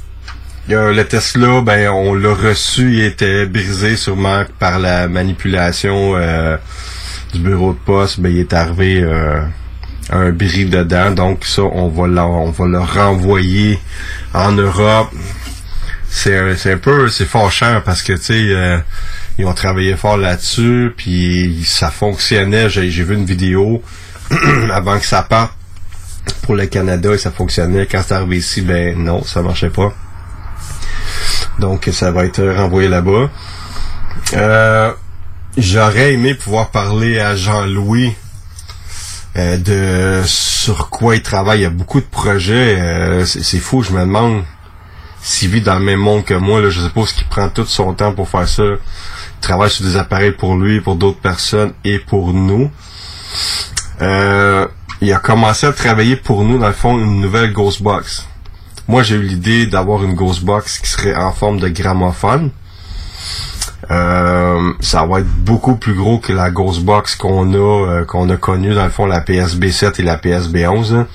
Euh, 0.70 0.94
le 0.94 1.04
Tesla, 1.04 1.60
ben, 1.62 1.88
on 1.88 2.14
l'a 2.14 2.32
reçu, 2.32 2.98
il 2.98 3.04
était 3.04 3.46
brisé 3.46 3.96
sûrement 3.96 4.44
par 4.60 4.78
la 4.78 5.08
manipulation 5.08 6.14
du 7.32 7.40
bureau 7.40 7.72
de 7.72 7.78
poste. 7.78 8.20
Ben, 8.20 8.30
il 8.30 8.38
est 8.38 8.52
arrivé 8.52 9.04
un 10.10 10.30
bris 10.30 10.66
dedans. 10.66 11.10
Donc 11.10 11.44
ça, 11.44 11.62
on 11.62 11.88
va 11.88 12.06
le, 12.06 12.78
renvoyer 12.78 13.78
en 14.34 14.52
Europe. 14.52 15.10
C'est 16.08 16.36
un, 16.36 16.76
peu, 16.76 17.08
c'est 17.08 17.24
fâchant 17.24 17.80
parce 17.84 18.02
que 18.02 18.14
tu 18.14 18.22
sais, 18.22 18.42
euh, 18.50 18.78
ils 19.38 19.46
ont 19.46 19.54
travaillé 19.54 19.96
fort 19.96 20.16
là-dessus, 20.16 20.92
puis 20.96 21.62
ça 21.64 21.90
fonctionnait. 21.90 22.68
J'ai, 22.68 22.88
vu 22.88 23.14
une 23.14 23.24
vidéo 23.24 23.82
avant 24.72 24.98
que 24.98 25.06
ça 25.06 25.22
parte 25.22 25.52
pour 26.42 26.56
le 26.56 26.66
Canada 26.66 27.12
et 27.12 27.18
ça 27.18 27.30
fonctionnait. 27.30 27.86
Quand 27.86 28.02
c'est 28.04 28.14
arrivé 28.14 28.38
ici, 28.38 28.60
ben 28.60 28.98
non, 28.98 29.22
ça 29.22 29.40
marchait 29.40 29.70
pas. 29.70 29.94
Donc 31.60 31.88
ça 31.92 32.10
va 32.10 32.24
être 32.24 32.44
renvoyé 32.44 32.88
là-bas. 32.88 33.30
Euh, 34.34 34.92
J'aurais 35.56 36.12
aimé 36.12 36.34
pouvoir 36.34 36.70
parler 36.70 37.18
à 37.18 37.34
Jean-Louis 37.34 38.14
de 39.36 40.22
sur 40.26 40.90
quoi 40.90 41.16
il 41.16 41.22
travaille. 41.22 41.60
Il 41.60 41.62
y 41.62 41.66
a 41.66 41.70
beaucoup 41.70 42.00
de 42.00 42.06
projets. 42.06 42.80
euh, 42.80 43.24
c'est 43.24 43.58
fou, 43.58 43.82
je 43.82 43.92
me 43.92 44.00
demande 44.00 44.42
s'il 45.22 45.50
vit 45.50 45.60
dans 45.60 45.78
le 45.78 45.84
même 45.84 46.00
monde 46.00 46.24
que 46.24 46.34
moi. 46.34 46.60
Là, 46.60 46.70
je 46.70 46.80
ce 46.80 47.14
qu'il 47.14 47.26
prend 47.28 47.48
tout 47.48 47.64
son 47.64 47.94
temps 47.94 48.12
pour 48.12 48.28
faire 48.28 48.48
ça. 48.48 48.62
Il 48.62 49.40
travaille 49.40 49.70
sur 49.70 49.84
des 49.84 49.96
appareils 49.96 50.32
pour 50.32 50.56
lui, 50.56 50.80
pour 50.80 50.96
d'autres 50.96 51.20
personnes 51.20 51.72
et 51.84 51.98
pour 51.98 52.32
nous. 52.32 52.70
Euh, 54.00 54.66
il 55.00 55.12
a 55.12 55.18
commencé 55.18 55.66
à 55.66 55.72
travailler 55.72 56.16
pour 56.16 56.44
nous, 56.44 56.58
dans 56.58 56.66
le 56.66 56.74
fond, 56.74 56.98
une 56.98 57.20
nouvelle 57.20 57.52
Ghostbox. 57.52 58.26
Moi, 58.88 59.02
j'ai 59.02 59.16
eu 59.16 59.22
l'idée 59.22 59.66
d'avoir 59.66 60.02
une 60.02 60.14
Ghostbox 60.14 60.78
qui 60.78 60.88
serait 60.88 61.14
en 61.14 61.32
forme 61.32 61.60
de 61.60 61.68
gramophone. 61.68 62.50
Euh, 63.90 64.72
ça 64.80 65.04
va 65.06 65.20
être 65.20 65.26
beaucoup 65.26 65.76
plus 65.76 65.94
gros 65.94 66.18
que 66.18 66.32
la 66.32 66.50
Ghostbox 66.50 67.16
qu'on 67.16 67.54
a 67.54 67.56
euh, 67.56 68.04
qu'on 68.04 68.28
a 68.28 68.36
connue 68.36 68.74
dans 68.74 68.84
le 68.84 68.90
fond 68.90 69.06
la 69.06 69.20
PSB 69.20 69.70
7 69.70 70.00
et 70.00 70.02
la 70.02 70.18
PSB 70.18 70.66
11. 70.66 70.94
hein. 70.94 71.06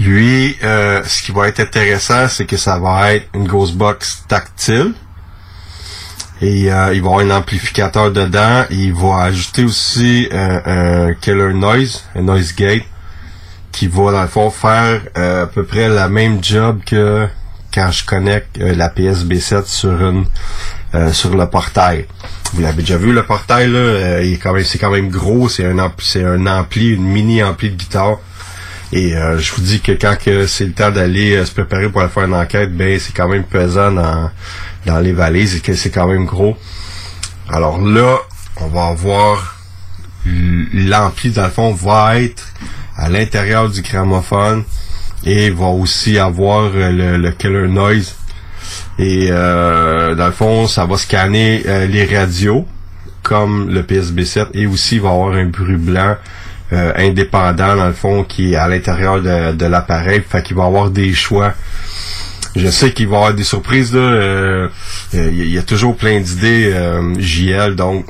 Lui, 0.00 0.56
euh, 0.64 1.02
ce 1.04 1.22
qui 1.22 1.30
va 1.32 1.46
être 1.46 1.60
intéressant, 1.60 2.28
c'est 2.28 2.46
que 2.46 2.56
ça 2.56 2.78
va 2.80 3.14
être 3.14 3.28
une 3.34 3.46
Ghostbox 3.46 4.24
tactile. 4.26 4.92
Et 6.42 6.62
il 6.62 6.70
va 6.70 6.86
avoir 6.86 7.20
un 7.20 7.30
amplificateur 7.30 8.10
dedans. 8.10 8.64
Il 8.70 8.92
va 8.92 9.22
ajouter 9.22 9.62
aussi 9.64 10.28
un, 10.32 11.14
killer 11.14 11.54
noise, 11.54 12.04
un 12.16 12.22
noise 12.22 12.52
gate, 12.56 12.82
qui 13.70 13.86
va 13.86 14.10
dans 14.10 14.22
le 14.22 14.28
fond 14.28 14.50
faire 14.50 15.00
à 15.14 15.46
peu 15.46 15.62
près 15.62 15.88
la 15.88 16.08
même 16.08 16.42
job 16.42 16.80
que 16.84 17.28
quand 17.74 17.90
je 17.90 18.04
connecte 18.04 18.58
euh, 18.60 18.74
la 18.74 18.88
PSB7 18.88 19.66
sur 19.66 19.90
une 19.90 20.24
euh, 20.94 21.12
sur 21.12 21.34
le 21.36 21.46
portail. 21.48 22.06
Vous 22.52 22.62
l'avez 22.62 22.82
déjà 22.82 22.96
vu 22.96 23.12
le 23.12 23.24
portail 23.24 23.70
euh, 23.74 24.36
c'est 24.64 24.78
quand 24.78 24.90
même 24.90 25.08
gros, 25.08 25.48
c'est 25.48 25.64
un 25.66 26.46
ampli, 26.46 26.90
une 26.90 27.04
mini 27.04 27.42
ampli 27.42 27.70
de 27.70 27.76
guitare. 27.76 28.18
Et 28.92 29.10
je 29.10 29.52
vous 29.54 29.62
dis 29.62 29.80
que 29.80 29.90
quand 29.90 30.14
c'est 30.46 30.66
le 30.66 30.72
temps 30.72 30.92
d'aller 30.92 31.44
se 31.44 31.50
préparer 31.50 31.88
pour 31.88 32.02
aller 32.02 32.10
faire 32.10 32.26
une 32.26 32.34
enquête, 32.34 32.76
ben 32.76 32.96
c'est 33.00 33.12
quand 33.12 33.26
même 33.26 33.42
pesant 33.42 33.90
dans, 33.90 34.30
dans 34.86 35.00
les 35.00 35.12
valises 35.12 35.56
et 35.56 35.60
que 35.60 35.74
c'est 35.74 35.90
quand 35.90 36.06
même 36.06 36.26
gros. 36.26 36.56
Alors 37.48 37.80
là, 37.80 38.18
on 38.58 38.68
va 38.68 38.86
avoir 38.86 39.56
l'ampli 40.26 41.30
dans 41.30 41.44
le 41.44 41.50
fond 41.50 41.72
va 41.72 42.20
être 42.20 42.44
à 42.96 43.08
l'intérieur 43.08 43.68
du 43.68 43.82
gramophone 43.82 44.62
et 45.26 45.50
va 45.50 45.66
aussi 45.66 46.18
avoir 46.18 46.70
euh, 46.74 46.90
le, 46.90 47.16
le 47.18 47.30
killer 47.32 47.68
noise. 47.68 48.14
Et 48.98 49.28
euh, 49.30 50.14
dans 50.14 50.26
le 50.26 50.32
fond, 50.32 50.66
ça 50.66 50.84
va 50.86 50.96
scanner 50.96 51.62
euh, 51.66 51.86
les 51.86 52.04
radios 52.04 52.66
comme 53.22 53.70
le 53.70 53.82
PSB7 53.82 54.48
et 54.54 54.66
aussi 54.66 54.96
il 54.96 55.00
va 55.02 55.10
avoir 55.10 55.34
un 55.34 55.46
bruit 55.46 55.76
blanc 55.76 56.16
euh, 56.72 56.92
indépendant 56.96 57.74
dans 57.76 57.86
le 57.86 57.92
fond 57.92 58.22
qui 58.24 58.52
est 58.52 58.56
à 58.56 58.68
l'intérieur 58.68 59.20
de, 59.22 59.52
de 59.52 59.66
l'appareil. 59.66 60.22
Fait 60.28 60.42
qu'il 60.42 60.56
va 60.56 60.64
avoir 60.64 60.90
des 60.90 61.12
choix. 61.12 61.54
Je 62.54 62.68
sais 62.68 62.92
qu'il 62.92 63.08
va 63.08 63.14
y 63.14 63.16
avoir 63.16 63.34
des 63.34 63.42
surprises 63.44 63.92
là. 63.94 64.00
euh, 64.00 64.68
euh, 65.14 65.30
Il 65.32 65.50
y, 65.50 65.58
a 65.58 65.62
toujours 65.62 65.96
plein 65.96 66.20
d'idées 66.20 66.72
JL 67.18 67.74
donc 67.74 68.06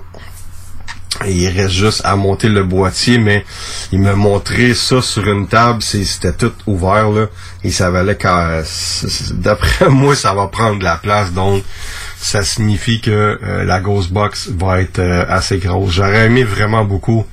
il 1.27 1.49
reste 1.49 1.75
juste 1.75 2.03
à 2.05 2.17
monter 2.17 2.49
le 2.49 2.65
boîtier, 2.65 3.19
mais 3.19 3.45
il 3.93 4.01
m'a 4.01 4.15
montré 4.15 4.75
ça 4.75 5.01
sur 5.01 5.27
une 5.27 5.47
table, 5.47 5.83
c'était 5.83 6.33
tout 6.33 6.53
ouvert 6.67 7.11
là, 7.11 7.27
et 7.63 7.71
ça 7.71 7.91
valait 7.91 8.19
d'après 9.33 9.89
moi, 9.89 10.15
ça 10.15 10.35
va 10.35 10.49
prendre 10.49 10.79
de 10.79 10.85
la 10.85 10.97
place, 10.97 11.33
donc 11.33 11.63
ça 12.19 12.43
signifie 12.43 13.01
que 13.01 13.11
euh, 13.43 13.65
la 13.65 13.81
Ghost 13.81 14.11
Box 14.11 14.49
va 14.49 14.81
être 14.81 14.99
euh, 14.99 15.25
assez 15.29 15.59
grosse. 15.59 15.93
J'aurais 15.93 16.27
aimé 16.27 16.43
vraiment 16.43 16.85
beaucoup 16.85 17.27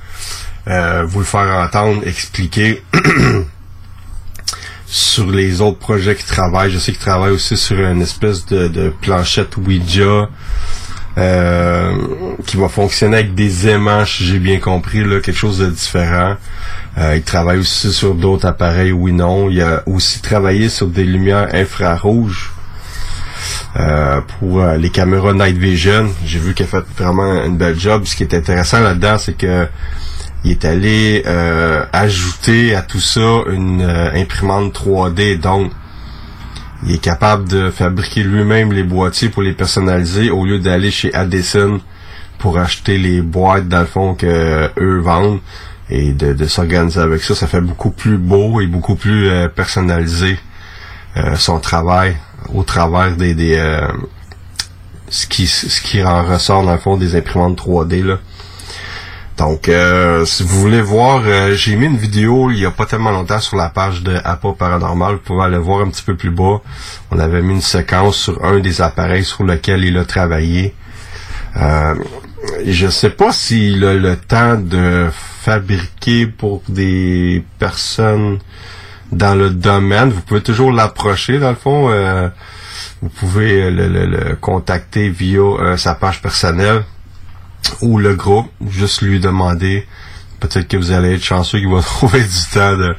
euh, 0.68 1.06
vous 1.08 1.20
le 1.20 1.26
faire 1.26 1.48
entendre, 1.48 2.06
expliquer 2.06 2.84
sur 4.86 5.28
les 5.28 5.62
autres 5.62 5.80
projets 5.80 6.16
qu'il 6.16 6.26
travaille. 6.26 6.72
Je 6.72 6.78
sais 6.78 6.92
qu'il 6.92 7.02
travaille 7.02 7.32
aussi 7.32 7.58
sur 7.58 7.80
une 7.80 8.02
espèce 8.02 8.46
de, 8.46 8.68
de 8.68 8.94
planchette 9.02 9.58
Ouija 9.58 10.30
euh, 11.18 11.92
qui 12.46 12.58
va 12.58 12.70
fonctionner 12.70 13.18
avec 13.18 13.36
des 13.36 13.68
aimants, 13.68 14.06
si 14.06 14.26
j'ai 14.26 14.40
bien 14.40 14.60
compris, 14.60 15.04
là, 15.04 15.20
quelque 15.20 15.38
chose 15.38 15.60
de 15.60 15.70
différent. 15.70 16.36
Euh, 16.98 17.16
il 17.16 17.24
travaille 17.24 17.60
aussi 17.60 17.92
sur 17.92 18.16
d'autres 18.16 18.46
appareils, 18.46 18.92
oui, 18.92 19.12
non. 19.12 19.50
Il 19.50 19.62
a 19.62 19.84
aussi 19.86 20.22
travaillé 20.22 20.70
sur 20.70 20.88
des 20.88 21.04
lumières 21.04 21.50
infrarouges 21.54 22.52
euh, 23.78 24.20
pour 24.40 24.62
euh, 24.62 24.76
les 24.76 24.90
caméras 24.90 25.34
Night 25.34 25.58
Vision. 25.58 26.10
J'ai 26.26 26.40
vu 26.40 26.54
qu'il 26.54 26.66
a 26.66 26.70
fait 26.70 26.84
vraiment 26.98 27.44
une 27.46 27.58
belle 27.58 27.80
job. 27.80 28.04
Ce 28.06 28.16
qui 28.16 28.24
est 28.24 28.34
intéressant 28.34 28.82
là-dedans, 28.82 29.18
c'est 29.18 29.38
que 29.38 29.68
il 30.44 30.52
est 30.52 30.66
allé 30.66 31.24
euh, 31.26 31.86
ajouter 31.94 32.76
à 32.76 32.82
tout 32.82 33.00
ça 33.00 33.44
une 33.50 33.84
imprimante 33.84 34.74
3D. 34.74 35.40
Donc, 35.40 35.72
il 36.86 36.96
est 36.96 37.02
capable 37.02 37.48
de 37.48 37.70
fabriquer 37.70 38.24
lui-même 38.24 38.72
les 38.72 38.84
boîtiers 38.84 39.30
pour 39.30 39.44
les 39.44 39.54
personnaliser 39.54 40.32
au 40.32 40.46
lieu 40.46 40.60
d'aller 40.60 40.92
chez 40.92 41.14
Addison 41.14 41.80
pour 42.40 42.58
acheter 42.58 42.98
les 42.98 43.22
boîtes 43.22 43.68
dans 43.68 43.82
le 43.82 43.86
fond 43.86 44.16
que 44.16 44.70
eux 44.80 45.00
vendent 45.00 45.40
et 45.90 46.14
de, 46.14 46.34
de 46.34 46.46
s'organiser 46.48 47.00
avec 47.00 47.22
ça. 47.22 47.36
Ça 47.36 47.48
fait 47.48 47.62
beaucoup 47.62 47.92
plus 47.92 48.18
beau 48.18 48.62
et 48.62 48.68
beaucoup 48.68 48.96
plus 48.96 49.28
euh, 49.28 49.48
personnalisé 49.48 50.40
euh, 51.18 51.36
son 51.36 51.60
travail 51.60 52.18
au 52.54 52.64
travers 52.64 53.16
des, 53.16 53.36
des 53.36 53.56
euh, 53.58 53.88
ce 55.10 55.28
qui 55.28 55.46
ce 55.46 55.82
qui 55.82 56.02
en 56.04 56.24
ressort 56.26 56.64
dans 56.64 56.72
le 56.72 56.80
fond 56.80 56.98
des 56.98 57.16
imprimantes 57.16 57.60
3D 57.60 58.04
là. 58.04 58.18
Donc, 59.42 59.70
euh, 59.70 60.24
si 60.24 60.44
vous 60.44 60.60
voulez 60.62 60.84
voir, 60.84 61.24
euh, 61.26 61.56
j'ai 61.56 61.76
mis 61.76 61.88
une 61.88 61.98
vidéo 61.98 62.52
il 62.52 62.60
y 62.60 62.66
a 62.68 62.70
pas 62.70 62.86
tellement 62.86 63.10
longtemps 63.10 63.40
sur 63.40 63.58
la 63.58 63.70
page 63.70 64.04
de 64.04 64.16
Apple 64.24 64.54
Paranormal. 64.56 65.16
Vous 65.16 65.22
pouvez 65.22 65.46
aller 65.46 65.58
voir 65.58 65.82
un 65.82 65.90
petit 65.90 66.04
peu 66.04 66.16
plus 66.16 66.30
bas. 66.30 66.62
On 67.10 67.18
avait 67.18 67.42
mis 67.42 67.56
une 67.56 67.62
séquence 67.62 68.18
sur 68.18 68.46
un 68.46 68.60
des 68.60 68.84
appareils 68.84 69.24
sur 69.24 69.44
lequel 69.44 69.84
il 69.84 69.98
a 69.98 70.06
travaillé. 70.06 70.76
Euh, 71.58 71.96
je 72.68 72.88
sais 72.90 73.10
pas 73.10 73.32
s'il 73.32 73.84
a 73.84 73.96
le 73.96 74.16
temps 74.16 74.58
de 74.58 75.10
fabriquer 75.12 76.28
pour 76.28 76.62
des 76.70 77.44
personnes 77.58 78.38
dans 79.12 79.34
le 79.34 79.50
domaine. 79.50 80.12
Vous 80.12 80.22
pouvez 80.22 80.42
toujours 80.42 80.72
l'approcher, 80.72 81.40
dans 81.40 81.50
le 81.50 81.56
fond. 81.56 81.90
Euh, 81.90 82.30
vous 83.02 83.10
pouvez 83.10 83.72
le, 83.72 84.36
contacter 84.36 85.10
via 85.10 85.78
sa 85.78 85.96
page 85.96 86.22
personnelle 86.22 86.84
ou 87.82 87.98
le 87.98 88.16
groupe. 88.16 88.50
Juste 88.70 89.02
lui 89.02 89.20
demander. 89.20 89.88
Peut-être 90.40 90.68
que 90.68 90.78
vous 90.78 90.92
allez 90.92 91.16
être 91.16 91.24
chanceux 91.24 91.60
qu'il 91.60 91.72
va 91.72 91.82
trouver 91.82 92.24
du 92.24 92.50
temps 92.54 92.78
de... 92.78 92.96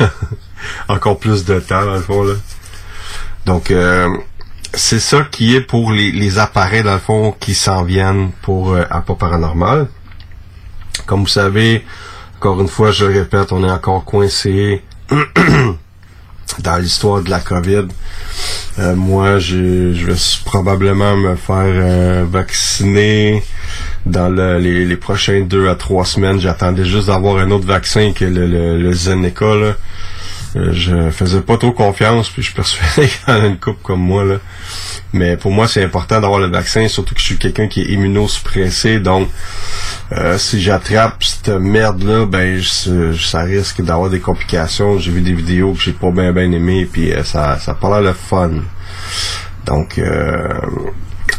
Encore 0.88 1.18
plus 1.18 1.44
de 1.44 1.60
temps, 1.60 1.84
dans 1.84 1.94
le 1.94 2.00
fond, 2.00 2.22
là. 2.24 2.34
Donc, 3.46 3.70
euh, 3.70 4.08
c'est 4.74 5.00
ça 5.00 5.22
qui 5.30 5.54
est 5.54 5.60
pour 5.60 5.92
les, 5.92 6.38
appareils, 6.38 6.82
dans 6.82 6.94
le 6.94 6.98
fond, 6.98 7.34
qui 7.38 7.54
s'en 7.54 7.84
viennent 7.84 8.30
pour 8.42 8.72
euh, 8.72 8.84
Paranormal. 9.18 9.88
Comme 11.06 11.20
vous 11.20 11.28
savez, 11.28 11.84
encore 12.36 12.60
une 12.60 12.68
fois, 12.68 12.90
je 12.90 13.04
répète, 13.04 13.52
on 13.52 13.64
est 13.64 13.70
encore 13.70 14.04
coincé 14.04 14.82
dans 16.58 16.76
l'histoire 16.76 17.22
de 17.22 17.30
la 17.30 17.40
COVID. 17.40 17.88
Euh, 18.78 18.94
moi, 18.94 19.38
je, 19.38 20.04
vais 20.04 20.14
probablement 20.44 21.16
me 21.16 21.34
faire 21.34 21.56
euh, 21.58 22.26
vacciner 22.28 23.42
dans 24.08 24.28
le- 24.28 24.58
les, 24.58 24.84
les 24.84 24.96
prochains 24.96 25.42
deux 25.42 25.68
à 25.68 25.74
trois 25.74 26.04
semaines. 26.04 26.40
J'attendais 26.40 26.84
juste 26.84 27.06
d'avoir 27.08 27.36
un 27.38 27.50
autre 27.50 27.66
vaccin 27.66 28.12
que 28.14 28.24
le, 28.24 28.46
le, 28.46 28.78
le 28.78 28.92
Zeneca. 28.92 29.54
Là. 29.54 29.74
Euh, 30.56 30.70
je 30.72 31.10
faisais 31.10 31.42
pas 31.42 31.58
trop 31.58 31.72
confiance, 31.72 32.30
puis 32.30 32.42
je 32.42 32.52
persuadé 32.54 33.06
qu'il 33.26 33.34
y 33.34 33.36
a 33.36 33.46
une 33.46 33.58
couple 33.58 33.80
comme 33.82 34.00
moi. 34.00 34.24
Là. 34.24 34.36
Mais 35.12 35.36
pour 35.36 35.50
moi, 35.52 35.68
c'est 35.68 35.84
important 35.84 36.20
d'avoir 36.20 36.40
le 36.40 36.46
vaccin, 36.48 36.88
surtout 36.88 37.14
que 37.14 37.20
je 37.20 37.26
suis 37.26 37.36
quelqu'un 37.38 37.68
qui 37.68 37.82
est 37.82 37.86
immunosuppressé. 37.92 38.98
Donc, 38.98 39.28
euh, 40.12 40.38
si 40.38 40.60
j'attrape 40.62 41.22
cette 41.22 41.48
merde-là, 41.48 42.24
ben 42.26 42.60
ça 42.62 43.42
risque 43.42 43.82
d'avoir 43.82 44.08
des 44.10 44.20
complications. 44.20 44.98
J'ai 44.98 45.10
vu 45.10 45.20
des 45.20 45.34
vidéos 45.34 45.72
que 45.74 45.80
j'ai 45.82 45.92
pas 45.92 46.10
bien 46.10 46.32
bien 46.32 46.50
aimées, 46.50 46.88
puis 46.90 47.12
euh, 47.12 47.22
ça, 47.24 47.58
ça 47.58 47.74
pas 47.74 47.88
l'air 48.00 48.00
le 48.00 48.14
fun. 48.14 48.50
Donc, 49.66 50.00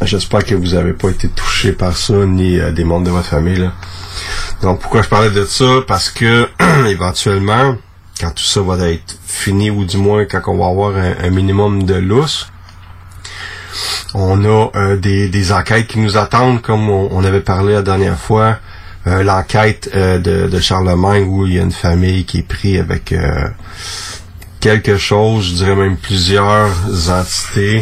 j'espère 0.06 0.44
que 0.44 0.56
vous 0.56 0.76
avez 0.76 0.94
pas 0.94 1.10
été 1.10 1.28
touché 1.30 1.72
par 1.74 1.96
ça, 1.96 2.14
ni 2.26 2.60
euh, 2.60 2.72
des 2.72 2.84
membres 2.84 3.06
de 3.06 3.12
votre 3.12 3.28
famille. 3.28 3.58
là. 3.58 3.74
Donc, 4.62 4.80
pourquoi 4.82 5.02
je 5.02 5.10
parlais 5.10 5.30
de 5.30 5.46
ça? 5.46 5.82
Parce 5.88 6.10
que, 6.10 6.48
éventuellement, 6.88 7.76
quand 8.20 8.32
tout 8.32 8.44
ça 8.44 8.62
va 8.62 8.78
être 8.90 9.18
fini, 9.26 9.70
ou 9.70 9.86
du 9.86 9.98
moins 9.98 10.26
quand 10.26 10.42
on 10.48 10.58
va 10.58 10.68
avoir 10.68 10.96
un, 10.96 11.30
minimum 11.30 11.84
de 11.84 11.96
lousse, 11.96 12.48
on 14.14 14.44
a 14.44 14.72
euh, 14.76 14.98
des, 14.98 15.52
enquêtes 15.52 15.88
qui 15.88 16.00
nous 16.00 16.18
attendent, 16.18 16.62
comme 16.62 16.90
on, 16.90 17.24
avait 17.24 17.42
parlé 17.42 17.74
la 17.74 17.82
dernière 17.82 18.18
fois. 18.18 18.58
Euh, 19.08 19.24
L'enquête 19.24 19.90
de, 19.96 20.48
de 20.48 20.60
Charlemagne 20.60 21.24
où 21.24 21.46
il 21.46 21.54
y 21.54 21.60
a 21.60 21.62
une 21.62 21.72
famille 21.72 22.26
qui 22.26 22.40
est 22.40 22.48
prise 22.48 22.82
avec 22.82 23.14
quelque 24.60 24.98
chose, 24.98 25.46
je 25.46 25.54
dirais 25.56 25.76
même 25.76 25.98
plusieurs 25.98 26.70
entités. 27.10 27.82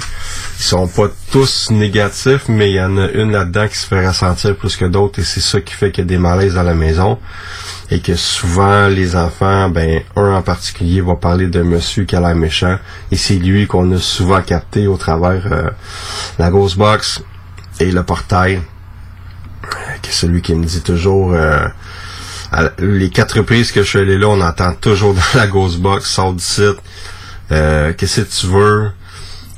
Ils 0.60 0.64
sont 0.64 0.88
pas 0.88 1.08
tous 1.32 1.70
négatifs, 1.72 2.46
mais 2.48 2.72
il 2.72 2.76
y 2.76 2.82
en 2.82 2.98
a 2.98 3.10
une 3.10 3.32
là-dedans 3.32 3.68
qui 3.68 3.78
se 3.78 3.88
fait 3.88 4.08
ressentir 4.08 4.56
plus 4.56 4.76
que 4.76 4.86
d'autres 4.86 5.20
et 5.20 5.24
c'est 5.24 5.42
ça 5.42 5.62
qui 5.62 5.74
fait 5.74 5.92
qu'il 5.92 6.04
y 6.04 6.08
a 6.08 6.10
des 6.10 6.18
malaises 6.18 6.56
dans 6.56 6.64
la 6.64 6.74
maison. 6.74 7.20
Et 7.90 8.00
que 8.02 8.16
souvent, 8.16 8.88
les 8.88 9.16
enfants, 9.16 9.70
ben, 9.70 10.02
un 10.16 10.34
en 10.34 10.42
particulier 10.42 11.00
va 11.02 11.16
parler 11.16 11.48
d'un 11.48 11.64
monsieur 11.64 12.04
qui 12.04 12.16
a 12.16 12.20
l'air 12.20 12.36
méchant. 12.36 12.78
Et 13.12 13.16
c'est 13.16 13.36
lui 13.36 13.66
qu'on 13.66 13.90
a 13.94 13.98
souvent 13.98 14.42
capté 14.42 14.88
au 14.88 14.98
travers 14.98 15.42
euh, 15.52 15.70
la 16.38 16.50
Ghost 16.50 16.78
Box 16.78 17.24
et 17.80 17.92
le 17.92 18.04
portail. 18.04 18.62
Que 20.02 20.12
celui 20.12 20.42
qui 20.42 20.54
me 20.54 20.66
dit 20.66 20.82
toujours... 20.82 21.32
euh, 21.34 21.68
les 22.80 23.10
quatre 23.10 23.38
reprises 23.38 23.72
que 23.72 23.84
je 23.84 23.88
suis 23.88 24.00
allé 24.00 24.18
là, 24.18 24.28
on 24.28 24.42
entend 24.42 24.74
toujours 24.74 25.14
dans 25.14 25.40
la 25.40 25.48
Ghost 25.48 25.80
Box, 25.80 26.06
sort 26.06 26.34
du 26.34 26.44
site. 26.44 26.78
Euh, 27.52 27.94
Qu'est-ce 27.98 28.22
que 28.22 28.42
tu 28.42 28.48
veux? 28.48 28.92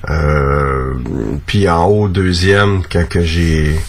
Euh, 0.10 0.94
puis 1.46 1.68
en 1.70 1.86
haut, 1.86 2.08
deuxième, 2.08 2.84
quand 2.90 3.08
que 3.08 3.22
j'ai 3.22 3.80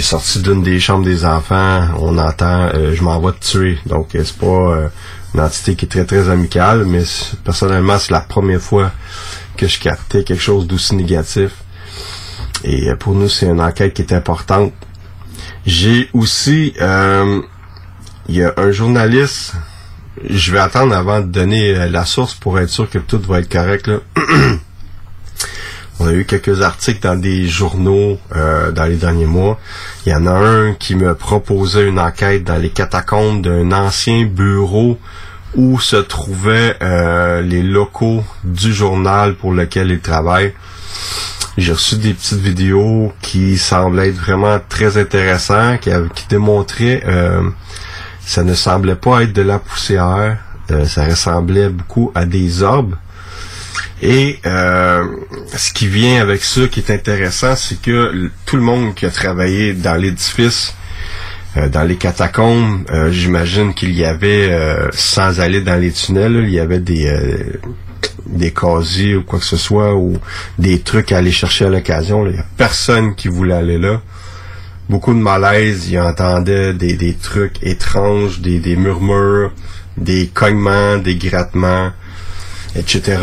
sorti 0.00 0.40
d'une 0.40 0.62
des 0.62 0.80
chambres 0.80 1.04
des 1.04 1.24
enfants, 1.24 1.88
on 1.98 2.18
entend 2.18 2.70
euh, 2.74 2.94
je 2.94 3.02
m'en 3.02 3.20
vais 3.20 3.32
te 3.32 3.44
tuer. 3.44 3.78
Donc 3.86 4.08
c'est 4.12 4.36
pas 4.36 4.90
une 5.34 5.40
entité 5.40 5.76
qui 5.76 5.86
est 5.86 5.88
très 5.88 6.04
très 6.04 6.28
amicale, 6.28 6.84
mais 6.84 7.04
personnellement 7.44 7.98
c'est 7.98 8.12
la 8.12 8.20
première 8.20 8.60
fois 8.60 8.90
que 9.56 9.66
je 9.66 9.78
captais 9.78 10.24
quelque 10.24 10.42
chose 10.42 10.66
d'aussi 10.66 10.94
négatif. 10.94 11.52
Et 12.64 12.90
pour 12.98 13.14
nous 13.14 13.28
c'est 13.28 13.46
une 13.46 13.60
enquête 13.60 13.94
qui 13.94 14.02
est 14.02 14.12
importante. 14.12 14.72
J'ai 15.64 16.10
aussi 16.12 16.74
il 18.30 18.36
y 18.36 18.44
a 18.44 18.54
un 18.58 18.70
journaliste 18.70 19.54
je 20.28 20.52
vais 20.52 20.58
attendre 20.58 20.94
avant 20.94 21.20
de 21.20 21.26
donner 21.26 21.74
euh, 21.74 21.88
la 21.88 22.04
source 22.04 22.34
pour 22.34 22.58
être 22.58 22.68
sûr 22.68 22.88
que 22.88 22.98
tout 22.98 23.20
va 23.20 23.40
être 23.40 23.50
correct 23.50 23.88
là. 23.88 23.98
On 25.98 26.06
a 26.06 26.12
eu 26.12 26.24
quelques 26.24 26.62
articles 26.62 27.00
dans 27.02 27.16
des 27.16 27.46
journaux 27.46 28.18
euh, 28.34 28.72
dans 28.72 28.86
les 28.86 28.96
derniers 28.96 29.26
mois. 29.26 29.60
Il 30.06 30.12
y 30.12 30.14
en 30.14 30.26
a 30.26 30.32
un 30.32 30.72
qui 30.72 30.94
me 30.94 31.14
proposait 31.14 31.86
une 31.86 31.98
enquête 31.98 32.42
dans 32.42 32.56
les 32.56 32.70
catacombes 32.70 33.42
d'un 33.42 33.70
ancien 33.72 34.24
bureau 34.24 34.98
où 35.54 35.78
se 35.78 35.96
trouvaient 35.96 36.76
euh, 36.80 37.42
les 37.42 37.62
locaux 37.62 38.24
du 38.44 38.72
journal 38.72 39.34
pour 39.34 39.52
lequel 39.52 39.90
il 39.90 40.00
travaille. 40.00 40.54
J'ai 41.58 41.72
reçu 41.72 41.96
des 41.96 42.14
petites 42.14 42.38
vidéos 42.40 43.12
qui 43.20 43.58
semblent 43.58 44.00
être 44.00 44.16
vraiment 44.16 44.58
très 44.70 44.96
intéressantes, 44.96 45.80
qui, 45.80 45.90
démontraient 46.30 47.02
ça 48.30 48.44
ne 48.44 48.54
semblait 48.54 48.94
pas 48.94 49.24
être 49.24 49.32
de 49.32 49.42
la 49.42 49.58
poussière, 49.58 50.38
euh, 50.70 50.84
ça 50.84 51.04
ressemblait 51.04 51.68
beaucoup 51.68 52.12
à 52.14 52.26
des 52.26 52.62
orbes. 52.62 52.94
Et 54.02 54.38
euh, 54.46 55.04
ce 55.52 55.72
qui 55.72 55.88
vient 55.88 56.22
avec 56.22 56.44
ça, 56.44 56.68
qui 56.68 56.78
est 56.78 56.92
intéressant, 56.92 57.56
c'est 57.56 57.82
que 57.82 58.30
tout 58.46 58.54
le 58.54 58.62
monde 58.62 58.94
qui 58.94 59.04
a 59.04 59.10
travaillé 59.10 59.72
dans 59.72 59.96
l'édifice, 59.96 60.74
euh, 61.56 61.68
dans 61.68 61.82
les 61.82 61.96
catacombes, 61.96 62.84
euh, 62.92 63.10
j'imagine 63.10 63.74
qu'il 63.74 63.96
y 63.96 64.04
avait, 64.04 64.56
sans 64.92 65.40
aller 65.40 65.60
dans 65.60 65.80
les 65.80 65.90
tunnels, 65.90 66.44
il 66.44 66.50
y 66.50 66.60
avait 66.60 66.78
des 66.78 67.12
des 68.26 68.52
casiers 68.52 69.16
ou 69.16 69.24
quoi 69.24 69.40
que 69.40 69.44
ce 69.44 69.56
soit, 69.56 69.96
ou 69.96 70.16
des 70.56 70.78
trucs 70.82 71.10
à 71.10 71.16
aller 71.16 71.32
chercher 71.32 71.64
à 71.64 71.68
l'occasion. 71.68 72.24
Il 72.28 72.36
y 72.36 72.38
a 72.38 72.44
personne 72.56 73.16
qui 73.16 73.26
voulait 73.26 73.54
aller 73.54 73.78
là. 73.78 74.00
Beaucoup 74.90 75.14
de 75.14 75.20
malaise, 75.20 75.88
ils 75.88 76.00
entendaient 76.00 76.74
des, 76.74 76.94
des 76.94 77.14
trucs 77.14 77.62
étranges, 77.62 78.40
des, 78.40 78.58
des 78.58 78.74
murmures, 78.74 79.52
des 79.96 80.26
cognements, 80.26 80.96
des 80.96 81.14
grattements, 81.14 81.92
etc. 82.74 83.18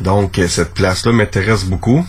Donc, 0.00 0.40
euh, 0.40 0.48
cette 0.48 0.74
place-là 0.74 1.12
m'intéresse 1.12 1.62
beaucoup. 1.62 2.04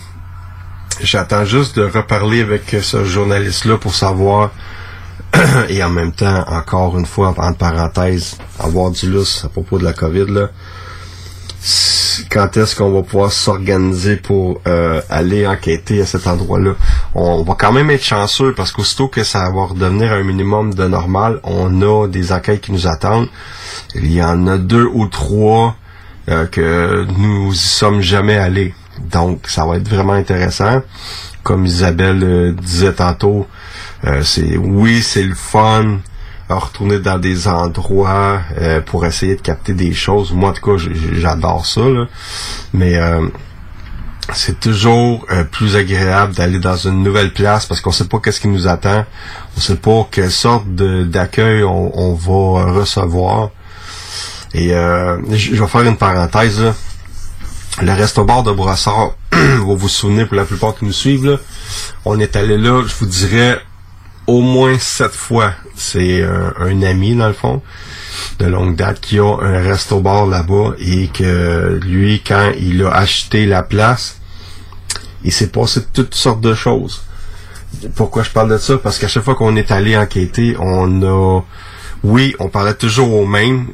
J'attends 1.00 1.44
juste 1.44 1.76
de 1.78 1.84
reparler 1.84 2.40
avec 2.40 2.64
ce 2.82 3.04
journaliste-là 3.04 3.78
pour 3.78 3.94
savoir, 3.94 4.50
et 5.68 5.84
en 5.84 5.90
même 5.90 6.10
temps, 6.10 6.44
encore 6.48 6.98
une 6.98 7.06
fois, 7.06 7.28
entre 7.28 7.58
parenthèses, 7.58 8.38
avoir 8.58 8.90
du 8.90 9.08
lousse 9.08 9.44
à 9.44 9.50
propos 9.50 9.78
de 9.78 9.84
la 9.84 9.92
COVID, 9.92 10.26
là, 10.26 10.48
quand 12.28 12.56
est-ce 12.56 12.74
qu'on 12.74 12.90
va 12.90 13.02
pouvoir 13.02 13.30
s'organiser 13.30 14.16
pour 14.16 14.60
euh, 14.66 15.00
aller 15.08 15.46
enquêter 15.46 16.00
à 16.02 16.06
cet 16.06 16.26
endroit-là? 16.26 16.72
On 17.14 17.42
va 17.42 17.54
quand 17.54 17.72
même 17.72 17.90
être 17.90 18.04
chanceux 18.04 18.54
parce 18.54 18.70
qu'aussitôt 18.72 19.08
que 19.08 19.24
ça 19.24 19.50
va 19.50 19.64
redevenir 19.64 20.12
un 20.12 20.22
minimum 20.22 20.74
de 20.74 20.86
normal, 20.86 21.40
on 21.42 21.82
a 21.82 22.06
des 22.06 22.32
enquêtes 22.32 22.60
qui 22.60 22.72
nous 22.72 22.86
attendent. 22.86 23.28
Il 23.96 24.12
y 24.12 24.22
en 24.22 24.46
a 24.46 24.58
deux 24.58 24.88
ou 24.92 25.06
trois 25.08 25.74
euh, 26.28 26.46
que 26.46 27.06
nous 27.18 27.52
y 27.52 27.56
sommes 27.56 28.00
jamais 28.00 28.36
allés. 28.36 28.74
Donc, 29.10 29.46
ça 29.48 29.66
va 29.66 29.76
être 29.76 29.88
vraiment 29.88 30.12
intéressant. 30.12 30.82
Comme 31.42 31.66
Isabelle 31.66 32.22
euh, 32.22 32.52
disait 32.52 32.92
tantôt, 32.92 33.46
euh, 34.04 34.22
c'est 34.22 34.56
oui, 34.56 35.02
c'est 35.02 35.22
le 35.22 35.34
fun 35.34 35.98
à 36.48 36.54
retourner 36.56 36.98
dans 36.98 37.18
des 37.18 37.48
endroits 37.48 38.40
euh, 38.58 38.80
pour 38.80 39.06
essayer 39.06 39.36
de 39.36 39.40
capter 39.40 39.72
des 39.72 39.94
choses. 39.94 40.32
Moi, 40.32 40.50
en 40.50 40.52
tout 40.52 40.76
cas, 40.76 40.82
j'adore 41.14 41.64
ça. 41.64 41.80
là. 41.82 42.06
Mais 42.74 42.96
euh, 42.96 43.26
c'est 44.34 44.60
toujours 44.60 45.26
euh, 45.30 45.44
plus 45.44 45.76
agréable 45.76 46.34
d'aller 46.34 46.58
dans 46.58 46.76
une 46.76 47.02
nouvelle 47.02 47.32
place 47.32 47.66
parce 47.66 47.80
qu'on 47.80 47.92
sait 47.92 48.06
pas 48.06 48.18
qu'est-ce 48.18 48.40
qui 48.40 48.48
nous 48.48 48.66
attend. 48.66 49.04
On 49.56 49.60
sait 49.60 49.76
pas 49.76 50.06
quelle 50.10 50.30
sorte 50.30 50.66
d'accueil 50.74 51.62
on, 51.64 52.14
va 52.14 52.72
recevoir. 52.72 53.50
Et 54.52 54.74
euh, 54.74 55.18
je 55.30 55.54
vais 55.54 55.66
faire 55.66 55.82
une 55.82 55.96
parenthèse. 55.96 56.62
Le 57.82 57.92
resto 57.92 58.24
bar 58.24 58.42
de 58.42 58.52
Brossard, 58.52 59.12
vous 59.32 59.76
vous 59.76 59.88
souvenez 59.88 60.26
pour 60.26 60.36
la 60.36 60.44
plupart 60.44 60.74
qui 60.74 60.84
nous 60.84 60.92
suivent, 60.92 61.38
on 62.04 62.18
est 62.18 62.36
allé 62.36 62.58
là, 62.58 62.82
je 62.86 62.94
vous 62.98 63.06
dirais, 63.06 63.58
au 64.26 64.40
moins 64.40 64.76
sept 64.78 65.12
fois. 65.12 65.52
C'est 65.76 66.22
un, 66.22 66.52
un 66.58 66.82
ami, 66.82 67.14
dans 67.14 67.28
le 67.28 67.32
fond, 67.32 67.62
de 68.38 68.46
longue 68.46 68.76
date, 68.76 69.00
qui 69.00 69.18
a 69.18 69.36
un 69.40 69.62
resto-bar 69.62 70.26
là-bas 70.26 70.74
et 70.78 71.08
que 71.08 71.80
lui, 71.82 72.22
quand 72.26 72.52
il 72.58 72.84
a 72.84 72.90
acheté 72.90 73.46
la 73.46 73.62
place, 73.62 74.19
il 75.24 75.32
s'est 75.32 75.48
passé 75.48 75.82
toutes 75.92 76.14
sortes 76.14 76.40
de 76.40 76.54
choses. 76.54 77.02
Pourquoi 77.94 78.22
je 78.22 78.30
parle 78.30 78.50
de 78.50 78.58
ça? 78.58 78.78
Parce 78.78 78.98
qu'à 78.98 79.08
chaque 79.08 79.22
fois 79.22 79.34
qu'on 79.34 79.56
est 79.56 79.70
allé 79.70 79.96
enquêter, 79.96 80.56
on 80.58 81.02
a... 81.02 81.42
Oui, 82.02 82.34
on 82.38 82.48
parlait 82.48 82.74
toujours 82.74 83.14
au 83.14 83.26
même, 83.26 83.68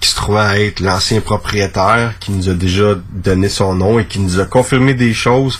qui 0.00 0.08
se 0.08 0.16
trouvait 0.16 0.40
à 0.40 0.60
être 0.60 0.80
l'ancien 0.80 1.20
propriétaire, 1.20 2.14
qui 2.20 2.32
nous 2.32 2.48
a 2.48 2.54
déjà 2.54 2.96
donné 3.12 3.48
son 3.48 3.74
nom 3.74 3.98
et 3.98 4.04
qui 4.04 4.18
nous 4.18 4.40
a 4.40 4.44
confirmé 4.44 4.94
des 4.94 5.14
choses 5.14 5.58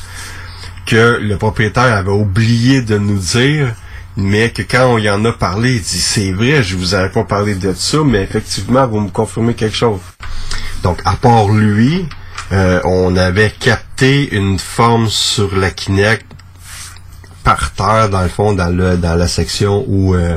que 0.85 1.19
le 1.21 1.37
propriétaire 1.37 1.97
avait 1.97 2.11
oublié 2.11 2.83
de 2.83 2.99
nous 2.99 3.19
dire, 3.19 3.73
mais 4.17 4.51
que 4.51 4.63
quand 4.63 4.87
on 4.89 4.99
y 4.99 5.09
en 5.09 5.25
a 5.25 5.33
parlé, 5.33 5.77
il 5.77 5.81
dit 5.81 6.01
c'est 6.01 6.33
vrai, 6.33 6.63
je 6.63 6.77
vous 6.77 6.95
avais 6.95 7.09
pas 7.09 7.25
parlé 7.25 7.55
de 7.55 7.73
ça, 7.73 7.99
mais 8.05 8.23
effectivement, 8.23 8.87
vous 8.87 9.01
me 9.01 9.11
confirmez 9.11 9.55
quelque 9.55 9.77
chose. 9.77 10.01
Donc, 10.83 11.01
à 11.05 11.15
part 11.15 11.49
lui, 11.49 12.07
euh, 12.53 12.81
on 12.85 13.17
avait 13.17 13.51
capté 13.51 14.35
une 14.35 14.59
forme 14.59 15.09
sur 15.09 15.57
la 15.57 15.71
Kinect 15.71 16.27
par 17.45 17.73
terre, 17.73 18.09
dans 18.11 18.23
le 18.23 18.29
fond, 18.29 18.53
dans 18.53 18.69
le 18.69 18.97
dans 18.97 19.15
la 19.15 19.27
section 19.27 19.85
où 19.89 20.15
euh, 20.15 20.37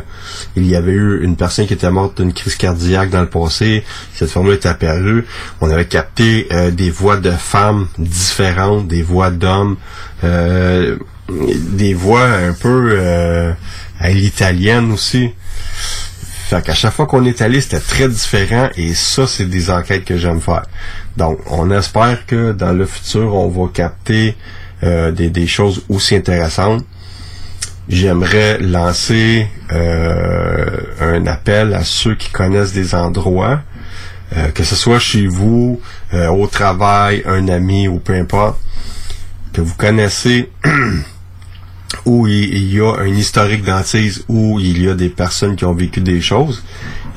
il 0.55 0.65
y 0.65 0.75
avait 0.75 0.91
eu 0.91 1.23
une 1.23 1.35
personne 1.35 1.67
qui 1.67 1.73
était 1.73 1.91
morte 1.91 2.21
d'une 2.21 2.33
crise 2.33 2.55
cardiaque 2.55 3.09
dans 3.09 3.21
le 3.21 3.29
passé. 3.29 3.83
Cette 4.13 4.29
forme-là 4.29 4.53
est 4.55 4.65
apparue. 4.65 5.25
On 5.61 5.69
avait 5.69 5.85
capté 5.85 6.47
euh, 6.51 6.71
des 6.71 6.89
voix 6.89 7.17
de 7.17 7.31
femmes 7.31 7.87
différentes, 7.97 8.87
des 8.87 9.03
voix 9.03 9.29
d'hommes, 9.29 9.77
euh, 10.23 10.97
des 11.29 11.93
voix 11.93 12.25
un 12.25 12.53
peu 12.53 12.99
à 13.99 14.09
l'italienne 14.09 14.91
aussi. 14.91 15.31
Fait 16.47 16.63
qu'à 16.63 16.75
chaque 16.75 16.93
fois 16.93 17.07
qu'on 17.07 17.25
est 17.25 17.41
allé, 17.41 17.59
c'était 17.59 17.79
très 17.79 18.07
différent 18.07 18.69
et 18.77 18.93
ça, 18.93 19.25
c'est 19.25 19.49
des 19.49 19.71
enquêtes 19.71 20.05
que 20.05 20.15
j'aime 20.15 20.39
faire. 20.39 20.61
Donc, 21.17 21.39
on 21.47 21.71
espère 21.71 22.23
que 22.27 22.51
dans 22.51 22.71
le 22.71 22.85
futur, 22.85 23.33
on 23.33 23.49
va 23.49 23.67
capter 23.73 24.35
euh, 24.83 25.11
des, 25.11 25.31
des 25.31 25.47
choses 25.47 25.83
aussi 25.89 26.15
intéressantes. 26.15 26.85
J'aimerais 27.89 28.59
lancer 28.59 29.47
euh, 29.71 30.67
un 31.01 31.25
appel 31.25 31.73
à 31.73 31.83
ceux 31.83 32.13
qui 32.13 32.29
connaissent 32.29 32.73
des 32.73 32.93
endroits, 32.93 33.61
euh, 34.37 34.49
que 34.49 34.63
ce 34.63 34.75
soit 34.75 34.99
chez 34.99 35.25
vous, 35.25 35.81
au 36.13 36.45
travail, 36.45 37.23
un 37.25 37.47
ami 37.47 37.87
ou 37.87 37.97
peu 37.97 38.13
importe, 38.13 38.59
que 39.51 39.61
vous 39.61 39.73
connaissez 39.73 40.51
où 42.05 42.27
il, 42.27 42.73
y 42.73 42.79
a 42.79 42.95
un 42.99 43.07
historique 43.07 43.63
d'antise, 43.63 44.25
où 44.27 44.59
il 44.59 44.83
y 44.83 44.89
a 44.89 44.93
des 44.93 45.09
personnes 45.09 45.55
qui 45.55 45.65
ont 45.65 45.73
vécu 45.73 46.01
des 46.01 46.21
choses, 46.21 46.63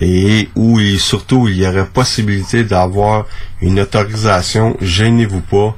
et 0.00 0.48
où 0.54 0.78
surtout 0.98 1.48
il 1.48 1.56
y 1.56 1.66
aurait 1.66 1.86
possibilité 1.86 2.64
d'avoir 2.64 3.26
une 3.60 3.80
autorisation, 3.80 4.76
gênez-vous 4.80 5.40
pas, 5.40 5.76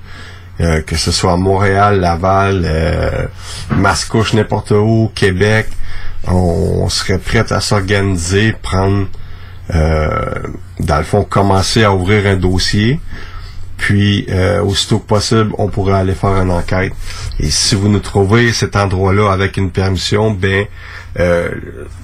euh, 0.61 0.83
que 0.83 0.97
ce 0.97 1.11
soit 1.11 1.37
Montréal, 1.39 2.01
Laval, 2.01 2.62
euh, 2.65 3.27
Mascouche, 3.71 4.35
n'importe 4.35 4.73
où, 4.73 5.11
Québec, 5.15 5.69
on, 6.27 6.83
on 6.83 6.89
serait 6.91 7.19
prêt 7.19 7.51
à 7.51 7.61
s'organiser, 7.61 8.55
prendre, 8.61 9.07
euh, 9.75 10.35
dans 10.79 10.99
le 10.99 11.05
fond, 11.05 11.25
commencer 11.25 11.83
à 11.83 11.95
ouvrir 11.95 12.27
un 12.27 12.37
dossier. 12.37 13.01
Puis, 13.81 14.27
euh, 14.28 14.61
aussitôt 14.61 14.98
que 14.98 15.07
possible, 15.07 15.52
on 15.57 15.69
pourrait 15.69 15.94
aller 15.94 16.15
faire 16.15 16.36
une 16.43 16.51
enquête. 16.51 16.93
Et 17.39 17.48
si 17.51 17.74
vous 17.74 17.89
nous 17.89 18.01
trouvez 18.01 18.52
cet 18.52 18.77
endroit-là 18.77 19.32
avec 19.32 19.57
une 19.57 19.70
permission, 19.70 20.32
ben, 20.32 20.66
euh, 21.19 21.48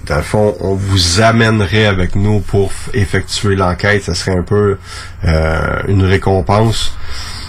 dans 0.06 0.16
le 0.16 0.22
fond, 0.22 0.56
on 0.60 0.74
vous 0.74 1.20
amènerait 1.20 1.84
avec 1.84 2.16
nous 2.16 2.40
pour 2.40 2.72
effectuer 2.94 3.56
l'enquête. 3.56 4.04
Ça 4.04 4.14
serait 4.14 4.38
un 4.38 4.42
peu 4.42 4.78
euh, 5.24 5.82
une 5.86 6.02
récompense 6.02 6.96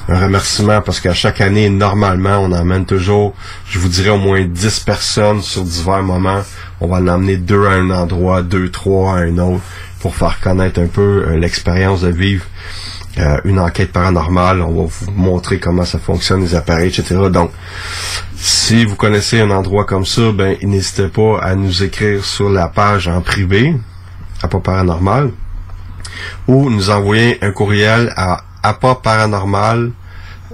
un 0.09 0.21
remerciement 0.21 0.81
parce 0.81 1.01
qu'à 1.01 1.13
chaque 1.13 1.41
année, 1.41 1.69
normalement, 1.69 2.39
on 2.39 2.51
emmène 2.53 2.85
toujours, 2.85 3.33
je 3.69 3.77
vous 3.77 3.89
dirais, 3.89 4.09
au 4.09 4.17
moins 4.17 4.45
10 4.45 4.81
personnes 4.81 5.41
sur 5.41 5.63
divers 5.63 6.03
moments. 6.03 6.43
On 6.79 6.87
va 6.87 6.97
en 6.97 7.07
emmener 7.07 7.37
deux 7.37 7.65
à 7.65 7.71
un 7.71 7.89
endroit, 7.89 8.41
deux, 8.41 8.69
trois 8.69 9.17
à 9.17 9.21
un 9.23 9.37
autre 9.37 9.63
pour 9.99 10.15
faire 10.15 10.39
connaître 10.39 10.79
un 10.79 10.87
peu 10.87 11.25
euh, 11.27 11.37
l'expérience 11.37 12.01
de 12.01 12.09
vivre 12.09 12.45
euh, 13.19 13.39
une 13.45 13.59
enquête 13.59 13.91
paranormale. 13.91 14.61
On 14.61 14.83
va 14.83 14.89
vous 14.89 15.11
montrer 15.11 15.59
comment 15.59 15.85
ça 15.85 15.99
fonctionne, 15.99 16.41
les 16.41 16.55
appareils, 16.55 16.89
etc. 16.89 17.15
Donc, 17.31 17.51
si 18.35 18.85
vous 18.85 18.95
connaissez 18.95 19.41
un 19.41 19.51
endroit 19.51 19.85
comme 19.85 20.05
ça, 20.05 20.31
ben, 20.31 20.57
n'hésitez 20.61 21.07
pas 21.07 21.39
à 21.41 21.55
nous 21.55 21.83
écrire 21.83 22.23
sur 22.23 22.49
la 22.49 22.67
page 22.67 23.07
en 23.07 23.21
privé, 23.21 23.75
à 24.41 24.47
pas 24.47 24.59
paranormal, 24.59 25.31
ou 26.47 26.69
nous 26.69 26.89
envoyer 26.89 27.43
un 27.43 27.51
courriel 27.51 28.13
à 28.15 28.43
appaparanormal 28.63 29.91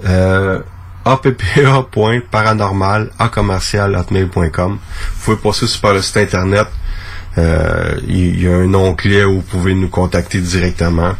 euh, 0.04 0.60
appa.paranormal 1.04 3.10
à 3.18 3.28
commercial. 3.28 4.02
Vous 4.10 4.26
pouvez 5.22 5.36
passer 5.36 5.66
sur 5.66 5.92
le 5.92 6.00
site 6.00 6.16
internet. 6.16 6.66
Euh, 7.36 7.96
Il 8.06 8.40
y, 8.40 8.48
a 8.48 8.52
un 8.52 8.72
onglet 8.74 9.24
où 9.24 9.36
vous 9.36 9.42
pouvez 9.42 9.74
nous 9.74 9.88
contacter 9.88 10.40
directement. 10.40 11.14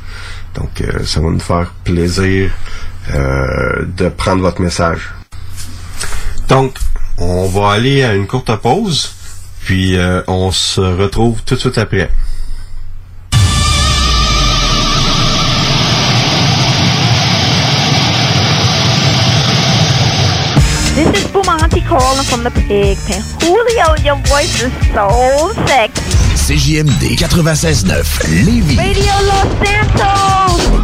Donc, 0.55 0.81
euh, 0.81 1.05
ça 1.05 1.21
va 1.21 1.31
nous 1.31 1.41
faire 1.41 1.73
plaisir 1.85 2.51
euh, 3.13 3.85
de 3.87 4.09
prendre 4.09 4.43
votre 4.43 4.61
message. 4.61 5.13
Donc, 6.49 6.77
on 7.19 7.47
va 7.47 7.73
aller 7.73 8.03
à 8.03 8.15
une 8.15 8.27
courte 8.27 8.55
pause, 8.57 9.15
puis 9.65 9.97
euh, 9.97 10.23
on 10.27 10.51
se 10.53 10.81
retrouve 10.81 11.43
tout 11.43 11.55
de 11.55 11.61
suite 11.61 11.79
après. 11.79 12.11
Your 24.05 24.17
voice 24.17 24.63
is 24.63 24.71
so 24.93 25.55
sexy. 25.67 26.34
CJMD 26.47 27.17
96.9 27.17 28.45
Lévis. 28.45 28.77
Radio 28.77 29.13
Los 29.23 29.67
Santos! 29.67 30.84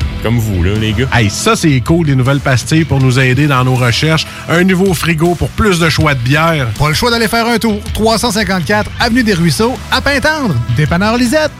comme 0.21 0.37
vous, 0.37 0.63
là, 0.63 0.73
les 0.73 0.93
gars. 0.93 1.07
Hey, 1.13 1.29
ça, 1.29 1.55
c'est 1.55 1.79
cool, 1.81 2.05
des 2.07 2.15
nouvelles 2.15 2.39
pastilles 2.39 2.85
pour 2.85 2.99
nous 2.99 3.19
aider 3.19 3.47
dans 3.47 3.63
nos 3.63 3.75
recherches. 3.75 4.25
Un 4.49 4.63
nouveau 4.63 4.93
frigo 4.93 5.35
pour 5.35 5.49
plus 5.49 5.79
de 5.79 5.89
choix 5.89 6.13
de 6.13 6.19
bière. 6.19 6.67
Pas 6.77 6.89
le 6.89 6.93
choix 6.93 7.09
d'aller 7.09 7.27
faire 7.27 7.47
un 7.47 7.57
tour. 7.57 7.79
354 7.93 8.89
Avenue 8.99 9.23
des 9.23 9.33
Ruisseaux, 9.33 9.77
à 9.91 10.01
Pintendre. 10.01 10.55
Dépanneur 10.75 11.17
Lisette. 11.17 11.51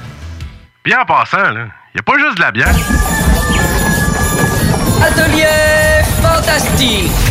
Bien 0.83 0.99
en 1.01 1.05
passant, 1.05 1.51
là, 1.51 1.67
y 1.95 1.99
a 1.99 2.03
pas 2.03 2.17
juste 2.17 2.37
de 2.37 2.41
la 2.41 2.51
bière. 2.51 2.75
Atelier 5.01 6.03
fantastique. 6.21 7.30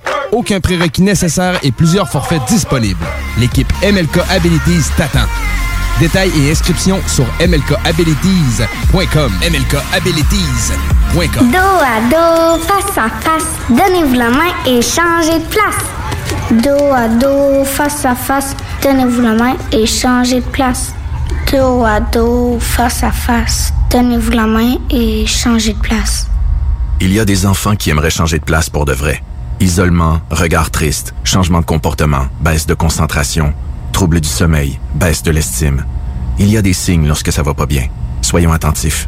aucun 0.31 0.59
prérequis 0.59 1.01
nécessaire 1.01 1.57
et 1.63 1.71
plusieurs 1.71 2.07
forfaits 2.09 2.43
disponibles. 2.47 3.05
L'équipe 3.39 3.71
MLK 3.83 4.19
Abilities 4.29 4.91
t'attend. 4.97 5.25
Détails 5.99 6.31
et 6.39 6.51
inscriptions 6.51 7.01
sur 7.07 7.25
mlkabilities.com. 7.39 9.31
mlkabilities.com. 9.41 11.51
Dos 11.51 11.57
à 11.57 11.99
dos, 12.09 12.59
face 12.63 12.97
à 12.97 13.09
face, 13.09 13.45
donnez-vous 13.69 14.15
la 14.15 14.29
main 14.29 14.53
et 14.65 14.81
changez 14.81 15.39
de 15.39 15.45
place. 15.45 15.75
Dos 16.63 16.93
à 16.93 17.07
dos, 17.07 17.63
face 17.65 18.05
à 18.05 18.15
face, 18.15 18.55
donnez-vous 18.81 19.21
la 19.21 19.33
main 19.33 19.55
et 19.71 19.85
changez 19.85 20.41
de 20.41 20.47
place. 20.47 20.93
Dos 21.51 21.83
à 21.83 21.99
dos, 21.99 22.57
face 22.59 23.03
à 23.03 23.11
face, 23.11 23.73
donnez-vous 23.91 24.31
la 24.31 24.47
main 24.47 24.75
et 24.89 25.25
changez 25.27 25.73
de 25.73 25.79
place. 25.79 26.27
Il 26.99 27.13
y 27.13 27.19
a 27.19 27.25
des 27.25 27.45
enfants 27.45 27.75
qui 27.75 27.89
aimeraient 27.89 28.09
changer 28.09 28.39
de 28.39 28.43
place 28.43 28.69
pour 28.69 28.85
de 28.85 28.93
vrai. 28.93 29.21
Isolement, 29.61 30.21
regard 30.31 30.71
triste, 30.71 31.13
changement 31.23 31.59
de 31.59 31.65
comportement, 31.65 32.25
baisse 32.41 32.65
de 32.65 32.73
concentration, 32.73 33.53
trouble 33.91 34.19
du 34.19 34.27
sommeil, 34.27 34.79
baisse 34.95 35.21
de 35.21 35.29
l'estime. 35.29 35.85
Il 36.39 36.49
y 36.49 36.57
a 36.57 36.63
des 36.63 36.73
signes 36.73 37.07
lorsque 37.07 37.31
ça 37.31 37.43
va 37.43 37.53
pas 37.53 37.67
bien. 37.67 37.87
Soyons 38.23 38.53
attentifs. 38.53 39.07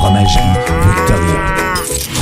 Fromagerie 0.00 0.56
Victoria. 0.82 1.99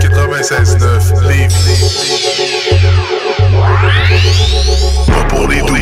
96.9 0.00 1.12
Pas 5.06 5.24
pour 5.28 5.48
les 5.48 5.60
doux. 5.62 5.76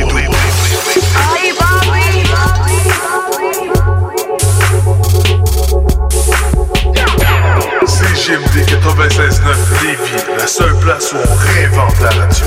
CGMD 7.86 8.64
96.9 8.66 9.82
Lévis, 9.82 10.24
la 10.38 10.46
seule 10.46 10.76
place 10.80 11.12
où 11.12 11.16
on 11.16 11.34
réinvente 11.34 12.00
la 12.00 12.10
radio. 12.10 12.46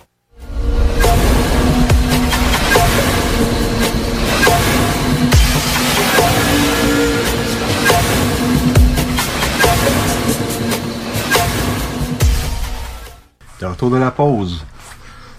De 13.61 13.67
retour 13.67 13.91
de 13.91 13.97
la 13.97 14.09
pause. 14.09 14.65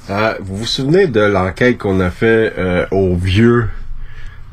Euh, 0.09 0.35
vous 0.39 0.59
vous 0.59 0.67
souvenez 0.67 1.09
de 1.09 1.23
l'enquête 1.23 1.79
qu'on 1.79 1.99
a 1.99 2.11
fait 2.11 2.53
euh, 2.57 2.87
au 2.93 3.17
vieux 3.17 3.69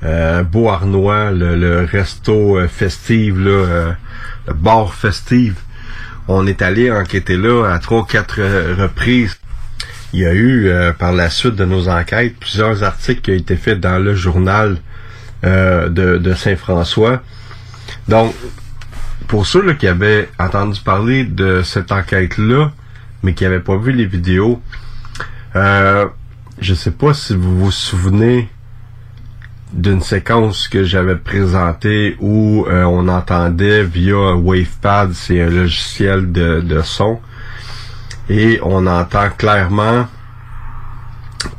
euh, 0.03 0.41
Beauharnois, 0.41 1.29
le, 1.29 1.85
resto 1.85 2.67
festif, 2.67 3.35
le 3.37 3.93
bar 4.55 4.95
festif. 4.95 5.53
On 6.27 6.47
est 6.47 6.63
allé 6.63 6.91
enquêter 6.91 7.37
là 7.37 7.71
à 7.71 7.77
trois 7.77 8.07
quatre 8.07 8.41
reprises. 8.73 9.37
Il 10.13 10.21
y 10.21 10.25
a 10.25 10.33
eu, 10.33 10.71
par 10.97 11.11
la 11.11 11.29
suite 11.29 11.55
de 11.55 11.65
nos 11.65 11.89
enquêtes, 11.89 12.37
plusieurs 12.39 12.83
articles 12.83 13.21
qui 13.21 13.31
ont 13.31 13.35
été 13.35 13.55
faits 13.55 13.79
dans 13.79 13.99
le 13.99 14.15
journal 14.15 14.77
de, 15.43 16.33
Saint-François. 16.35 17.21
Donc, 18.07 18.33
pour 19.27 19.45
ceux 19.45 19.71
qui 19.73 19.87
avaient 19.87 20.27
entendu 20.39 20.81
parler 20.81 21.23
de 21.23 21.61
cette 21.61 21.91
enquête-là, 21.91 22.71
mais 23.23 23.33
qui 23.33 23.43
n'avaient 23.43 23.59
pas 23.59 23.77
vu 23.77 23.91
les 23.91 24.05
vidéos, 24.05 24.61
euh, 25.55 26.07
je 26.59 26.73
sais 26.73 26.91
pas 26.91 27.13
si 27.13 27.35
vous 27.35 27.59
vous 27.59 27.71
souvenez 27.71 28.49
d'une 29.73 30.01
séquence 30.01 30.67
que 30.67 30.83
j'avais 30.83 31.15
présentée 31.15 32.17
où 32.19 32.65
euh, 32.67 32.83
on 32.83 33.07
entendait 33.07 33.83
via 33.83 34.35
WavePad, 34.35 35.13
c'est 35.13 35.41
un 35.41 35.49
logiciel 35.49 36.31
de, 36.31 36.61
de 36.61 36.81
son, 36.81 37.19
et 38.29 38.59
on 38.63 38.87
entend 38.87 39.29
clairement 39.37 40.07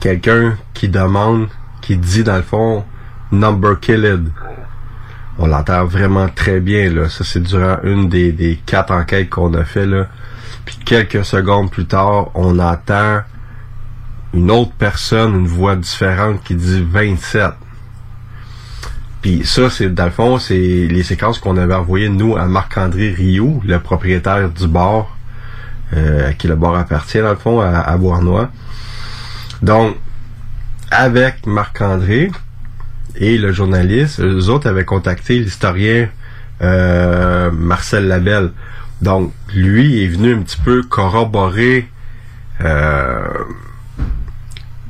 quelqu'un 0.01 0.57
qui 0.75 0.89
demande, 0.89 1.49
qui 1.81 1.97
dit 1.97 2.25
dans 2.25 2.37
le 2.37 2.43
fond 2.43 2.85
number 3.33 3.79
killed. 3.81 4.31
On 5.39 5.47
l'entend 5.47 5.85
vraiment 5.87 6.29
très 6.29 6.61
bien 6.61 6.93
là. 6.93 7.09
Ça 7.09 7.25
c'est 7.25 7.43
durant 7.43 7.79
une 7.83 8.09
des, 8.09 8.33
des 8.33 8.61
quatre 8.67 8.93
enquêtes 8.93 9.31
qu'on 9.31 9.55
a 9.55 9.65
fait 9.65 9.87
là. 9.87 10.07
Quelques 10.91 11.25
secondes 11.25 11.71
plus 11.71 11.87
tard, 11.87 12.33
on 12.35 12.59
entend 12.59 13.21
une 14.35 14.51
autre 14.51 14.73
personne, 14.77 15.37
une 15.37 15.47
voix 15.47 15.77
différente 15.77 16.43
qui 16.43 16.57
dit 16.57 16.83
27. 16.83 17.53
Puis 19.23 19.47
ça, 19.47 19.71
c'est 19.71 19.95
dans 19.95 20.07
le 20.07 20.11
fond, 20.11 20.41
c'est 20.41 20.57
les 20.57 21.05
séquences 21.05 21.39
qu'on 21.39 21.57
avait 21.59 21.75
envoyées 21.75 22.09
nous 22.09 22.37
à 22.37 22.47
Marc-André 22.47 23.11
Rioux, 23.11 23.63
le 23.65 23.79
propriétaire 23.79 24.51
du 24.51 24.67
bar, 24.67 25.17
euh, 25.97 26.31
à 26.31 26.33
qui 26.33 26.49
le 26.49 26.57
bar 26.57 26.75
appartient 26.75 27.21
dans 27.21 27.31
le 27.31 27.37
fond, 27.37 27.61
à, 27.61 27.97
Bournois. 27.97 28.51
Donc, 29.63 29.95
avec 30.91 31.47
Marc-André, 31.47 32.33
et 33.15 33.39
le 33.39 33.53
journaliste, 33.53 34.19
eux 34.19 34.49
autres 34.49 34.69
avaient 34.69 34.85
contacté 34.85 35.39
l'historien 35.39 36.09
euh, 36.63 37.53
Marcel 37.53 38.09
Labelle. 38.09 38.51
Donc, 39.03 39.33
lui 39.55 40.05
est 40.05 40.09
venu 40.09 40.35
un 40.35 40.43
petit 40.43 40.59
peu 40.63 40.83
corroborer 40.83 41.89
euh, 42.61 43.21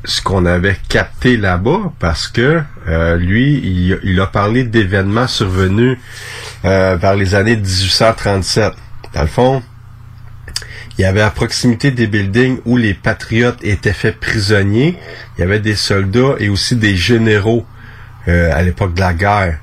ce 0.05 0.21
qu'on 0.21 0.47
avait 0.47 0.77
capté 0.89 1.37
là-bas 1.37 1.93
parce 2.01 2.27
que 2.27 2.61
euh, 2.89 3.17
lui, 3.17 3.97
il, 4.03 4.21
a 4.21 4.27
parlé 4.27 4.65
d'événements 4.65 5.29
survenus 5.29 5.99
euh, 6.65 6.97
vers 6.97 7.15
les 7.15 7.35
années 7.37 7.57
1837. 7.57 8.73
Dans 9.15 9.21
le 9.21 9.27
fond, 9.29 9.63
il 10.99 11.03
y 11.03 11.05
avait 11.05 11.21
à 11.21 11.31
proximité 11.31 11.93
des 11.93 12.09
buildings 12.09 12.59
où 12.65 12.77
les 12.77 12.95
patriotes 12.95 13.63
étaient 13.63 13.93
faits 13.93 14.19
prisonniers. 14.19 14.99
Il 15.37 15.43
y 15.43 15.45
avait 15.45 15.61
des 15.61 15.77
soldats 15.77 16.35
et 16.39 16.49
aussi 16.49 16.75
des 16.75 16.97
généraux 16.97 17.65
à 18.27 18.63
l'époque 18.63 18.95
de 18.95 19.01
la 19.01 19.13
guerre. 19.13 19.59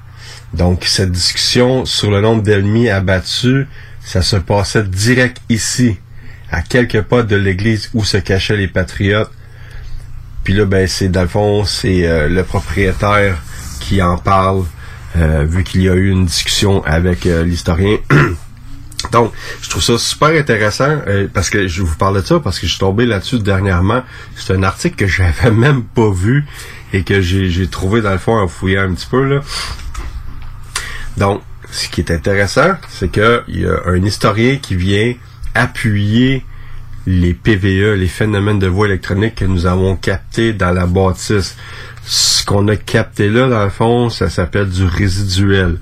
Donc, 0.54 0.84
cette 0.86 1.12
discussion 1.12 1.86
sur 1.86 2.12
le 2.12 2.20
nombre 2.20 2.42
d'ennemis 2.42 2.90
abattus, 2.90 3.68
ça 4.08 4.22
se 4.22 4.38
passait 4.38 4.84
direct 4.84 5.42
ici, 5.50 5.98
à 6.50 6.62
quelques 6.62 7.02
pas 7.02 7.24
de 7.24 7.36
l'église 7.36 7.90
où 7.94 8.06
se 8.06 8.16
cachaient 8.16 8.56
les 8.56 8.70
patriotes. 8.70 9.30
Puis 10.46 10.54
là, 10.54 10.64
ben, 10.64 10.88
c'est 10.88 11.10
dans 11.10 11.24
le 11.24 11.28
fond, 11.28 11.66
c'est 11.66 12.08
euh, 12.08 12.30
le 12.30 12.44
propriétaire 12.46 13.38
qui 13.82 14.02
en 14.02 14.18
parle, 14.18 14.64
euh, 15.18 15.44
vu 15.44 15.66
qu'il 15.66 15.82
y 15.82 15.90
a 15.90 15.94
eu 15.94 16.10
une 16.10 16.26
discussion 16.26 16.86
avec 16.86 17.26
euh, 17.26 17.44
l'historien. 17.44 17.98
Donc, 19.12 19.34
je 19.62 19.70
trouve 19.70 19.84
ça 19.84 19.98
super 19.98 20.30
intéressant 20.30 21.00
parce 21.34 21.50
que 21.50 21.68
je 21.68 21.82
vous 21.82 21.96
parle 21.98 22.22
de 22.22 22.26
ça 22.26 22.40
parce 22.40 22.60
que 22.60 22.66
je 22.66 22.72
suis 22.72 22.80
tombé 22.80 23.06
là-dessus 23.06 23.40
dernièrement. 23.40 24.04
C'est 24.38 24.54
un 24.54 24.64
article 24.64 24.96
que 24.96 25.08
j'avais 25.08 25.52
même 25.52 25.84
pas 25.84 26.10
vu 26.10 26.46
et 26.94 27.04
que 27.04 27.20
j'ai 27.20 27.50
j'ai 27.50 27.68
trouvé 27.68 28.02
dans 28.02 28.12
le 28.12 28.18
fond 28.18 28.38
en 28.38 28.48
fouillant 28.48 28.84
un 28.84 28.94
petit 28.94 29.08
peu 29.08 29.24
là. 29.26 29.42
Donc, 31.18 31.42
ce 31.72 31.90
qui 31.90 32.02
est 32.02 32.12
intéressant, 32.12 32.76
c'est 32.90 33.12
que 33.12 33.44
il 33.48 33.62
y 33.62 33.68
a 33.68 33.82
un 33.86 34.04
historien 34.04 34.58
qui 34.58 34.76
vient 34.76 35.14
appuyer 35.54 36.46
les 37.06 37.34
PVE, 37.34 37.96
les 37.96 38.08
phénomènes 38.08 38.60
de 38.60 38.68
voie 38.68 38.88
électronique 38.88 39.36
que 39.36 39.46
nous 39.46 39.66
avons 39.66 39.96
captés 39.96 40.54
dans 40.54 40.72
la 40.72 40.86
bâtisse. 40.86 41.56
Ce 42.04 42.46
qu'on 42.46 42.68
a 42.68 42.76
capté 42.76 43.30
là, 43.30 43.48
dans 43.48 43.64
le 43.64 43.70
fond, 43.70 44.10
ça 44.10 44.30
s'appelle 44.30 44.70
du 44.70 44.86
résiduel. 44.86 45.78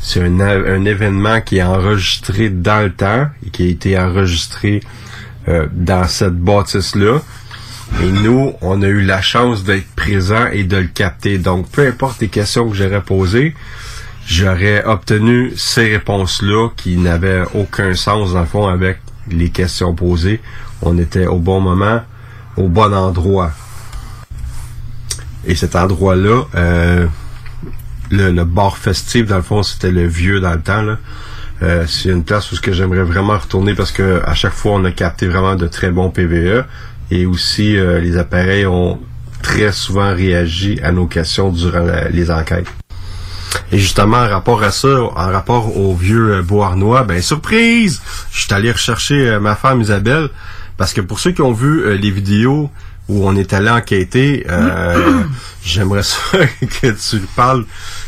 C'est 0.00 0.22
un 0.22 0.84
événement 0.84 1.40
qui 1.40 1.58
est 1.58 1.62
enregistré 1.62 2.50
dans 2.50 2.84
le 2.84 2.92
temps 2.92 3.28
et 3.44 3.50
qui 3.50 3.64
a 3.64 3.66
été 3.66 3.98
enregistré 3.98 4.80
euh, 5.48 5.66
dans 5.72 6.06
cette 6.06 6.36
bâtisse-là. 6.36 7.20
Et 8.02 8.10
nous, 8.10 8.52
on 8.60 8.82
a 8.82 8.86
eu 8.86 9.02
la 9.02 9.22
chance 9.22 9.64
d'être 9.64 9.86
présents 9.96 10.48
et 10.52 10.64
de 10.64 10.76
le 10.76 10.88
capter. 10.88 11.38
Donc, 11.38 11.70
peu 11.70 11.86
importe 11.86 12.20
les 12.20 12.28
questions 12.28 12.68
que 12.68 12.76
j'aurais 12.76 13.02
posées, 13.02 13.54
j'aurais 14.26 14.84
obtenu 14.84 15.52
ces 15.56 15.92
réponses-là 15.92 16.68
qui 16.76 16.96
n'avaient 16.96 17.44
aucun 17.54 17.94
sens, 17.94 18.32
dans 18.32 18.40
le 18.40 18.46
fond, 18.46 18.66
avec 18.66 18.98
les 19.30 19.50
questions 19.50 19.94
posées. 19.94 20.40
On 20.82 20.98
était 20.98 21.26
au 21.26 21.38
bon 21.38 21.60
moment, 21.60 22.02
au 22.56 22.68
bon 22.68 22.92
endroit. 22.92 23.52
Et 25.46 25.54
cet 25.54 25.76
endroit-là, 25.76 26.42
euh, 26.56 27.06
le, 28.10 28.32
le 28.32 28.44
bar 28.44 28.76
festif, 28.76 29.26
dans 29.26 29.36
le 29.36 29.42
fond, 29.42 29.62
c'était 29.62 29.92
le 29.92 30.06
vieux 30.06 30.40
dans 30.40 30.52
le 30.52 30.60
temps. 30.60 30.84
Euh, 31.62 31.84
c'est 31.86 32.10
une 32.10 32.24
place 32.24 32.52
où 32.52 32.56
j'aimerais 32.70 33.04
vraiment 33.04 33.38
retourner 33.38 33.74
parce 33.74 33.92
que 33.92 34.22
à 34.24 34.34
chaque 34.34 34.52
fois, 34.52 34.72
on 34.72 34.84
a 34.84 34.90
capté 34.90 35.28
vraiment 35.28 35.54
de 35.54 35.66
très 35.66 35.90
bons 35.90 36.10
PVE. 36.10 36.64
Et 37.10 37.24
aussi, 37.24 37.76
euh, 37.76 38.00
les 38.00 38.16
appareils 38.16 38.66
ont 38.66 39.00
très 39.42 39.70
souvent 39.70 40.12
réagi 40.12 40.80
à 40.82 40.90
nos 40.90 41.06
questions 41.06 41.50
durant 41.50 41.86
les 42.10 42.30
enquêtes. 42.32 42.66
Et 43.72 43.78
justement, 43.78 44.18
en 44.18 44.28
rapport 44.28 44.62
à 44.62 44.70
ça, 44.70 44.88
en 44.88 45.32
rapport 45.32 45.76
au 45.76 45.94
vieux 45.94 46.34
euh, 46.36 46.42
Beauharnois, 46.42 47.02
ben 47.04 47.20
surprise! 47.22 48.00
Je 48.30 48.42
suis 48.42 48.54
allé 48.54 48.70
rechercher 48.70 49.28
euh, 49.28 49.40
ma 49.40 49.56
femme 49.56 49.80
Isabelle, 49.80 50.28
parce 50.76 50.92
que 50.92 51.00
pour 51.00 51.20
ceux 51.20 51.32
qui 51.32 51.42
ont 51.42 51.52
vu 51.52 51.80
euh, 51.80 51.96
les 51.96 52.10
vidéos 52.10 52.70
où 53.08 53.26
on 53.26 53.36
est 53.36 53.52
allé 53.52 53.70
enquêter, 53.70 54.46
euh, 54.48 55.22
j'aimerais 55.64 56.02
ça 56.02 56.18
que 56.80 56.88
tu 56.88 57.20
parles 57.34 57.64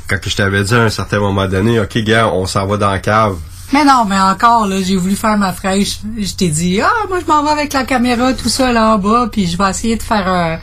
quand 0.09 0.19
je 0.25 0.37
t'avais 0.37 0.65
dit 0.65 0.75
à 0.75 0.83
un 0.83 0.91
certain 0.91 1.21
moment 1.21 1.47
donné, 1.47 1.81
OK, 1.81 1.99
gars, 1.99 2.29
on 2.29 2.47
s'en 2.47 2.67
va 2.67 2.77
dans 2.77 2.91
la 2.91 2.99
cave. 2.99 3.37
Mais 3.73 3.85
non, 3.85 4.07
mais 4.09 4.19
encore, 4.19 4.67
là, 4.67 4.81
j'ai 4.83 4.97
voulu 4.97 5.15
faire 5.15 5.37
ma 5.37 5.53
fraîche. 5.53 5.99
Je 6.17 6.33
t'ai 6.33 6.49
dit, 6.49 6.81
ah, 6.81 7.07
moi, 7.09 7.19
je 7.21 7.27
m'en 7.27 7.45
vais 7.45 7.51
avec 7.51 7.73
la 7.75 7.85
caméra 7.85 8.33
tout 8.33 8.49
seul 8.49 8.77
en 8.79 8.99
bas, 8.99 9.29
puis 9.31 9.47
je 9.47 9.59
vais 9.59 9.69
essayer 9.69 9.97
de 9.97 10.03
faire 10.03 10.27
euh, 10.27 10.57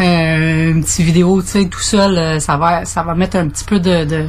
euh, 0.00 0.70
une 0.72 0.84
petite 0.84 1.04
vidéo, 1.06 1.42
tu 1.42 1.48
sais, 1.48 1.64
tout 1.66 1.80
seul. 1.80 2.16
euh, 2.18 2.38
ça 2.40 2.56
va, 2.56 2.84
ça 2.84 3.02
va 3.02 3.14
mettre 3.14 3.36
un 3.36 3.48
petit 3.48 3.64
peu 3.64 3.78
de, 3.80 4.04
de, 4.04 4.24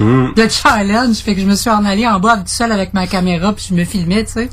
de 0.00 0.48
challenge. 0.48 1.16
Fait 1.18 1.34
que 1.34 1.40
je 1.40 1.46
me 1.46 1.54
suis 1.54 1.70
en 1.70 1.84
allée 1.84 2.06
en 2.06 2.18
bas 2.20 2.36
tout 2.38 2.42
seul 2.46 2.72
avec 2.72 2.94
ma 2.94 3.06
caméra, 3.06 3.52
puis 3.52 3.66
je 3.70 3.74
me 3.74 3.84
filmais, 3.84 4.24
tu 4.24 4.32
sais. 4.32 4.48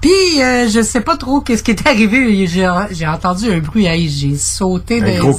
Puis, 0.00 0.42
euh, 0.42 0.68
je 0.68 0.82
sais 0.82 1.00
pas 1.00 1.16
trop 1.16 1.40
qu'est-ce 1.40 1.62
qui 1.62 1.70
est 1.70 1.86
arrivé. 1.88 2.46
J'ai 2.46 2.68
j'ai 2.90 3.06
entendu 3.06 3.50
un 3.50 3.58
bruit. 3.60 3.86
Hey, 3.86 4.06
j'ai 4.10 4.36
sauté 4.36 5.00
Un 5.00 5.04
des 5.06 5.16
gros. 5.16 5.32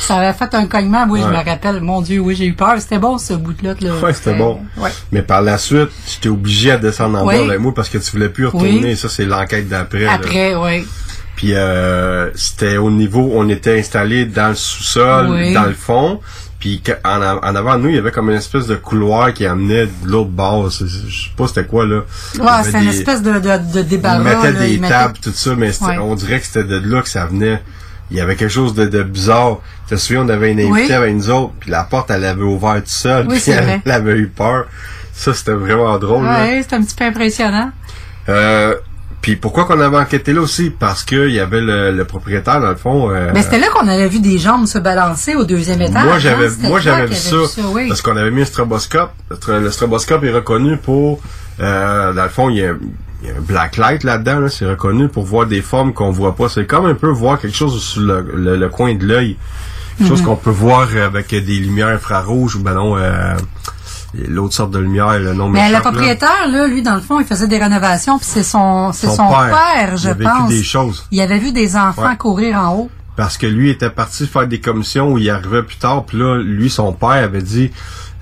Ça 0.00 0.16
avait 0.16 0.36
fait 0.36 0.52
un 0.54 0.66
cognement. 0.66 1.06
Oui, 1.08 1.20
je 1.22 1.28
me 1.28 1.36
rappelle. 1.36 1.80
Mon 1.80 2.00
Dieu, 2.02 2.18
oui, 2.20 2.34
j'ai 2.34 2.46
eu 2.46 2.54
peur. 2.54 2.74
C'était 2.80 2.98
bon, 2.98 3.18
ce 3.18 3.34
bout-là. 3.34 3.74
là. 3.80 3.94
Ouais, 4.02 4.12
c'était 4.12 4.34
bon. 4.34 4.60
Ouais. 4.76 4.90
Mais 5.12 5.22
par 5.22 5.42
la 5.42 5.58
suite, 5.58 5.90
j'étais 6.08 6.28
obligé 6.28 6.72
à 6.72 6.78
descendre 6.78 7.18
en 7.20 7.26
bas 7.26 7.34
avec 7.34 7.60
moi 7.60 7.72
parce 7.72 7.88
que 7.88 7.98
tu 7.98 8.10
voulais 8.10 8.28
plus 8.30 8.46
retourner. 8.46 8.80
Oui. 8.82 8.96
Ça, 8.96 9.08
c'est 9.08 9.24
l'enquête 9.24 9.68
d'après. 9.68 10.06
Après, 10.06 10.56
oui. 10.56 10.84
Puis 11.38 11.54
euh, 11.54 12.30
c'était 12.34 12.78
au 12.78 12.90
niveau, 12.90 13.30
on 13.32 13.48
était 13.48 13.78
installé 13.78 14.24
dans 14.26 14.48
le 14.48 14.54
sous-sol, 14.56 15.28
Oui. 15.30 15.54
dans 15.54 15.66
le 15.66 15.72
fond. 15.72 16.18
Puis 16.58 16.82
en, 17.04 17.22
en 17.22 17.54
avant 17.54 17.76
de 17.78 17.82
nous, 17.84 17.88
il 17.90 17.94
y 17.94 17.98
avait 17.98 18.10
comme 18.10 18.28
une 18.28 18.36
espèce 18.38 18.66
de 18.66 18.74
couloir 18.74 19.32
qui 19.32 19.46
amenait 19.46 19.86
de 19.86 19.92
l'autre 20.10 20.30
bord. 20.30 20.68
Je 20.68 20.84
sais 20.88 21.30
pas 21.36 21.46
c'était 21.46 21.62
quoi 21.64 21.86
là. 21.86 22.00
Ouais, 22.40 22.80
une 22.80 22.88
espèce 22.88 23.22
de, 23.22 23.34
de, 23.34 23.72
de 23.72 23.82
débarras. 23.82 24.18
Mettaient 24.18 24.50
là, 24.50 24.66
des 24.66 24.80
tables, 24.80 25.18
tout 25.22 25.30
ça, 25.32 25.54
mais 25.56 25.70
Ouais. 25.80 25.96
on 25.98 26.16
dirait 26.16 26.40
que 26.40 26.46
c'était 26.46 26.64
de 26.64 26.78
là 26.80 27.02
que 27.02 27.08
ça 27.08 27.26
venait. 27.26 27.62
Il 28.10 28.16
y 28.16 28.20
avait 28.20 28.34
quelque 28.34 28.50
chose 28.50 28.74
de, 28.74 28.86
de 28.86 29.04
bizarre. 29.04 29.58
Tu 29.88 29.94
te 29.94 30.00
souviens, 30.00 30.22
on 30.24 30.28
avait 30.28 30.50
une 30.50 30.58
invitée 30.58 30.86
Oui. 30.88 30.92
avec 30.92 31.14
nous 31.14 31.30
autres, 31.30 31.52
puis 31.60 31.70
la 31.70 31.84
porte, 31.84 32.10
elle 32.10 32.24
avait 32.24 32.42
ouvert 32.42 32.74
tout 32.82 32.82
seul, 32.86 33.28
Oui, 33.28 33.38
puis 33.38 33.52
elle, 33.52 33.62
vrai. 33.62 33.80
elle 33.86 33.92
avait 33.92 34.16
eu 34.18 34.26
peur. 34.26 34.64
Ça, 35.12 35.32
c'était 35.34 35.52
vraiment 35.52 35.96
drôle. 35.98 36.24
Ouais, 36.24 36.58
c'était 36.62 36.74
un 36.74 36.82
petit 36.82 36.96
peu 36.96 37.04
impressionnant. 37.04 37.70
Euh, 38.28 38.74
puis 39.20 39.36
pourquoi 39.36 39.64
qu'on 39.64 39.80
avait 39.80 39.96
enquêté 39.96 40.32
là 40.32 40.40
aussi? 40.40 40.70
Parce 40.70 41.02
qu'il 41.04 41.30
y 41.30 41.40
avait 41.40 41.60
le, 41.60 41.90
le 41.92 42.04
propriétaire, 42.04 42.60
dans 42.60 42.70
le 42.70 42.76
fond. 42.76 43.10
euh, 43.10 43.30
Mais 43.34 43.42
c'était 43.42 43.58
là 43.58 43.68
qu'on 43.74 43.88
avait 43.88 44.08
vu 44.08 44.20
des 44.20 44.38
jambes 44.38 44.66
se 44.66 44.78
balancer 44.78 45.34
au 45.34 45.44
deuxième 45.44 45.80
étage. 45.82 46.04
moi 46.04 46.14
hein? 46.14 46.18
j'avais 46.18 46.48
moi 46.68 46.80
j'avais 46.80 47.06
vu 47.06 47.12
avais 47.12 47.14
ça, 47.14 47.36
oui. 47.72 47.88
parce 47.88 48.00
qu'on 48.02 48.16
avait 48.16 48.30
mis 48.30 48.42
un 48.42 48.46
stroboscope. 48.46 49.10
Le 49.30 49.36
stro- 49.36 49.60
Le 49.60 49.70
stroboscope 49.70 50.24
est 50.24 50.32
reconnu 50.32 50.76
pour 50.76 51.20
euh, 51.60 52.12
dans 52.12 52.22
le 52.22 52.28
fond 52.28 52.48
il 52.50 52.56
y 52.58 52.64
a, 52.64 52.72
il 53.22 53.28
y 53.28 53.32
a 53.32 53.34
un 53.36 53.40
black 53.40 53.76
light 53.76 54.04
là-dedans, 54.04 54.38
là, 54.40 54.48
c'est 54.48 54.64
reconnu 54.66 55.08
pour 55.08 55.24
voir 55.24 55.46
des 55.46 55.60
formes 55.62 55.92
qu'on 55.92 56.12
voit 56.12 56.36
pas. 56.36 56.48
C'est 56.48 56.66
comme 56.66 56.86
un 56.86 56.94
peu 56.94 57.08
voir 57.08 57.40
quelque 57.40 57.56
chose 57.56 57.82
sur 57.82 58.00
le, 58.02 58.24
le- 58.34 58.56
le 58.56 58.68
coin 58.68 58.94
de 58.94 59.04
l'œil. 59.04 59.36
Quelque 59.98 60.08
chose 60.10 60.20
Mhm. 60.20 60.26
qu'on 60.26 60.36
peut 60.36 60.50
voir 60.50 60.88
avec 61.04 61.30
des 61.30 61.40
lumières 61.58 61.88
infrarouges 61.88 62.54
ou 62.54 62.62
ben 62.62 62.74
non 62.74 62.96
euh, 62.96 63.34
l'autre 64.14 64.54
sorte 64.54 64.70
de 64.70 64.78
lumière, 64.78 65.18
le 65.18 65.34
nom 65.34 65.48
Mais 65.48 65.60
le 65.60 65.66
m'échappe, 65.68 65.84
là. 65.84 65.90
propriétaire, 65.90 66.48
là, 66.50 66.66
lui, 66.66 66.82
dans 66.82 66.94
le 66.94 67.00
fond, 67.00 67.20
il 67.20 67.26
faisait 67.26 67.46
des 67.48 67.58
rénovations, 67.58 68.18
puis 68.18 68.26
c'est 68.28 68.42
son, 68.42 68.92
c'est 68.92 69.06
Son 69.08 69.16
son, 69.16 69.28
père. 69.28 69.50
père, 69.74 69.96
je 69.96 70.08
Il 70.08 70.10
avait 70.10 70.24
pense. 70.24 70.50
vu 70.50 70.56
des 70.56 70.62
choses. 70.62 71.06
Il 71.10 71.20
avait 71.20 71.38
vu 71.38 71.52
des 71.52 71.76
enfants 71.76 72.08
Ouais. 72.08 72.16
courir 72.16 72.56
en 72.58 72.74
haut. 72.74 72.90
parce 73.16 73.36
que 73.36 73.46
lui 73.46 73.68
était 73.70 73.90
parti 73.90 74.26
faire 74.28 74.46
des 74.46 74.60
commissions 74.60 75.12
où 75.12 75.18
il 75.18 75.28
arrivait 75.28 75.64
plus 75.64 75.76
tard 75.76 76.04
puis 76.04 76.16
là 76.18 76.36
lui 76.40 76.70
son 76.70 76.92
père 76.92 77.08
avait 77.24 77.42
dit 77.42 77.72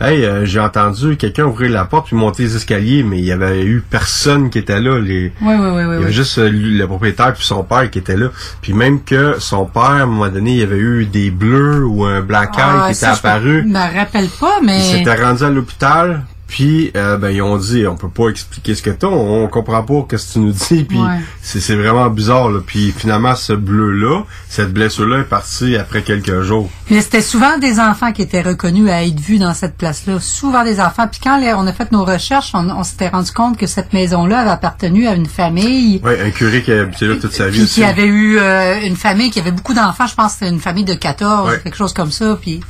hey 0.01 0.25
euh, 0.25 0.45
j'ai 0.45 0.61
entendu 0.61 1.17
quelqu'un 1.17 1.45
ouvrir 1.47 1.71
la 1.71 1.85
porte 1.87 2.09
puis 2.09 2.17
monter 2.17 2.43
les 2.45 2.57
escaliers 2.57 3.03
mais 3.03 3.19
il 3.19 3.25
y 3.25 3.33
avait 3.33 3.63
eu 3.65 3.83
personne 3.89 4.51
qui 4.51 4.59
était 4.59 4.81
là 4.81 4.99
les 5.01 5.33
Oui, 5.41 5.55
oui, 5.55 5.57
oui, 5.59 5.85
oui. 5.85 5.95
il 5.97 6.01
y 6.01 6.05
avait 6.05 6.13
juste 6.13 6.37
euh, 6.39 6.51
le 6.53 6.87
propriétaire 6.87 7.33
puis 7.33 7.45
son 7.45 7.65
père 7.65 7.91
qui 7.91 7.99
était 7.99 8.17
là 8.17 8.29
puis 8.61 8.73
même 8.75 9.03
que 9.03 9.37
son 9.39 9.65
père 9.65 9.83
à 9.83 9.93
un 10.03 10.07
moment 10.07 10.29
donné 10.29 10.51
il 10.53 10.59
y 10.59 10.63
avait 10.63 10.77
eu 10.77 11.07
des 11.07 11.31
bleus 11.31 11.85
ou 11.87 12.05
un 12.05 12.21
black 12.21 12.51
eye 12.59 12.63
Ah, 12.63 12.83
qui 12.87 12.91
était 12.93 12.95
ça, 13.07 13.15
je 13.15 13.19
apparu 13.21 13.63
me 13.65 13.99
rappelle 13.99 14.29
pas, 14.39 14.61
mais. 14.63 14.77
il 14.79 14.83
s'était 14.83 15.15
rendu 15.23 15.43
à 15.45 15.51
l'hôpital 15.51 16.25
puis 16.49 16.93
euh, 16.97 17.17
ben 17.17 17.31
ils 17.31 17.43
ont 17.43 17.57
dit 17.57 17.87
on 17.87 17.97
peut 17.97 18.09
pas 18.09 18.29
expliquer 18.29 18.75
ce 18.77 18.83
que 18.83 18.91
t'as 18.91 19.09
on, 19.09 19.49
comprend 19.49 19.83
pas 19.83 20.07
ce 20.17 20.27
que 20.29 20.33
tu 20.35 20.39
nous 20.39 20.53
dis 20.53 20.85
puis 20.85 20.97
Ouais. 20.99 21.19
c'est 21.43 21.75
vraiment 21.75 22.09
bizarre 22.09 22.51
là 22.51 22.61
puis 22.65 22.93
finalement 22.97 23.35
ce 23.35 23.53
bleu 23.53 23.91
là 23.91 24.23
cette 24.49 24.73
blessure 24.73 25.07
là 25.07 25.19
est 25.19 25.25
partie 25.25 25.77
après 25.77 26.03
quelques 26.03 26.43
jours 26.43 26.71
Mais 26.91 27.01
c'était 27.01 27.21
souvent 27.21 27.59
des 27.59 27.81
enfants 27.81 28.13
qui 28.13 28.23
étaient 28.23 28.43
reconnus 28.43 28.89
à 28.91 29.05
être 29.05 29.19
vus 29.19 29.39
dans 29.39 29.55
cette 29.55 29.77
place-là. 29.77 30.19
Souvent 30.21 30.63
des 30.65 30.81
enfants. 30.81 31.07
Puis 31.11 31.21
quand 31.23 31.39
les- 31.39 31.53
on 31.53 31.67
a 31.67 31.73
fait 31.73 31.91
nos 31.93 32.05
recherches, 32.05 32.53
on, 32.55 32.71
on 32.71 32.85
s'était 32.85 33.09
rendu 33.09 33.33
compte 33.33 33.57
que 33.59 33.67
cette 33.67 33.93
maison-là 33.93 34.41
avait 34.41 34.51
appartenu 34.51 35.07
à 35.09 35.15
une 35.15 35.27
famille. 35.27 36.01
ouais 36.05 36.21
un 36.21 36.31
curé 36.31 36.63
qui 36.63 36.73
a 36.73 36.83
habité 36.83 37.07
là 37.09 37.17
toute 37.17 37.33
sa 37.33 37.47
vie 37.49 37.55
Puis 37.59 37.63
aussi 37.65 37.75
qui 37.81 37.85
avait 37.85 38.07
eu 38.07 38.39
euh, 38.39 38.81
une 38.87 38.97
famille 38.97 39.31
qui 39.31 39.41
avait 39.41 39.51
beaucoup 39.51 39.75
d'enfants. 39.75 40.07
Je 40.07 40.15
pense 40.15 40.35
que 40.35 40.39
c'était 40.41 40.53
une 40.53 40.61
famille 40.61 40.85
de 40.85 40.95
14, 40.95 41.49
Ouais. 41.51 41.61
quelque 41.63 41.77
chose 41.77 41.93
comme 41.93 42.13
ça. 42.13 42.39
Puis 42.41 42.61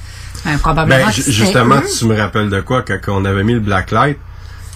ben, 0.46 0.58
probablement. 0.58 1.04
ben 1.06 1.12
justement 1.12 1.80
tu 1.98 2.06
me 2.06 2.16
rappelles 2.16 2.48
de 2.50 2.60
quoi? 2.60 2.82
Quand 2.82 2.98
on 3.08 3.24
avait 3.24 3.44
mis 3.44 3.54
le 3.54 3.60
black 3.60 3.90
light 3.90 4.18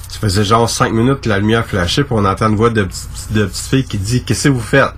ça 0.08 0.18
faisait 0.18 0.44
genre 0.44 0.68
cinq 0.68 0.92
minutes 0.92 1.20
que 1.20 1.28
la 1.28 1.38
lumière 1.38 1.64
flashait 1.64 2.02
puis 2.02 2.14
on 2.16 2.24
entend 2.24 2.48
une 2.48 2.56
voix 2.56 2.70
de 2.70 2.82
petite, 2.82 3.32
de 3.32 3.46
petite 3.46 3.66
fille 3.66 3.84
qui 3.84 3.98
dit 3.98 4.24
qu'est-ce 4.24 4.44
que 4.48 4.52
vous 4.54 4.60
faites? 4.60 4.92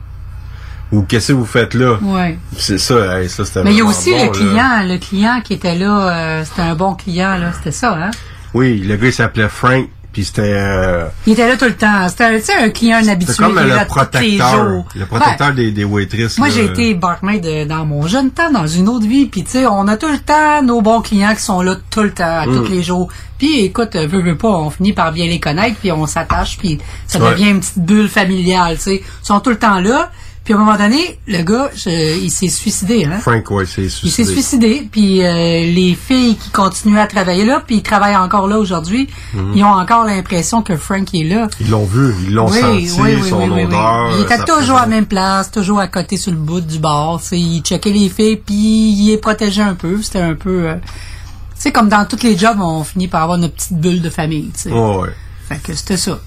Ou 0.91 1.03
qu'est-ce 1.03 1.29
que 1.29 1.33
vous 1.33 1.47
faites 1.47 1.75
là? 1.75 1.99
Ouais. 2.03 2.39
C'est 2.57 2.79
ça, 2.79 3.21
hey, 3.21 3.29
ça 3.29 3.45
c'était 3.45 3.63
Mais 3.65 3.73
il 3.73 3.79
y 3.79 3.81
a 3.81 3.85
aussi 3.85 4.11
bon, 4.11 4.19
le 4.19 4.25
là. 4.25 4.29
client, 4.31 4.83
le 4.85 4.99
client 4.99 5.41
qui 5.43 5.55
était 5.55 5.75
là, 5.75 6.09
euh, 6.41 6.45
c'était 6.45 6.63
un 6.63 6.75
bon 6.75 6.95
client, 6.95 7.37
là, 7.39 7.53
c'était 7.57 7.73
ça, 7.73 7.95
hein? 7.95 8.11
Oui, 8.53 8.79
le 8.79 8.97
gars 8.97 9.07
il 9.07 9.13
s'appelait 9.13 9.49
Frank, 9.49 9.89
puis 10.13 10.25
c'était 10.25 10.43
euh, 10.45 11.07
Il 11.27 11.33
était 11.33 11.49
là 11.49 11.57
tout 11.57 11.65
le 11.65 11.75
temps. 11.75 12.09
C'était 12.09 12.39
tu 12.41 12.47
sais, 12.47 12.55
un 12.55 12.71
client 12.71 12.99
un 13.03 13.09
habitué 13.09 13.33
c'était 13.33 13.45
comme 13.45 13.57
qui 13.57 13.65
le 13.71 13.87
protecteur, 13.87 14.85
le 14.95 15.07
protecteur 15.07 15.49
Ouais. 15.49 15.55
des, 15.55 15.71
des 15.73 15.85
waitresses. 15.85 16.39
Moi, 16.39 16.49
j'ai 16.51 16.65
été 16.67 16.95
barmaid 16.95 17.67
dans 17.69 17.85
mon 17.87 18.07
jeune 18.07 18.31
temps, 18.31 18.51
dans 18.51 18.67
une 18.67 18.89
autre 18.89 19.07
vie. 19.07 19.27
Puis, 19.27 19.45
tu 19.45 19.51
sais, 19.53 19.67
on 19.67 19.89
a 19.89 19.97
tout 19.97 20.09
le 20.09 20.19
temps 20.19 20.63
nos 20.63 20.81
bons 20.83 21.01
clients 21.01 21.35
qui 21.35 21.43
sont 21.43 21.63
là 21.63 21.77
tout 21.91 22.03
le 22.03 22.13
temps, 22.13 22.47
Mm. 22.47 22.55
tous 22.57 22.71
les 22.71 22.83
jours. 22.83 23.09
Puis, 23.39 23.61
écoute, 23.65 23.97
euh, 23.97 24.07
veux, 24.07 24.23
veux 24.23 24.37
pas, 24.37 24.49
on 24.49 24.71
finit 24.71 24.93
par 24.93 25.11
bien 25.13 25.27
les 25.27 25.41
connaître, 25.41 25.77
puis 25.81 25.91
on 25.91 26.07
s'attache, 26.07 26.59
puis 26.59 26.79
ça 27.07 27.19
Ouais. 27.19 27.31
devient 27.31 27.51
une 27.51 27.61
petite 27.61 27.79
bulle 27.79 28.09
familiale, 28.09 28.77
tu 28.77 28.83
sais. 28.83 28.97
Ils 29.03 29.27
sont 29.27 29.41
tout 29.41 29.51
le 29.51 29.59
temps 29.59 29.81
là. 29.81 30.11
Puis, 30.45 30.55
à 30.55 30.57
un 30.57 30.61
moment 30.61 30.77
donné, 30.77 31.21
le 31.29 31.43
gars, 31.45 31.71
je- 31.73 32.19
il 32.21 32.29
s'est 32.31 32.49
suicidé, 32.49 33.05
hein. 33.05 33.19
Frank, 33.21 33.49
ouais, 33.53 33.65
c'est 33.65 33.83
Il 33.83 33.91
s'est 33.91 34.25
suicidé. 34.25 34.33
suicidé, 34.33 34.89
puis 34.91 35.23
euh, 35.25 35.33
les 35.33 35.95
filles 35.95 36.35
qui 36.37 36.51
continuaient 36.51 37.01
à 37.03 37.07
travailler 37.07 37.45
là, 37.45 37.63
puis 37.65 37.77
ils 37.77 37.83
travaillent 37.83 38.17
encore 38.17 38.49
là 38.49 38.59
aujourd'hui, 38.59 39.09
Mhm. 39.35 39.53
ils 39.55 39.63
ont 39.63 39.69
encore 39.69 40.05
l'impression 40.05 40.63
que 40.63 40.77
Frank 40.77 41.15
est 41.15 41.23
là. 41.23 41.47
Ils 41.61 41.71
l'ont 41.71 41.85
vu, 41.85 42.13
ils 42.27 42.35
l'ont 42.35 42.51
Oui, 42.51 42.59
senti, 42.61 42.91
oui, 43.01 43.11
oui, 43.23 43.29
son 43.29 43.39
oui, 43.45 43.51
oui, 43.51 43.51
oui. 43.59 43.65
odeur. 43.67 44.11
Il 44.19 44.23
était 44.23 44.45
toujours 44.45 44.79
à 44.79 44.81
la 44.81 44.87
même 44.89 45.07
place, 45.07 45.51
toujours 45.53 45.79
à 45.79 45.87
côté 45.87 46.17
sur 46.17 46.33
le 46.33 46.39
bout 46.39 46.61
du 46.61 46.81
bar. 46.81 47.21
Il 47.31 47.61
checkait 47.63 47.91
les 47.93 48.09
filles, 48.09 48.37
puis 48.45 48.55
il 48.55 49.07
les 49.11 49.19
protégeait 49.19 49.63
un 49.63 49.75
peu. 49.75 50.03
C'était 50.03 50.23
un 50.23 50.35
peu... 50.35 50.71
euh, 50.71 50.75
tu 50.75 51.69
sais, 51.69 51.71
comme 51.71 51.89
dans 51.89 52.05
tous 52.05 52.25
les 52.25 52.37
jobs, 52.37 52.59
on 52.61 52.83
finit 52.83 53.07
par 53.07 53.23
avoir 53.23 53.39
notre 53.39 53.55
petite 53.55 53.79
bulle 53.79 54.03
de 54.03 54.11
famille. 54.11 54.51
tu 54.55 54.63
sais. 54.63 54.73
Ouais, 54.73 54.97
ouais. 54.97 55.09
Fait 55.49 55.59
que 55.63 55.73
c'était 55.75 55.97
ça. 55.97 56.19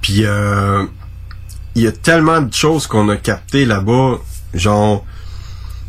Puis 0.00 0.24
euh, 0.24 0.84
il 1.74 1.82
y 1.82 1.86
a 1.86 1.92
tellement 1.92 2.40
de 2.40 2.52
choses 2.52 2.86
qu'on 2.86 3.08
a 3.08 3.16
captées 3.16 3.64
là-bas, 3.64 4.18
genre 4.54 5.04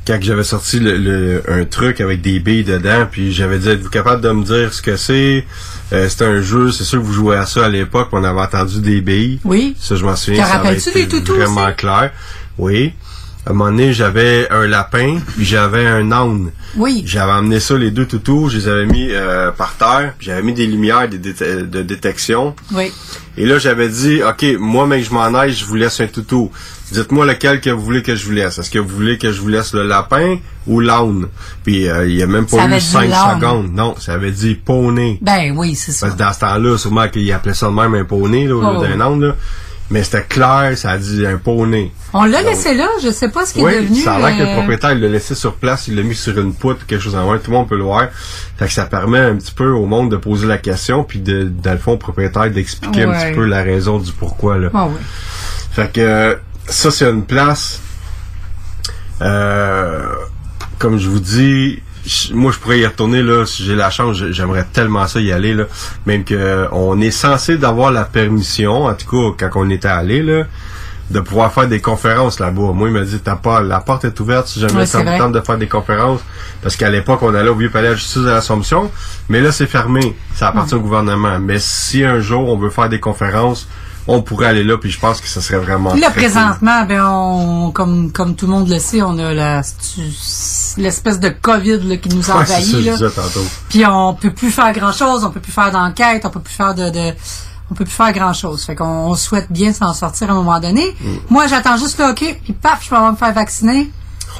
quand 0.08 0.18
j'avais 0.22 0.44
sorti 0.44 0.80
le, 0.80 0.98
le- 0.98 1.44
un 1.48 1.64
truc 1.66 2.02
avec 2.02 2.22
des 2.22 2.40
billes 2.40 2.64
dedans, 2.64 3.08
puis 3.10 3.32
j'avais 3.32 3.60
dit 3.60 3.70
êtes-vous 3.70 3.90
capable 3.90 4.22
de 4.22 4.30
me 4.32 4.44
dire 4.44 4.74
ce 4.74 4.82
que 4.82 4.95
c'est? 4.98 5.45
Euh, 5.94 6.10
C'était 6.10 6.26
un 6.26 6.41
jeu, 6.41 6.72
c'est 6.72 6.84
sûr 6.84 6.99
que 6.99 7.06
vous 7.06 7.14
jouez 7.14 7.36
à 7.38 7.45
ça 7.45 7.66
à 7.66 7.70
l'époque, 7.70 8.10
on 8.12 8.24
avait 8.24 8.41
entendu 8.41 8.82
des 8.82 9.02
billes. 9.02 9.40
Oui. 9.44 9.76
Ça 9.80 9.95
je 9.95 10.03
m'en 10.03 10.16
souviens, 10.16 10.44
Te 10.45 10.52
rappelles-tu 10.52 10.90
été 10.90 11.03
des 11.06 11.08
toutous 11.08 11.36
vraiment 11.36 11.66
aussi? 11.68 11.76
clair. 11.78 12.12
Oui. 12.58 12.94
À 13.44 13.50
un 13.50 13.54
moment 13.54 13.72
donné, 13.72 13.92
j'avais 13.92 14.48
un 14.52 14.68
lapin, 14.68 15.18
puis 15.36 15.46
j'avais 15.46 15.86
un 15.88 16.12
âne. 16.12 16.52
Oui. 16.78 17.02
J'avais 17.08 17.32
amené 17.32 17.60
ça, 17.60 17.76
les 17.76 17.90
deux 17.90 18.06
toutous, 18.06 18.50
je 18.50 18.58
les 18.60 18.68
avais 18.68 18.86
mis 18.86 19.08
euh, 19.10 19.50
par 19.52 19.74
terre, 19.78 20.14
j'avais 20.20 20.44
mis 20.44 20.54
des 20.54 20.68
lumières 20.68 21.08
déte- 21.10 21.68
de 21.68 21.82
détection. 21.82 22.56
Oui. 22.72 22.92
Et 23.38 23.48
là, 23.48 23.58
j'avais 23.58 23.90
dit, 23.90 24.22
OK, 24.24 24.46
moi, 24.60 24.86
mec, 24.86 25.04
je 25.04 25.12
m'en 25.12 25.34
aille, 25.34 25.54
je 25.54 25.66
vous 25.66 25.74
laisse 25.74 26.00
un 26.02 26.06
toutou. 26.08 26.52
Dites-moi 26.92 27.26
lequel 27.26 27.62
que 27.62 27.72
vous 27.72 27.82
voulez 27.82 28.04
que 28.04 28.16
je 28.16 28.26
vous 28.26 28.32
laisse. 28.34 28.60
Est-ce 28.60 28.70
que 28.70 28.78
vous 28.78 28.94
voulez 28.94 29.18
que 29.18 29.32
je 29.32 29.42
vous 29.42 29.48
laisse 29.48 29.74
le 29.74 29.84
lapin 29.88 30.38
ou 30.68 30.80
l'âne? 30.80 31.26
Puis, 31.64 31.88
euh, 31.90 32.08
il 32.08 32.16
y 32.18 32.22
a 32.22 32.28
même 32.28 32.46
pas 32.46 32.68
eu 32.68 32.74
dit 32.74 32.82
5 32.82 33.10
l'âne. 33.10 33.40
secondes. 33.40 33.72
Non, 33.74 33.96
ça 33.98 34.14
avait 34.14 34.32
dit 34.32 34.54
poney. 34.54 35.18
Ben 35.22 35.54
oui, 35.58 35.74
c'est 35.74 35.94
ça. 35.94 36.08
Parce 36.08 36.18
que 36.20 36.24
dans 36.24 36.34
ce 36.34 36.40
temps-là, 36.42 36.78
sûrement 36.78 37.08
qu'il 37.08 37.32
appelait 37.32 37.54
ça 37.56 37.68
de 37.68 37.72
même 37.74 37.96
un 37.96 38.04
poney, 38.04 38.46
là, 38.46 38.56
au 38.56 38.64
Oh. 38.64 38.82
lieu 38.84 38.88
d'un 38.88 39.02
âne, 39.02 39.20
là. 39.22 39.36
Mais 39.92 40.04
c'était 40.04 40.24
clair, 40.24 40.72
ça 40.78 40.92
a 40.92 40.98
dit 40.98 41.26
un 41.28 41.38
poney. 41.38 41.92
On 42.14 42.24
l'a 42.24 42.42
laissé 42.42 42.74
là, 42.74 42.88
je 43.04 43.12
sais 43.12 43.30
pas 43.30 43.46
ce 43.46 43.54
qui 43.54 43.62
Oui, 43.62 43.74
est 43.74 43.82
devenu. 43.82 44.00
ça 44.02 44.14
a 44.16 44.20
l'air 44.20 44.38
que 44.38 44.44
le 44.44 44.50
euh, 44.50 44.54
propriétaire 44.56 44.96
l'a 44.96 45.08
laissé 45.10 45.36
sur 45.36 45.56
place, 45.56 45.88
il 45.90 45.96
l'a 45.98 46.02
mis 46.04 46.16
sur 46.16 46.38
une 46.40 46.54
poutre, 46.54 46.86
quelque 46.86 47.02
chose 47.02 47.16
en 47.16 47.26
moins, 47.26 47.38
tout 47.38 47.52
le 47.52 47.58
monde 47.58 47.68
peut 47.68 47.78
le 47.78 47.84
voir. 47.84 48.08
Fait 48.58 48.66
que 48.68 48.72
ça 48.72 48.86
permet 48.86 49.20
un 49.20 49.36
petit 49.36 49.52
peu 49.52 49.70
au 49.70 49.86
monde 49.86 50.10
de 50.10 50.16
poser 50.18 50.48
la 50.48 50.58
question, 50.58 51.04
puis 51.04 51.20
de, 51.20 51.44
dans 51.44 51.74
le 51.74 51.78
fond, 51.78 51.92
au 51.94 51.98
propriétaire 51.98 52.50
d'expliquer 52.50 53.04
un 53.04 53.12
petit 53.12 53.36
peu 53.36 53.46
la 53.46 53.62
raison 53.64 54.00
du 54.00 54.12
pourquoi. 54.14 54.58
Là. 54.58 54.70
Ah 54.74 54.88
oui. 54.88 54.96
Fait 55.74 55.92
que 55.92 56.38
ça, 56.68 56.90
c'est 56.90 57.10
une 57.10 57.26
place. 57.26 57.80
euh, 59.22 60.06
comme 60.80 60.98
je 60.98 61.10
vous 61.10 61.20
dis, 61.20 61.80
moi 62.34 62.52
je 62.52 62.57
pourrais 62.60 62.80
y 62.80 62.86
retourner 62.86 63.22
là 63.22 63.45
si 63.45 63.64
j'ai 63.64 63.76
la 63.76 63.90
chance. 63.90 64.18
J'aimerais 64.32 64.65
tellement 64.72 65.07
ça 65.07 65.19
y 65.19 65.32
aller 65.32 65.53
là. 65.53 65.65
Même 66.06 66.23
que 66.23 66.68
on 66.72 66.99
est 66.99 67.11
censé 67.11 67.57
d'avoir 67.57 67.91
la 67.91 68.06
permission, 68.06 68.86
en 68.86 68.94
tout 68.94 69.36
cas 69.36 69.49
quand 69.49 69.61
on 69.65 69.69
était 69.69 69.88
allé 69.88 70.23
là, 70.23 70.45
de 71.10 71.19
pouvoir 71.19 71.53
faire 71.53 71.68
des 71.68 71.82
conférences 71.82 72.40
là-bas. 72.40 72.72
Moi 72.73 72.90
il 72.90 72.94
m'a 72.94 73.02
dit 73.02 73.19
t'as 73.19 73.36
pas 73.36 73.61
la 73.61 73.80
porte 73.80 74.06
est 74.06 74.19
ouverte 74.19 74.48
si 74.48 74.60
jamais 74.60 74.86
ça 74.86 75.03
vrai. 75.03 75.18
tente 75.18 75.34
de 75.34 75.41
faire 75.41 75.57
des 75.57 75.68
conférences. 75.68 76.22
Parce 76.61 76.76
qu'à 76.76 76.90
l'époque 76.90 77.22
on 77.22 77.34
allait 77.36 77.49
au 77.49 77.56
vieux 77.56 77.69
palais 77.69 77.90
de 77.90 77.95
justice 77.95 78.23
de 78.23 78.30
l'Assomption, 78.30 78.91
mais 79.30 79.41
là 79.41 79.52
c'est 79.52 79.68
fermé. 79.68 80.15
Ça 80.34 80.48
appartient 80.48 80.76
au 80.76 80.82
gouvernement. 80.82 81.40
Mais 81.40 81.60
si 81.60 82.03
un 82.03 82.19
jour 82.19 82.49
on 82.49 82.57
veut 82.57 82.69
faire 82.69 82.90
des 82.90 82.99
conférences, 82.99 83.68
on 84.12 84.22
pourrait 84.22 84.48
aller 84.48 84.64
là, 84.64 84.78
puis 84.78 84.92
je 84.92 85.00
pense 85.00 85.22
que 85.22 85.28
ça 85.28 85.42
serait 85.42 85.60
vraiment. 85.60 85.94
Là, 85.94 86.08
cool. 86.08 86.16
présentement, 86.16 86.84
ben, 86.86 87.04
on, 87.06 87.72
comme, 87.72 88.12
comme 88.12 88.36
tout 88.36 88.46
le 88.46 88.52
monde 88.52 88.70
le 88.70 88.80
sait, 88.80 89.02
on 89.02 89.18
a 89.20 89.34
la, 89.34 89.62
l'espèce 90.78 91.20
de 91.20 91.30
COVID 91.30 91.80
là, 91.80 91.98
qui 91.98 92.10
nous 92.10 92.30
a 92.32 92.38
Ouais, 92.38 92.46
c'est 92.46 92.54
ça, 92.54 92.60
envahi. 92.60 92.72
je 92.84 92.90
là. 92.90 92.92
disais 92.98 93.10
tantôt. 93.10 93.46
Puis 93.70 93.86
on 93.86 94.14
peut 94.14 94.32
plus 94.34 94.52
faire 94.52 94.72
grand 94.74 94.92
chose, 94.92 95.24
on 95.24 95.30
peut 95.32 95.40
plus 95.40 95.52
faire 95.52 95.72
d'enquête, 95.72 96.26
on 96.26 96.30
peut 96.30 96.40
plus 96.40 96.54
faire 96.54 96.76
de, 96.76 96.90
de 96.90 97.14
on 97.70 97.74
peut 97.74 97.86
plus 97.86 97.94
faire 97.94 98.12
grand 98.12 98.34
chose. 98.34 98.64
Fait 98.64 98.76
qu'on 98.76 98.86
on 98.86 99.16
souhaite 99.16 99.50
bien 99.52 99.72
s'en 99.72 99.94
sortir 99.94 100.30
à 100.30 100.34
un 100.34 100.36
moment 100.36 100.60
donné. 100.60 100.94
Mm. 101.00 101.08
Moi, 101.30 101.48
j'attends 101.48 101.78
juste 101.78 101.98
là, 102.00 102.12
ok, 102.12 102.40
puis 102.44 102.54
paf, 102.54 102.84
je 102.84 102.90
vais 102.90 103.12
me 103.12 103.16
faire 103.16 103.34
vacciner. 103.34 103.90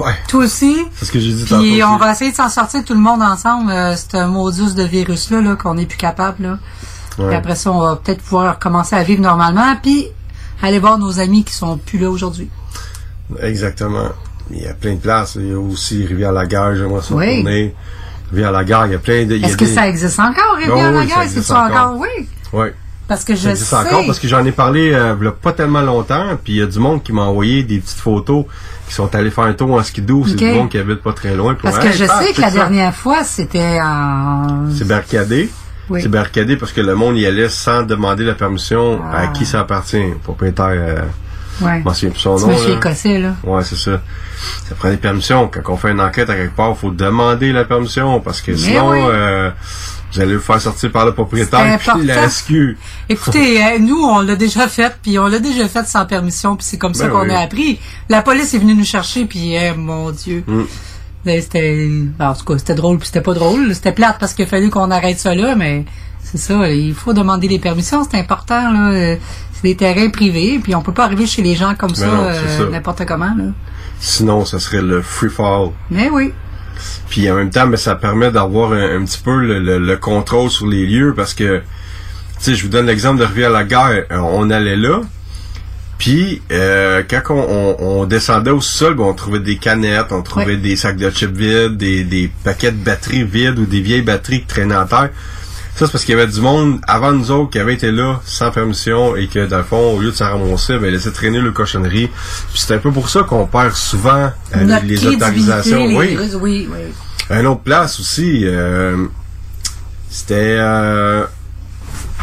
Ouais. 0.00 0.12
Toi 0.28 0.44
aussi. 0.44 0.76
C'est 0.96 1.04
ce 1.06 1.12
que 1.12 1.20
j'ai 1.20 1.32
dit 1.32 1.44
tantôt. 1.44 1.62
Puis 1.62 1.82
on 1.82 1.90
aussi. 1.92 2.00
va 2.00 2.12
essayer 2.12 2.30
de 2.30 2.36
s'en 2.36 2.48
sortir 2.48 2.84
tout 2.84 2.94
le 2.94 3.00
monde 3.00 3.22
ensemble. 3.22 3.70
Euh, 3.70 3.94
c'est 3.96 4.16
un 4.18 4.26
modus 4.26 4.74
de 4.74 4.82
virus 4.82 5.30
là, 5.30 5.40
là 5.40 5.54
qu'on 5.56 5.74
n'est 5.74 5.86
plus 5.86 5.98
capable 5.98 6.42
là. 6.42 6.58
Ouais. 7.18 7.26
Puis 7.28 7.36
après 7.36 7.54
ça, 7.56 7.70
on 7.72 7.80
va 7.80 7.96
peut-être 7.96 8.22
pouvoir 8.22 8.54
recommencer 8.54 8.96
à 8.96 9.02
vivre 9.02 9.22
normalement. 9.22 9.76
Puis 9.82 10.06
aller 10.62 10.78
voir 10.78 10.98
nos 10.98 11.18
amis 11.20 11.44
qui 11.44 11.52
sont 11.52 11.76
plus 11.78 11.98
là 11.98 12.10
aujourd'hui. 12.10 12.48
Exactement. 13.40 14.08
Il 14.50 14.62
y 14.62 14.66
a 14.66 14.74
plein 14.74 14.94
de 14.94 14.98
places. 15.00 15.36
Il 15.40 15.48
y 15.48 15.52
a 15.52 15.58
aussi 15.58 16.04
Rivière-la-Gare, 16.04 16.76
j'aimerais 16.76 17.02
ça 17.02 17.14
Oui. 17.14 17.30
retourner. 17.38 17.74
Rivière-la-Gare, 18.30 18.86
il 18.86 18.92
y 18.92 18.94
a 18.94 18.98
plein 18.98 19.24
de... 19.24 19.36
Est-ce 19.36 19.56
que 19.56 19.64
des- 19.64 19.74
ça 19.74 19.88
existe 19.88 20.18
encore, 20.18 20.34
Oh, 20.52 20.56
oui, 20.58 20.64
Rivière-la-Guerre? 20.64 21.16
ça 21.16 21.22
existe 21.24 21.46
C'est-tu 21.46 21.58
encore? 21.58 21.86
encore. 21.90 21.98
Oui. 21.98 22.28
Oui. 22.52 22.66
Parce 23.08 23.24
que 23.24 23.34
je 23.34 23.40
Ça 23.42 23.50
existe 23.50 23.68
sais. 23.70 23.76
encore 23.76 24.06
parce 24.06 24.18
que 24.18 24.28
j'en 24.28 24.44
ai 24.46 24.52
parlé 24.52 24.92
euh, 24.92 25.14
il 25.20 25.24
y 25.24 25.28
a 25.28 25.32
pas 25.32 25.52
tellement 25.52 25.82
longtemps, 25.82 26.24
puis 26.42 26.54
il 26.54 26.58
y 26.60 26.62
a 26.62 26.66
du 26.66 26.78
monde 26.78 27.02
qui 27.02 27.12
m'a 27.12 27.22
envoyé 27.22 27.62
des 27.62 27.78
petites 27.78 27.98
photos 27.98 28.46
qui 28.88 28.94
sont 28.94 29.14
allés 29.14 29.30
faire 29.30 29.44
un 29.44 29.52
tour 29.52 29.72
en 29.72 29.82
skidoo. 29.82 30.24
C'est 30.26 30.36
du 30.36 30.46
monde 30.52 30.70
qui 30.70 30.78
habite 30.78 31.02
pas 31.02 31.12
très 31.12 31.34
loin. 31.34 31.54
puis 31.54 31.62
Parce 31.64 31.78
que 31.78 31.92
je 31.92 32.04
ah, 32.08 32.22
sais 32.22 32.32
que 32.32 32.40
la 32.40 32.48
ça. 32.48 32.54
dernière 32.54 32.94
fois, 32.94 33.22
c'était 33.24 33.80
en... 33.82 34.70
C'est 34.74 34.86
barricadé. 34.86 35.50
Oui. 35.90 36.00
C'est 36.02 36.08
barricadé 36.08 36.56
parce 36.56 36.72
que 36.72 36.80
le 36.80 36.94
monde 36.94 37.16
y 37.18 37.26
allait 37.26 37.48
sans 37.48 37.82
demander 37.82 38.24
la 38.24 38.34
permission 38.34 39.00
Ah. 39.12 39.22
à 39.22 39.26
qui 39.28 39.44
ça 39.44 39.60
appartient. 39.60 39.96
Le 40.10 40.14
propriétaire, 40.22 40.66
euh, 40.70 41.02
Ouais. 41.60 41.82
plus 41.82 42.18
son 42.18 42.38
C'est 42.38 42.46
nom. 42.46 42.52
monsieur 42.52 42.70
là. 42.70 42.76
écossais, 42.76 43.18
là. 43.18 43.34
Ouais, 43.44 43.62
c'est 43.62 43.76
ça. 43.76 44.00
Ça 44.68 44.74
prend 44.74 44.88
des 44.90 44.96
permissions. 44.96 45.48
Quand 45.48 45.72
on 45.72 45.76
fait 45.76 45.90
une 45.90 46.00
enquête 46.00 46.30
à 46.30 46.34
quelque 46.34 46.56
part, 46.56 46.70
il 46.70 46.76
faut 46.76 46.90
demander 46.90 47.52
la 47.52 47.64
permission 47.64 48.20
parce 48.20 48.40
que 48.40 48.52
Mais 48.52 48.56
sinon, 48.56 48.90
oui. 48.90 48.98
euh, 49.02 49.50
vous 50.12 50.20
allez 50.20 50.36
vous 50.36 50.42
faire 50.42 50.60
sortir 50.60 50.90
par 50.90 51.04
le 51.04 51.12
propriétaire 51.12 51.78
C'est 51.84 51.92
puis 51.92 52.06
la. 52.06 52.28
SQ. 52.28 52.76
Écoutez, 53.08 53.62
euh, 53.64 53.78
nous, 53.78 54.00
on 54.02 54.20
l'a 54.20 54.34
déjà 54.36 54.66
fait, 54.68 54.96
puis 55.02 55.18
on 55.18 55.26
l'a 55.26 55.38
déjà 55.38 55.68
fait 55.68 55.84
sans 55.86 56.06
permission, 56.06 56.56
puis 56.56 56.64
c'est 56.68 56.78
comme 56.78 56.94
ça 56.94 57.04
Ben 57.06 57.12
qu'on 57.12 57.22
oui. 57.24 57.30
a 57.34 57.40
appris. 57.40 57.78
La 58.08 58.22
police 58.22 58.54
est 58.54 58.58
venue 58.58 58.74
nous 58.74 58.84
chercher, 58.84 59.24
puis 59.26 59.54
eh, 59.54 59.72
mon 59.76 60.10
Dieu. 60.10 60.42
Mm. 60.46 60.62
C'était... 61.24 61.88
En 62.18 62.34
tout 62.34 62.44
cas, 62.44 62.58
c'était 62.58 62.74
drôle, 62.74 62.98
puis 62.98 63.06
c'était 63.06 63.20
pas 63.20 63.34
drôle. 63.34 63.74
C'était 63.74 63.92
plate 63.92 64.16
parce 64.18 64.34
qu'il 64.34 64.44
a 64.44 64.48
fallu 64.48 64.70
qu'on 64.70 64.90
arrête 64.90 65.18
ça 65.18 65.34
là, 65.34 65.54
mais 65.56 65.84
c'est 66.22 66.38
ça, 66.38 66.68
il 66.70 66.94
faut 66.94 67.12
demander 67.12 67.48
les 67.48 67.58
permissions, 67.58 68.06
c'est 68.08 68.18
important, 68.18 68.72
là. 68.72 69.16
C'est 69.52 69.62
des 69.68 69.76
terrains 69.76 70.08
privés, 70.10 70.58
puis 70.62 70.74
on 70.74 70.82
peut 70.82 70.92
pas 70.92 71.04
arriver 71.04 71.26
chez 71.26 71.42
les 71.42 71.54
gens 71.54 71.74
comme 71.76 71.94
ça, 71.94 72.06
non, 72.06 72.28
c'est 72.32 72.62
euh, 72.62 72.64
ça. 72.64 72.70
n'importe 72.70 73.04
comment, 73.06 73.34
là. 73.36 73.44
Sinon, 74.00 74.44
ça 74.44 74.58
serait 74.58 74.82
le 74.82 75.02
free 75.02 75.28
fall. 75.30 75.68
Mais 75.90 76.10
oui. 76.10 76.32
Puis 77.08 77.30
en 77.30 77.36
même 77.36 77.50
temps, 77.50 77.66
ben, 77.68 77.76
ça 77.76 77.94
permet 77.94 78.32
d'avoir 78.32 78.72
un, 78.72 79.00
un 79.00 79.04
petit 79.04 79.20
peu 79.22 79.38
le, 79.40 79.60
le- 79.60 79.78
le 79.78 79.96
contrôle 79.96 80.50
sur 80.50 80.66
les 80.66 80.84
lieux 80.86 81.12
parce 81.14 81.34
que, 81.34 81.58
tu 81.58 81.64
sais, 82.38 82.54
je 82.56 82.62
vous 82.64 82.68
donne 82.70 82.86
l'exemple 82.86 83.20
de 83.20 83.24
Rivière-la-Gare. 83.24 83.90
Euh, 84.10 84.16
On 84.18 84.50
allait 84.50 84.74
là, 84.76 85.00
puis 86.02 86.42
euh, 86.50 87.04
quand 87.08 87.22
on, 87.30 87.36
on- 87.78 88.00
on 88.00 88.06
descendait 88.06 88.50
au 88.50 88.60
sol, 88.60 88.94
ben, 88.96 89.04
on 89.04 89.14
trouvait 89.14 89.38
des 89.38 89.56
canettes, 89.56 90.10
on 90.10 90.22
trouvait 90.22 90.56
des 90.56 90.74
sacs 90.74 90.96
de 90.96 91.08
chips 91.10 91.30
vides, 91.36 91.76
des, 91.76 92.02
des 92.02 92.28
paquets 92.42 92.72
de 92.72 92.76
batteries 92.76 93.22
vides 93.22 93.56
ou 93.60 93.66
des 93.66 93.80
vieilles 93.80 94.02
batteries 94.02 94.40
qui 94.40 94.46
traînaient 94.48 94.74
en 94.74 94.84
terre. 94.86 95.10
Ça, 95.76 95.86
c'est 95.86 95.92
parce 95.92 96.04
qu'il 96.04 96.16
y 96.16 96.20
avait 96.20 96.30
du 96.30 96.40
monde 96.40 96.80
avant 96.88 97.12
nous 97.12 97.30
autres 97.30 97.50
qui 97.50 97.60
avait 97.60 97.74
été 97.74 97.92
là 97.92 98.20
sans 98.24 98.50
permission 98.50 99.14
et 99.14 99.28
que, 99.28 99.46
dans 99.46 99.58
le 99.58 99.62
fond, 99.62 99.94
au 99.94 100.00
lieu 100.00 100.10
de 100.10 100.16
s'en 100.16 100.30
ramasser, 100.36 100.76
ben, 100.78 100.90
laissé 100.92 101.12
traîner 101.12 101.38
le 101.40 101.52
cochonnerie. 101.52 102.08
Puis 102.08 102.60
c'est 102.66 102.74
un 102.74 102.78
peu 102.78 102.90
pour 102.90 103.08
ça 103.08 103.22
qu'on 103.22 103.46
perd 103.46 103.72
souvent 103.74 104.32
euh, 104.56 104.80
les 104.84 104.96
autorisations. 105.14 105.86
les- 105.86 105.96
oui. 105.96 106.18
oui, 106.40 106.68
oui. 106.72 106.78
Un 107.30 107.44
autre 107.44 107.60
place 107.60 108.00
aussi, 108.00 108.40
euh, 108.44 109.06
c'était... 110.10 110.56
Euh, 110.58 111.24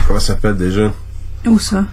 comment 0.05 0.19
ça 0.19 0.33
s'appelle 0.33 0.57
déjà? 0.57 0.91
Où 1.45 1.57
ça? 1.59 1.85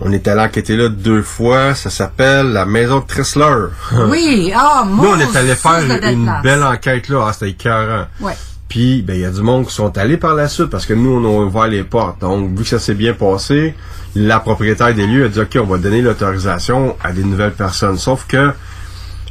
On 0.00 0.12
est 0.12 0.28
allé 0.28 0.40
enquêter 0.42 0.76
là 0.76 0.88
deux 0.88 1.22
fois. 1.22 1.74
Ça 1.74 1.90
s'appelle 1.90 2.52
la 2.52 2.64
maison 2.66 3.00
de 3.00 3.06
Tressler. 3.06 3.66
Oui, 4.08 4.52
ah, 4.54 4.84
mon 4.86 5.02
Nous, 5.02 5.08
on 5.10 5.18
est 5.18 5.36
allé 5.36 5.54
faire 5.54 5.80
une 5.80 6.24
place. 6.24 6.42
belle 6.42 6.62
enquête 6.62 7.08
là. 7.08 7.26
Ah, 7.28 7.32
c'était 7.32 7.50
écœurant. 7.50 8.06
Ouais. 8.20 8.34
Puis, 8.68 9.02
ben, 9.02 9.14
il 9.14 9.22
y 9.22 9.24
a 9.24 9.30
du 9.30 9.40
monde 9.42 9.66
qui 9.66 9.74
sont 9.74 9.96
allés 9.96 10.18
par 10.18 10.34
la 10.34 10.46
suite 10.46 10.66
parce 10.66 10.84
que 10.86 10.92
nous, 10.92 11.10
on 11.10 11.24
a 11.24 11.46
ouvert 11.46 11.66
les 11.68 11.84
portes. 11.84 12.20
Donc, 12.20 12.50
vu 12.56 12.64
que 12.64 12.68
ça 12.68 12.78
s'est 12.78 12.94
bien 12.94 13.14
passé, 13.14 13.74
la 14.14 14.40
propriétaire 14.40 14.94
des 14.94 15.06
lieux 15.06 15.24
a 15.24 15.28
dit, 15.28 15.40
OK, 15.40 15.56
on 15.60 15.64
va 15.66 15.78
donner 15.78 16.02
l'autorisation 16.02 16.94
à 17.02 17.12
des 17.12 17.24
nouvelles 17.24 17.52
personnes. 17.54 17.96
Sauf 17.96 18.26
que, 18.28 18.52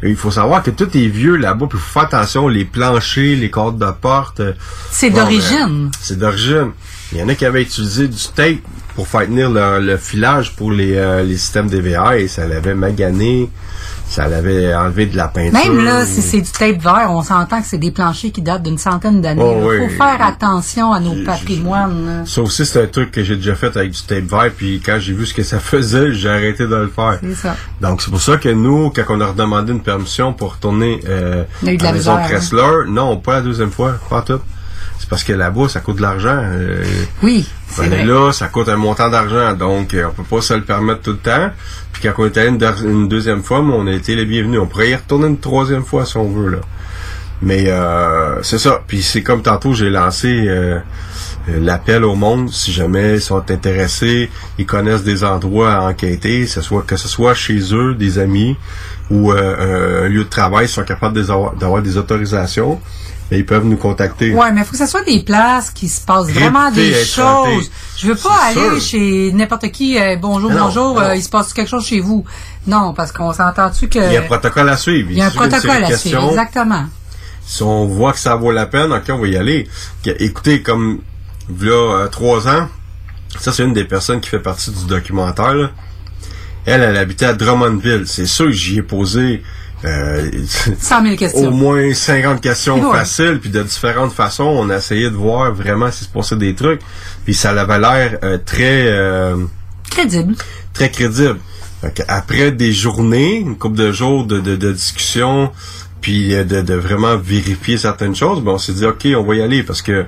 il 0.03 0.15
faut 0.15 0.31
savoir 0.31 0.64
que 0.64 0.72
tout 0.72 0.89
est 0.98 1.07
vieux 1.07 1.35
là-bas, 1.35 1.68
puis 1.69 1.77
il 1.77 1.81
faut 1.81 1.99
faire 1.99 2.03
attention, 2.03 2.48
les 2.48 2.65
planchers, 2.65 3.38
les 3.38 3.49
cordes 3.49 3.77
de 3.80 3.91
porte. 3.91 4.41
C'est 4.91 5.11
bon, 5.11 5.18
d'origine. 5.18 5.85
ben, 5.85 5.91
c'est 6.02 6.18
d'origine. 6.18 6.72
Il 7.11 7.19
y 7.19 7.23
en 7.23 7.30
a 7.30 7.35
qui 7.35 7.45
avaient 7.45 7.61
utilisé 7.61 8.07
du 8.07 8.27
tape 8.35 8.57
pour 8.98 9.07
faire 9.07 9.28
tenir 9.28 9.52
le, 9.52 9.80
le 9.80 9.95
filage 9.95 10.56
pour 10.56 10.72
les, 10.72 10.95
euh, 10.95 11.22
les 11.22 11.38
systèmes 11.38 11.68
DVR 11.69 12.14
et 12.14 12.28
ça 12.28 12.48
l'avait 12.48 12.74
magané, 12.74 13.48
ça 14.10 14.28
l'avait 14.28 14.74
enlevé 14.74 15.06
de 15.06 15.15
la 15.15 15.28
peinture. 15.28 15.53
Même 15.53 15.86
là, 15.86 16.03
si 16.03 16.24
c'est 16.24 16.41
du 16.41 16.49
tape 16.49 16.82
vert, 16.82 17.10
on 17.11 17.22
s'entend 17.22 17.61
que 17.61 17.68
c'est 17.68 17.78
des 17.78 17.91
planchers 17.91 18.32
qui 18.32 18.41
datent 18.41 18.64
d'une 18.64 18.80
centaine 18.80 19.22
d'années. 19.22 19.44
Oh, 19.45 19.72
Il 19.72 19.82
oui. 19.82 19.88
faut 19.88 19.98
faire 20.03 20.18
attention 20.26 20.91
à 20.91 20.99
nos 20.99 21.14
patrimoines. 21.24 22.24
Ça 22.26 22.41
aussi, 22.41 22.65
c'est 22.65 22.82
un 22.82 22.88
truc 22.88 23.11
que 23.11 23.24
j'ai 23.24 23.36
déjà 23.36 23.53
fait 23.53 23.78
avec 23.78 23.91
du 23.91 24.02
tape 24.02 24.24
vert, 24.24 24.49
puis 24.57 24.82
quand 24.84 24.98
j'ai 24.99 25.14
vu 25.14 25.28
ce 25.28 25.36
que 25.36 25.44
ça 25.44 25.60
faisait, 25.72 26.14
j'ai 26.14 26.30
arrêté 26.30 26.65
de 26.65 26.76
le 26.76 26.88
faire. 26.88 27.19
C'est 27.22 27.36
ça. 27.36 27.56
Donc, 27.80 28.02
c'est 28.02 28.10
pour 28.10 28.22
ça 28.22 28.38
que 28.38 28.49
nous, 28.49 28.90
quand 28.90 29.03
on 29.10 29.22
a 29.22 29.28
redemandé 29.28 29.74
une 29.74 29.84
permission 29.84 30.34
pour 30.34 30.53
retourner 30.53 31.02
euh, 31.07 31.44
à 31.61 31.84
la 31.84 31.94
maison 31.94 32.15
hein. 32.15 32.24
Chrysler, 32.28 32.88
non, 32.88 33.18
pas 33.18 33.34
la 33.36 33.41
deuxième 33.41 33.69
fois, 33.69 33.94
pas 34.10 34.24
tout. 34.24 34.40
C'est 34.99 35.10
parce 35.10 35.24
que 35.24 35.34
là-bas, 35.34 35.69
ça 35.69 35.80
coûte 35.80 35.98
de 35.98 36.02
l'argent. 36.02 36.40
euh, 36.41 36.84
Oui, 37.24 37.48
ben, 37.78 37.88
vrai. 37.90 38.06
là, 38.06 38.32
ça 38.32 38.48
coûte 38.48 38.68
un 38.69 38.78
montant 38.78 39.10
d'argent, 39.10 39.53
donc 39.53 39.94
euh, 39.94 40.07
on 40.10 40.11
peut 40.24 40.36
pas 40.36 40.41
se 40.41 40.53
le 40.53 40.64
permettre 40.64 41.02
tout 41.02 41.11
le 41.11 41.18
temps. 41.18 41.52
Puis 41.94 42.02
quand 42.02 42.14
on 42.18 42.26
est 42.26 42.38
allé 42.38 42.49
une, 42.49 42.90
une 42.90 43.07
deuxième 43.07 43.44
fois, 43.44 43.61
mais 43.61 43.74
on 43.76 43.88
a 43.88 43.91
été 43.91 44.15
les 44.15 44.26
bienvenus. 44.26 44.60
On 44.60 44.68
pourrait 44.68 44.90
y 44.90 44.95
retourner 44.95 45.28
une 45.28 45.40
troisième 45.40 45.84
fois 45.84 46.06
si 46.06 46.18
on 46.18 46.28
veut 46.30 46.49
là. 46.49 46.57
Mais 47.41 47.65
euh, 47.68 48.41
c'est 48.41 48.57
ça. 48.57 48.82
Puis 48.88 49.03
c'est 49.03 49.22
comme 49.22 49.44
tantôt, 49.44 49.74
j'ai 49.76 49.91
lancé 49.91 50.45
euh, 50.48 50.80
euh, 51.49 51.60
l'appel 51.61 52.03
au 52.03 52.15
monde, 52.15 52.49
si 52.52 52.72
jamais 52.74 53.15
ils 53.15 53.22
sont 53.22 53.44
intéressés, 53.52 54.32
ils 54.57 54.65
connaissent 54.65 55.03
des 55.03 55.24
endroits 55.24 55.74
à 55.74 55.82
enquêter, 55.82 56.41
que 56.41 56.48
ce 56.49 56.61
soit, 56.61 56.82
que 56.82 56.98
ce 56.98 57.07
soit 57.07 57.36
chez 57.36 57.60
eux, 57.76 57.94
des 57.94 58.18
amis 58.18 58.57
ou 59.11 59.32
euh, 59.32 60.06
un- 60.06 60.10
lieu 60.10 60.24
de 60.24 60.30
travail, 60.30 60.65
ils 60.65 60.69
sont 60.69 60.84
capables 60.84 61.24
d'avoir 61.24 61.82
des 61.84 61.98
autorisations, 61.98 62.82
mais 63.30 63.40
ils 63.40 63.45
peuvent 63.45 63.66
nous 63.66 63.78
contacter. 63.78 64.34
Ouais, 64.34 64.52
mais 64.52 64.62
il 64.62 64.64
faut 64.66 64.72
que 64.72 64.78
ce 64.78 64.86
soit 64.86 65.04
des 65.04 65.22
places 65.22 65.70
qui 65.72 65.88
se 65.90 66.02
passent 66.02 66.30
vraiment 66.30 66.72
des 66.72 66.94
choses. 67.06 67.70
Je 67.98 68.08
veux 68.08 68.16
pas 68.16 68.40
aller 68.48 68.80
sûr. 68.80 68.82
chez 68.82 69.32
n'importe 69.34 69.70
qui, 69.72 69.99
euh, 69.99 70.16
bonjour, 70.18 70.52
Non, 70.52 70.66
bonjour, 70.66 70.95
non. 70.95 71.02
euh, 71.02 71.16
il 71.16 71.22
se 71.24 71.30
passe 71.30 71.54
quelque 71.54 71.70
chose 71.70 71.86
chez 71.86 71.99
vous. 71.99 72.24
Non, 72.68 72.94
parce 72.94 73.12
qu'on 73.12 73.34
s'entend-tu 73.34 73.88
que... 73.90 73.99
Il 73.99 74.14
y 74.14 74.18
a 74.18 74.22
un 74.22 74.26
protocole 74.26 74.70
à 74.70 74.78
suivre. 74.78 75.10
Il 75.12 75.18
y 75.18 75.22
a 75.22 75.28
un 75.28 75.32
protocole 75.32 75.84
à 75.84 75.98
suivre, 75.98 76.30
exactement. 76.30 76.86
Si 77.45 77.64
on 77.64 77.86
voit 77.86 78.12
que 78.14 78.20
ça 78.20 78.36
vaut 78.36 78.52
la 78.52 78.66
peine, 78.66 78.91
ok, 78.91 79.04
on 79.10 79.20
va 79.20 79.28
y 79.28 79.38
aller. 79.38 79.68
Écoutez, 80.06 80.62
comme 80.62 80.99
là, 81.62 81.72
euh, 82.04 82.08
trois 82.08 82.48
ans, 82.48 82.68
ça 83.40 83.52
c'est 83.54 83.64
une 83.64 83.74
des 83.74 83.86
personnes 83.86 84.20
qui 84.20 84.30
fait 84.30 84.40
partie 84.40 84.72
du 84.72 84.86
documentaire. 84.86 85.54
là. 85.54 85.72
Elle, 86.66 86.82
elle 86.84 86.98
habitait 86.98 87.26
à 87.26 87.34
Drummondville. 87.34 88.04
C'est 88.06 88.26
sûr 88.26 88.48
que 88.48 88.52
j'y 88.52 88.80
ai 88.80 88.82
posé 88.82 89.41
euh, 89.86 90.30
100 90.80 91.04
000 91.04 91.16
questions. 91.18 91.48
au 91.48 91.52
moins 91.52 91.94
50 91.94 92.41
questions 92.41 92.91
faciles, 92.91 93.40
puis 93.40 93.49
de 93.49 93.62
différentes 93.64 94.14
façons. 94.14 94.44
On 94.45 94.70
a 94.70 94.78
essayé 94.78 95.10
de 95.10 95.16
voir 95.16 95.54
vraiment 95.54 95.91
s'il 95.91 96.08
se 96.08 96.12
passait 96.12 96.36
des 96.36 96.56
trucs. 96.56 96.82
Puis 97.26 97.34
ça 97.34 97.52
avait 97.52 97.80
l'air 97.80 98.18
euh, 98.24 98.38
très... 98.44 98.88
euh, 98.88 99.36
Crédible. 99.90 100.36
très 100.74 100.90
crédible. 100.91 101.40
Après 102.08 102.52
des 102.52 102.74
journées, 102.74 103.36
une 103.36 103.56
couple 103.58 103.78
de 103.78 103.91
jours 103.91 104.26
de, 104.26 104.40
de, 104.40 104.56
de 104.56 104.72
discussion, 104.72 105.52
puis 106.02 106.34
euh, 106.34 106.44
de, 106.44 106.62
de 106.62 106.74
vraiment 106.74 107.18
vérifier 107.18 107.78
certaines 107.78 108.16
choses, 108.16 108.41
ben 108.41 108.54
on 108.54 108.58
s'est 108.58 108.74
dit 108.74 108.86
ok, 108.86 109.08
on 109.16 109.24
va 109.24 109.36
y 109.36 109.41
aller 109.41 109.62
parce 109.64 109.82
que 109.84 110.06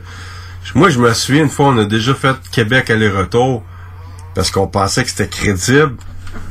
moi 0.76 0.90
je 0.90 1.00
me 1.00 1.14
souviens 1.14 1.44
une 1.44 1.50
fois 1.50 1.68
on 1.68 1.78
a 1.78 1.86
déjà 1.86 2.14
fait 2.16 2.36
Québec 2.52 2.90
aller-retour 2.90 3.64
parce 4.36 4.50
qu'on 4.52 4.68
pensait 4.68 5.04
que 5.04 5.10
c'était 5.10 5.28
crédible. 5.28 5.94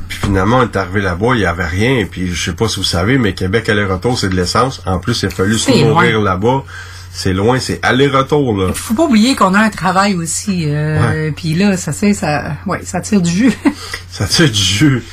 Puis 0.09 0.17
finalement, 0.17 0.57
on 0.57 0.63
est 0.63 0.75
arrivé 0.75 0.99
là-bas, 1.01 1.35
il 1.35 1.41
y 1.41 1.45
avait 1.45 1.65
rien. 1.67 2.05
Puis 2.09 2.33
je 2.33 2.45
sais 2.49 2.55
pas 2.55 2.67
si 2.67 2.77
vous 2.77 2.83
savez, 2.83 3.17
mais 3.17 3.33
Québec 3.33 3.69
aller-retour, 3.69 4.17
c'est 4.19 4.27
de 4.29 4.35
l'essence. 4.35 4.81
En 4.85 4.99
plus, 4.99 5.21
il 5.23 5.27
a 5.27 5.29
fallu 5.29 5.57
se 5.57 5.71
nourrir 5.85 6.19
là-bas. 6.19 6.63
C'est 7.11 7.33
loin, 7.33 7.59
c'est 7.59 7.79
aller-retour 7.83 8.55
là. 8.57 8.73
Faut 8.73 8.93
pas 8.93 9.03
oublier 9.05 9.35
qu'on 9.35 9.53
a 9.53 9.59
un 9.59 9.69
travail 9.69 10.15
aussi. 10.15 10.65
Euh, 10.67 11.31
Puis 11.35 11.53
là, 11.55 11.75
ça 11.77 11.91
c'est 11.91 12.13
ça, 12.13 12.53
ouais, 12.67 12.81
ça 12.83 13.01
tire 13.01 13.21
du 13.21 13.29
jus. 13.31 13.53
Ça 14.11 14.25
tire 14.25 14.49
du 14.51 14.59
jus. 14.61 15.03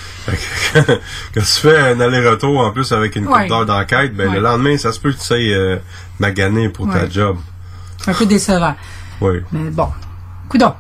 Quand, 0.73 0.83
quand 1.35 1.41
tu 1.41 1.61
fais 1.61 1.79
un 1.79 2.01
aller-retour 2.01 2.59
en 2.59 2.73
plus 2.73 2.91
avec 2.93 3.15
une 3.17 3.25
coupe 3.27 3.37
Ouais. 3.37 3.47
d'heure 3.49 3.65
d'enquête, 3.67 4.15
ben 4.17 4.29
Ouais. 4.29 4.35
le 4.37 4.41
lendemain, 4.41 4.77
ça 4.77 4.91
se 4.93 4.99
peut 4.99 5.13
que 5.13 5.19
tu 5.19 5.25
sais 5.27 5.53
euh, 5.55 5.77
maganer 6.19 6.69
pour 6.69 6.91
ta 6.93 7.09
job. 7.09 7.37
un 8.09 8.13
peu 8.15 8.27
décevant. 8.27 8.75
Oui. 9.21 9.37
Mais 9.53 9.71
bon, 9.71 9.89
coudon. 10.49 10.73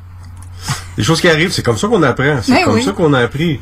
Les 0.98 1.04
choses 1.04 1.20
qui 1.20 1.28
arrivent, 1.28 1.52
c'est 1.52 1.62
comme 1.62 1.76
ça 1.78 1.86
qu'on 1.88 2.02
apprend. 2.02 2.40
C'est 2.42 2.52
Mais 2.52 2.62
comme 2.64 2.74
oui. 2.74 2.82
ça 2.84 2.92
qu'on 2.92 3.12
a 3.12 3.20
appris. 3.20 3.60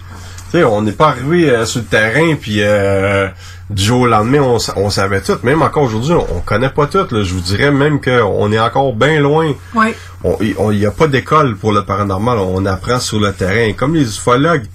Sais, 0.55 0.63
on 0.63 0.83
n'est 0.83 0.93
pas 0.93 1.09
arrivé 1.09 1.51
euh, 1.51 1.67
sur 1.67 1.81
le 1.81 1.87
terrain 1.87 2.37
puis 2.41 2.59
euh, 2.61 3.27
du 3.71 3.83
jour 3.83 4.03
au 4.03 4.07
lendemain, 4.07 4.39
on, 4.41 4.61
sa- 4.61 4.79
on 4.79 4.89
savait 4.89 5.21
tout. 5.21 5.37
Même 5.43 5.63
encore 5.63 5.83
aujourd'hui, 5.83 6.13
on, 6.13 6.25
on 6.37 6.41
connaît 6.43 6.69
pas 6.69 6.87
tout. 6.87 7.05
Je 7.11 7.35
vous 7.35 7.41
dirais 7.41 7.73
même 7.73 8.01
qu'on 8.01 8.53
est 8.53 8.61
encore 8.61 8.93
bien 8.95 9.19
loin. 9.19 9.53
Ouais. 9.75 9.97
Il 10.41 10.55
n'y 10.79 10.87
a 10.87 10.93
pas 10.93 11.09
d'école 11.09 11.57
pour 11.57 11.73
le 11.73 11.85
paranormal. 11.85 12.39
On 12.39 12.65
apprend 12.67 13.01
sur 13.01 13.19
le 13.19 13.33
terrain. 13.33 13.73
Comme 13.73 13.97
les 13.97 14.03
ufologues, 14.17 14.67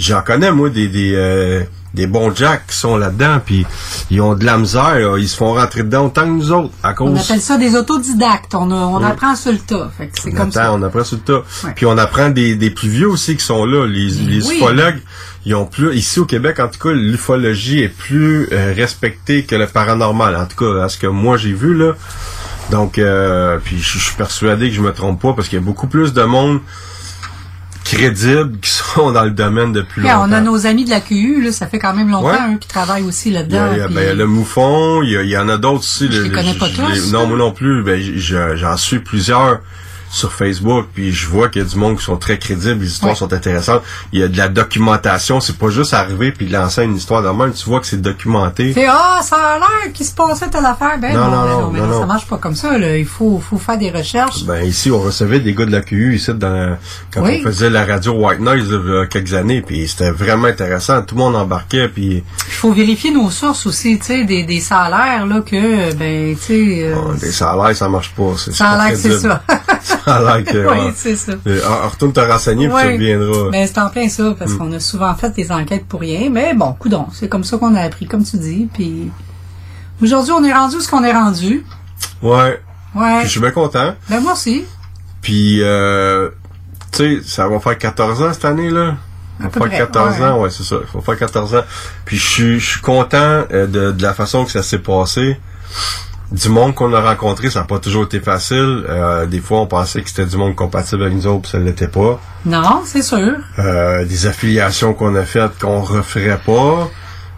j'en 0.00 0.22
connais, 0.22 0.50
moi, 0.50 0.70
des, 0.70 0.88
des, 0.88 1.12
euh, 1.14 1.62
des 1.94 2.06
bons 2.06 2.34
jacks 2.34 2.66
qui 2.68 2.76
sont 2.76 2.96
là-dedans, 2.96 3.40
puis 3.44 3.66
ils 4.10 4.20
ont 4.20 4.34
de 4.34 4.44
la 4.44 4.56
misère. 4.58 4.94
là. 4.98 5.16
Ils 5.18 5.28
se 5.28 5.36
font 5.36 5.54
rentrer 5.54 5.82
dedans 5.82 6.06
autant 6.06 6.22
que 6.22 6.28
nous 6.30 6.52
autres, 6.52 6.72
à 6.82 6.90
On 6.92 6.94
cause... 6.94 7.20
appelle 7.20 7.40
ça 7.40 7.58
des 7.58 7.74
autodidactes. 7.76 8.54
On, 8.54 8.70
a- 8.70 8.74
on 8.86 9.02
apprend 9.04 9.34
sur 9.36 9.52
le 9.52 9.58
tas. 9.58 9.90
Fait 9.98 10.06
que 10.06 10.12
c'est 10.20 10.32
On 10.32 10.36
comme 10.36 10.52
ça. 10.52 10.72
on 10.72 10.82
apprend 10.82 11.04
sur 11.04 11.16
le 11.16 11.22
tas. 11.22 11.42
Ouais. 11.66 11.72
Puis 11.74 11.86
on 11.86 11.98
apprend 11.98 12.30
des, 12.30 12.54
des 12.56 12.70
plus 12.70 12.88
vieux 12.88 13.08
aussi 13.08 13.36
qui 13.36 13.44
sont 13.44 13.64
là. 13.66 13.86
Les, 13.86 14.08
les 14.08 14.46
oui. 14.48 14.56
ufologues, 14.56 15.00
ils 15.44 15.54
ont 15.54 15.66
plus. 15.66 15.94
Ici 15.96 16.20
au 16.20 16.26
Québec, 16.26 16.60
en 16.60 16.68
tout 16.68 16.78
cas, 16.78 16.92
l'ufologie 16.94 17.80
est 17.80 17.88
plus 17.88 18.48
euh, 18.52 18.72
respectée 18.76 19.42
que 19.44 19.56
le 19.56 19.66
paranormal. 19.66 20.36
En 20.36 20.46
tout 20.46 20.56
cas, 20.64 20.84
à 20.84 20.88
ce 20.88 20.96
que 20.98 21.06
moi 21.08 21.36
j'ai 21.36 21.52
vu 21.52 21.74
là. 21.74 21.92
Donc, 22.70 22.98
euh, 22.98 23.58
puis 23.64 23.78
je 23.80 23.98
je 23.98 24.04
suis 24.04 24.14
persuadé 24.14 24.68
que 24.70 24.76
je 24.76 24.80
me 24.80 24.92
trompe 24.92 25.20
pas 25.20 25.32
parce 25.32 25.48
qu'il 25.48 25.58
y 25.58 25.62
a 25.62 25.64
beaucoup 25.64 25.88
plus 25.88 26.12
de 26.12 26.22
monde 26.22 26.60
crédible 27.96 28.58
qui 28.60 28.70
sont 28.70 29.12
dans 29.12 29.24
le 29.24 29.30
domaine 29.30 29.72
depuis 29.72 30.02
Yeah, 30.02 30.14
longtemps. 30.16 30.28
on 30.30 30.32
a 30.32 30.40
nos 30.40 30.66
amis 30.66 30.84
de 30.84 30.90
la 30.90 31.00
QU, 31.00 31.42
là, 31.42 31.52
ça 31.52 31.66
fait 31.66 31.78
quand 31.78 31.94
même 31.94 32.10
longtemps 32.10 32.28
Ouais. 32.28 32.54
eux, 32.54 32.58
qui 32.58 32.68
travaillent 32.68 33.02
aussi 33.04 33.30
là-dedans. 33.30 33.68
il 33.72 33.78
y 33.78 33.80
a- 33.80 33.86
puis- 33.86 33.94
ben, 33.94 34.00
il 34.02 34.06
y 34.06 34.10
a 34.10 34.14
le 34.14 34.26
moufon, 34.26 35.02
il 35.02 35.10
y, 35.10 35.16
a- 35.16 35.22
il 35.22 35.30
y 35.30 35.36
en 35.38 35.48
a 35.48 35.56
d'autres 35.58 35.80
aussi. 35.80 36.08
Je 36.10 36.18
le- 36.18 36.24
les 36.24 36.30
connais 36.30 36.54
pas 36.54 36.68
tous, 36.68 36.86
les- 36.86 37.10
non, 37.12 37.26
moi 37.26 37.36
non 37.38 37.52
plus. 37.52 37.82
Ben, 37.82 38.00
j'en 38.56 38.76
suis 38.76 38.98
plusieurs 39.00 39.60
sur 40.12 40.32
Facebook, 40.32 40.86
puis 40.92 41.12
je 41.12 41.28
vois 41.28 41.48
qu'il 41.48 41.62
y 41.62 41.64
a 41.64 41.68
du 41.68 41.76
monde 41.76 41.96
qui 41.96 42.04
sont 42.04 42.16
très 42.16 42.36
crédibles, 42.38 42.80
les 42.80 42.88
histoires 42.90 43.12
Ouais. 43.12 43.16
sont 43.16 43.32
intéressantes. 43.32 43.82
Il 44.12 44.18
y 44.18 44.22
a 44.24 44.28
de 44.28 44.36
la 44.36 44.48
documentation, 44.48 45.38
c'est 45.40 45.56
pas 45.56 45.68
juste 45.70 45.94
arriver 45.94 46.32
puis 46.32 46.48
lancer 46.48 46.82
une 46.82 46.96
histoire 46.96 47.22
de 47.22 47.28
même, 47.28 47.52
tu 47.52 47.64
vois 47.66 47.78
que 47.80 47.86
c'est 47.86 48.00
documenté. 48.02 48.72
Fait, 48.72 48.86
ah, 48.88 49.20
ça 49.22 49.36
a 49.36 49.58
l'air 49.58 49.92
qu'il 49.94 50.04
se 50.04 50.12
passait 50.12 50.48
telle 50.48 50.66
affaire. 50.66 50.98
Ben 51.00 51.14
Non, 51.14 51.26
non, 51.26 51.30
non, 51.30 51.44
ben 51.44 51.50
non, 51.60 51.70
mais 51.70 51.78
non, 51.80 51.86
non. 51.86 52.00
ça 52.00 52.06
marche 52.06 52.26
pas 52.26 52.38
comme 52.38 52.56
ça. 52.56 52.76
Là. 52.76 52.96
Il 52.96 53.06
faut, 53.06 53.38
faut 53.38 53.56
faire 53.58 53.78
des 53.78 53.90
recherches. 53.90 54.44
Ben 54.44 54.64
ici, 54.64 54.90
on 54.90 54.98
recevait 55.00 55.38
des 55.40 55.54
gars 55.54 55.64
de 55.66 55.70
la 55.72 55.80
QU 55.80 56.16
ici 56.16 56.32
dans, 56.34 56.76
quand 57.14 57.22
Oui. 57.22 57.40
on 57.40 57.46
faisait 57.46 57.70
la 57.70 57.84
radio 57.84 58.12
White 58.12 58.40
Noise 58.40 58.66
il 58.68 58.90
y 58.92 58.96
a 58.98 59.06
quelques 59.06 59.34
années, 59.34 59.62
puis 59.62 59.86
c'était 59.86 60.10
vraiment 60.10 60.48
intéressant. 60.48 61.02
Tout 61.02 61.14
le 61.14 61.20
monde 61.20 61.36
embarquait, 61.36 61.88
puis 61.88 62.24
Il 62.48 62.52
faut 62.52 62.72
vérifier 62.72 63.12
nos 63.12 63.30
sources 63.30 63.64
aussi, 63.66 63.98
tu 63.98 64.06
sais, 64.06 64.24
des, 64.24 64.42
des 64.42 64.60
salaires, 64.60 65.24
là, 65.26 65.40
que, 65.40 65.94
ben, 65.94 66.34
tu 66.36 66.42
sais... 66.42 66.82
euh, 66.88 66.94
oh, 66.96 67.14
des 67.14 67.30
salaires, 67.30 67.76
ça 67.76 67.88
marche 67.88 68.10
pas. 68.16 68.32
c'est- 68.36 68.52
ça 68.52 68.70
a 68.70 68.76
pas 68.76 68.84
l'air 68.88 68.92
que 68.94 68.98
c'est 68.98 69.18
ça. 69.20 69.42
ça 69.82 69.98
a 70.06 70.20
l'air 70.38 70.44
que... 70.44 70.58
oui, 70.58 70.78
ouais. 70.86 70.92
c'est 70.94 71.16
ça. 71.16 71.32
Euh, 71.46 71.60
ah, 71.66 71.88
retourne 71.88 72.12
te 72.12 72.20
renseigner, 72.20 72.68
puis 72.68 72.76
tu 72.80 72.92
reviendras. 72.92 73.50
Ben, 73.50 73.66
c'est 73.66 73.78
en 73.78 73.88
plein 73.90 74.08
ça, 74.08 74.34
parce 74.38 74.52
Mm. 74.52 74.58
qu'on 74.58 74.72
a 74.72 74.80
souvent 74.80 75.14
fait 75.14 75.30
des 75.30 75.50
enquêtes 75.52 75.86
pour 75.86 76.00
rien. 76.00 76.28
Mais 76.30 76.54
bon, 76.54 76.72
coudon, 76.72 77.06
c'est 77.12 77.28
comme 77.28 77.44
ça 77.44 77.56
qu'on 77.58 77.74
a 77.74 77.80
appris, 77.82 78.06
comme 78.06 78.24
tu 78.24 78.36
dis. 78.38 78.68
Puis 78.72 79.10
aujourd'hui, 80.02 80.32
on 80.32 80.44
est 80.44 80.52
rendu 80.52 80.76
où 80.76 80.80
ce 80.80 80.88
qu'on 80.88 81.04
est 81.04 81.12
rendu. 81.12 81.64
Ouais. 82.22 82.60
Ouais. 82.94 83.18
Puis 83.18 83.26
Je 83.26 83.30
suis 83.30 83.40
bien 83.40 83.50
content. 83.52 83.94
Ben, 84.08 84.20
moi 84.20 84.32
aussi. 84.32 84.64
Puis, 85.22 85.62
euh, 85.62 86.30
tu 86.92 87.20
sais, 87.20 87.28
ça 87.28 87.46
va 87.48 87.60
faire 87.60 87.76
14 87.78 88.22
ans 88.22 88.32
cette 88.32 88.44
année, 88.46 88.70
là. 88.70 88.96
À 89.38 89.44
va 89.44 89.50
faire 89.50 89.62
près, 89.68 89.78
14 89.78 90.18
ouais. 90.18 90.26
ans, 90.26 90.40
ouais, 90.42 90.50
c'est 90.50 90.64
ça. 90.64 90.76
Va 90.94 91.00
faire 91.00 91.18
14 91.18 91.54
ans. 91.54 91.62
Puis, 92.04 92.16
je 92.18 92.26
suis- 92.26 92.60
je 92.60 92.70
suis 92.72 92.80
content 92.80 93.16
euh, 93.52 93.66
de, 93.66 93.92
de 93.92 94.02
la 94.02 94.12
façon 94.14 94.44
que 94.44 94.50
ça 94.50 94.62
s'est 94.62 94.78
passé. 94.80 95.38
Du 96.32 96.48
monde 96.48 96.74
qu'on 96.76 96.92
a 96.94 97.00
rencontré, 97.00 97.50
ça 97.50 97.60
n'a 97.60 97.66
pas 97.66 97.78
toujours 97.80 98.04
été 98.04 98.20
facile. 98.20 98.84
Euh, 98.88 99.26
des 99.26 99.40
fois, 99.40 99.60
on 99.62 99.66
pensait 99.66 100.00
que 100.02 100.08
c'était 100.08 100.26
du 100.26 100.36
monde 100.36 100.54
compatible 100.54 101.02
avec 101.02 101.14
nous 101.14 101.26
autres, 101.26 101.42
puis 101.42 101.50
ça 101.50 101.58
ne 101.58 101.64
l'était 101.64 101.88
pas. 101.88 102.20
Non, 102.46 102.82
c'est 102.84 103.02
sûr. 103.02 103.32
Euh, 103.58 104.04
des 104.04 104.26
affiliations 104.26 104.94
qu'on 104.94 105.14
a 105.16 105.22
faites 105.24 105.58
qu'on 105.58 105.80
referait 105.80 106.38
pas. 106.46 106.88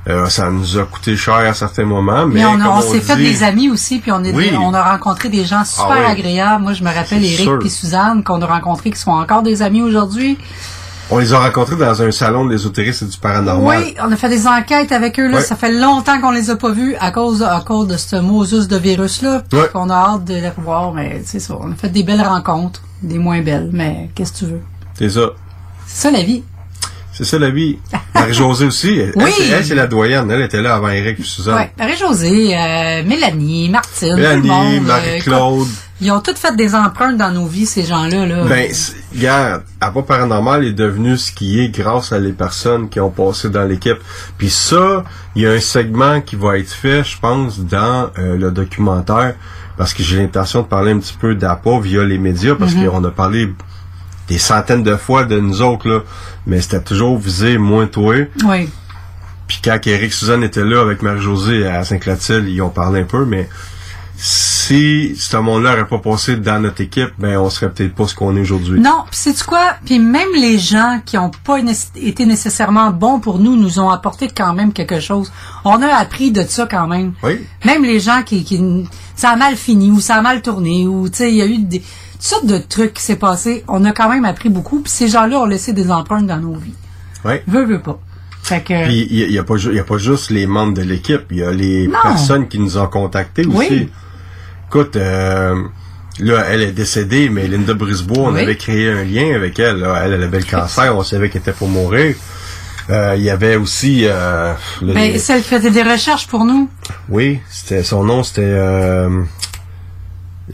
Euh, 0.09 0.27
ça 0.27 0.51
nous 0.51 0.79
a 0.79 0.85
coûté 0.85 1.17
cher 1.17 1.35
à 1.37 1.55
certains 1.55 1.85
moments, 1.85 2.27
mais, 2.27 2.41
Mais, 2.41 2.45
on, 2.45 2.59
on 2.71 2.81
s'est 2.83 3.01
fait 3.01 3.17
des 3.17 3.45
amis 3.45 3.71
aussi, 3.71 3.99
puis 4.01 4.11
on, 4.13 4.23
est 4.25 4.35
Oui. 4.35 4.53
on 4.61 4.75
a 4.75 4.83
rencontré 4.83 5.29
des 5.29 5.45
gens 5.45 5.65
super 5.65 5.87
Ah 5.93 6.05
oui. 6.07 6.11
agréables. 6.11 6.63
Moi, 6.65 6.73
je 6.73 6.83
me 6.83 6.93
rappelle 6.93 7.25
Eric 7.25 7.49
et 7.65 7.69
Suzanne 7.69 8.23
qu'on 8.25 8.43
a 8.43 8.47
rencontrés, 8.47 8.91
qui 8.91 8.99
sont 8.99 9.13
encore 9.13 9.43
des 9.43 9.63
amis 9.63 9.81
aujourd'hui. 9.81 10.37
On 11.11 11.19
les 11.19 11.33
a 11.35 11.39
rencontrés 11.41 11.77
dans 11.77 12.01
un 12.03 12.11
salon 12.11 12.45
de 12.47 12.53
l'ésotérisme 12.53 13.05
et 13.05 13.09
du 13.09 13.19
paranormal. 13.19 13.83
Oui, 13.85 13.95
on 14.03 14.11
a 14.11 14.17
fait 14.17 14.31
des 14.31 14.47
enquêtes 14.47 14.93
avec 14.93 15.19
eux. 15.21 15.29
Là. 15.29 15.43
Ça 15.43 15.57
fait 15.57 15.71
longtemps 15.73 16.19
qu'on 16.21 16.31
les 16.31 16.49
a 16.49 16.57
pas 16.57 16.71
vus 16.71 16.95
à 17.01 17.11
cause, 17.11 17.43
à 17.43 17.61
cause 17.67 17.87
de 17.89 17.97
ce 17.99 18.17
Moses 18.17 18.67
de 18.69 18.77
virus-là. 18.79 19.43
Ouais. 19.53 19.69
On 19.75 19.91
a 19.91 19.95
hâte 19.95 20.25
de 20.25 20.35
les 20.35 20.49
revoir, 20.49 20.93
mais 20.95 21.21
c'est 21.25 21.41
ça. 21.41 21.55
On 21.61 21.71
a 21.71 21.75
fait 21.75 21.91
des 21.91 22.03
belles 22.03 22.23
rencontres, 22.23 22.81
des 23.03 23.19
moins 23.19 23.43
belles, 23.43 23.69
mais 23.73 24.09
qu'est-ce 24.15 24.33
que 24.33 24.39
tu 24.39 24.45
veux? 24.47 24.61
C'est 24.95 25.11
ça. 25.11 25.31
C'est 25.87 26.03
ça 26.09 26.11
la 26.11 26.23
vie. 26.23 26.43
C'est 27.13 27.25
ça 27.25 27.39
la 27.39 27.51
vie. 27.51 27.79
Marie-Josée 28.15 28.65
aussi. 28.67 28.99
Elle, 28.99 29.13
Oui. 29.17 29.31
c'est- 29.37 29.49
elle, 29.49 29.65
c'est 29.67 29.75
la 29.75 29.87
doyenne. 29.87 30.31
Elle 30.31 30.41
était 30.41 30.63
là 30.63 30.77
avant 30.77 30.89
Eric 30.89 31.21
et 31.21 31.25
Suzanne. 31.25 31.57
Ouais. 31.57 31.71
Marie-Josée, 31.79 32.57
euh, 32.57 33.03
Mélanie, 33.05 33.69
Martine, 33.69 34.15
Mélanie, 34.17 34.79
euh, 34.79 34.81
Marie-Claude. 34.81 35.69
Ils 36.03 36.11
ont 36.11 36.21
toutes 36.21 36.37
fait 36.39 36.55
des 36.57 36.75
empreintes 36.75 37.17
dans 37.17 37.31
nos 37.31 37.47
vies, 37.47 37.65
ces 37.65 37.85
gens-là. 37.85 38.27
Là. 38.27 38.45
Ben, 38.45 38.71
regarde, 39.15 39.63
paranormal 40.07 40.65
est 40.65 40.73
devenu 40.73 41.17
ce 41.17 41.31
qui 41.33 41.61
est 41.61 41.69
grâce 41.69 42.13
à 42.13 42.19
les 42.19 42.33
personnes 42.33 42.89
qui 42.89 42.99
ont 43.01 43.11
passé 43.11 43.49
dans 43.51 43.63
l'équipe. 43.63 43.99
Puis 44.37 44.51
ça, 44.51 45.05
il 45.37 45.43
y 45.43 45.47
a 45.47 45.53
un 45.53 45.61
segment 45.61 46.21
qui 46.21 46.35
va 46.37 46.59
être 46.59 46.73
fait, 46.73 47.05
je 47.05 47.19
pense, 47.19 47.61
dans 47.61 48.11
euh, 48.19 48.37
le 48.37 48.51
documentaire, 48.51 49.35
parce 49.77 49.95
que 49.95 50.03
j'ai 50.03 50.19
l'intention 50.19 50.63
de 50.63 50.67
parler 50.67 50.93
un 50.93 50.99
petit 50.99 51.17
peu 51.19 51.35
d'APA 51.37 51.79
via 51.81 52.05
les 52.05 52.19
médias, 52.19 52.57
parce 52.57 52.75
Mhm. 52.75 52.89
qu'on 52.91 53.05
a 53.05 53.11
parlé 53.11 53.55
des 54.29 54.39
centaines 54.39 54.83
de 54.83 54.97
fois 54.97 55.25
de 55.25 55.39
nous 55.39 55.63
autres, 55.63 55.89
là, 55.89 56.01
mais 56.47 56.61
c'était 56.61 56.83
toujours 56.83 57.17
visé 57.19 57.59
moins 57.59 57.87
toi. 57.87 58.17
oui. 58.45 58.69
Puis 59.49 59.61
quand 59.63 59.79
Eric 59.87 60.13
Suzanne 60.15 60.43
était 60.45 60.65
là 60.65 60.81
avec 60.81 61.03
Marie-Josée 61.03 61.67
à 61.67 61.85
Saint-Clotilde, 61.85 62.49
ils 62.49 62.63
ont 62.63 62.71
parlé 62.71 63.01
un 63.03 63.05
peu, 63.05 63.27
mais 63.27 63.49
si 64.25 65.17
ce 65.17 65.37
monde-là 65.37 65.71
n'aurait 65.73 65.89
pas 65.89 65.99
passé 65.99 66.37
dans 66.37 66.61
notre 66.63 66.81
équipe, 66.81 67.11
ben 67.19 67.37
on 67.39 67.51
serait 67.51 67.71
peut-être 67.73 67.93
pas 67.93 68.07
ce 68.07 68.15
qu'on 68.15 68.37
est 68.37 68.41
aujourd'hui. 68.41 68.79
Non, 68.79 69.03
puis 69.11 69.17
sais-tu 69.19 69.43
quoi? 69.43 69.75
Puis 69.85 69.99
même 69.99 70.29
les 70.37 70.61
gens 70.61 71.01
qui 71.05 71.19
ont 71.19 71.33
pas 71.45 71.59
été 71.97 72.25
nécessairement 72.25 72.91
bons 72.93 73.19
pour 73.19 73.41
nous 73.41 73.57
nous 73.57 73.81
ont 73.81 73.91
apporté 73.91 74.29
quand 74.29 74.55
même 74.55 74.73
quelque 74.73 75.01
chose. 75.01 75.33
On 75.65 75.83
a 75.83 75.89
appris 75.89 76.31
de 76.31 76.43
ça 76.43 76.69
quand 76.71 76.87
même. 76.87 77.15
Oui. 77.25 77.41
Même 77.65 77.83
les 77.83 77.99
gens 77.99 78.23
qui, 78.25 78.45
qui 78.45 78.63
ça 79.17 79.31
a 79.31 79.37
mal 79.37 79.57
fini 79.57 79.91
ou 79.91 79.99
ça 79.99 80.15
a 80.15 80.23
mal 80.23 80.41
tourné 80.41 80.87
ou 80.87 81.09
tu 81.09 81.17
sais 81.17 81.31
il 81.33 81.37
y 81.39 81.43
a 81.43 81.47
eu 81.47 81.59
des 81.59 81.81
toutes 81.81 82.23
sortes 82.23 82.47
de 82.47 82.59
trucs 82.59 82.95
qui 82.95 83.03
s'est 83.03 83.17
passé. 83.17 83.65
On 83.67 83.85
a 83.85 83.91
quand 83.91 84.09
même 84.09 84.25
appris 84.25 84.51
beaucoup. 84.51 84.79
Puis 84.79 84.93
ces 84.93 85.09
gens-là 85.09 85.41
ont 85.41 85.47
laissé 85.47 85.73
des 85.73 85.91
empreintes 85.91 86.29
dans 86.29 86.39
nos 86.39 86.55
vies. 86.55 86.75
Oui. 87.25 87.35
Veux 87.49 87.65
veux 87.65 87.81
pas. 87.81 87.99
Fait 88.45 88.61
que 88.63 88.85
Puis 88.87 89.09
il 89.11 89.29
n'y 89.31 89.39
a, 89.39 89.43
pas 89.43 89.57
il 89.57 89.75
y 89.75 89.81
a 89.81 89.85
pas 89.85 89.99
juste 89.99 90.31
les 90.31 90.47
membres 90.47 90.75
de 90.75 90.83
l'équipe, 90.83 91.23
il 91.33 91.39
y 91.39 91.43
a 91.43 91.51
les 91.51 91.89
Non. 91.89 91.99
personnes 92.05 92.47
qui 92.47 92.61
nous 92.61 92.79
ont 92.79 92.87
contactés 92.87 93.45
Oui. 93.47 93.89
Écoute, 94.75 94.97
euh, 94.97 95.55
là, 96.19 96.45
elle 96.49 96.63
est 96.63 96.73
décédée, 96.73 97.29
mais 97.29 97.47
Linda 97.47 97.75
Brisebois, 97.75 98.29
on 98.31 98.33
Oui. 98.33 98.41
avait 98.41 98.57
créé 98.57 98.91
un 98.91 99.05
lien 99.05 99.35
avec 99.35 99.59
elle. 99.59 99.81
là. 99.81 100.01
Elle, 100.03 100.15
elle 100.15 100.23
avait 100.23 100.39
le 100.39 100.47
cancer, 100.47 100.97
on 100.97 101.03
savait 101.03 101.29
qu'elle 101.29 101.43
était 101.43 101.53
pour 101.53 101.69
mourir. 101.69 102.15
Euh, 102.89 103.13
Il 103.19 103.23
y 103.23 103.29
avait 103.29 103.57
aussi... 103.57 104.07
Euh, 104.07 104.55
le- 104.81 104.95
ben, 104.95 105.19
celle 105.19 105.43
qui 105.43 105.49
faisait 105.51 105.71
des 105.71 105.83
recherches 105.83 106.27
pour 106.27 106.47
nous. 106.47 106.71
oui, 107.11 107.39
c'était 107.51 107.83
son 107.83 108.03
nom, 108.03 108.23
c'était 108.23 108.41
euh, 108.47 109.11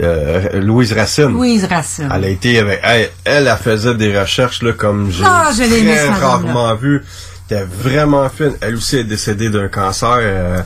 Louise 0.01 0.93
Racine. 0.95 1.27
Louise 1.33 1.65
Racine. 1.67 2.09
Elle 2.13 2.25
a 2.25 2.29
été 2.29 2.59
avec 2.59 2.81
elle, 2.83 3.11
elle, 3.25 3.47
elle 3.47 3.57
faisait 3.57 3.95
des 3.95 4.19
recherches 4.19 4.63
là 4.63 4.73
comme 4.73 5.13
j'ai 5.13 5.23
je 5.23 5.63
l'ai 5.71 5.79
aimée, 5.79 5.95
très 5.95 6.09
rarement 6.09 6.75
vu. 6.75 7.03
C'était 7.49 7.65
vraiment 7.65 8.29
fine. 8.29 8.53
Elle 8.61 8.75
aussi 8.75 8.97
est 8.99 9.05
décédée 9.05 9.49
d'un 9.49 9.69
cancer 9.69 10.19
euh, 10.21 10.61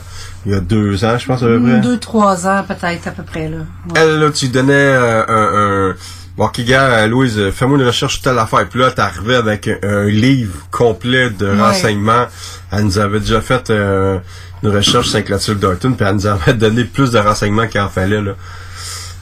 il 0.45 0.51
y 0.51 0.55
a 0.55 0.59
deux 0.59 1.05
ans, 1.05 1.17
je 1.17 1.25
pense 1.25 1.41
à 1.41 1.45
peu 1.45 1.61
près. 1.61 1.79
Deux, 1.79 1.97
trois 1.97 2.45
ans 2.45 2.63
peut-être 2.67 3.07
à 3.07 3.11
peu 3.11 3.23
près 3.23 3.47
là. 3.47 3.57
Ouais. 3.57 3.93
Elle 3.95 4.19
là, 4.19 4.29
tu 4.31 4.49
donnais 4.49 4.73
euh, 4.73 5.23
un, 5.27 5.91
un 5.91 5.95
bon, 6.35 6.49
gars, 6.65 6.81
euh, 6.89 7.07
Louise, 7.07 7.37
euh, 7.39 7.51
fais-moi 7.51 7.77
une 7.77 7.85
recherche 7.85 8.15
sur 8.15 8.23
telle 8.23 8.37
affaire. 8.39 8.67
Puis 8.67 8.81
là, 8.81 8.91
t'arrivais 8.91 9.35
avec 9.35 9.69
un, 9.69 9.77
un 9.87 10.05
livre 10.07 10.55
complet 10.71 11.29
de 11.29 11.45
Ouais. 11.47 11.61
renseignements. 11.61 12.25
Elle 12.73 12.83
nous 12.83 12.97
avait 12.99 13.21
déjà 13.21 13.39
fait 13.39 13.69
euh, 13.69 14.17
une 14.61 14.69
recherche 14.69 15.05
sur 15.07 15.13
Saint-Clotilde 15.13 15.59
d'Orton, 15.59 15.93
puis 15.93 16.05
elle 16.05 16.15
nous 16.15 16.27
avait 16.27 16.53
donné 16.55 16.83
plus 16.83 17.11
de 17.11 17.19
renseignements 17.19 17.67
qu'il 17.67 17.79
en 17.79 17.87
fallait 17.89 18.21
là. 18.21 18.33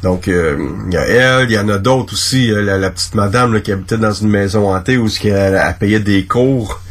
Donc, 0.02 0.28
euh, 0.28 0.58
il 0.88 0.94
y 0.96 0.98
a 0.98 1.02
elle, 1.06 1.52
il 1.52 1.54
y 1.54 1.60
en 1.60 1.70
a 1.70 1.78
d'autres 1.78 2.14
aussi. 2.14 2.48
La, 2.48 2.80
la 2.80 2.90
petite 2.90 3.14
madame 3.14 3.54
là, 3.54 3.60
qui 3.60 3.72
habitait 3.72 4.00
dans 4.00 4.14
une 4.14 4.30
maison 4.30 4.74
hantée 4.74 4.98
où 4.98 5.08
ce 5.08 5.20
qu'elle- 5.20 5.62
elle 5.64 5.78
payait 5.80 6.00
des 6.00 6.26
cours 6.26 6.82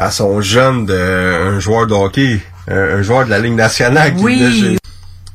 à 0.00 0.10
son 0.10 0.40
jeune 0.40 0.86
de 0.86 0.94
un 0.94 1.60
joueur 1.60 1.86
de 1.86 1.94
hockey, 1.94 2.40
un, 2.68 2.98
un 2.98 3.02
joueur 3.02 3.24
de 3.26 3.30
la 3.30 3.38
Ligue 3.38 3.54
nationale. 3.54 4.14
qui 4.16 4.22
Oui. 4.24 4.38
venait 4.42 4.52
chez- 4.72 4.76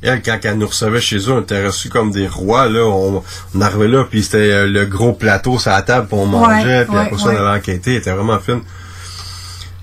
Elle, 0.02 0.22
quand 0.22 0.38
elle 0.44 0.58
nous 0.58 0.66
recevait 0.66 1.00
chez 1.00 1.16
eux, 1.18 1.32
on 1.32 1.40
était 1.40 1.66
reçus 1.66 1.88
comme 1.88 2.10
des 2.10 2.28
rois. 2.28 2.68
Là, 2.68 2.84
on, 2.84 3.22
on 3.54 3.60
arrivait 3.60 3.88
là, 3.88 4.04
puis 4.04 4.22
c'était 4.22 4.50
euh, 4.52 4.66
le 4.66 4.84
gros 4.86 5.12
plateau 5.12 5.58
sur 5.58 5.70
la 5.70 5.82
table, 5.82 6.06
puis 6.08 6.18
on 6.20 6.26
mangeait, 6.26 6.84
puis 6.84 6.96
après 6.96 7.16
ça, 7.16 7.24
on 7.26 7.28
allait 7.30 7.58
enquêter. 7.58 7.92
Elle 7.92 7.96
était 7.98 8.12
vraiment 8.12 8.38
fine. 8.38 8.60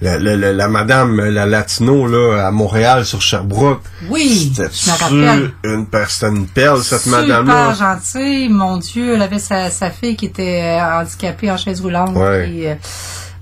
La, 0.01 0.19
la, 0.19 0.35
la, 0.35 0.51
la 0.51 0.67
madame, 0.67 1.17
la 1.21 1.45
latino, 1.45 2.07
là, 2.07 2.45
à 2.47 2.51
Montréal, 2.51 3.05
sur 3.05 3.21
Sherbrooke. 3.21 3.81
Oui, 4.09 4.51
je 4.55 4.63
me 4.63 4.67
C'était 4.69 4.91
rappelle. 5.03 5.51
une 5.63 5.85
personne 5.87 6.35
une 6.35 6.47
perle, 6.47 6.83
cette 6.83 6.99
Super 7.01 7.21
madame-là. 7.21 7.73
gentille, 7.73 8.49
mon 8.49 8.77
Dieu, 8.77 9.13
elle 9.15 9.21
avait 9.21 9.39
sa, 9.39 9.69
sa 9.69 9.89
fille 9.91 10.17
qui 10.17 10.25
était 10.25 10.77
euh, 10.77 10.99
handicapée 11.01 11.49
en 11.49 11.55
chaise 11.57 11.79
roulante. 11.79 12.15
Ouais. 12.17 12.49
euh, 12.67 12.75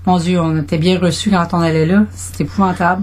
mon 0.06 0.18
Dieu, 0.18 0.40
on 0.40 0.56
était 0.58 0.78
bien 0.78 0.98
reçus 0.98 1.30
quand 1.30 1.46
on 1.52 1.60
allait 1.60 1.86
là. 1.86 2.04
C'était 2.14 2.44
épouvantable. 2.44 3.02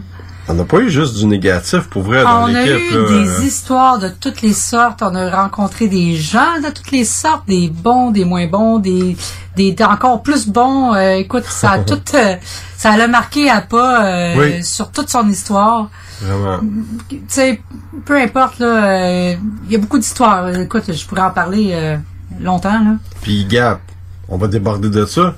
On 0.52 0.56
n'a 0.56 0.64
pas 0.66 0.80
eu 0.80 0.90
juste 0.90 1.16
du 1.16 1.28
négatif, 1.28 1.82
pour 1.90 2.02
vrai, 2.02 2.24
dans 2.24 2.46
on 2.50 2.56
a 2.56 2.66
eu 2.66 2.92
là. 2.92 3.08
des 3.08 3.46
histoires 3.46 4.00
de 4.00 4.10
toutes 4.10 4.42
les 4.42 4.54
sortes. 4.54 5.04
On 5.04 5.14
a 5.14 5.30
rencontré 5.44 5.88
des 5.88 6.16
gens 6.16 6.60
de 6.64 6.72
toutes 6.74 6.90
les 6.90 7.06
sortes, 7.06 7.48
des 7.48 7.70
bons, 7.70 8.10
des 8.10 8.26
moins 8.26 8.48
bons, 8.48 8.80
des, 8.80 9.16
des 9.56 9.76
encore 9.84 10.24
plus 10.24 10.48
bons. 10.48 10.96
Euh, 10.96 11.12
écoute, 11.12 11.44
ça 11.44 11.74
a 11.74 11.80
tout, 11.84 12.02
euh, 12.16 12.36
ça 12.76 12.98
l'a 12.98 13.08
marqué 13.08 13.48
à 13.48 13.62
pas 13.62 14.06
euh, 14.06 14.36
Oui. 14.40 14.64
sur 14.64 14.90
toute 14.92 15.10
son 15.10 15.30
histoire. 15.30 15.90
Vraiment. 16.20 16.60
Tu 17.00 17.22
sais, 17.28 17.62
peu 18.04 18.18
importe 18.20 18.58
là, 18.58 19.34
il 19.34 19.72
y 19.72 19.76
a 19.76 19.78
beaucoup 19.78 20.00
d'histoires. 20.00 20.50
Écoute, 20.50 20.92
je 20.92 21.06
pourrais 21.06 21.22
en 21.22 21.30
parler 21.32 21.98
longtemps 22.42 22.84
là. 22.84 22.96
Puis, 23.22 23.46
Gap, 23.46 23.82
on 24.28 24.38
va 24.38 24.48
déborder 24.48 24.90
de 24.90 25.06
ça. 25.06 25.36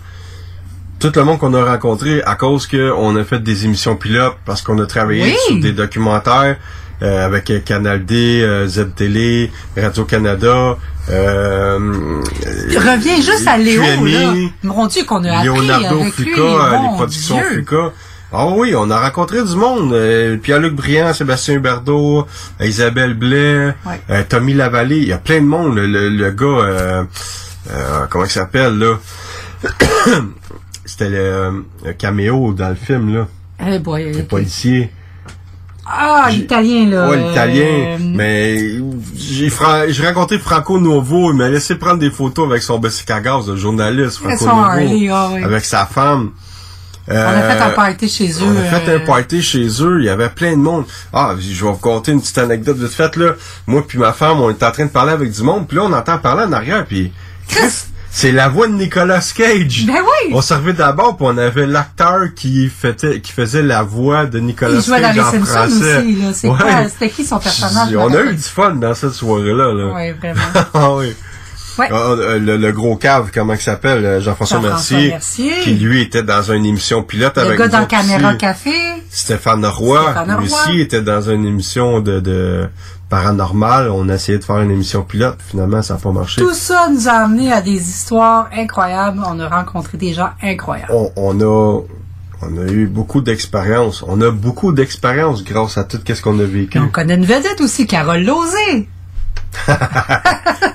Tout 1.01 1.11
le 1.15 1.23
monde 1.23 1.39
qu'on 1.39 1.53
a 1.55 1.65
rencontré 1.65 2.21
à 2.23 2.35
cause 2.35 2.67
que 2.67 2.91
on 2.95 3.15
a 3.15 3.23
fait 3.23 3.39
des 3.39 3.65
émissions 3.65 3.95
pilotes 3.95 4.37
parce 4.45 4.61
qu'on 4.61 4.77
a 4.79 4.85
travaillé 4.85 5.23
Oui. 5.23 5.35
sur 5.47 5.59
des 5.59 5.71
documentaires 5.73 6.57
euh, 7.01 7.25
avec 7.25 7.49
euh, 7.49 7.59
Canal 7.59 8.05
D, 8.05 8.41
euh, 8.43 8.67
Z 8.67 8.89
Télé, 8.95 9.51
Radio 9.75 10.05
Canada. 10.05 10.77
Euh, 11.09 11.79
Reviens 12.75 13.15
juste 13.15 13.47
à 13.47 13.57
Léo 13.57 13.81
QMI, 13.81 14.13
là. 14.13 14.33
Mon 14.63 14.85
Dieu, 14.85 15.03
qu'on 15.05 15.23
a 15.25 15.37
appris 15.39 15.47
Leonardo 15.47 16.01
avec 16.01 16.17
lui. 16.19 16.25
Les 16.35 16.95
productions 16.95 17.37
Dieu. 17.37 17.59
Fuca. 17.59 17.91
Ah 18.31 18.47
oui, 18.49 18.73
on 18.77 18.89
a 18.91 18.99
rencontré 19.01 19.43
du 19.43 19.55
monde. 19.55 19.93
Euh, 19.93 20.37
Pierre-Luc 20.37 20.73
Briand, 20.75 21.13
Sébastien 21.13 21.55
Huberdeau, 21.55 22.27
euh, 22.61 22.65
Isabelle 22.65 23.15
Blais, 23.15 23.73
Ouais. 23.85 23.99
euh, 24.11 24.21
Tommy 24.29 24.53
Lavallée. 24.53 24.97
Il 24.97 25.07
y 25.07 25.13
a 25.13 25.17
plein 25.17 25.41
de 25.41 25.45
monde. 25.47 25.75
Le, 25.75 25.87
le- 25.87 26.09
le 26.09 26.31
gars, 26.31 26.45
euh, 26.45 27.03
comment 28.11 28.25
il 28.25 28.31
s'appelle, 28.31 28.77
là? 28.77 28.99
C'était 31.01 31.09
le, 31.17 31.65
le 31.83 31.93
caméo 31.93 32.53
dans 32.53 32.69
le 32.69 32.75
film, 32.75 33.11
là. 33.15 33.27
Eh 33.65 33.79
boy, 33.79 34.11
Le 34.13 34.23
policier. 34.23 34.91
Ah, 35.83 36.27
l'italien 36.29 36.87
là. 36.89 37.09
Ouais, 37.09 37.17
l'italien. 37.17 37.63
euh, 37.65 37.97
Mais 37.99 38.75
j'ai 39.15 39.49
fra- 39.49 39.87
j'ai 39.87 40.05
rencontré 40.05 40.37
Franco 40.37 40.79
Novo. 40.79 41.31
Il 41.31 41.37
m'a 41.37 41.49
laissé 41.49 41.73
prendre 41.75 41.97
des 41.97 42.11
photos 42.11 42.47
avec 42.47 42.61
son 42.61 42.77
bicycle 42.77 43.11
à 43.13 43.19
gaz, 43.19 43.47
le 43.49 43.55
journaliste 43.55 44.17
Franco 44.19 44.45
Novo. 44.45 44.59
Harley, 44.61 45.09
ah 45.11 45.29
oui. 45.33 45.43
Avec 45.43 45.65
sa 45.65 45.87
femme. 45.87 46.31
On 47.07 47.13
a 47.13 47.41
fait 47.49 47.59
un 47.61 47.69
Euh, 47.69 47.73
party 47.73 48.07
chez 48.07 48.29
eux. 48.29 48.35
on 48.45 48.55
a 48.55 48.63
fait 48.79 48.87
euh, 48.89 48.97
un 48.97 48.99
party 49.05 49.41
chez 49.41 49.67
eux, 49.81 49.97
il 50.01 50.05
y 50.05 50.09
avait 50.09 50.29
plein 50.29 50.51
de 50.51 50.61
monde. 50.61 50.85
Ah, 51.11 51.33
je 51.39 51.65
vais 51.65 51.71
vous 51.71 51.77
conter 51.77 52.11
une 52.11 52.21
petite 52.21 52.37
anecdote 52.37 52.77
vite 52.77 52.91
faite 52.93 53.15
là. 53.15 53.31
Moi 53.65 53.83
puis 53.87 53.97
ma 53.97 54.13
femme, 54.13 54.39
on 54.39 54.51
est 54.51 54.61
en 54.63 54.71
train 54.71 54.85
de 54.85 54.91
parler 54.91 55.11
avec 55.13 55.31
du 55.31 55.41
monde, 55.41 55.67
puis 55.67 55.77
là 55.77 55.83
on 55.85 55.93
entend 55.93 56.19
parler 56.19 56.43
en 56.43 56.53
arrière, 56.53 56.85
puis 56.85 57.11
Chris, 57.47 57.85
c'est 58.13 58.31
la 58.33 58.49
voix 58.49 58.67
de 58.67 58.73
Nicolas 58.73 59.21
Cage. 59.35 59.85
Ben 59.87 59.93
oui. 60.01 60.33
On 60.33 60.41
servait 60.41 60.73
d'abord, 60.73 61.15
puis 61.15 61.25
on 61.29 61.37
avait 61.37 61.65
l'acteur 61.65 62.19
qui 62.35 62.67
faisait 62.69 63.21
qui 63.21 63.31
faisait 63.31 63.61
la 63.63 63.83
voix 63.83 64.25
de 64.25 64.39
Nicolas 64.39 64.73
Il 64.75 64.81
jouait 64.83 64.99
dans 65.01 65.07
Cage 65.07 65.15
les 65.15 65.21
en 65.21 65.31
Simpsons 65.31 65.45
français. 65.53 65.97
aussi, 65.97 66.15
là. 66.15 66.25
C'est 66.33 66.47
Ouais. 66.49 66.57
quoi, 66.59 66.89
c'était 66.89 67.09
qui 67.09 67.23
son 67.23 67.39
personnage? 67.39 67.95
On 67.95 68.13
a 68.13 68.21
eu 68.23 68.35
du 68.35 68.41
fun 68.41 68.71
dans 68.75 68.93
cette 68.93 69.13
soirée-là. 69.13 69.73
Là. 69.73 69.93
Ouais, 69.93 70.11
vraiment. 70.13 70.41
ah 70.73 70.93
oui. 70.95 71.13
Ouais. 71.79 71.87
Ah, 71.89 71.95
euh, 71.95 72.37
le, 72.37 72.57
le 72.57 72.71
gros 72.73 72.97
cave, 72.97 73.31
comment 73.33 73.53
il 73.53 73.61
s'appelle, 73.61 74.03
euh, 74.05 74.19
Jean-François 74.19 74.57
Jean-François 74.57 74.97
Mercier, 74.97 75.09
Mercier. 75.11 75.53
qui 75.63 75.71
lui 75.75 76.01
était 76.01 76.21
dans 76.21 76.51
une 76.51 76.65
émission 76.65 77.01
pilote 77.01 77.37
Le 77.37 77.43
avec 77.43 77.57
gars 77.57 77.69
dans 77.69 77.85
Caméra. 77.85 78.33
Café. 78.35 78.73
Stéphane 79.09 79.65
Roy, 79.65 80.01
Stéphane 80.03 80.37
lui 80.41 80.49
Roy. 80.49 80.59
aussi 80.67 80.81
était 80.81 81.01
dans 81.01 81.21
une 81.29 81.45
émission 81.45 82.01
de, 82.01 82.19
de 82.19 82.67
paranormal. 83.11 83.91
On 83.91 84.09
a 84.09 84.15
essayé 84.15 84.39
de 84.39 84.43
faire 84.43 84.59
une 84.61 84.71
émission 84.71 85.03
pilote, 85.03 85.37
finalement 85.47 85.81
ça 85.83 85.95
n'a 85.95 85.99
pas 85.99 86.11
marché. 86.11 86.41
Tout 86.41 86.53
ça 86.53 86.87
nous 86.89 87.07
a 87.07 87.11
amené 87.11 87.51
à 87.51 87.61
des 87.61 87.77
histoires 87.77 88.49
incroyables. 88.55 89.21
On 89.27 89.39
a 89.39 89.47
rencontré 89.47 89.97
des 89.97 90.13
gens 90.13 90.29
incroyables. 90.41 90.91
On, 90.91 91.11
on 91.17 91.39
a 91.41 91.81
on 92.43 92.57
a 92.57 92.71
eu 92.71 92.87
beaucoup 92.87 93.21
d'expérience. 93.21 94.03
On 94.07 94.19
a 94.21 94.31
beaucoup 94.31 94.71
d'expérience 94.71 95.43
grâce 95.43 95.77
à 95.77 95.83
tout 95.83 95.99
ce 96.07 96.21
qu'on 96.21 96.39
a 96.39 96.43
vécu. 96.43 96.79
On 96.79 96.87
connaît 96.87 97.15
une 97.15 97.25
vedette 97.25 97.61
aussi, 97.61 97.85
Carole 97.85 98.23
Lozé. 98.23 98.89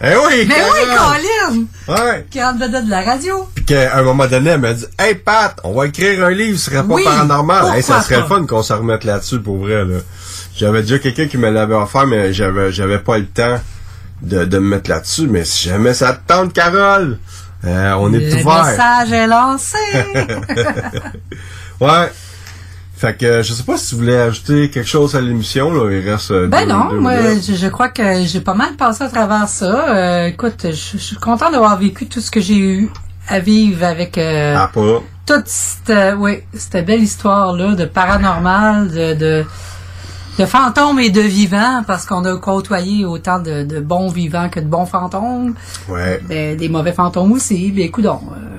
Eh 0.03 0.15
oui, 0.15 0.45
Mais 0.49 0.55
oui! 0.55 0.95
Colin! 0.95 1.65
Ouais. 1.89 2.27
Qui 2.31 2.43
rentre 2.43 2.59
dedans 2.59 2.83
de 2.83 2.91
la 2.91 3.01
radio. 3.01 3.49
Puis 3.55 3.65
qu'à 3.65 3.97
un 3.97 4.03
moment 4.03 4.27
donné, 4.27 4.51
elle 4.51 4.61
m'a 4.61 4.75
dit 4.75 4.85
Hey 4.99 5.15
Pat, 5.15 5.59
on 5.65 5.73
va 5.73 5.87
écrire 5.87 6.25
un 6.25 6.31
livre, 6.31 6.59
ce 6.59 6.71
serait 6.71 6.87
pas 6.87 6.95
Oui, 6.95 7.03
paranormal. 7.03 7.75
Hey, 7.75 7.83
ça 7.83 8.03
serait 8.03 8.21
le 8.21 8.27
fun 8.27 8.45
qu'on 8.45 8.63
s'en 8.63 8.79
remette 8.79 9.05
là-dessus 9.05 9.41
pour 9.41 9.57
vrai. 9.57 9.85
Là. 9.85 9.99
J'avais 10.57 10.83
déjà 10.83 10.99
quelqu'un 10.99 11.27
qui 11.29 11.37
me 11.39 11.51
l'avait 11.51 11.75
offert, 11.75 12.07
mais 12.07 12.33
j'avais 12.33 12.73
j'avais 12.73 12.99
pas 12.99 13.19
le 13.19 13.27
temps 13.27 13.61
de, 14.23 14.45
de 14.45 14.59
me 14.59 14.69
mettre 14.69 14.89
là-dessus. 14.91 15.27
Mais 15.29 15.45
si 15.45 15.69
jamais 15.69 15.93
ça 15.95 16.15
te 16.15 16.27
tente, 16.27 16.53
Carole, 16.55 17.19
euh, 17.65 17.93
on 17.99 18.13
est 18.15 18.21
Le 18.21 18.43
ouvert. 18.43 18.65
message 18.65 19.13
est 19.13 19.27
lancé. 19.27 19.77
ouais. 21.81 22.13
Fait 22.97 23.15
que 23.15 23.43
je 23.43 23.53
sais 23.53 23.63
pas 23.63 23.77
si 23.77 23.91
tu 23.91 23.95
voulais 23.97 24.17
ajouter 24.19 24.71
quelque 24.71 24.89
chose 24.89 25.15
à 25.15 25.21
l'émission, 25.21 25.71
là. 25.71 25.91
Il 25.93 26.09
reste 26.09 26.31
euh, 26.31 26.47
Ben 26.47 26.63
deux- 26.67 26.73
non, 26.73 26.89
deux 26.93 26.99
moi, 27.01 27.13
je, 27.47 27.53
je 27.55 27.67
crois 27.69 27.91
que 27.91 28.23
j'ai 28.25 28.41
pas 28.41 28.55
mal 28.55 28.75
passé 28.77 29.05
à 29.05 29.09
travers 29.09 29.47
ça. 29.49 29.95
Euh, 29.95 30.27
écoute, 30.29 30.61
je, 30.65 30.71
je 30.71 30.97
suis 30.97 31.17
content 31.17 31.51
d'avoir 31.51 31.79
vécu 31.79 32.07
tout 32.07 32.23
ce 32.23 32.31
que 32.31 32.41
j'ai 32.41 32.57
eu 32.57 32.91
à 33.29 33.39
vivre 33.41 33.85
avec 33.85 34.17
euh, 34.17 34.55
Ah, 34.57 34.71
pas. 34.73 35.03
toute 35.27 35.47
cette, 35.47 35.91
euh, 35.91 36.15
oui, 36.15 36.39
cette 36.55 36.87
belle 36.87 37.03
histoire-là 37.03 37.75
de 37.75 37.85
paranormal, 37.85 38.89
de, 38.89 39.13
de, 39.15 39.45
de 40.39 40.45
fantômes 40.45 41.01
et 41.01 41.11
de 41.11 41.21
vivants, 41.21 41.83
parce 41.87 42.05
qu'on 42.05 42.25
a 42.25 42.37
côtoyé 42.37 43.05
autant 43.05 43.39
de, 43.39 43.65
de 43.65 43.81
bons 43.81 44.11
vivants 44.11 44.49
que 44.49 44.61
de 44.61 44.67
bons 44.67 44.87
fantômes. 44.87 45.55
Ouais. 45.89 46.21
Ben, 46.29 46.57
des 46.57 46.69
mauvais 46.69 46.93
fantômes 46.93 47.33
aussi. 47.33 47.71
Ben, 47.73 47.85
écoute, 47.85 48.05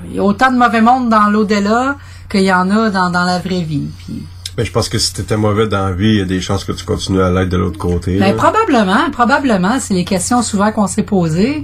il 0.10 0.16
y 0.16 0.20
a 0.20 0.24
autant 0.24 0.52
de 0.52 0.58
mauvais 0.58 0.82
mondes 0.82 1.10
dans 1.10 1.28
l'au-delà 1.30 1.96
qu'il 2.30 2.42
y 2.42 2.52
en 2.52 2.70
a 2.72 2.90
dans, 2.90 3.10
dans 3.10 3.24
la 3.24 3.40
vraie 3.40 3.62
vie. 3.62 3.90
Puis, 4.00 4.24
Mais 4.58 4.66
je 4.66 4.72
pense 4.72 4.90
que 4.90 4.98
si 4.98 5.14
t'étais 5.14 5.38
mauvais 5.38 5.68
dans 5.68 5.86
la 5.86 5.92
vie, 5.94 6.10
il 6.10 6.18
y 6.18 6.22
a 6.22 6.26
des 6.26 6.42
chances 6.42 6.64
que 6.64 6.72
tu 6.72 6.84
continues 6.84 7.22
à 7.22 7.30
l'être 7.30 7.50
de 7.50 7.58
l'autre 7.58 7.78
côté. 7.78 8.18
Ben, 8.18 8.36
probablement, 8.36 9.10
probablement. 9.12 9.80
C'est 9.80 9.94
les 9.94 10.06
questions 10.06 10.42
souvent 10.42 10.72
qu'on 10.72 10.88
s'est 10.88 11.04
posées. 11.04 11.64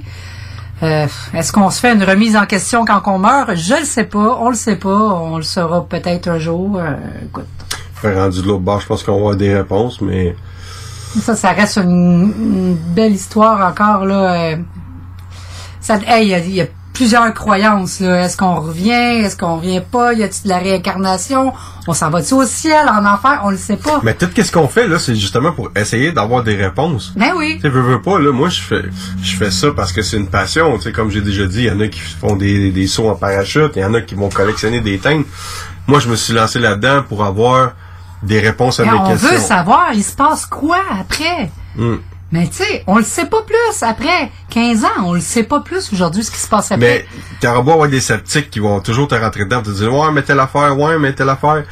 Euh, 0.83 1.07
Est-ce 1.33 1.51
qu'on 1.53 1.69
se 1.69 1.79
fait 1.79 1.93
une 1.93 2.03
remise 2.03 2.35
en 2.35 2.45
question 2.45 2.83
quand 2.83 3.01
on 3.05 3.17
meurt? 3.17 3.55
Je 3.55 3.75
le 3.75 3.85
sais 3.85 4.03
pas, 4.03 4.37
on 4.39 4.49
le 4.49 4.55
sait 4.55 4.75
pas, 4.75 4.89
on 4.89 5.37
le 5.37 5.43
saura 5.43 5.85
peut-être 5.85 6.27
un 6.27 6.39
jour. 6.39 6.77
Euh, 6.77 6.95
écoute, 7.25 7.45
rendu 8.11 8.41
de 8.41 8.47
l'autre 8.47 8.61
bord, 8.61 8.81
je 8.81 8.87
pense 8.87 9.03
qu'on 9.03 9.13
va 9.13 9.17
avoir 9.19 9.35
des 9.35 9.53
réponses, 9.55 10.01
mais 10.01 10.35
ça, 11.21 11.35
ça 11.35 11.51
reste 11.51 11.77
une, 11.77 12.33
une 12.39 12.75
belle 12.95 13.13
histoire 13.13 13.65
encore 13.67 14.05
là. 14.05 14.51
euh, 14.51 14.55
ça, 15.79 15.99
hey, 16.07 16.25
il 16.25 16.29
y 16.29 16.33
a- 16.33 16.39
il 16.39 16.55
y, 16.55 16.61
a 16.61 16.65
plusieurs 16.93 17.33
croyances 17.33 17.99
là. 17.99 18.23
Est-ce 18.25 18.37
qu'on 18.37 18.55
revient? 18.61 18.91
Est-ce 18.91 19.35
qu'on 19.35 19.55
revient 19.57 19.81
pas? 19.91 20.13
Y 20.13 20.23
a-t-il 20.23 20.43
de 20.43 20.49
la 20.49 20.59
réincarnation? 20.59 21.51
On 21.87 21.93
s'en 21.93 22.09
va-tu 22.11 22.33
au 22.35 22.45
ciel, 22.45 22.87
en 22.87 23.03
enfer? 23.05 23.41
On 23.43 23.49
le 23.49 23.57
sait 23.57 23.77
pas. 23.77 23.99
Mais 24.03 24.13
tout 24.13 24.27
ce 24.35 24.51
qu'on 24.51 24.67
fait 24.67 24.87
là, 24.87 24.97
c'est 24.99 25.15
justement 25.15 25.51
pour 25.51 25.71
essayer 25.75 26.11
d'avoir 26.11 26.43
des 26.43 26.55
réponses. 26.55 27.11
Ben 27.17 27.31
oui. 27.35 27.57
Tu 27.61 27.67
veux, 27.69 27.81
veux 27.81 28.01
pas, 28.01 28.19
là, 28.19 28.31
moi, 28.31 28.47
je 28.49 28.61
fais, 28.61 28.83
je 29.21 29.35
fais 29.35 29.49
ça 29.51 29.69
parce 29.75 29.91
que 29.91 30.01
c'est 30.03 30.17
une 30.17 30.27
passion. 30.27 30.77
Tu 30.77 30.83
sais, 30.83 30.91
comme 30.91 31.09
j'ai 31.09 31.21
déjà 31.21 31.45
dit, 31.45 31.63
il 31.63 31.65
y 31.65 31.71
en 31.71 31.79
a 31.79 31.87
qui 31.87 31.99
font 31.99 32.35
des, 32.35 32.71
des 32.71 32.87
sauts 32.87 33.09
en 33.09 33.15
parachute, 33.15 33.71
il 33.75 33.81
y 33.81 33.85
en 33.85 33.93
a 33.95 34.01
qui 34.01 34.13
vont 34.15 34.29
collectionner 34.29 34.79
des 34.81 34.99
teintes. 34.99 35.25
Moi, 35.87 35.99
je 35.99 36.07
me 36.09 36.15
suis 36.15 36.33
lancé 36.33 36.59
là-dedans 36.59 37.01
pour 37.09 37.23
avoir 37.25 37.73
des 38.23 38.39
réponses 38.39 38.79
à 38.79 38.85
Mais 38.85 38.91
mes 38.91 38.97
on 38.97 39.07
questions. 39.09 39.29
veut 39.29 39.37
savoir, 39.39 39.89
il 39.93 40.03
se 40.03 40.15
passe 40.15 40.45
quoi 40.45 40.79
après? 40.99 41.49
Hmm. 41.75 41.97
Mais 42.31 42.47
tu 42.47 42.63
sais, 42.63 42.83
on 42.87 42.97
le 42.97 43.03
sait 43.03 43.27
pas 43.27 43.43
plus 43.43 43.83
après 43.83 44.31
15 44.49 44.85
ans, 44.85 44.87
on 45.05 45.13
le 45.13 45.19
sait 45.21 45.43
pas 45.43 45.59
plus 45.59 45.93
aujourd'hui 45.93 46.23
ce 46.23 46.31
qui 46.31 46.39
se 46.39 46.47
passe 46.47 46.71
après. 46.71 46.77
Mais 46.79 47.05
t'auras 47.39 47.61
beau 47.61 47.73
avoir 47.73 47.87
des 47.89 48.01
sceptiques 48.01 48.49
qui 48.49 48.59
vont 48.59 48.79
toujours 48.79 49.07
te 49.07 49.13
rentrer 49.13 49.43
dedans, 49.45 49.61
te 49.61 49.69
dire 49.69 49.93
ouais 49.93 50.11
mais 50.11 50.23
telle 50.23 50.39
affaire, 50.39 50.75
ouais 50.79 50.97
mais 50.97 51.13
telle 51.13 51.29
affaire. 51.29 51.63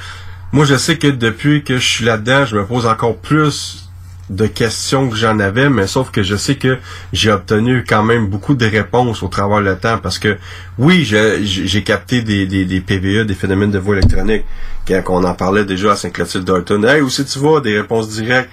Moi 0.52 0.66
je 0.66 0.76
sais 0.76 0.98
que 1.00 1.08
depuis 1.08 1.64
que 1.64 1.78
je 1.80 1.88
suis 1.88 2.06
là-dedans, 2.06 2.46
je 2.46 2.56
me 2.58 2.66
pose 2.66 2.86
encore 2.86 3.18
plus 3.18 3.90
de 4.32 4.48
questions 4.48 5.10
que 5.10 5.16
j'en 5.16 5.40
avais, 5.40 5.70
mais 5.70 5.88
sauf 5.88 6.10
que 6.10 6.24
je 6.24 6.36
sais 6.36 6.56
que 6.56 6.78
j'ai 7.12 7.32
obtenu 7.32 7.84
quand 7.88 8.04
même 8.04 8.28
beaucoup 8.28 8.56
de 8.56 8.66
réponses 8.66 9.24
au 9.24 9.28
travers 9.28 9.60
le 9.60 9.78
temps 9.78 9.98
parce 9.98 10.20
que 10.20 10.38
oui, 10.78 11.04
j'ai 11.04 11.84
capté 11.84 12.22
des, 12.22 12.46
des, 12.46 12.82
PVE, 12.82 13.26
des 13.26 13.36
phénomènes 13.36 13.72
de 13.72 13.80
voix 13.80 13.98
électronique, 13.98 14.46
quand 14.88 15.04
on 15.10 15.24
en 15.26 15.34
parlait 15.34 15.66
déjà 15.66 15.92
à 15.92 15.96
Saint-Clotilde-Dalton. 15.96 16.86
Hey, 16.86 17.02
où 17.02 17.10
tu 17.10 17.40
vas? 17.40 17.60
Des 17.60 17.80
réponses 17.80 18.10
directes. 18.10 18.50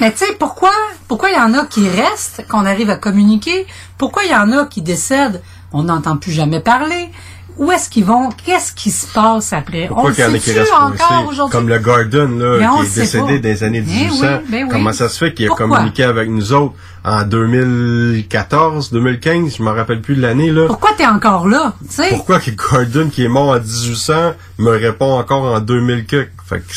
Mais 0.00 0.10
tu 0.10 0.18
sais, 0.18 0.34
pourquoi 0.38 0.72
pourquoi 1.06 1.30
il 1.30 1.36
y 1.36 1.38
en 1.38 1.54
a 1.54 1.66
qui 1.66 1.88
restent, 1.88 2.44
qu'on 2.48 2.64
arrive 2.64 2.90
à 2.90 2.96
communiquer? 2.96 3.66
Pourquoi 3.98 4.24
il 4.24 4.30
y 4.30 4.34
en 4.34 4.50
a 4.52 4.66
qui 4.66 4.82
décèdent, 4.82 5.42
on 5.72 5.84
n'entend 5.84 6.16
plus 6.16 6.32
jamais 6.32 6.60
parler? 6.60 7.10
Où 7.56 7.70
est-ce 7.70 7.88
qu'ils 7.88 8.04
vont? 8.04 8.30
Qu'est-ce 8.44 8.72
qui 8.72 8.90
se 8.90 9.06
passe 9.06 9.52
après? 9.52 9.86
Pourquoi 9.86 10.06
on 10.06 10.08
le 10.08 10.32
restent 10.32 10.72
encore 10.72 11.26
aujourd'hui? 11.28 11.52
Comme 11.52 11.68
le 11.68 11.78
Garden, 11.78 12.38
là, 12.38 12.58
Mais 12.58 12.80
qui 12.80 12.86
est 12.86 12.88
sait 12.88 13.00
décédé 13.20 13.38
dans 13.38 13.48
les 13.48 13.64
années 13.64 13.80
Ben 13.80 13.92
1800. 13.92 14.16
oui, 14.22 14.28
ben 14.50 14.64
oui. 14.64 14.68
Comment 14.72 14.92
ça 14.92 15.08
se 15.08 15.18
fait 15.18 15.32
qu'il 15.34 15.46
a 15.50 15.54
communiqué 15.54 16.02
avec 16.02 16.28
nous 16.28 16.52
autres 16.52 16.74
en 17.04 17.22
2014, 17.22 18.90
2015, 18.90 19.56
je 19.58 19.62
me 19.62 19.70
rappelle 19.70 20.00
plus 20.00 20.16
de 20.16 20.22
l'année, 20.22 20.50
là. 20.50 20.66
Pourquoi 20.66 20.90
t'es 20.96 21.06
encore 21.06 21.46
là? 21.48 21.74
Pourquoi 22.10 22.40
que 22.40 22.50
Gordon, 22.50 23.08
qui 23.10 23.24
est 23.24 23.28
mort 23.28 23.50
en 23.50 23.60
1800, 23.60 24.32
me 24.58 24.70
répond 24.70 25.18
encore 25.18 25.44
en 25.54 25.60
2000 25.60 26.06
que 26.06 26.26
Fait 26.46 26.60
que 26.60 26.72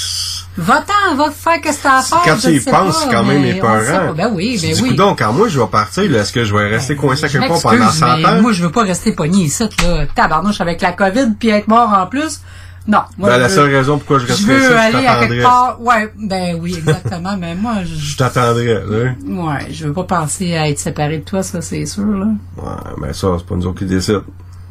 Va-t'en, 0.57 1.15
va 1.15 1.29
faire 1.31 1.61
qu'est-ce 1.61 1.77
que 1.77 1.84
t'as 1.84 1.97
à 1.99 2.01
faire. 2.01 2.21
quand 2.25 2.38
tu 2.39 2.47
y 2.55 2.59
penses, 2.59 3.05
pas, 3.05 3.11
quand 3.11 3.23
même 3.25 3.45
épeurant. 3.45 4.13
Ben 4.15 4.29
oui, 4.34 4.59
ben 4.61 4.73
Tu 4.73 4.81
oui. 4.81 4.89
Ben, 4.89 4.95
coudonc, 4.97 5.15
quand 5.15 5.31
moi 5.34 5.47
je 5.49 5.59
vais 5.59 5.67
partir, 5.67 6.09
là, 6.11 6.19
est-ce 6.19 6.34
que 6.34 6.43
je 6.43 6.53
vais 6.55 6.67
rester 6.67 6.95
coincé 6.95 7.25
à 7.25 7.27
Je 7.27 7.38
quelque 7.38 7.47
part 7.49 7.61
pendant 7.61 7.77
m'excuse, 7.77 7.99
100 7.99 8.17
mais 8.17 8.25
ans? 8.25 8.41
moi, 8.41 8.51
je 8.53 8.63
veux 8.63 8.71
pas 8.71 8.81
rester 8.84 9.11
pogné 9.11 9.43
ici, 9.43 9.63
là. 9.84 10.05
Tabarnouche 10.15 10.59
avec 10.59 10.81
la 10.81 10.93
COVID 10.93 11.34
puis 11.39 11.49
être 11.49 11.67
mort 11.67 11.93
en 11.93 12.07
plus. 12.07 12.41
Non. 12.88 12.99
Moi, 13.17 13.29
Ben, 13.29 13.38
la 13.38 13.47
veux- 13.49 13.53
seule 13.53 13.69
raison 13.75 13.97
pourquoi 13.97 14.17
je 14.19 14.25
resterais 14.27 14.53
veux 14.53 14.59
ici, 14.61 14.67
je 14.71 14.77
aller 14.97 15.05
à 15.07 15.27
quelque 15.27 15.43
part. 15.43 15.77
Ouais, 15.81 16.11
ben 16.17 16.57
oui, 16.61 16.75
exactement. 16.77 17.35
mais 17.39 17.53
moi, 17.53 17.84
je, 17.84 17.93
Je 17.95 18.17
t'attendrais, 18.17 18.63
là. 18.65 19.11
ouais, 19.27 19.67
je 19.71 19.85
veux 19.88 19.93
pas 19.93 20.03
penser 20.05 20.55
à 20.55 20.69
être 20.69 20.79
séparé 20.79 21.17
de 21.19 21.23
toi, 21.25 21.43
ça, 21.43 21.61
c'est 21.61 21.85
sûr, 21.85 22.05
là. 22.05 22.27
Ouais, 22.57 22.93
mais 23.01 23.13
ça, 23.13 23.27
c'est 23.38 23.45
pas 23.45 23.55
nous 23.55 23.67
autres 23.67 23.79
qui 23.79 23.85
décident. 23.85 24.21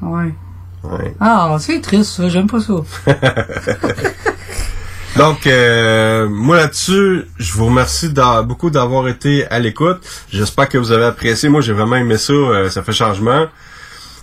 Ouais. 0.03 0.35
Ouais. 0.83 1.15
Ah, 1.21 1.55
c'est 1.61 1.81
triste, 1.81 2.13
ça. 2.17 2.29
J'aime 2.29 2.47
pas 2.49 2.59
ça. 2.61 2.73
Donc, 5.17 5.47
euh, 5.47 6.29
moi 6.29 6.57
là-dessus, 6.57 7.23
je 7.39 7.53
vous 7.55 7.67
remercie 7.67 8.11
beaucoup 8.45 8.69
d'avoir 8.71 9.09
été 9.09 9.47
à 9.47 9.59
l'écoute. 9.59 9.99
J'espère 10.31 10.69
que 10.69 10.77
vous 10.77 10.93
avez 10.93 11.07
apprécié. 11.07 11.49
Moi, 11.49 11.63
j'ai 11.63 11.73
vraiment 11.73 11.97
aimé 11.97 12.19
ça. 12.19 12.33
euh, 12.35 12.71
ça 12.71 12.83
fait 12.83 12.93
changement. 12.93 13.47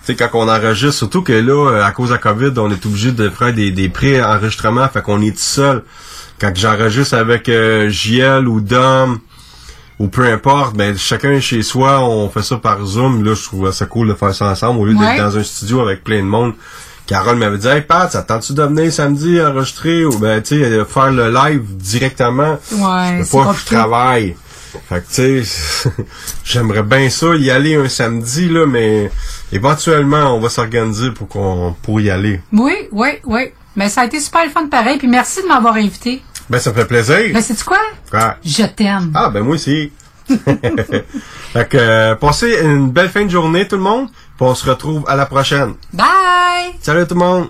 Tu 0.06 0.14
sais, 0.14 0.15
quand 0.15 0.30
on 0.34 0.48
enregistre, 0.48 0.98
surtout 0.98 1.24
que 1.24 1.34
là, 1.34 1.72
euh, 1.72 1.84
à 1.84 1.91
cause 1.91 2.10
de 2.10 2.14
la 2.14 2.20
COVID, 2.20 2.52
on 2.57 2.70
est 2.70 2.86
obligé 2.86 3.11
de 3.11 3.30
faire 3.30 3.53
des, 3.53 3.72
des 3.72 3.90
pré-enregistrements, 3.90 4.88
fait 4.90 5.02
qu'on 5.02 5.22
est 5.22 5.32
tout 5.32 5.38
seul. 5.38 5.84
Quand 6.40 6.52
j'enregistre 6.56 7.15
avec 7.15 7.49
euh, 7.49 7.90
JL 7.90 8.48
ou 8.48 8.60
Dom, 8.61 9.20
ou 9.99 10.07
peu 10.10 10.26
importe, 10.26 10.76
ben 10.76 10.95
chacun 10.98 11.40
chez 11.40 11.64
soi, 11.64 12.02
on 12.02 12.30
fait 12.30 12.44
ça 12.44 12.57
par 12.57 12.84
Zoom. 12.86 13.24
Là, 13.24 13.34
je 13.34 13.44
trouve 13.44 13.72
ça 13.72 13.86
cool 13.86 14.10
de 14.10 14.14
faire 14.14 14.34
ça 14.36 14.45
ensemble 14.48 14.80
au 14.80 14.86
lieu 14.86 14.95
Ouais. 14.95 15.15
d'être 15.15 15.24
dans 15.26 15.38
un 15.38 15.44
studio 15.44 15.80
avec 15.82 16.03
plein 16.03 16.18
de 16.20 16.28
monde. 16.28 16.53
Carole 17.06 17.36
m'avait 17.38 17.58
dit 17.58 17.68
Hey 17.68 17.82
Pat, 17.82 18.12
ça 18.12 18.22
te 18.24 18.30
tente-tu 18.30 18.54
de 18.54 18.64
venir 18.64 18.92
samedi 18.92 19.42
enregistrer 19.42 20.06
ou 20.06 20.18
ben 20.20 20.42
tu 20.42 20.60
sais 20.60 20.86
faire 20.86 21.12
le 21.12 21.32
live 21.32 21.62
directement? 21.76 22.58
Ouais, 22.72 23.18
Je 23.20 23.24
c'est 23.24 23.38
peux 23.38 23.44
pas, 23.44 23.56
je 23.60 23.66
travaille. 23.66 24.36
Fait 24.90 25.02
que 25.02 25.14
tu 25.14 25.46
sais, 25.46 25.92
j'aimerais 26.46 26.82
bien 26.84 27.10
ça 27.10 27.36
y 27.36 27.52
aller 27.52 27.76
un 27.76 27.90
samedi 27.90 28.50
là, 28.50 28.66
mais 28.66 29.12
éventuellement 29.52 30.36
on 30.36 30.40
va 30.40 30.50
s'organiser 30.50 31.12
pour 31.12 31.28
qu'on 31.28 31.76
pour 31.82 32.00
y 32.02 32.10
aller. 32.10 32.42
Oui, 32.52 32.74
oui, 32.92 33.10
oui. 33.26 33.52
Mais 33.76 33.90
ça 33.90 34.02
a 34.02 34.06
été 34.06 34.20
super 34.20 34.46
le 34.46 34.52
fun 34.52 34.68
pareil, 34.68 34.98
puis 34.98 35.08
merci 35.08 35.42
de 35.44 35.48
m'avoir 35.48 35.76
invité. 35.76 36.22
Ben 36.50 36.60
ça 36.60 36.70
me 36.72 36.76
fait 36.76 36.86
plaisir. 36.86 37.18
Ben, 37.34 37.42
sais-tu 37.42 37.64
quoi? 37.64 37.80
Ouais. 38.14 38.20
Je 38.46 38.64
t'aime. 38.64 39.12
Ah 39.14 39.30
ben 39.30 39.44
moi 39.44 39.56
aussi. 39.56 39.92
fait 40.28 41.70
que 41.70 41.78
euh, 41.78 42.16
passez 42.16 42.60
une 42.64 42.90
belle 42.92 43.10
fin 43.10 43.26
de 43.26 43.30
journée 43.30 43.68
tout 43.68 43.76
le 43.76 43.82
monde. 43.82 44.08
Puis 44.35 44.45
on 44.45 44.55
se 44.55 44.69
retrouve 44.69 45.03
à 45.07 45.15
la 45.15 45.26
prochaine. 45.26 45.76
Bye! 45.91 46.73
Salut 46.81 47.07
tout 47.07 47.14
le 47.14 47.19
monde. 47.19 47.49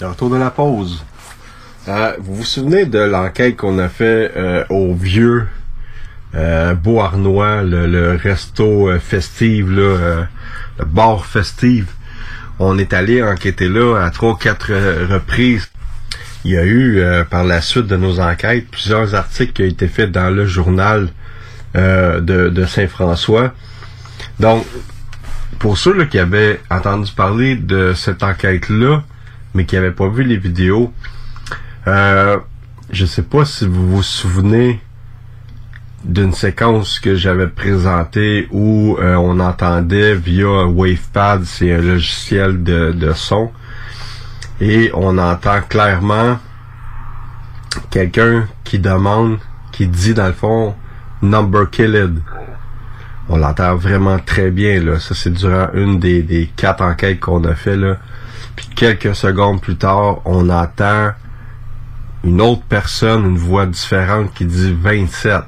De 0.00 0.04
retour 0.04 0.30
de 0.30 0.36
la 0.36 0.50
pause. 0.50 1.02
Euh, 1.88 2.12
vous 2.20 2.36
vous 2.36 2.44
souvenez 2.44 2.86
de 2.86 3.00
l'enquête 3.00 3.56
qu'on 3.56 3.80
a 3.80 3.88
fait 3.88 4.30
euh, 4.36 4.64
au 4.68 4.94
vieux 4.94 5.48
euh, 6.36 6.74
Beauharnois, 6.74 7.62
le, 7.64 8.14
resto 8.14 8.90
euh, 8.90 9.00
le 9.40 10.26
bar 10.86 11.26
festive? 11.26 11.88
On 12.60 12.78
est 12.78 12.92
allé 12.92 13.24
enquêter 13.24 13.68
là 13.68 14.00
à 14.00 14.10
trois 14.10 14.34
ou 14.34 14.36
quatre 14.36 14.72
reprises. 15.12 15.68
Il 16.44 16.52
y 16.52 16.56
a 16.56 16.64
eu, 16.64 17.02
par 17.28 17.42
la 17.42 17.60
suite 17.60 17.88
de 17.88 17.96
nos 17.96 18.20
enquêtes, 18.20 18.68
plusieurs 18.70 19.16
articles 19.16 19.52
qui 19.52 19.62
ont 19.62 19.66
été 19.66 19.88
faits 19.88 20.12
dans 20.12 20.30
le 20.30 20.46
journal 20.46 21.08
de, 21.74 22.64
Saint-François. 22.68 23.52
Donc, 24.38 24.64
pour 25.58 25.76
ceux 25.76 26.04
qui 26.04 26.20
avaient 26.20 26.60
entendu 26.70 27.10
parler 27.10 27.56
de 27.56 27.94
cette 27.94 28.22
enquête-là, 28.22 29.02
mais 29.58 29.64
qui 29.64 29.74
n'avaient 29.74 29.90
pas 29.90 30.08
vu 30.08 30.22
les 30.22 30.36
vidéos, 30.36 30.92
euh, 31.88 32.38
je 32.92 33.04
sais 33.04 33.24
pas 33.24 33.44
si 33.44 33.66
vous 33.66 33.90
vous 33.90 34.04
souvenez 34.04 34.80
d'une 36.04 36.32
séquence 36.32 37.00
que 37.00 37.16
j'avais 37.16 37.48
présentée 37.48 38.46
où 38.52 38.96
euh, 39.00 39.16
on 39.16 39.40
entendait 39.40 40.14
via 40.14 40.64
WavePad, 40.64 41.42
c'est 41.42 41.72
un 41.74 41.80
logiciel 41.80 42.62
de, 42.62 43.12
son, 43.16 43.50
et 44.60 44.92
on 44.94 45.18
entend 45.18 45.60
clairement 45.68 46.38
quelqu'un 47.90 48.46
qui 48.62 48.78
demande, 48.78 49.38
qui 49.72 49.88
dit 49.88 50.14
dans 50.14 50.28
le 50.28 50.34
fond 50.34 50.76
number 51.20 51.68
killed. 51.68 52.20
On 53.28 53.38
l'entend 53.38 53.74
vraiment 53.74 54.20
très 54.20 54.52
bien 54.52 54.80
là. 54.80 55.00
Ça 55.00 55.16
c'est 55.16 55.32
durant 55.32 55.66
une 55.74 55.98
des, 55.98 56.22
des 56.22 56.48
quatre 56.54 56.80
enquêtes 56.80 57.18
qu'on 57.18 57.42
a 57.42 57.56
fait 57.56 57.76
là. 57.76 57.96
Puis 58.58 58.66
quelques 58.74 59.14
secondes 59.14 59.60
plus 59.60 59.76
tard, 59.76 60.20
on 60.24 60.50
entend 60.50 61.12
une 62.24 62.40
autre 62.40 62.62
personne, 62.68 63.24
une 63.24 63.38
voix 63.38 63.66
différente 63.66 64.34
qui 64.34 64.46
dit 64.46 64.74
27. 64.76 65.42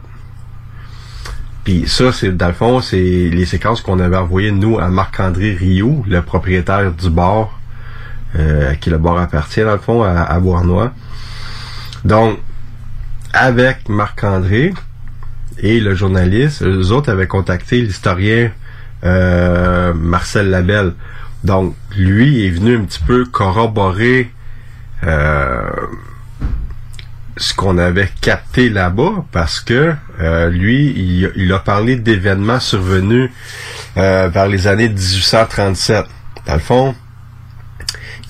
Puis 1.64 1.88
ça, 1.88 2.12
c'est 2.12 2.30
dans 2.36 2.46
le 2.46 2.52
fond, 2.52 2.80
c'est 2.80 2.96
les 2.96 3.46
séquences 3.46 3.80
qu'on 3.80 3.98
avait 3.98 4.16
envoyées 4.16 4.52
nous 4.52 4.78
à 4.78 4.90
Marc-André 4.90 5.54
Rio, 5.54 6.04
le 6.06 6.22
propriétaire 6.22 6.92
du 6.92 7.10
bar, 7.10 7.58
euh, 8.38 8.70
à 8.70 8.76
qui 8.76 8.90
le 8.90 8.98
bar 8.98 9.18
appartient 9.18 9.62
dans 9.62 9.72
le 9.72 9.78
fond, 9.78 10.04
à, 10.04 10.38
Bournois. 10.38 10.92
Donc, 12.04 12.38
avec 13.32 13.88
Marc-André 13.88 14.72
et 15.58 15.80
le 15.80 15.96
journaliste, 15.96 16.62
eux 16.62 16.92
autres 16.92 17.10
avaient 17.10 17.26
contacté 17.26 17.80
l'historien 17.80 18.52
euh, 19.02 19.94
Marcel 19.94 20.48
Labelle. 20.48 20.92
Donc, 21.44 21.74
lui 21.96 22.46
est 22.46 22.50
venu 22.50 22.76
un 22.76 22.84
petit 22.84 23.00
peu 23.00 23.24
corroborer 23.24 24.30
euh, 25.04 25.70
ce 27.38 27.54
qu'on 27.54 27.78
avait 27.78 28.10
capté 28.20 28.68
là-bas 28.68 29.24
parce 29.32 29.60
que 29.60 29.94
euh, 30.20 30.50
lui, 30.50 31.24
il, 31.34 31.52
a 31.52 31.58
parlé 31.58 31.96
d'événements 31.96 32.60
survenus 32.60 33.30
euh, 33.96 34.28
vers 34.28 34.48
les 34.48 34.66
années 34.66 34.90
1837. 34.90 36.04
Dans 36.46 36.54
le 36.54 36.60
fond, 36.60 36.94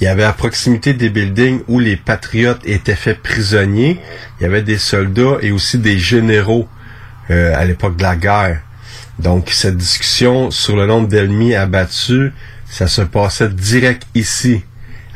il 0.00 0.04
y 0.04 0.06
avait 0.06 0.24
à 0.24 0.32
proximité 0.32 0.94
des 0.94 1.10
buildings 1.10 1.62
où 1.66 1.80
les 1.80 1.96
patriotes 1.96 2.60
étaient 2.64 2.94
faits 2.94 3.20
prisonniers. 3.20 4.00
Il 4.38 4.44
y 4.44 4.46
avait 4.46 4.62
des 4.62 4.78
soldats 4.78 5.38
et 5.42 5.50
aussi 5.50 5.78
des 5.78 5.98
généraux 5.98 6.68
à 7.28 7.64
l'époque 7.64 7.96
de 7.96 8.02
la 8.02 8.16
guerre. 8.16 8.60
Donc, 9.20 9.50
cette 9.50 9.76
discussion 9.76 10.50
sur 10.50 10.74
le 10.74 10.86
nombre 10.86 11.06
d'ennemis 11.06 11.54
abattus, 11.54 12.32
ça 12.70 12.86
se 12.86 13.02
passait 13.02 13.48
direct 13.48 14.06
ici, 14.14 14.62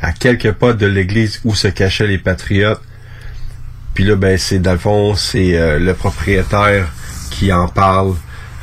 à 0.01 0.11
quelques 0.11 0.51
pas 0.51 0.73
de 0.73 0.85
l'église 0.85 1.39
où 1.45 1.55
se 1.55 1.67
cachaient 1.69 2.05
les 2.05 2.17
patriotes. 2.17 2.81
Puis 3.93 4.03
là, 4.03 4.15
ben, 4.17 4.37
c'est 4.37 4.59
dans 4.59 4.73
le 4.73 4.77
fond, 4.77 5.15
c'est 5.15 5.57
euh, 5.57 5.79
le 5.79 5.93
propriétaire 5.93 6.91
qui 7.31 7.51
en 7.53 7.69
parle, 7.69 8.15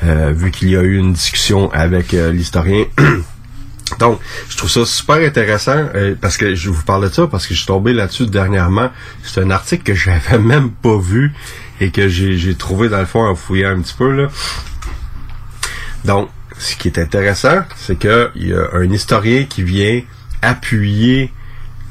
euh, 0.05 0.33
vu 0.37 0.51
qu'il 0.51 0.69
y 0.69 0.77
a 0.77 0.83
eu 0.83 0.99
une 0.99 1.15
discussion 1.15 1.73
avec 1.73 2.13
euh, 2.13 2.33
l'historien. 2.33 2.85
Donc, 3.99 4.21
je 4.49 4.57
trouve 4.57 4.71
ça 4.71 4.85
super 4.87 5.17
intéressant 5.17 5.87
parce 6.21 6.39
que 6.39 6.55
je 6.55 6.71
vous 6.71 6.83
parle 6.83 7.09
de 7.09 7.13
ça 7.13 7.27
parce 7.27 7.47
que 7.47 7.53
je 7.53 7.59
suis 7.59 7.67
tombé 7.67 7.93
là-dessus 7.93 8.27
dernièrement. 8.27 8.91
C'est 9.23 9.43
un 9.43 9.51
article 9.51 9.83
que 9.83 9.95
j'avais 9.95 10.39
même 10.39 10.71
pas 10.71 10.99
vu 10.99 11.33
et 11.81 11.91
que 11.91 12.09
j'ai 12.09 12.39
j'ai 12.39 12.55
trouvé 12.55 12.89
dans 12.89 13.01
le 13.01 13.07
fond 13.07 13.27
en 13.27 13.35
fouillant 13.35 13.71
un 13.71 13.81
petit 13.81 13.95
peu 13.95 14.11
là. 14.11 14.29
Donc, 16.05 16.31
ce 16.63 16.77
qui 16.77 16.89
est 16.89 16.99
intéressant, 16.99 17.63
c'est 17.77 17.99
que 17.99 18.31
il 18.37 18.49
y 18.49 18.55
a 18.55 18.69
un 18.75 18.91
historien 18.91 19.45
qui 19.45 19.63
vient 19.63 20.01
appuyer 20.43 21.33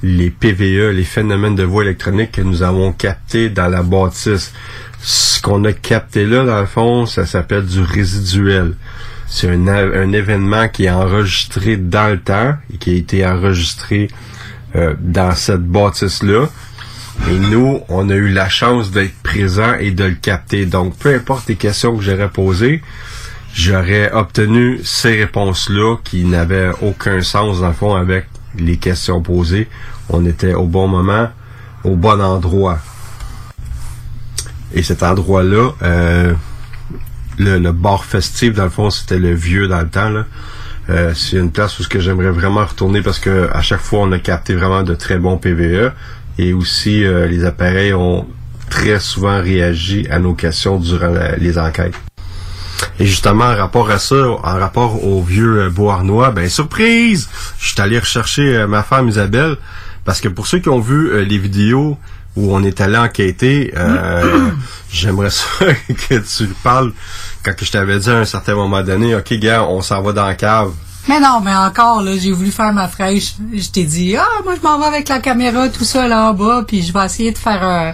les 0.02 0.30
PVE, 0.30 0.92
les 0.92 1.04
phénomènes 1.04 1.56
de 1.56 1.64
voix 1.64 1.84
électronique 1.84 2.32
que 2.32 2.42
nous 2.42 2.64
avons 2.64 2.94
captés 2.94 3.50
dans 3.50 3.68
la 3.68 3.84
bâtisse. 3.84 4.54
Ce 5.02 5.42
qu'on 5.42 5.64
a 5.66 5.74
capté 5.74 6.26
là, 6.26 6.46
dans 6.46 6.60
le 6.60 6.68
fond, 6.68 7.06
ça 7.06 7.26
s'appelle 7.26 7.66
du 7.66 7.82
résiduel. 7.82 8.76
C'est 9.28 9.50
un, 9.50 10.12
événement 10.14 10.68
qui 10.70 10.86
est 10.86 10.90
enregistré 10.90 11.78
dans 11.78 12.10
le 12.10 12.20
temps 12.20 12.56
et 12.74 12.78
qui 12.78 12.92
a 12.92 12.94
été 12.96 13.26
enregistré 13.26 14.10
euh, 14.76 14.94
dans 15.00 15.34
cette 15.36 15.66
bâtisse-là. 15.66 16.48
Et 17.30 17.40
nous, 17.40 17.82
on 17.90 18.10
a 18.10 18.16
eu 18.16 18.30
la 18.30 18.50
chance 18.50 18.92
d'être 18.92 19.16
présents 19.22 19.76
et 19.80 19.92
de 19.92 20.06
le 20.06 20.16
capter. 20.16 20.66
Donc, 20.66 20.98
peu 20.98 21.14
importe 21.14 21.48
les 21.50 21.56
questions 21.56 21.96
que 21.96 22.04
j'aurais 22.04 22.30
posées, 22.30 22.82
j'aurais 23.54 24.12
obtenu 24.12 24.80
ces 24.84 25.16
réponses-là 25.16 25.98
qui 26.04 26.26
n'avaient 26.26 26.72
aucun 26.82 27.22
sens, 27.22 27.62
dans 27.62 27.68
le 27.68 27.74
fond, 27.74 27.96
avec 27.96 28.28
les 28.58 28.78
questions 28.78 29.22
posées. 29.22 29.68
On 30.10 30.26
était 30.26 30.54
au 30.54 30.66
bon 30.66 30.88
moment, 30.88 31.30
au 31.84 31.96
bon 31.96 32.22
endroit. 32.22 32.80
Et 34.74 34.84
cet 34.84 35.04
endroit-là, 35.04 35.72
euh, 35.82 36.34
le, 37.38 37.60
le 37.60 37.72
bar 37.72 38.06
festif, 38.06 38.54
dans 38.54 38.64
le 38.64 38.70
fond, 38.70 38.90
c'était 38.90 39.20
le 39.20 39.34
vieux 39.34 39.68
dans 39.68 39.82
le 39.82 39.90
temps. 39.90 40.10
Là. 40.10 40.26
Euh, 40.90 41.14
c'est 41.16 41.38
une 41.38 41.52
place 41.52 41.80
où 41.80 41.84
ce 41.84 41.90
que 41.90 42.00
j'aimerais 42.00 42.32
vraiment 42.32 42.66
retourner 42.66 43.02
parce 43.02 43.20
que 43.20 43.50
à 43.54 43.62
chaque 43.62 43.82
fois, 43.82 44.00
on 44.02 44.12
a 44.12 44.20
capté 44.20 44.56
vraiment 44.56 44.84
de 44.84 44.96
très 44.96 45.18
bons 45.18 45.38
PVE. 45.38 45.92
Et 46.38 46.54
aussi, 46.54 47.04
euh, 47.06 47.28
les 47.28 47.46
appareils 47.46 47.94
ont 47.94 48.28
très 48.70 49.00
souvent 49.00 49.42
réagi 49.42 50.08
à 50.10 50.20
nos 50.20 50.34
questions 50.34 50.78
durant 50.78 51.14
les 51.38 51.58
enquêtes. 51.58 51.94
Et 53.00 53.06
justement, 53.06 53.46
en 53.46 53.56
rapport 53.56 53.90
à 53.90 54.00
ça, 54.00 54.16
en 54.16 54.60
rapport 54.60 55.04
au 55.04 55.22
vieux 55.22 55.64
euh, 55.64 55.70
Beauharnois, 55.70 56.32
ben 56.32 56.50
surprise! 56.50 57.30
Je 57.60 57.74
suis 57.74 57.82
allé 57.82 58.00
rechercher 58.00 58.56
euh, 58.56 58.68
ma 58.68 58.84
femme 58.84 59.10
Isabelle, 59.10 59.58
parce 60.06 60.22
que 60.22 60.28
pour 60.28 60.48
ceux 60.48 60.60
qui 60.60 60.70
ont 60.70 60.80
vu 60.80 61.12
euh, 61.12 61.24
les 61.24 61.38
vidéos 61.38 61.98
où 62.36 62.56
on 62.56 62.64
est 62.64 62.80
allé 62.80 62.98
enquêter, 62.98 63.74
j'aimerais 64.92 65.30
ça 65.30 65.46
que 66.10 66.16
tu 66.16 66.48
parles 66.64 66.94
quand 67.44 67.52
je 67.60 67.72
t'avais 67.72 68.00
dit 68.00 68.10
à 68.10 68.20
un 68.20 68.26
certain 68.26 68.56
moment 68.56 68.82
donné, 68.84 69.16
ok 69.16 69.34
gars, 69.34 69.66
on 69.66 69.82
s'en 69.82 70.02
va 70.02 70.14
dans 70.14 70.26
la 70.26 70.36
cave. 70.36 70.72
Mais 71.08 71.20
non, 71.20 71.42
mais 71.44 71.56
encore, 71.56 72.04
là, 72.04 72.16
j'ai 72.18 72.32
voulu 72.32 72.52
faire 72.52 72.74
ma 72.74 72.88
fraîche. 72.88 73.34
Je 73.54 73.70
t'ai 73.70 73.84
dit, 73.84 74.16
ah, 74.16 74.26
moi, 74.44 74.54
je 74.56 74.62
m'en 74.62 74.78
vais 74.80 74.86
avec 74.86 75.10
la 75.10 75.20
caméra 75.20 75.68
tout 75.70 75.84
seul 75.84 76.14
en 76.14 76.34
bas, 76.34 76.64
puis 76.68 76.84
je 76.84 76.94
vais 76.94 77.04
essayer 77.04 77.32
de 77.32 77.38
faire 77.38 77.68
euh, 77.68 77.92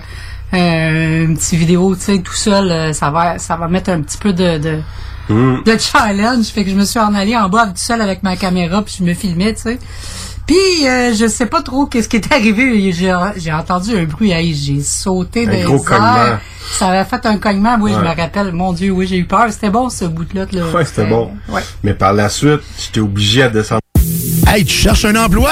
euh, 0.54 1.26
une 1.26 1.38
petite 1.38 1.60
vidéo, 1.60 1.96
tu 1.96 2.02
sais, 2.02 2.20
tout 2.20 2.34
seul. 2.34 2.72
euh, 2.72 2.94
ça 2.94 3.10
va, 3.10 3.38
ça 3.40 3.56
va 3.58 3.68
mettre 3.68 3.90
un 3.90 4.02
petit 4.02 4.18
peu 4.18 4.34
de, 4.34 4.58
de, 4.58 4.80
de 5.30 5.78
challenge. 5.78 6.46
Fait 6.48 6.64
que 6.64 6.70
je 6.70 6.76
me 6.76 6.86
suis 6.86 7.00
en 7.00 7.14
allée 7.14 7.36
en 7.36 7.50
bas 7.50 7.66
tout 7.68 7.74
seul 7.76 8.02
avec 8.02 8.24
ma 8.24 8.36
caméra, 8.36 8.82
puis 8.82 8.96
je 9.00 9.04
me 9.04 9.14
filmais, 9.14 9.54
tu 9.54 9.62
sais. 9.64 9.80
Puis, 10.46 10.88
euh, 10.88 11.14
je 11.14 11.28
sais 11.28 11.48
pas 11.48 11.62
trop 11.62 11.88
qu'est-ce 11.88 12.08
qui 12.08 12.16
est 12.16 12.32
arrivé. 12.32 12.94
J'ai 12.94 13.14
j'ai 13.36 13.52
entendu 13.52 13.98
un 13.98 14.06
bruit, 14.06 14.32
hey, 14.32 14.54
j'ai 14.56 14.82
sauté 14.82 15.46
Un 15.46 15.52
des 15.52 15.62
gros 15.64 15.80
cognement. 15.80 16.38
Ça 16.72 16.88
avait 16.88 17.04
fait 17.10 17.26
un 17.26 17.38
cognement, 17.38 17.78
oui, 17.82 17.92
je 17.94 18.00
me 18.00 18.08
rappelle. 18.16 18.54
Mon 18.54 18.72
Dieu, 18.72 18.92
oui, 18.92 19.08
j'ai 19.08 19.18
eu 19.18 19.26
peur. 19.26 19.48
C'était 19.52 19.70
bon, 19.70 19.90
ce 19.90 20.06
bout-là. 20.06 20.46
là. 20.54 20.66
Ouais, 20.74 20.86
c'était 20.86 21.06
bon. 21.06 21.32
Ouais. 21.50 21.62
Mais 21.84 21.94
par 21.94 22.14
la 22.14 22.30
suite, 22.30 22.62
j'étais 22.80 23.02
obligé 23.02 23.44
à 23.44 23.50
descendre. 23.50 23.82
Hey, 24.48 24.64
tu 24.64 24.74
cherches 24.74 25.04
un 25.04 25.16
emploi? 25.18 25.52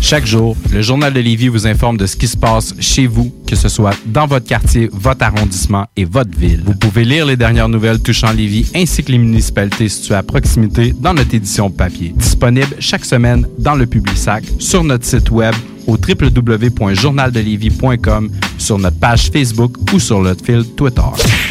Chaque 0.00 0.26
jour, 0.26 0.56
le 0.72 0.82
Journal 0.82 1.12
de 1.12 1.20
Lévis 1.20 1.48
vous 1.48 1.66
informe 1.66 1.96
de 1.96 2.06
ce 2.06 2.16
qui 2.16 2.26
se 2.26 2.36
passe 2.36 2.74
chez 2.80 3.06
vous, 3.06 3.32
que 3.50 3.56
ce 3.56 3.68
soit 3.68 3.96
dans 4.06 4.28
votre 4.28 4.46
quartier, 4.46 4.88
votre 4.92 5.24
arrondissement 5.24 5.86
et 5.96 6.04
votre 6.04 6.38
ville. 6.38 6.62
Vous 6.64 6.74
pouvez 6.74 7.04
lire 7.04 7.26
les 7.26 7.36
dernières 7.36 7.68
nouvelles 7.68 8.00
touchant 8.00 8.30
Lévis 8.30 8.70
ainsi 8.76 9.02
que 9.02 9.10
les 9.10 9.18
municipalités 9.18 9.88
situées 9.88 10.14
à 10.14 10.22
proximité 10.22 10.94
dans 10.96 11.14
notre 11.14 11.34
édition 11.34 11.68
papier. 11.68 12.14
Disponible 12.16 12.76
chaque 12.78 13.04
semaine 13.04 13.48
dans 13.58 13.74
le 13.74 13.86
Publisac, 13.86 14.44
sur 14.60 14.84
notre 14.84 15.04
site 15.04 15.32
web 15.32 15.56
au 15.86 15.96
www.journaldelévis.com, 15.96 18.30
sur 18.58 18.78
notre 18.78 18.98
page 18.98 19.30
Facebook 19.32 19.76
ou 19.92 19.98
sur 19.98 20.20
notre 20.20 20.44
fil 20.44 20.64
Twitter. 20.76 21.00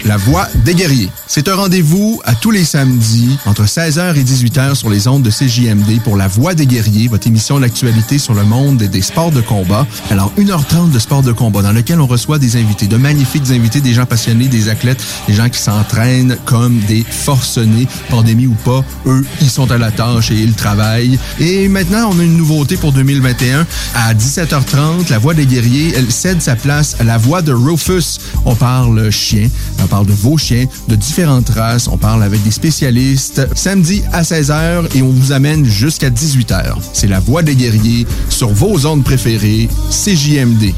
La 0.06 0.18
Voix 0.18 0.48
des 0.64 0.76
guerriers. 0.76 1.10
C'est 1.28 1.50
un 1.50 1.56
rendez-vous 1.56 2.22
à 2.24 2.36
tous 2.36 2.52
les 2.52 2.64
samedis 2.64 3.38
entre 3.46 3.64
16h 3.64 4.16
et 4.16 4.24
18h 4.24 4.76
sur 4.76 4.90
les 4.90 5.08
ondes 5.08 5.24
de 5.24 5.30
CJMD 5.30 6.02
pour 6.04 6.16
La 6.16 6.28
Voix 6.28 6.54
des 6.54 6.66
guerriers, 6.66 7.08
votre 7.08 7.28
émission 7.28 7.60
d'actualité 7.60 8.18
sur 8.18 8.34
le 8.34 8.44
monde 8.44 8.78
des 8.78 9.02
sports 9.02 9.32
de 9.32 9.42
combat. 9.42 9.86
Alors, 10.10 10.32
1h30 10.38 10.92
de 10.92 11.00
sport 11.00 11.22
de 11.22 11.34
combat 11.34 11.62
dans 11.62 11.74
on 11.98 12.08
reçoit 12.08 12.40
des 12.40 12.56
invités, 12.58 12.88
de 12.88 12.98
magnifiques 12.98 13.50
invités, 13.52 13.82
des 13.82 13.94
gens 13.94 14.06
passionnés, 14.06 14.48
des 14.48 14.70
athlètes, 14.70 15.04
des 15.28 15.34
gens 15.34 15.50
qui 15.50 15.60
s'entraînent 15.60 16.38
comme 16.46 16.80
des 16.82 17.04
forcenés, 17.04 17.88
pandémie 18.10 18.48
ou 18.48 18.56
pas. 18.66 18.84
Eux, 19.06 19.26
ils 19.42 19.50
sont 19.50 19.72
à 19.72 19.78
la 19.78 19.92
tâche 19.92 20.32
et 20.32 20.36
ils 20.36 20.54
travaillent. 20.54 21.18
Et 21.40 21.68
maintenant, 21.68 22.12
on 22.12 22.20
a 22.20 22.24
une 22.24 22.38
nouveauté 22.38 22.78
pour 22.78 22.92
2021. 22.92 23.66
À 23.96 24.14
17h30, 24.14 25.10
La 25.10 25.18
Voix 25.18 25.34
des 25.34 25.46
guerriers, 25.46 25.94
elle 25.96 26.12
cède 26.12 26.42
sa 26.42 26.56
place 26.56 26.96
à 27.00 27.04
La 27.04 27.18
Voix 27.18 27.42
de 27.42 27.54
Rufus. 27.54 28.20
On 28.46 28.56
parle 28.56 29.10
chien, 29.10 29.50
on 29.82 29.88
parle 29.88 30.06
de 30.06 30.14
vos 30.14 30.38
chiens, 30.38 30.66
de 30.88 30.96
différentes 30.96 31.50
races, 31.50 31.88
on 31.88 31.98
parle 31.98 32.24
avec 32.24 32.44
des 32.44 32.52
spécialistes. 32.52 33.48
Samedi 33.56 34.04
à 34.14 34.22
16h 34.22 34.96
et 34.96 35.02
on 35.02 35.10
vous 35.10 35.32
amène 35.32 35.66
jusqu'à 35.66 36.10
18h. 36.10 36.76
C'est 36.94 37.08
La 37.08 37.20
Voix 37.20 37.42
des 37.42 37.56
guerriers 37.56 38.06
sur 38.30 38.50
vos 38.50 38.86
ondes 38.86 39.04
préférées, 39.04 39.70
CJMD. 39.90 40.74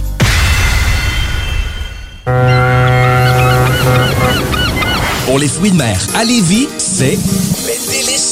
Pour 5.26 5.40
les 5.40 5.48
fruits 5.48 5.72
de 5.72 5.78
mer 5.78 5.98
à 6.16 6.24
Lévis, 6.24 6.68
c'est 6.78 7.18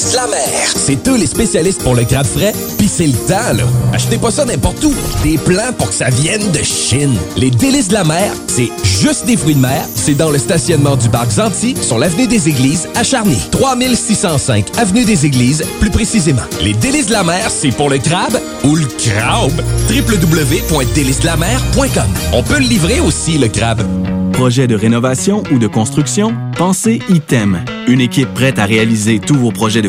délices 0.00 0.12
de 0.12 0.16
la 0.16 0.26
mer. 0.26 0.72
C'est 0.74 1.06
eux 1.08 1.16
les 1.16 1.26
spécialistes 1.26 1.82
pour 1.82 1.94
le 1.94 2.04
crabe 2.04 2.26
frais, 2.26 2.52
pis 2.78 2.88
c'est 2.88 3.06
le 3.06 3.12
temps, 3.12 3.52
là. 3.54 3.64
Achetez 3.92 4.16
pas 4.18 4.30
ça 4.30 4.44
n'importe 4.44 4.82
où. 4.84 4.94
Des 5.22 5.38
plans 5.38 5.72
pour 5.76 5.88
que 5.88 5.94
ça 5.94 6.10
vienne 6.10 6.50
de 6.52 6.62
Chine. 6.62 7.16
Les 7.36 7.50
délices 7.50 7.88
de 7.88 7.94
la 7.94 8.04
mer, 8.04 8.32
c'est 8.46 8.70
juste 8.84 9.26
des 9.26 9.36
fruits 9.36 9.56
de 9.56 9.60
mer. 9.60 9.84
C'est 9.94 10.14
dans 10.14 10.30
le 10.30 10.38
stationnement 10.38 10.96
du 10.96 11.08
parc 11.08 11.30
Zanti, 11.32 11.74
sur 11.80 11.98
l'avenue 11.98 12.26
des 12.26 12.48
Églises, 12.48 12.88
à 12.94 13.02
Charny. 13.02 13.38
3605 13.50 14.66
avenue 14.78 15.04
des 15.04 15.26
Églises, 15.26 15.64
plus 15.80 15.90
précisément. 15.90 16.42
Les 16.62 16.74
délices 16.74 17.06
de 17.06 17.12
la 17.12 17.24
mer, 17.24 17.50
c'est 17.50 17.72
pour 17.72 17.90
le 17.90 17.98
crabe 17.98 18.38
ou 18.64 18.76
le 18.76 18.86
crabe. 18.86 19.60
www.délicesdelamer.com 19.90 22.08
On 22.32 22.42
peut 22.42 22.58
le 22.58 22.66
livrer 22.66 23.00
aussi, 23.00 23.36
le 23.38 23.48
crabe. 23.48 23.82
Projet 24.32 24.66
de 24.66 24.74
rénovation 24.74 25.42
ou 25.52 25.58
de 25.58 25.66
construction? 25.66 26.34
Pensez 26.56 27.00
ITEM. 27.10 27.62
Une 27.88 28.00
équipe 28.00 28.32
prête 28.32 28.58
à 28.58 28.64
réaliser 28.64 29.18
tous 29.18 29.34
vos 29.34 29.50
projets 29.50 29.82
de 29.82 29.88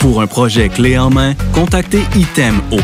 Pour 0.00 0.20
un 0.22 0.26
projet 0.26 0.70
clé 0.70 0.96
en 0.98 1.10
main, 1.10 1.34
contactez 1.52 2.02
ITEM 2.16 2.62
au 2.70 2.78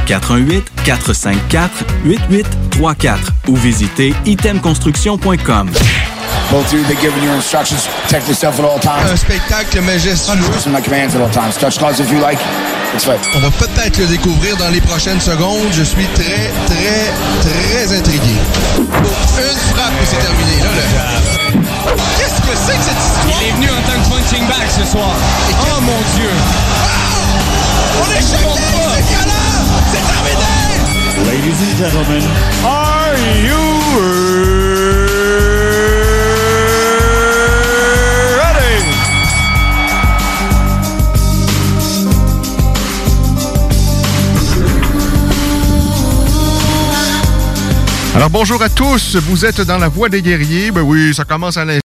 418-454-8834 0.87 3.17
ou 3.49 3.57
visitez 3.57 4.15
itemconstruction.com. 4.27 5.71
Both 6.51 6.67
of 6.67 6.73
you, 6.75 6.83
they're 6.85 7.01
giving 7.01 7.25
you 7.25 7.33
instructions. 7.33 7.89
Protect 8.03 8.29
yourself 8.29 8.61
at 8.61 8.65
all 8.65 8.79
times. 8.79 9.11
Un 9.11 9.17
spectacle 9.17 9.81
majestueux. 9.81 10.37
Listen 10.53 10.73
to 10.73 10.79
my 10.79 10.83
commands 10.83 11.17
at 11.17 11.23
all 11.23 11.31
times. 11.31 11.57
Touch 11.59 11.79
gloves 11.79 11.99
if 11.99 12.11
you 12.13 12.21
like. 12.21 12.39
It's 12.95 13.07
right. 13.07 13.19
On 13.35 13.41
va 13.41 13.51
peut-être 13.51 13.97
le 13.99 14.07
découvrir 14.07 14.57
dans 14.59 14.69
les 14.69 14.81
prochaines 14.83 15.21
secondes. 15.21 15.73
Je 15.73 15.83
suis 15.83 16.07
très, 16.15 16.53
très, 16.67 17.11
très 17.41 17.97
intrigué. 17.99 18.37
Une 18.77 18.85
frappe 19.75 19.93
et 20.01 20.07
c'est 20.07 20.21
terminé. 20.21 20.61
Là, 20.63 20.71
là. 20.77 20.83
Qu'est-ce 22.19 22.41
que 22.43 22.55
c'est 22.55 22.77
que 22.77 22.85
cette 22.85 23.01
histoire? 23.01 23.39
Il 23.41 23.47
est 23.49 23.53
venu 23.53 23.69
en 23.71 23.81
tant 23.89 23.99
que 23.99 24.05
punching 24.15 24.47
bag 24.47 24.69
ce 24.69 24.85
soir. 24.85 25.17
Oh 25.63 25.81
mon 25.81 26.01
Dieu! 26.15 26.31
On 28.07 28.13
est 28.13 28.21
choqués! 28.21 28.63
C'est 28.95 29.03
violent! 29.11 29.57
C'est 29.93 30.05
terminé! 30.07 30.53
Ladies 31.27 31.59
and 31.63 31.75
gentlemen, 31.77 32.25
are 32.65 33.15
you? 33.45 33.57
Alors 48.15 48.31
bonjour 48.31 48.63
à 48.63 48.71
tous, 48.71 49.17
vous 49.17 49.45
êtes 49.45 49.61
dans 49.61 49.77
la 49.77 49.89
voie 49.89 50.09
des 50.09 50.23
guerriers. 50.23 50.71
Ben 50.71 50.81
oui, 50.81 51.13
ça 51.13 51.25
commence 51.25 51.59
à 51.59 51.67
l'instant. 51.67 51.86